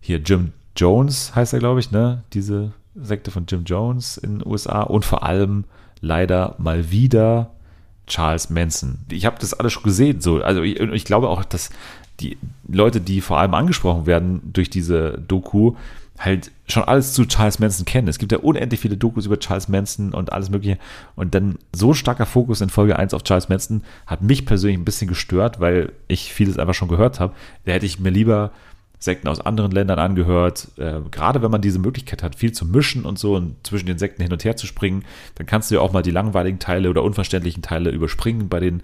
hier 0.00 0.18
Jim 0.18 0.52
Jones, 0.76 1.34
heißt 1.34 1.52
er, 1.52 1.60
glaube 1.60 1.80
ich, 1.80 1.90
ne? 1.90 2.24
Diese 2.32 2.72
Sekte 2.94 3.30
von 3.30 3.46
Jim 3.46 3.64
Jones 3.64 4.16
in 4.16 4.38
den 4.38 4.46
USA 4.46 4.82
und 4.82 5.04
vor 5.04 5.22
allem 5.22 5.64
leider 6.00 6.54
mal 6.58 6.90
wieder 6.90 7.50
Charles 8.06 8.50
Manson. 8.50 8.98
Ich 9.10 9.24
habe 9.24 9.36
das 9.40 9.54
alles 9.54 9.72
schon 9.72 9.82
gesehen, 9.82 10.20
so. 10.20 10.42
Also 10.42 10.62
ich, 10.62 10.78
ich 10.78 11.04
glaube 11.04 11.28
auch, 11.28 11.44
dass 11.44 11.70
die 12.20 12.36
Leute, 12.68 13.00
die 13.00 13.20
vor 13.20 13.38
allem 13.38 13.54
angesprochen 13.54 14.06
werden 14.06 14.40
durch 14.52 14.70
diese 14.70 15.18
Doku, 15.26 15.74
halt 16.18 16.50
schon 16.68 16.84
alles 16.84 17.12
zu 17.12 17.26
Charles 17.26 17.58
Manson 17.58 17.84
kennen. 17.84 18.08
Es 18.08 18.18
gibt 18.18 18.32
ja 18.32 18.38
unendlich 18.38 18.80
viele 18.80 18.96
Dokus 18.96 19.26
über 19.26 19.38
Charles 19.38 19.68
Manson 19.68 20.14
und 20.14 20.32
alles 20.32 20.50
Mögliche. 20.50 20.78
Und 21.16 21.34
dann 21.34 21.58
so 21.74 21.90
ein 21.90 21.94
starker 21.94 22.26
Fokus 22.26 22.60
in 22.60 22.70
Folge 22.70 22.98
1 22.98 23.14
auf 23.14 23.24
Charles 23.24 23.48
Manson 23.48 23.82
hat 24.06 24.22
mich 24.22 24.46
persönlich 24.46 24.78
ein 24.78 24.84
bisschen 24.84 25.08
gestört, 25.08 25.60
weil 25.60 25.92
ich 26.08 26.32
vieles 26.32 26.58
einfach 26.58 26.74
schon 26.74 26.88
gehört 26.88 27.20
habe. 27.20 27.34
Da 27.64 27.72
hätte 27.72 27.86
ich 27.86 27.98
mir 27.98 28.10
lieber 28.10 28.52
Sekten 28.98 29.28
aus 29.28 29.40
anderen 29.40 29.70
Ländern 29.70 29.98
angehört. 29.98 30.68
Äh, 30.78 31.00
gerade 31.10 31.42
wenn 31.42 31.50
man 31.50 31.60
diese 31.60 31.78
Möglichkeit 31.78 32.22
hat, 32.22 32.36
viel 32.36 32.52
zu 32.52 32.64
mischen 32.64 33.04
und 33.04 33.18
so 33.18 33.34
und 33.36 33.56
zwischen 33.66 33.86
den 33.86 33.98
Sekten 33.98 34.22
hin 34.22 34.32
und 34.32 34.44
her 34.44 34.56
zu 34.56 34.66
springen, 34.66 35.04
dann 35.34 35.46
kannst 35.46 35.70
du 35.70 35.76
ja 35.76 35.80
auch 35.80 35.92
mal 35.92 36.02
die 36.02 36.10
langweiligen 36.10 36.58
Teile 36.58 36.88
oder 36.88 37.02
unverständlichen 37.02 37.62
Teile 37.62 37.90
überspringen 37.90 38.48
bei 38.48 38.60
den 38.60 38.82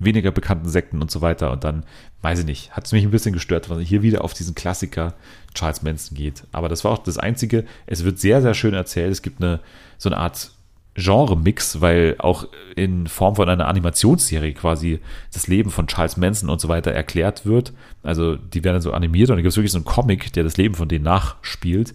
weniger 0.00 0.32
bekannten 0.32 0.68
Sekten 0.68 1.00
und 1.00 1.10
so 1.10 1.20
weiter. 1.20 1.52
Und 1.52 1.62
dann, 1.62 1.84
weiß 2.22 2.40
ich 2.40 2.46
nicht, 2.46 2.72
hat 2.72 2.86
es 2.86 2.92
mich 2.92 3.04
ein 3.04 3.10
bisschen 3.10 3.32
gestört, 3.32 3.70
weil 3.70 3.80
hier 3.80 4.02
wieder 4.02 4.24
auf 4.24 4.34
diesen 4.34 4.54
Klassiker 4.54 5.14
Charles 5.54 5.82
Manson 5.82 6.16
geht. 6.16 6.42
Aber 6.50 6.68
das 6.68 6.84
war 6.84 6.90
auch 6.90 6.98
das 6.98 7.18
Einzige. 7.18 7.64
Es 7.86 8.04
wird 8.04 8.18
sehr, 8.18 8.42
sehr 8.42 8.54
schön 8.54 8.74
erzählt. 8.74 9.12
Es 9.12 9.22
gibt 9.22 9.42
eine 9.42 9.60
so 9.98 10.08
eine 10.08 10.16
Art 10.16 10.50
Genre-Mix, 10.94 11.80
weil 11.80 12.16
auch 12.18 12.48
in 12.74 13.06
Form 13.06 13.36
von 13.36 13.48
einer 13.48 13.68
Animationsserie 13.68 14.54
quasi 14.54 15.00
das 15.32 15.46
Leben 15.46 15.70
von 15.70 15.86
Charles 15.86 16.16
Manson 16.16 16.50
und 16.50 16.60
so 16.60 16.68
weiter 16.68 16.90
erklärt 16.90 17.46
wird. 17.46 17.72
Also 18.02 18.36
die 18.36 18.64
werden 18.64 18.76
dann 18.76 18.82
so 18.82 18.92
animiert 18.92 19.30
und 19.30 19.36
da 19.36 19.42
gibt 19.42 19.52
es 19.52 19.56
wirklich 19.56 19.72
so 19.72 19.78
einen 19.78 19.84
Comic, 19.84 20.32
der 20.32 20.42
das 20.42 20.56
Leben 20.56 20.74
von 20.74 20.88
denen 20.88 21.04
nachspielt 21.04 21.94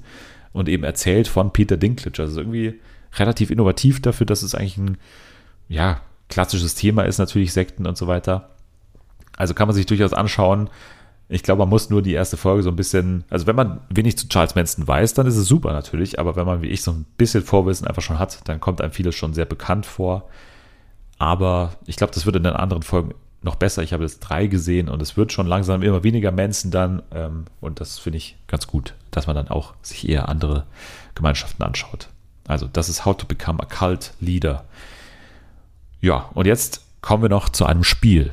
und 0.53 0.69
eben 0.69 0.83
erzählt 0.83 1.27
von 1.27 1.51
Peter 1.51 1.77
Dinklage. 1.77 2.21
Also 2.21 2.39
irgendwie 2.39 2.79
relativ 3.17 3.51
innovativ 3.51 4.01
dafür, 4.01 4.25
dass 4.25 4.43
es 4.43 4.55
eigentlich 4.55 4.77
ein, 4.77 4.97
ja, 5.67 6.01
klassisches 6.29 6.75
Thema 6.75 7.03
ist, 7.03 7.17
natürlich 7.17 7.53
Sekten 7.53 7.85
und 7.85 7.97
so 7.97 8.07
weiter. 8.07 8.49
Also 9.37 9.53
kann 9.53 9.67
man 9.67 9.75
sich 9.75 9.85
durchaus 9.85 10.13
anschauen. 10.13 10.69
Ich 11.27 11.43
glaube, 11.43 11.59
man 11.59 11.69
muss 11.69 11.89
nur 11.89 12.01
die 12.01 12.13
erste 12.13 12.37
Folge 12.37 12.63
so 12.63 12.69
ein 12.69 12.75
bisschen, 12.75 13.23
also 13.29 13.47
wenn 13.47 13.55
man 13.55 13.81
wenig 13.89 14.17
zu 14.17 14.27
Charles 14.29 14.55
Manson 14.55 14.87
weiß, 14.87 15.15
dann 15.15 15.25
ist 15.25 15.37
es 15.37 15.47
super 15.47 15.73
natürlich, 15.73 16.19
aber 16.19 16.35
wenn 16.35 16.45
man 16.45 16.61
wie 16.61 16.67
ich 16.67 16.83
so 16.83 16.91
ein 16.91 17.05
bisschen 17.17 17.43
Vorwissen 17.43 17.87
einfach 17.87 18.03
schon 18.03 18.19
hat, 18.19 18.47
dann 18.47 18.59
kommt 18.59 18.81
einem 18.81 18.91
vieles 18.91 19.15
schon 19.15 19.33
sehr 19.33 19.45
bekannt 19.45 19.85
vor. 19.85 20.29
Aber 21.17 21.71
ich 21.85 21.95
glaube, 21.95 22.13
das 22.13 22.25
wird 22.25 22.35
in 22.35 22.43
den 22.43 22.53
anderen 22.53 22.83
Folgen 22.83 23.13
noch 23.41 23.55
besser. 23.55 23.81
Ich 23.81 23.93
habe 23.93 24.03
jetzt 24.03 24.19
drei 24.19 24.47
gesehen 24.47 24.89
und 24.89 25.01
es 25.01 25.17
wird 25.17 25.31
schon 25.31 25.47
langsam 25.47 25.81
immer 25.81 26.03
weniger 26.03 26.31
Manson 26.31 26.71
dann 26.71 27.01
ähm, 27.11 27.45
und 27.61 27.79
das 27.79 27.97
finde 27.97 28.17
ich 28.17 28.35
ganz 28.47 28.67
gut, 28.67 28.93
dass 29.11 29.27
man 29.27 29.35
dann 29.35 29.47
auch 29.47 29.73
sich 29.81 30.07
eher 30.07 30.29
andere 30.29 30.65
Gemeinschaften 31.15 31.63
anschaut. 31.63 32.09
Also 32.47 32.67
das 32.71 32.89
ist 32.89 33.05
How 33.05 33.15
to 33.17 33.25
Become 33.25 33.61
a 33.61 33.65
Cult 33.65 34.13
Leader. 34.19 34.65
Ja, 36.01 36.29
und 36.33 36.45
jetzt 36.45 36.85
kommen 37.01 37.23
wir 37.23 37.29
noch 37.29 37.49
zu 37.49 37.65
einem 37.65 37.83
Spiel. 37.83 38.31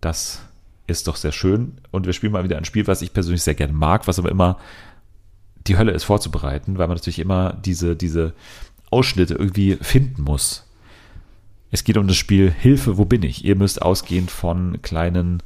Das 0.00 0.40
ist 0.86 1.06
doch 1.06 1.16
sehr 1.16 1.32
schön. 1.32 1.78
Und 1.90 2.06
wir 2.06 2.12
spielen 2.12 2.32
mal 2.32 2.44
wieder 2.44 2.56
ein 2.56 2.64
Spiel, 2.64 2.86
was 2.86 3.02
ich 3.02 3.12
persönlich 3.12 3.42
sehr 3.42 3.54
gerne 3.54 3.72
mag, 3.72 4.06
was 4.06 4.18
aber 4.18 4.30
immer 4.30 4.58
die 5.66 5.76
Hölle 5.76 5.92
ist 5.92 6.04
vorzubereiten, 6.04 6.78
weil 6.78 6.88
man 6.88 6.96
natürlich 6.96 7.18
immer 7.18 7.52
diese, 7.52 7.94
diese 7.94 8.32
Ausschnitte 8.90 9.34
irgendwie 9.34 9.76
finden 9.76 10.22
muss. 10.22 10.64
Es 11.70 11.84
geht 11.84 11.98
um 11.98 12.08
das 12.08 12.16
Spiel 12.16 12.50
Hilfe, 12.50 12.96
wo 12.96 13.04
bin 13.04 13.22
ich? 13.22 13.44
Ihr 13.44 13.56
müsst 13.56 13.82
ausgehend 13.82 14.30
von 14.30 14.80
kleinen 14.80 15.42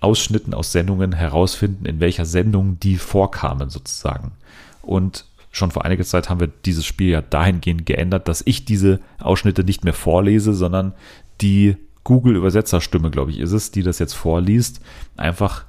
Ausschnitten 0.00 0.54
aus 0.54 0.72
Sendungen 0.72 1.12
herausfinden, 1.12 1.84
in 1.84 2.00
welcher 2.00 2.24
Sendung 2.24 2.80
die 2.80 2.96
vorkamen 2.96 3.68
sozusagen. 3.70 4.32
Und 4.80 5.26
schon 5.54 5.70
vor 5.70 5.84
einiger 5.84 6.04
Zeit 6.04 6.28
haben 6.28 6.40
wir 6.40 6.48
dieses 6.48 6.84
Spiel 6.84 7.10
ja 7.10 7.22
dahingehend 7.22 7.86
geändert, 7.86 8.28
dass 8.28 8.42
ich 8.44 8.64
diese 8.64 9.00
Ausschnitte 9.20 9.62
nicht 9.64 9.84
mehr 9.84 9.94
vorlese, 9.94 10.52
sondern 10.52 10.94
die 11.40 11.76
Google-Übersetzerstimme, 12.02 13.10
glaube 13.10 13.30
ich, 13.30 13.38
ist 13.38 13.52
es, 13.52 13.70
die 13.70 13.82
das 13.82 13.98
jetzt 13.98 14.14
vorliest. 14.14 14.80
Einfach 15.16 15.64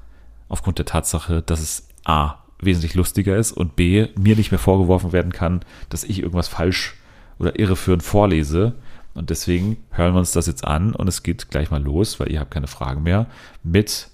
aufgrund 0.50 0.80
der 0.80 0.86
Tatsache, 0.86 1.42
dass 1.42 1.62
es 1.62 1.88
A 2.04 2.40
wesentlich 2.60 2.96
lustiger 2.96 3.38
ist 3.38 3.52
und 3.52 3.76
B 3.76 4.08
mir 4.18 4.36
nicht 4.36 4.52
mehr 4.52 4.60
vorgeworfen 4.60 5.14
werden 5.14 5.32
kann, 5.32 5.64
dass 5.90 6.04
ich 6.04 6.20
irgendwas 6.20 6.48
falsch 6.48 6.96
oder 7.38 7.60
irreführend 7.60 8.02
vorlese. 8.02 8.74
Und 9.14 9.30
deswegen 9.30 9.78
hören 9.92 10.14
wir 10.14 10.20
uns 10.20 10.32
das 10.32 10.48
jetzt 10.48 10.66
an 10.66 10.94
und 10.94 11.08
es 11.08 11.24
geht 11.24 11.50
gleich 11.50 11.70
mal 11.70 11.82
los, 11.82 12.20
weil 12.20 12.32
ihr 12.32 12.40
habt 12.40 12.52
keine 12.52 12.68
Fragen 12.68 13.04
mehr, 13.04 13.28
mit 13.64 14.10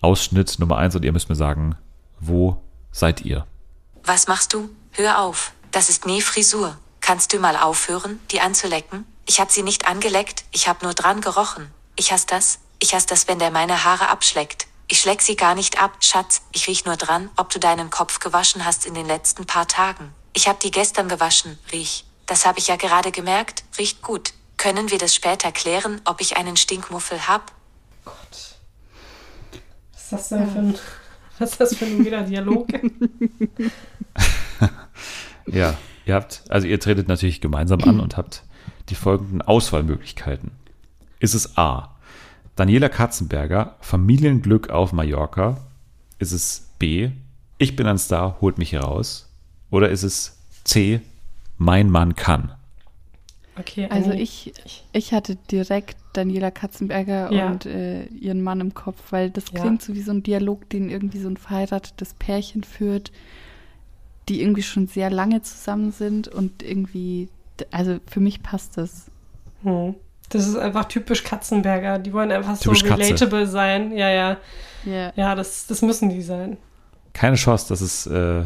Ausschnitt 0.00 0.58
Nummer 0.58 0.78
1 0.78 0.96
und 0.96 1.04
ihr 1.04 1.12
müsst 1.12 1.28
mir 1.28 1.34
sagen, 1.34 1.74
wo 2.20 2.62
seid 2.92 3.24
ihr? 3.24 3.44
Was 4.04 4.28
machst 4.28 4.54
du? 4.54 4.70
Hör 4.92 5.20
auf. 5.20 5.52
Das 5.70 5.88
ist 5.88 6.06
nie 6.06 6.20
Frisur. 6.20 6.76
Kannst 7.00 7.32
du 7.32 7.38
mal 7.38 7.56
aufhören, 7.56 8.20
die 8.30 8.40
anzulecken? 8.40 9.06
Ich 9.26 9.40
hab 9.40 9.50
sie 9.50 9.62
nicht 9.62 9.86
angeleckt, 9.86 10.44
ich 10.50 10.68
hab 10.68 10.82
nur 10.82 10.94
dran 10.94 11.20
gerochen. 11.20 11.72
Ich 11.96 12.12
hasse 12.12 12.26
das. 12.26 12.58
Ich 12.80 12.94
hasse 12.94 13.06
das, 13.06 13.28
wenn 13.28 13.38
der 13.38 13.50
meine 13.50 13.84
Haare 13.84 14.08
abschleckt. 14.08 14.66
Ich 14.88 15.00
schleck 15.00 15.22
sie 15.22 15.36
gar 15.36 15.54
nicht 15.54 15.80
ab, 15.80 15.98
Schatz. 16.00 16.42
Ich 16.52 16.66
riech 16.66 16.84
nur 16.84 16.96
dran, 16.96 17.30
ob 17.36 17.50
du 17.50 17.60
deinen 17.60 17.90
Kopf 17.90 18.18
gewaschen 18.18 18.64
hast 18.64 18.86
in 18.86 18.94
den 18.94 19.06
letzten 19.06 19.46
paar 19.46 19.68
Tagen. 19.68 20.12
Ich 20.32 20.48
hab 20.48 20.58
die 20.60 20.72
gestern 20.72 21.08
gewaschen, 21.08 21.58
riech. 21.70 22.04
Das 22.26 22.44
hab 22.44 22.58
ich 22.58 22.66
ja 22.66 22.76
gerade 22.76 23.12
gemerkt, 23.12 23.64
riecht 23.78 24.02
gut. 24.02 24.32
Können 24.56 24.90
wir 24.90 24.98
das 24.98 25.14
später 25.14 25.52
klären, 25.52 26.00
ob 26.04 26.20
ich 26.20 26.36
einen 26.36 26.56
Stinkmuffel 26.56 27.28
hab? 27.28 27.52
Gott. 28.04 28.56
Was 29.92 30.02
ist 30.02 30.12
das 30.12 30.28
denn 30.28 30.50
für 30.50 30.58
ein, 30.58 30.78
was 31.38 31.50
ist 31.52 31.60
das 31.60 31.76
für 31.76 31.84
ein 31.84 32.04
weirder 32.04 32.22
Dialog? 32.22 32.68
Ja, 35.46 35.76
ihr 36.06 36.14
habt, 36.14 36.44
also 36.48 36.66
ihr 36.66 36.80
tretet 36.80 37.08
natürlich 37.08 37.40
gemeinsam 37.40 37.82
an 37.84 38.00
und 38.00 38.16
habt 38.16 38.42
die 38.88 38.94
folgenden 38.94 39.42
Auswahlmöglichkeiten. 39.42 40.50
Ist 41.18 41.34
es 41.34 41.56
A. 41.58 41.96
Daniela 42.56 42.88
Katzenberger, 42.88 43.76
Familienglück 43.80 44.70
auf 44.70 44.92
Mallorca? 44.92 45.58
Ist 46.18 46.32
es 46.32 46.68
B. 46.78 47.10
Ich 47.58 47.76
bin 47.76 47.86
ein 47.86 47.98
Star, 47.98 48.38
holt 48.40 48.58
mich 48.58 48.70
hier 48.70 48.80
raus? 48.80 49.28
Oder 49.70 49.90
ist 49.90 50.02
es 50.02 50.38
C, 50.64 51.00
mein 51.58 51.90
Mann 51.90 52.14
kann? 52.16 52.52
Okay, 53.58 53.88
Also 53.90 54.12
ich, 54.12 54.52
ich 54.92 55.12
hatte 55.12 55.36
direkt 55.50 55.96
Daniela 56.14 56.50
Katzenberger 56.50 57.30
Ja. 57.32 57.50
und 57.50 57.66
äh, 57.66 58.04
ihren 58.06 58.42
Mann 58.42 58.60
im 58.60 58.74
Kopf, 58.74 58.98
weil 59.10 59.30
das 59.30 59.44
Ja. 59.52 59.60
klingt 59.60 59.82
so 59.82 59.94
wie 59.94 60.00
so 60.02 60.12
ein 60.12 60.22
Dialog, 60.22 60.68
den 60.70 60.88
irgendwie 60.88 61.20
so 61.20 61.28
ein 61.28 61.36
verheiratetes 61.36 62.14
Pärchen 62.14 62.64
führt, 62.64 63.12
die 64.28 64.42
irgendwie 64.42 64.62
schon 64.62 64.86
sehr 64.86 65.10
lange 65.10 65.42
zusammen 65.42 65.92
sind 65.92 66.28
und 66.28 66.62
irgendwie, 66.62 67.28
also 67.70 67.98
für 68.06 68.20
mich 68.20 68.42
passt 68.42 68.76
das. 68.78 69.06
Hm. 69.62 69.94
Das 70.28 70.46
ist 70.46 70.56
einfach 70.56 70.84
typisch 70.84 71.24
Katzenberger. 71.24 71.98
Die 71.98 72.12
wollen 72.12 72.30
einfach 72.30 72.54
so 72.54 72.70
Typisch 72.70 72.84
Katze. 72.84 73.02
relatable 73.02 73.46
sein. 73.46 73.92
Ja, 73.96 74.10
ja. 74.10 74.36
Ja. 74.84 75.12
Ja, 75.16 75.34
das, 75.34 75.66
das 75.66 75.82
müssen 75.82 76.08
die 76.08 76.22
sein. 76.22 76.56
Keine 77.12 77.34
Chance, 77.36 77.68
dass 77.68 77.80
es 77.80 78.06
äh, 78.06 78.44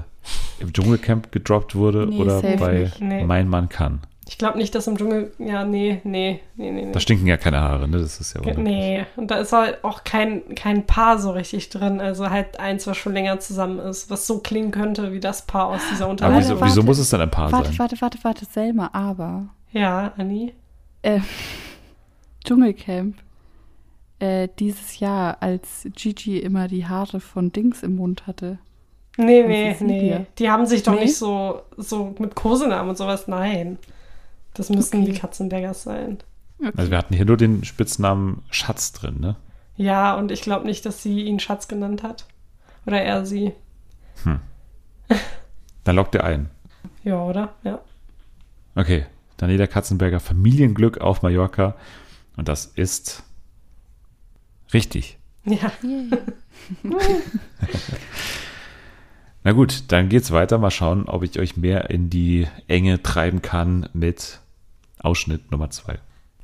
im 0.59 0.73
Dschungelcamp 0.73 1.31
gedroppt 1.31 1.75
wurde 1.75 2.07
Nee, 2.07 2.19
oder 2.19 2.41
bei 2.41 2.79
nicht. 2.85 3.01
Nee. 3.01 3.25
Mein 3.25 3.49
Mann 3.49 3.69
kann. 3.69 4.01
Ich 4.27 4.39
glaube 4.39 4.57
nicht, 4.57 4.75
dass 4.75 4.87
im 4.87 4.97
Dschungel. 4.97 5.33
Ja, 5.39 5.65
nee, 5.65 6.01
nee, 6.05 6.41
nee, 6.57 6.71
nee. 6.71 6.85
nee. 6.87 6.93
Da 6.93 6.99
stinken 7.01 7.27
ja 7.27 7.37
keine 7.37 7.61
Haare, 7.61 7.87
ne? 7.87 7.99
Das 7.99 8.21
ist 8.21 8.33
ja 8.35 8.41
unmöglich. 8.41 8.65
Nee, 8.65 9.07
und 9.17 9.31
da 9.31 9.37
ist 9.37 9.53
halt 9.53 9.85
auch 9.85 10.03
kein, 10.03 10.55
kein 10.55 10.87
Paar 10.87 11.19
so 11.19 11.31
richtig 11.33 11.69
drin. 11.69 12.01
Also 12.01 12.31
halt 12.31 12.59
eins, 12.59 12.87
was 12.87 12.97
schon 12.97 13.13
länger 13.13 13.39
zusammen 13.41 13.79
ist, 13.81 14.09
was 14.11 14.27
so 14.27 14.39
klingen 14.39 14.71
könnte 14.71 15.13
wie 15.13 15.21
das 15.21 15.43
Paar 15.47 15.67
aus 15.67 15.83
dieser 15.91 16.05
Aber 16.05 16.13
Unterhaltung. 16.13 16.41
wieso, 16.43 16.55
warte. 16.61 16.73
wieso 16.73 16.83
muss 16.83 16.99
es 16.99 17.11
dann 17.11 17.21
ein 17.21 17.31
Paar 17.31 17.53
Warte, 17.53 17.69
sein? 17.69 17.79
warte, 17.79 17.97
warte, 18.01 18.19
warte, 18.23 18.45
Selma, 18.47 18.89
aber 18.95 19.49
Ja, 19.73 20.13
Anni. 20.17 20.55
äh, 21.03 21.21
Dschungelcamp 22.45 23.17
äh, 24.21 24.49
dieses 24.59 25.01
Jahr, 25.01 25.39
als 25.41 25.87
Gigi 25.95 26.39
immer 26.39 26.69
die 26.69 26.87
Haare 26.87 27.21
von 27.21 27.53
Dings 27.53 27.83
im 27.83 27.97
Mund 27.97 28.27
hatte. 28.27 28.59
Nee, 29.17 29.43
nee, 29.47 29.77
nee. 29.81 30.27
Die 30.39 30.51
haben 30.51 30.67
sich 30.67 30.83
doch 30.83 30.95
Nee? 30.95 31.03
nicht 31.03 31.17
so, 31.17 31.61
so 31.77 32.15
mit 32.19 32.35
Kosenamen 32.35 32.91
und 32.91 32.97
sowas. 32.97 33.29
Nein. 33.29 33.79
Das 34.55 34.71
müssen 34.71 35.03
Okay. 35.03 35.13
die 35.13 35.19
Katzenbergers 35.19 35.83
sein. 35.83 36.19
Okay. 36.61 36.73
Also 36.77 36.91
wir 36.91 36.99
hatten 36.99 37.15
hier 37.15 37.25
nur 37.27 37.37
den 37.37 37.65
Spitznamen 37.65 38.43
Schatz 38.51 38.93
drin, 38.93 39.21
ne? 39.21 39.37
Ja, 39.77 40.15
und 40.17 40.31
ich 40.31 40.41
glaube 40.43 40.65
nicht, 40.67 40.87
dass 40.87 41.03
sie 41.03 41.23
ihn 41.23 41.41
Schatz 41.41 41.67
genannt 41.69 42.03
hat. 42.03 42.27
Oder 42.87 43.03
er 43.03 43.27
sie. 43.27 43.53
Dann 45.85 45.97
lockt 45.97 46.15
er 46.15 46.25
ein. 46.25 46.49
Ja, 47.03 47.23
oder? 47.25 47.55
Ja. 47.65 47.81
Okay, 48.77 49.05
Daniela 49.37 49.67
Katzenberger, 49.67 50.21
Familienglück 50.21 50.99
auf 50.99 51.23
Mallorca. 51.23 51.75
Und 52.37 52.49
das 52.49 52.67
ist 52.67 53.23
richtig. 54.73 55.19
Ja. 55.45 55.71
Na 59.43 59.53
gut, 59.53 59.85
dann 59.89 60.09
geht's 60.09 60.31
weiter. 60.31 60.57
Mal 60.59 60.71
schauen, 60.71 61.07
ob 61.09 61.23
ich 61.23 61.39
euch 61.39 61.57
mehr 61.57 61.91
in 61.91 62.09
die 62.09 62.47
Enge 62.67 63.03
treiben 63.03 63.43
kann 63.43 63.89
mit 63.93 64.41
Ausschnitt 65.05 65.51
Nummer 65.51 65.71
zwei. 65.71 65.99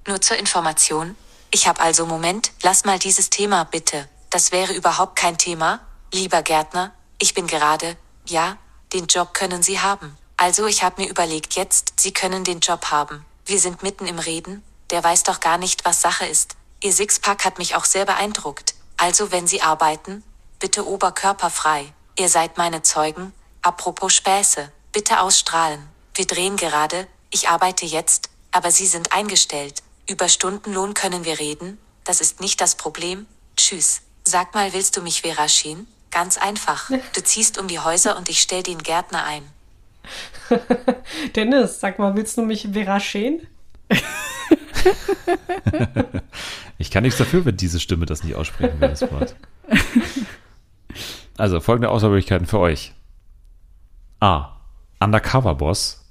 Nur 0.06 0.20
zur 0.20 0.36
Information. 0.36 1.16
Ich 1.50 1.66
habe 1.66 1.80
also 1.80 2.06
Moment, 2.06 2.52
lass 2.62 2.84
mal 2.84 2.98
dieses 2.98 3.30
Thema 3.30 3.64
bitte. 3.64 4.08
Das 4.30 4.52
wäre 4.52 4.72
überhaupt 4.72 5.16
kein 5.16 5.38
Thema. 5.38 5.80
Lieber 6.12 6.42
Gärtner, 6.42 6.92
ich 7.18 7.34
bin 7.34 7.46
gerade, 7.46 7.96
ja, 8.26 8.56
den 8.92 9.06
Job 9.06 9.34
können 9.34 9.62
Sie 9.62 9.80
haben. 9.80 10.16
Also 10.36 10.66
ich 10.66 10.82
habe 10.82 11.02
mir 11.02 11.08
überlegt 11.08 11.54
jetzt, 11.54 11.94
Sie 12.00 12.12
können 12.12 12.44
den 12.44 12.61
Job 12.61 12.86
haben. 12.86 13.24
Wir 13.44 13.58
sind 13.58 13.82
mitten 13.82 14.06
im 14.06 14.18
Reden, 14.18 14.62
der 14.90 15.02
weiß 15.02 15.24
doch 15.24 15.40
gar 15.40 15.58
nicht, 15.58 15.84
was 15.84 16.00
Sache 16.00 16.26
ist. 16.26 16.56
Ihr 16.82 16.92
Sixpack 16.92 17.44
hat 17.44 17.58
mich 17.58 17.74
auch 17.76 17.84
sehr 17.84 18.06
beeindruckt. 18.06 18.74
Also 18.96 19.32
wenn 19.32 19.46
Sie 19.46 19.61
arbeiten, 19.61 20.22
bitte 20.58 20.86
oberkörperfrei. 20.86 21.92
Ihr 22.18 22.28
seid 22.28 22.58
meine 22.58 22.82
Zeugen. 22.82 23.32
Apropos 23.62 24.14
Späße, 24.14 24.72
bitte 24.92 25.20
ausstrahlen. 25.20 25.86
Wir 26.14 26.26
drehen 26.26 26.56
gerade, 26.56 27.06
ich 27.30 27.48
arbeite 27.48 27.86
jetzt, 27.86 28.30
aber 28.53 28.70
Sie 28.70 28.86
sind 28.86 29.12
eingestellt. 29.12 29.82
Über 30.09 30.28
Stundenlohn 30.28 30.94
können 30.94 31.24
wir 31.24 31.38
reden, 31.38 31.78
das 32.05 32.20
ist 32.20 32.40
nicht 32.40 32.61
das 32.61 32.74
Problem. 32.74 33.26
Tschüss. 33.57 34.03
Sag 34.24 34.55
mal, 34.55 34.72
willst 34.72 34.96
du 34.96 35.03
mich 35.03 35.22
veraschen? 35.22 35.86
Ganz 36.11 36.38
einfach. 36.38 36.90
Du 37.14 37.22
ziehst 37.22 37.59
um 37.59 37.68
die 37.68 37.78
Häuser 37.78 38.16
und 38.16 38.28
ich 38.28 38.40
stell 38.40 38.62
den 38.62 38.78
Gärtner 38.78 39.24
ein. 39.24 39.42
Dennis, 41.36 41.80
sag 41.80 41.98
mal, 41.98 42.16
willst 42.16 42.36
du 42.36 42.42
mich 42.42 42.68
veraschen? 42.72 43.46
Ich 46.78 46.90
kann 46.90 47.03
nichts 47.03 47.18
dafür, 47.18 47.44
wenn 47.44 47.59
diese 47.59 47.78
Stimme 47.78 48.07
das 48.07 48.24
nicht 48.24 48.34
aussprechen 48.36 48.80
will, 48.80 48.88
das 48.88 49.03
Wort. 49.03 49.36
Also, 51.36 51.61
folgende 51.61 51.90
Auswahlmöglichkeiten 51.90 52.46
für 52.46 52.59
euch. 52.59 52.94
A. 54.18 54.57
Undercover 54.98 55.55
Boss. 55.57 56.03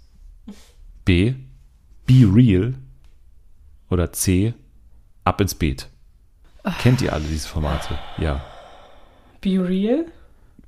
B. 1.06 1.34
Be 2.10 2.26
Real. 2.26 2.74
Oder 3.92 4.12
C. 4.12 4.56
Ab 5.26 5.40
ins 5.42 5.54
Beet. 5.54 5.88
Kennt 6.82 7.04
ihr 7.04 7.14
alle 7.14 7.26
diese 7.26 7.48
Formate? 7.48 8.00
Ja. 8.18 8.44
Be 9.42 9.64
real? 9.64 10.06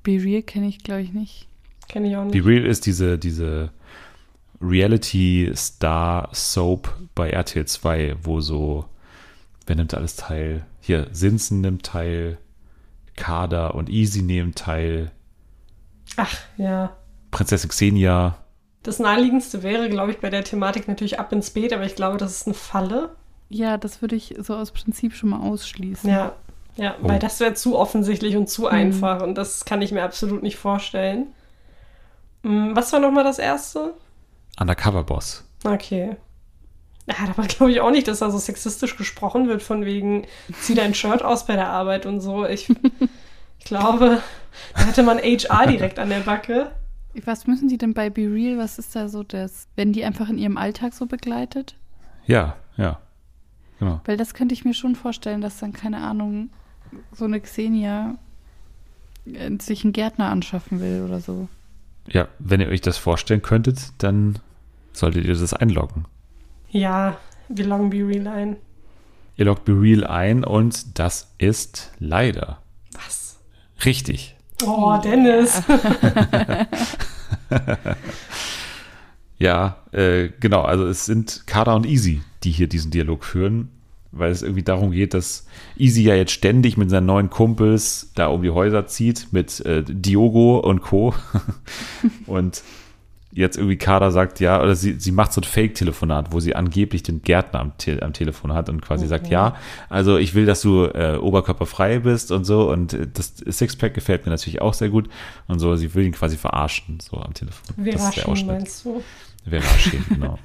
Be 0.03 0.23
Real 0.23 0.43
kenne 0.43 0.67
ich, 0.67 0.83
glaube 0.83 1.01
ich, 1.01 1.13
nicht. 1.13 1.47
Kenn 1.87 2.05
ich 2.05 2.15
auch 2.15 2.25
Be 2.25 2.37
nicht. 2.37 2.45
Real 2.45 2.67
ist 2.67 2.85
diese, 2.85 3.17
diese 3.17 3.71
Reality-Star-Soap 4.61 6.95
bei 7.15 7.31
RTL 7.31 7.65
2, 7.65 8.17
wo 8.21 8.39
so, 8.39 8.85
wer 9.65 9.75
nimmt 9.75 9.95
alles 9.95 10.17
teil? 10.17 10.67
Hier, 10.79 11.07
Sinsen 11.11 11.61
nimmt 11.61 11.87
teil, 11.87 12.37
Kader 13.15 13.73
und 13.73 13.89
Easy 13.89 14.21
nehmen 14.21 14.53
teil, 14.53 15.11
Ach, 16.17 16.37
ja. 16.57 16.95
Prinzessin 17.31 17.71
Xenia. 17.71 18.37
Das 18.83 18.99
naheliegendste 18.99 19.61
wäre, 19.63 19.89
glaube 19.89 20.11
ich, 20.11 20.19
bei 20.19 20.29
der 20.29 20.43
Thematik 20.43 20.87
natürlich 20.87 21.19
ab 21.19 21.31
ins 21.33 21.51
Beet, 21.51 21.71
aber 21.73 21.83
ich 21.85 21.95
glaube, 21.95 22.17
das 22.17 22.31
ist 22.35 22.47
eine 22.47 22.53
Falle. 22.55 23.09
Ja, 23.49 23.77
das 23.77 24.01
würde 24.01 24.15
ich 24.15 24.35
so 24.39 24.55
aus 24.55 24.71
Prinzip 24.71 25.13
schon 25.13 25.29
mal 25.29 25.41
ausschließen. 25.41 26.09
Ja, 26.09 26.33
ja, 26.77 26.95
Oh. 27.01 27.09
weil 27.09 27.19
das 27.19 27.39
wäre 27.39 27.53
zu 27.53 27.77
offensichtlich 27.77 28.35
und 28.37 28.49
zu 28.49 28.67
einfach 28.67 29.21
und 29.21 29.35
das 29.35 29.65
kann 29.65 29.81
ich 29.81 29.91
mir 29.91 30.03
absolut 30.03 30.41
nicht 30.41 30.55
vorstellen. 30.57 31.27
Hm, 32.43 32.75
Was 32.75 32.91
war 32.93 32.99
nochmal 32.99 33.23
das 33.23 33.39
erste? 33.39 33.93
Undercover 34.59 35.03
Boss. 35.03 35.43
Okay. 35.63 36.15
Ja, 37.07 37.15
aber 37.29 37.47
glaube 37.47 37.71
ich 37.71 37.81
auch 37.81 37.91
nicht, 37.91 38.07
dass 38.07 38.19
da 38.19 38.31
so 38.31 38.37
sexistisch 38.37 38.95
gesprochen 38.95 39.47
wird, 39.47 39.61
von 39.61 39.85
wegen, 39.85 40.25
zieh 40.61 40.75
dein 40.75 40.93
Shirt 40.93 41.23
aus 41.23 41.45
bei 41.45 41.55
der 41.55 41.67
Arbeit 41.67 42.05
und 42.05 42.19
so. 42.21 42.45
Ich, 42.45 42.69
ich 43.59 43.65
glaube, 43.65 44.21
da 44.73 44.81
hätte 44.85 45.03
man 45.03 45.17
HR 45.19 45.67
direkt 45.67 45.99
an 45.99 46.09
der 46.09 46.19
Backe. 46.21 46.71
Was 47.25 47.47
müssen 47.47 47.67
die 47.67 47.77
denn 47.77 47.93
bei 47.93 48.09
Be 48.09 48.21
Real, 48.21 48.57
was 48.57 48.79
ist 48.79 48.95
da 48.95 49.09
so 49.09 49.23
das, 49.23 49.67
wenn 49.75 49.93
die 49.93 50.05
einfach 50.05 50.29
in 50.29 50.37
ihrem 50.37 50.57
Alltag 50.57 50.93
so 50.93 51.05
begleitet? 51.05 51.75
Ja, 52.25 52.55
ja. 52.77 52.99
Genau. 53.79 53.99
Weil 54.05 54.15
das 54.15 54.33
könnte 54.33 54.53
ich 54.53 54.63
mir 54.63 54.73
schon 54.73 54.95
vorstellen, 54.95 55.41
dass 55.41 55.59
dann, 55.59 55.73
keine 55.73 55.97
Ahnung, 55.97 56.51
so 57.13 57.25
eine 57.25 57.41
Xenia 57.41 58.15
äh, 59.25 59.51
sich 59.59 59.83
einen 59.83 59.93
Gärtner 59.93 60.29
anschaffen 60.29 60.79
will 60.79 61.03
oder 61.03 61.19
so. 61.19 61.47
Ja, 62.07 62.27
wenn 62.39 62.61
ihr 62.61 62.67
euch 62.67 62.81
das 62.81 62.97
vorstellen 62.97 63.41
könntet, 63.41 63.91
dann 63.97 64.39
solltet 64.93 65.25
ihr 65.25 65.33
das 65.33 65.53
einloggen. 65.53 66.05
Ja, 66.69 67.17
wir 67.49 67.65
loggen 67.65 67.89
Be 67.89 68.07
Real 68.07 68.27
ein. 68.27 68.57
Ihr 69.35 69.45
loggt 69.45 69.65
Be 69.65 69.73
Real 69.73 70.05
ein 70.05 70.43
und 70.43 70.99
das 70.99 71.33
ist 71.37 71.91
leider 71.99 72.61
Was? 72.93 73.39
richtig. 73.85 74.35
Oh, 74.65 74.97
Dennis. 75.03 75.61
Ja, 79.41 79.77
äh, 79.91 80.29
genau. 80.39 80.61
Also 80.61 80.85
es 80.85 81.07
sind 81.07 81.47
Kada 81.47 81.73
und 81.73 81.87
Easy, 81.87 82.21
die 82.43 82.51
hier 82.51 82.67
diesen 82.67 82.91
Dialog 82.91 83.25
führen, 83.25 83.69
weil 84.11 84.29
es 84.29 84.43
irgendwie 84.43 84.61
darum 84.61 84.91
geht, 84.91 85.15
dass 85.15 85.47
Easy 85.75 86.03
ja 86.03 86.13
jetzt 86.13 86.33
ständig 86.33 86.77
mit 86.77 86.91
seinen 86.91 87.07
neuen 87.07 87.31
Kumpels 87.31 88.11
da 88.13 88.27
um 88.27 88.43
die 88.43 88.51
Häuser 88.51 88.85
zieht, 88.85 89.29
mit 89.31 89.59
äh, 89.65 89.83
Diogo 89.83 90.59
und 90.59 90.81
Co. 90.81 91.15
und 92.27 92.61
jetzt 93.31 93.57
irgendwie 93.57 93.77
Kada 93.77 94.11
sagt, 94.11 94.39
ja, 94.39 94.61
oder 94.61 94.75
sie, 94.75 94.99
sie 94.99 95.11
macht 95.11 95.33
so 95.33 95.41
ein 95.41 95.45
Fake-Telefonat, 95.45 96.31
wo 96.31 96.39
sie 96.39 96.55
angeblich 96.55 97.03
den 97.03 97.21
Gärtner 97.21 97.59
am, 97.59 97.77
Te 97.77 98.01
am 98.01 98.13
Telefon 98.13 98.53
hat 98.53 98.69
und 98.69 98.81
quasi 98.81 99.07
sagt, 99.07 99.27
ja, 99.27 99.55
also 99.89 100.17
ich 100.17 100.33
will, 100.33 100.45
dass 100.45 100.61
du 100.61 100.85
äh, 100.85 101.17
oberkörperfrei 101.17 101.99
bist 101.99 102.31
und 102.31 102.43
so 102.43 102.69
und 102.69 102.93
äh, 102.93 103.07
das 103.11 103.35
Sixpack 103.37 103.93
gefällt 103.93 104.25
mir 104.25 104.31
natürlich 104.31 104.61
auch 104.61 104.73
sehr 104.73 104.89
gut 104.89 105.09
und 105.47 105.59
so, 105.59 105.75
sie 105.75 105.93
will 105.95 106.05
ihn 106.05 106.11
quasi 106.11 106.37
verarschen, 106.37 106.99
so 106.99 107.17
am 107.17 107.33
Telefon. 107.33 107.75
Wir 107.77 107.93
das 107.93 108.15
ist 108.15 108.25
der 108.25 108.45
meinst 108.45 108.85
du? 108.85 109.03
Wäre 109.45 109.63
schön, 109.63 110.03
genau. 110.09 110.37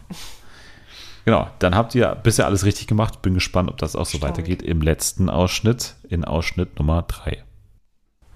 Genau, 1.24 1.50
dann 1.58 1.74
habt 1.74 1.92
ihr 1.96 2.14
bisher 2.14 2.46
alles 2.46 2.64
richtig 2.64 2.86
gemacht. 2.86 3.20
Bin 3.20 3.34
gespannt, 3.34 3.68
ob 3.68 3.78
das 3.78 3.96
auch 3.96 4.06
so 4.06 4.18
Stark. 4.18 4.30
weitergeht 4.30 4.62
im 4.62 4.80
letzten 4.80 5.28
Ausschnitt, 5.28 5.96
in 6.08 6.24
Ausschnitt 6.24 6.78
Nummer 6.78 7.02
3. 7.02 7.42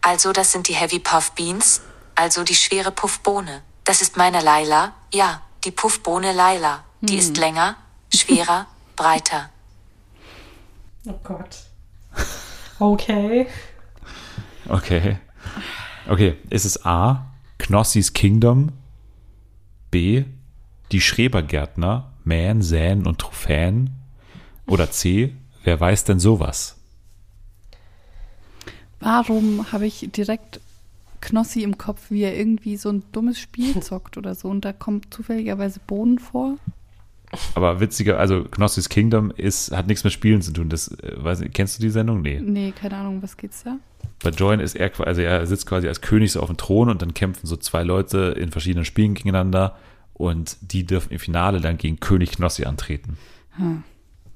Also 0.01 0.32
das 0.32 0.51
sind 0.51 0.66
die 0.66 0.74
Heavy 0.74 0.98
Puff 0.98 1.31
Beans, 1.36 1.82
also 2.16 2.43
die 2.43 2.56
schwere 2.56 2.90
Puffbohne. 2.90 3.62
Das 3.90 4.02
ist 4.02 4.16
meine 4.16 4.40
Laila, 4.40 4.92
ja, 5.12 5.42
die 5.64 5.72
Puffbohne 5.72 6.32
Laila. 6.32 6.84
Die 7.00 7.16
ist 7.16 7.36
länger, 7.36 7.74
schwerer, 8.14 8.68
breiter. 8.94 9.50
Oh 11.06 11.18
Gott. 11.24 11.64
Okay. 12.78 13.48
Okay. 14.68 15.18
Okay, 16.08 16.36
ist 16.50 16.66
es 16.66 16.86
A, 16.86 17.32
Knossis 17.58 18.12
Kingdom, 18.12 18.70
B. 19.90 20.24
Die 20.92 21.00
Schrebergärtner, 21.00 22.12
mähen, 22.22 22.62
säen 22.62 23.08
und 23.08 23.18
Trophäen. 23.18 23.90
Oder 24.68 24.92
C. 24.92 25.34
Wer 25.64 25.80
weiß 25.80 26.04
denn 26.04 26.20
sowas? 26.20 26.76
Warum 29.00 29.72
habe 29.72 29.86
ich 29.86 30.10
direkt 30.12 30.60
Knossi 31.20 31.62
im 31.62 31.78
Kopf, 31.78 32.10
wie 32.10 32.22
er 32.22 32.36
irgendwie 32.36 32.76
so 32.76 32.88
ein 32.90 33.02
dummes 33.12 33.38
Spiel 33.38 33.80
zockt 33.82 34.16
oder 34.16 34.34
so 34.34 34.48
und 34.48 34.64
da 34.64 34.72
kommt 34.72 35.12
zufälligerweise 35.12 35.80
Bohnen 35.86 36.18
vor? 36.18 36.56
Aber 37.55 37.78
witziger, 37.78 38.18
also 38.18 38.42
Knossis 38.44 38.88
Kingdom 38.88 39.30
ist, 39.30 39.70
hat 39.70 39.86
nichts 39.86 40.02
mit 40.02 40.12
Spielen 40.12 40.42
zu 40.42 40.52
tun. 40.52 40.68
Das, 40.68 40.88
äh, 40.88 41.12
weiß, 41.16 41.40
nicht, 41.40 41.55
kennst 41.55 41.78
du 41.78 41.82
die 41.82 41.90
Sendung? 41.90 42.22
Nee. 42.22 42.40
Nee, 42.40 42.72
keine 42.72 42.97
Ahnung, 42.97 43.22
was 43.22 43.36
geht's 43.36 43.62
da? 43.62 43.76
Bei 44.22 44.30
Join 44.30 44.59
ist 44.59 44.74
er, 44.74 44.90
also 45.06 45.20
er 45.20 45.47
sitzt 45.47 45.66
quasi 45.66 45.86
als 45.86 46.01
König 46.01 46.32
so 46.32 46.40
auf 46.40 46.48
dem 46.48 46.56
Thron 46.56 46.90
und 46.90 47.02
dann 47.02 47.14
kämpfen 47.14 47.47
so 47.47 47.56
zwei 47.56 47.84
Leute 47.84 48.34
in 48.36 48.51
verschiedenen 48.51 48.84
Spielen 48.84 49.14
gegeneinander 49.14 49.76
und 50.14 50.56
die 50.60 50.84
dürfen 50.84 51.12
im 51.12 51.18
Finale 51.20 51.60
dann 51.60 51.78
gegen 51.78 52.01
König 52.01 52.32
Knossi 52.32 52.64
antreten. 52.64 53.16
Hm. 53.52 53.84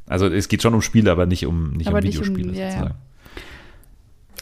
Also 0.06 0.26
es 0.28 0.48
geht 0.48 0.62
schon 0.62 0.74
um 0.74 0.80
Spiele, 0.82 1.10
aber 1.10 1.26
nicht 1.26 1.46
um, 1.46 1.72
nicht 1.72 1.88
Aber 1.88 1.98
um 1.98 2.04
nicht 2.04 2.18
um- 2.18 2.24
Videospiele 2.24 2.52
ja, 2.56 2.64
ja. 2.64 2.70
sozusagen. 2.70 2.94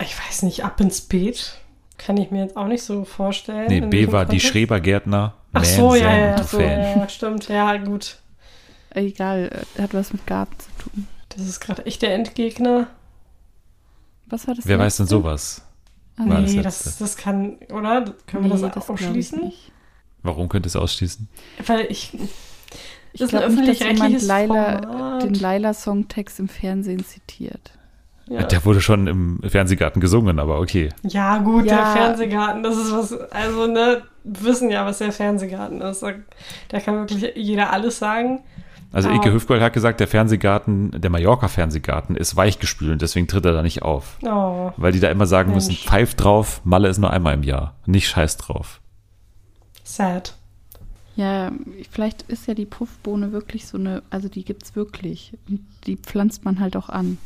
Ich 0.02 0.18
weiß 0.18 0.42
nicht, 0.42 0.64
ab 0.64 0.80
ins 0.80 1.00
Beet 1.00 1.58
kann 2.04 2.16
ich 2.16 2.30
mir 2.30 2.42
jetzt 2.42 2.56
auch 2.56 2.66
nicht 2.66 2.82
so 2.82 3.04
vorstellen. 3.04 3.66
Nee, 3.68 3.80
B 3.80 4.10
war 4.10 4.24
die. 4.26 4.40
Schrebergärtner, 4.40 5.34
Ach 5.52 5.62
Mähen, 5.62 5.74
so, 5.74 5.94
ja, 5.94 6.16
ja, 6.16 6.42
so, 6.42 6.60
ja, 6.60 6.96
ja, 6.96 7.08
stimmt. 7.08 7.48
Ja, 7.48 7.76
gut. 7.76 8.18
Egal, 8.90 9.64
äh, 9.76 9.82
hat 9.82 9.94
was 9.94 10.12
mit 10.12 10.26
Garten 10.26 10.54
zu 10.58 10.70
tun. 10.90 11.08
Das 11.30 11.46
ist 11.46 11.60
gerade 11.60 11.86
echt 11.86 12.02
der 12.02 12.14
Endgegner. 12.14 12.88
Was 14.26 14.46
war 14.46 14.54
das? 14.54 14.66
Wer 14.66 14.78
weiß 14.78 14.96
denn 14.96 15.04
letzte? 15.04 15.16
sowas? 15.16 15.62
Ah, 16.16 16.28
War 16.28 16.42
das 16.42 16.50
nee, 16.52 16.60
letzte. 16.60 16.84
das, 16.84 16.98
das 16.98 17.16
kann, 17.16 17.56
oder? 17.70 18.04
Können 18.26 18.44
wir 18.44 18.54
nee, 18.54 18.60
das, 18.60 18.60
das 18.60 18.72
glaub 18.72 18.90
ausschließen? 18.90 19.38
Ich, 19.38 19.44
nicht. 19.44 19.72
Warum 20.22 20.48
könnte 20.48 20.68
es 20.68 20.76
ausschließen? 20.76 21.28
Weil 21.66 21.86
ich. 21.90 22.12
ich 23.12 23.20
Das 23.20 23.28
ist 23.28 23.34
ein 23.34 23.40
glaube 23.40 23.54
nicht, 23.54 23.80
dass 23.80 23.88
jemand 23.88 24.84
Format. 24.86 25.22
den 25.22 25.34
Laila-Songtext 25.34 26.38
im 26.40 26.48
Fernsehen 26.48 27.04
zitiert. 27.04 27.72
Ja, 28.32 28.42
Der 28.44 28.64
wurde 28.64 28.80
schon 28.80 29.06
im 29.06 29.40
Fernsehgarten 29.46 30.00
gesungen, 30.00 30.38
aber 30.38 30.58
okay. 30.60 30.88
ja 31.02 31.38
gut, 31.38 31.66
Ja. 31.66 31.76
der 31.76 31.86
Fernsehgarten, 31.86 32.62
das 32.62 32.76
ist 32.76 32.92
was. 32.92 33.12
Also, 33.30 33.66
ne, 33.66 34.02
wir 34.24 34.44
wissen 34.44 34.70
ja, 34.70 34.86
was 34.86 34.98
der 34.98 35.12
Fernsehgarten 35.12 35.80
ist. 35.80 36.02
Da, 36.68 36.80
kann 36.80 36.96
wirklich 36.96 37.32
jeder 37.36 37.72
alles 37.72 37.98
sagen. 37.98 38.40
Also. 38.92 39.08
Ike 39.10 39.32
Hüfgold 39.32 39.62
hat 39.62 39.72
gesagt, 39.72 40.00
der 40.00 40.06
Fernsehgarten, 40.08 40.90
der 41.00 41.10
Mallorca-Fernsehgarten 41.10 42.14
ist 42.14 42.36
weichgespült 42.36 42.92
und 42.92 43.02
deswegen 43.02 43.26
tritt 43.26 43.44
er 43.46 43.52
da 43.54 43.62
nicht 43.62 43.82
auf. 43.82 44.18
Oh, 44.22 44.70
Weil 44.76 44.92
die 44.92 45.00
da 45.00 45.08
immer 45.10 45.26
sagen 45.26 45.50
Mensch. 45.52 45.66
müssen, 45.68 45.76
pfeift 45.82 46.22
drauf, 46.22 46.60
Malle 46.64 46.88
ist 46.88 46.98
nur 46.98 47.10
einmal 47.10 47.32
im 47.34 47.42
Jahr. 47.42 47.74
Nicht 47.86 48.08
scheiß 48.08 48.36
drauf. 48.36 48.80
sad. 49.82 50.34
Ja, 51.16 51.52
vielleicht 51.90 52.22
ist 52.22 52.46
ja 52.48 52.54
die 52.54 52.64
Puffbohne 52.64 53.32
wirklich 53.32 53.66
so 53.66 53.76
eine, 53.76 54.02
also 54.08 54.28
die 54.28 54.44
gibt's 54.44 54.74
wirklich. 54.74 55.32
Und 55.48 55.60
die 55.86 55.96
pflanzt 55.96 56.44
man 56.46 56.58
halt 56.60 56.74
auch 56.76 56.88
an. 56.88 57.18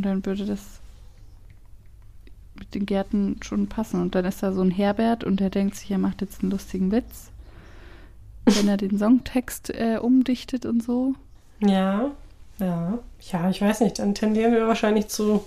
Und 0.00 0.06
dann 0.06 0.24
würde 0.24 0.46
das 0.46 0.80
mit 2.58 2.74
den 2.74 2.86
Gärten 2.86 3.36
schon 3.42 3.66
passen. 3.66 4.00
Und 4.00 4.14
dann 4.14 4.24
ist 4.24 4.42
da 4.42 4.50
so 4.52 4.62
ein 4.62 4.70
Herbert 4.70 5.24
und 5.24 5.40
der 5.40 5.50
denkt 5.50 5.76
sich, 5.76 5.90
er 5.90 5.98
macht 5.98 6.22
jetzt 6.22 6.40
einen 6.40 6.50
lustigen 6.50 6.90
Witz. 6.90 7.30
Wenn 8.46 8.66
er 8.66 8.78
den 8.78 8.98
Songtext 8.98 9.68
äh, 9.68 9.98
umdichtet 10.00 10.64
und 10.64 10.82
so. 10.82 11.14
Ja, 11.60 12.12
ja. 12.58 12.98
Ja, 13.30 13.50
ich 13.50 13.60
weiß 13.60 13.80
nicht. 13.80 13.98
Dann 13.98 14.14
tendieren 14.14 14.52
wir 14.54 14.66
wahrscheinlich 14.66 15.08
zu, 15.08 15.44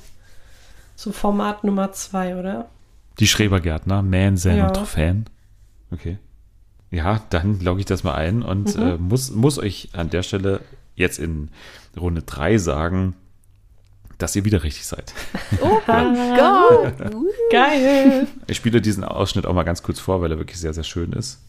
zu 0.95 1.11
Format 1.11 1.63
Nummer 1.63 1.91
zwei, 1.93 2.37
oder? 2.39 2.69
Die 3.19 3.25
Schrebergärtner, 3.27 4.03
Mähen, 4.03 4.37
Säen 4.37 4.57
Ja. 4.57 4.67
und 4.67 4.75
Trophäen. 4.75 5.25
Okay. 5.89 6.19
Ja, 6.91 7.23
dann 7.31 7.59
logge 7.59 7.79
ich 7.79 7.87
das 7.87 8.03
mal 8.03 8.13
ein 8.13 8.43
und 8.43 8.75
Mhm. 8.75 8.81
äh, 8.83 8.97
muss, 8.97 9.31
muss 9.31 9.57
euch 9.57 9.89
an 9.93 10.11
der 10.11 10.21
Stelle 10.21 10.61
jetzt 10.95 11.17
in 11.17 11.49
Runde 11.97 12.21
3 12.21 12.59
sagen, 12.59 13.15
dass 14.23 14.37
ihr 14.37 14.45
wieder 14.45 14.63
richtig 14.63 14.85
seid. 14.85 15.13
Oh 15.59 15.79
mein 15.87 16.15
Gott! 16.37 16.93
Geil! 17.51 18.25
Ich 18.47 18.55
spiele 18.55 18.81
diesen 18.81 19.03
Ausschnitt 19.03 19.45
auch 19.45 19.53
mal 19.53 19.63
ganz 19.63 19.83
kurz 19.83 19.99
vor, 19.99 20.21
weil 20.21 20.31
er 20.31 20.37
wirklich 20.37 20.57
sehr, 20.57 20.73
sehr 20.73 20.85
schön 20.85 21.11
ist. 21.11 21.39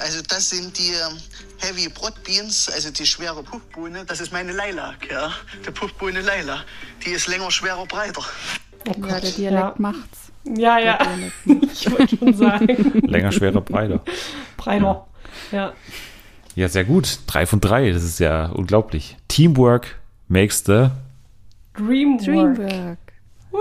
Also 0.00 0.22
das 0.28 0.50
sind 0.50 0.78
die 0.78 0.92
ähm, 0.92 1.18
Heavy 1.58 1.88
Broad 1.88 2.22
Beans, 2.22 2.70
also 2.72 2.92
die 2.92 3.04
schwere 3.04 3.42
Puffbohne. 3.42 4.04
Das 4.04 4.20
ist 4.20 4.32
meine 4.32 4.52
Lilac, 4.52 5.10
ja. 5.10 5.32
Die 5.66 5.72
Puffbohne 5.72 6.20
Lila. 6.20 6.62
Die 7.04 7.10
ist 7.10 7.26
länger, 7.26 7.50
schwerer, 7.50 7.84
breiter. 7.84 8.22
Oh 8.88 9.06
Ja, 9.08 9.20
der 9.20 9.30
Dialekt 9.32 9.80
macht's. 9.80 10.30
Ja, 10.56 10.78
ja. 10.78 10.98
Ich 11.44 11.90
wollte 11.90 12.16
schon 12.16 12.34
sagen. 12.34 13.00
Länger, 13.08 13.32
schwerer, 13.32 13.60
breiter. 13.60 14.04
Breiter. 14.56 15.04
Ja. 15.50 15.72
Ja, 16.54 16.68
sehr 16.68 16.84
gut. 16.84 17.18
Drei 17.26 17.44
von 17.44 17.60
drei. 17.60 17.90
Das 17.90 18.04
ist 18.04 18.20
ja 18.20 18.46
unglaublich. 18.46 19.16
Teamwork 19.26 19.96
makes 20.34 20.64
the. 20.66 20.90
Dreamwork. 21.74 22.24
Dreamwork. 22.24 22.98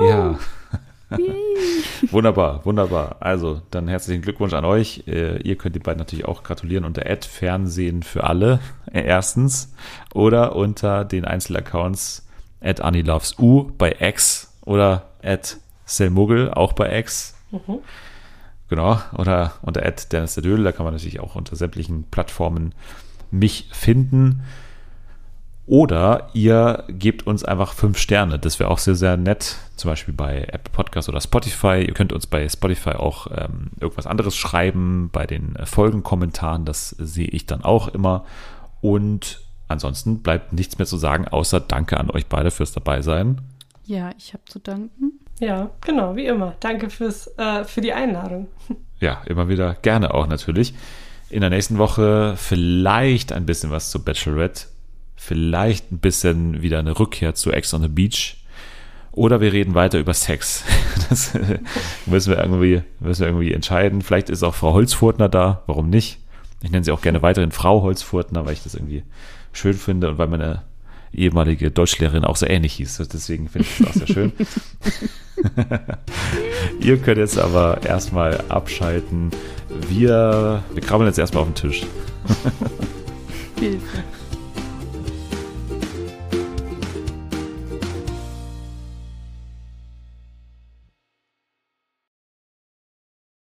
Ja. 0.01 0.39
wunderbar, 2.11 2.65
wunderbar. 2.65 3.17
Also, 3.19 3.61
dann 3.69 3.87
herzlichen 3.87 4.23
Glückwunsch 4.23 4.53
an 4.53 4.65
euch. 4.65 5.03
Äh, 5.07 5.37
ihr 5.43 5.55
könnt 5.55 5.75
die 5.75 5.79
beiden 5.79 5.99
natürlich 5.99 6.25
auch 6.25 6.41
gratulieren 6.41 6.83
unter 6.83 7.03
Fernsehen 7.21 8.01
für 8.01 8.23
alle, 8.23 8.59
äh, 8.91 9.03
erstens. 9.03 9.75
Oder 10.15 10.55
unter 10.55 11.05
den 11.05 11.25
Einzelaccounts 11.25 12.27
at 12.59 12.81
AniLovesU 12.81 13.71
bei 13.77 13.95
X 13.99 14.51
oder 14.65 15.09
at 15.21 15.57
Selmuggel 15.85 16.51
auch 16.51 16.73
bei 16.73 16.97
X. 16.99 17.35
Genau. 18.69 18.99
Oder 19.15 19.53
unter 19.61 19.85
at 19.85 20.11
Dennis 20.11 20.33
der 20.33 20.43
Dödel. 20.43 20.63
Da 20.63 20.71
kann 20.71 20.85
man 20.85 20.95
natürlich 20.95 21.19
auch 21.19 21.35
unter 21.35 21.55
sämtlichen 21.55 22.05
Plattformen 22.09 22.73
mich 23.29 23.69
finden. 23.71 24.41
Oder 25.65 26.29
ihr 26.33 26.83
gebt 26.89 27.25
uns 27.25 27.45
einfach 27.45 27.73
fünf 27.73 27.97
Sterne. 27.97 28.37
Das 28.37 28.59
wäre 28.59 28.69
auch 28.69 28.79
sehr, 28.79 28.95
sehr 28.95 29.15
nett. 29.15 29.55
Zum 29.77 29.89
Beispiel 29.89 30.13
bei 30.13 30.41
Apple 30.51 30.73
Podcast 30.73 31.07
oder 31.07 31.21
Spotify. 31.21 31.85
Ihr 31.87 31.93
könnt 31.93 32.11
uns 32.11 32.27
bei 32.27 32.47
Spotify 32.49 32.91
auch 32.91 33.27
ähm, 33.31 33.71
irgendwas 33.79 34.05
anderes 34.05 34.35
schreiben. 34.35 35.09
Bei 35.13 35.25
den 35.25 35.55
äh, 35.55 35.65
Folgenkommentaren. 35.65 36.65
Das 36.65 36.89
sehe 36.89 37.27
ich 37.27 37.45
dann 37.45 37.63
auch 37.63 37.87
immer. 37.87 38.25
Und 38.81 39.41
ansonsten 39.69 40.21
bleibt 40.21 40.51
nichts 40.51 40.77
mehr 40.77 40.85
zu 40.85 40.97
sagen, 40.97 41.29
außer 41.29 41.61
Danke 41.61 41.97
an 41.97 42.11
euch 42.11 42.27
beide 42.27 42.51
fürs 42.51 42.73
Dabeisein. 42.73 43.41
Ja, 43.85 44.11
ich 44.17 44.33
habe 44.33 44.43
zu 44.45 44.59
danken. 44.59 45.13
Ja, 45.39 45.71
genau, 45.81 46.15
wie 46.15 46.25
immer. 46.25 46.55
Danke 46.59 46.89
fürs, 46.89 47.27
äh, 47.37 47.63
für 47.63 47.81
die 47.81 47.93
Einladung. 47.93 48.47
Ja, 48.99 49.21
immer 49.25 49.49
wieder 49.49 49.73
gerne 49.73 50.13
auch 50.13 50.27
natürlich. 50.27 50.73
In 51.29 51.41
der 51.41 51.49
nächsten 51.49 51.77
Woche 51.77 52.35
vielleicht 52.37 53.33
ein 53.33 53.45
bisschen 53.45 53.71
was 53.71 53.91
zu 53.91 54.01
Bachelorette. 54.03 54.67
Vielleicht 55.15 55.91
ein 55.91 55.99
bisschen 55.99 56.61
wieder 56.61 56.79
eine 56.79 56.99
Rückkehr 56.99 57.35
zu 57.35 57.51
Ex 57.51 57.73
on 57.73 57.81
the 57.81 57.87
Beach. 57.87 58.37
Oder 59.11 59.41
wir 59.41 59.53
reden 59.53 59.75
weiter 59.75 59.99
über 59.99 60.13
Sex. 60.13 60.63
Das 61.09 61.33
müssen 62.05 62.31
wir 62.31 62.39
irgendwie, 62.39 62.81
müssen 62.99 63.21
wir 63.21 63.27
irgendwie 63.27 63.51
entscheiden. 63.51 64.01
Vielleicht 64.01 64.29
ist 64.29 64.41
auch 64.41 64.55
Frau 64.55 64.73
Holzfurtner 64.73 65.27
da. 65.27 65.63
Warum 65.67 65.89
nicht? 65.89 66.19
Ich 66.61 66.71
nenne 66.71 66.83
sie 66.83 66.91
auch 66.91 67.01
gerne 67.01 67.21
weiterhin 67.21 67.51
Frau 67.51 67.81
Holzfurtner, 67.81 68.45
weil 68.45 68.53
ich 68.53 68.63
das 68.63 68.73
irgendwie 68.73 69.03
schön 69.51 69.73
finde 69.73 70.09
und 70.09 70.17
weil 70.17 70.27
meine 70.27 70.63
ehemalige 71.13 71.71
Deutschlehrerin 71.71 72.23
auch 72.23 72.37
so 72.37 72.45
ähnlich 72.47 72.73
hieß. 72.73 72.97
Deswegen 73.11 73.49
finde 73.49 73.67
ich 73.67 73.77
das 73.77 73.87
auch 73.87 73.93
sehr 73.93 74.07
schön. 74.07 74.31
Ihr 76.79 76.97
könnt 76.97 77.17
jetzt 77.17 77.37
aber 77.37 77.83
erstmal 77.83 78.41
abschalten. 78.49 79.31
Wir, 79.89 80.63
wir 80.73 80.81
krabbeln 80.81 81.07
jetzt 81.07 81.19
erstmal 81.19 81.43
auf 81.43 81.49
den 81.49 81.55
Tisch. 81.55 81.85
Hilfe. 83.59 84.03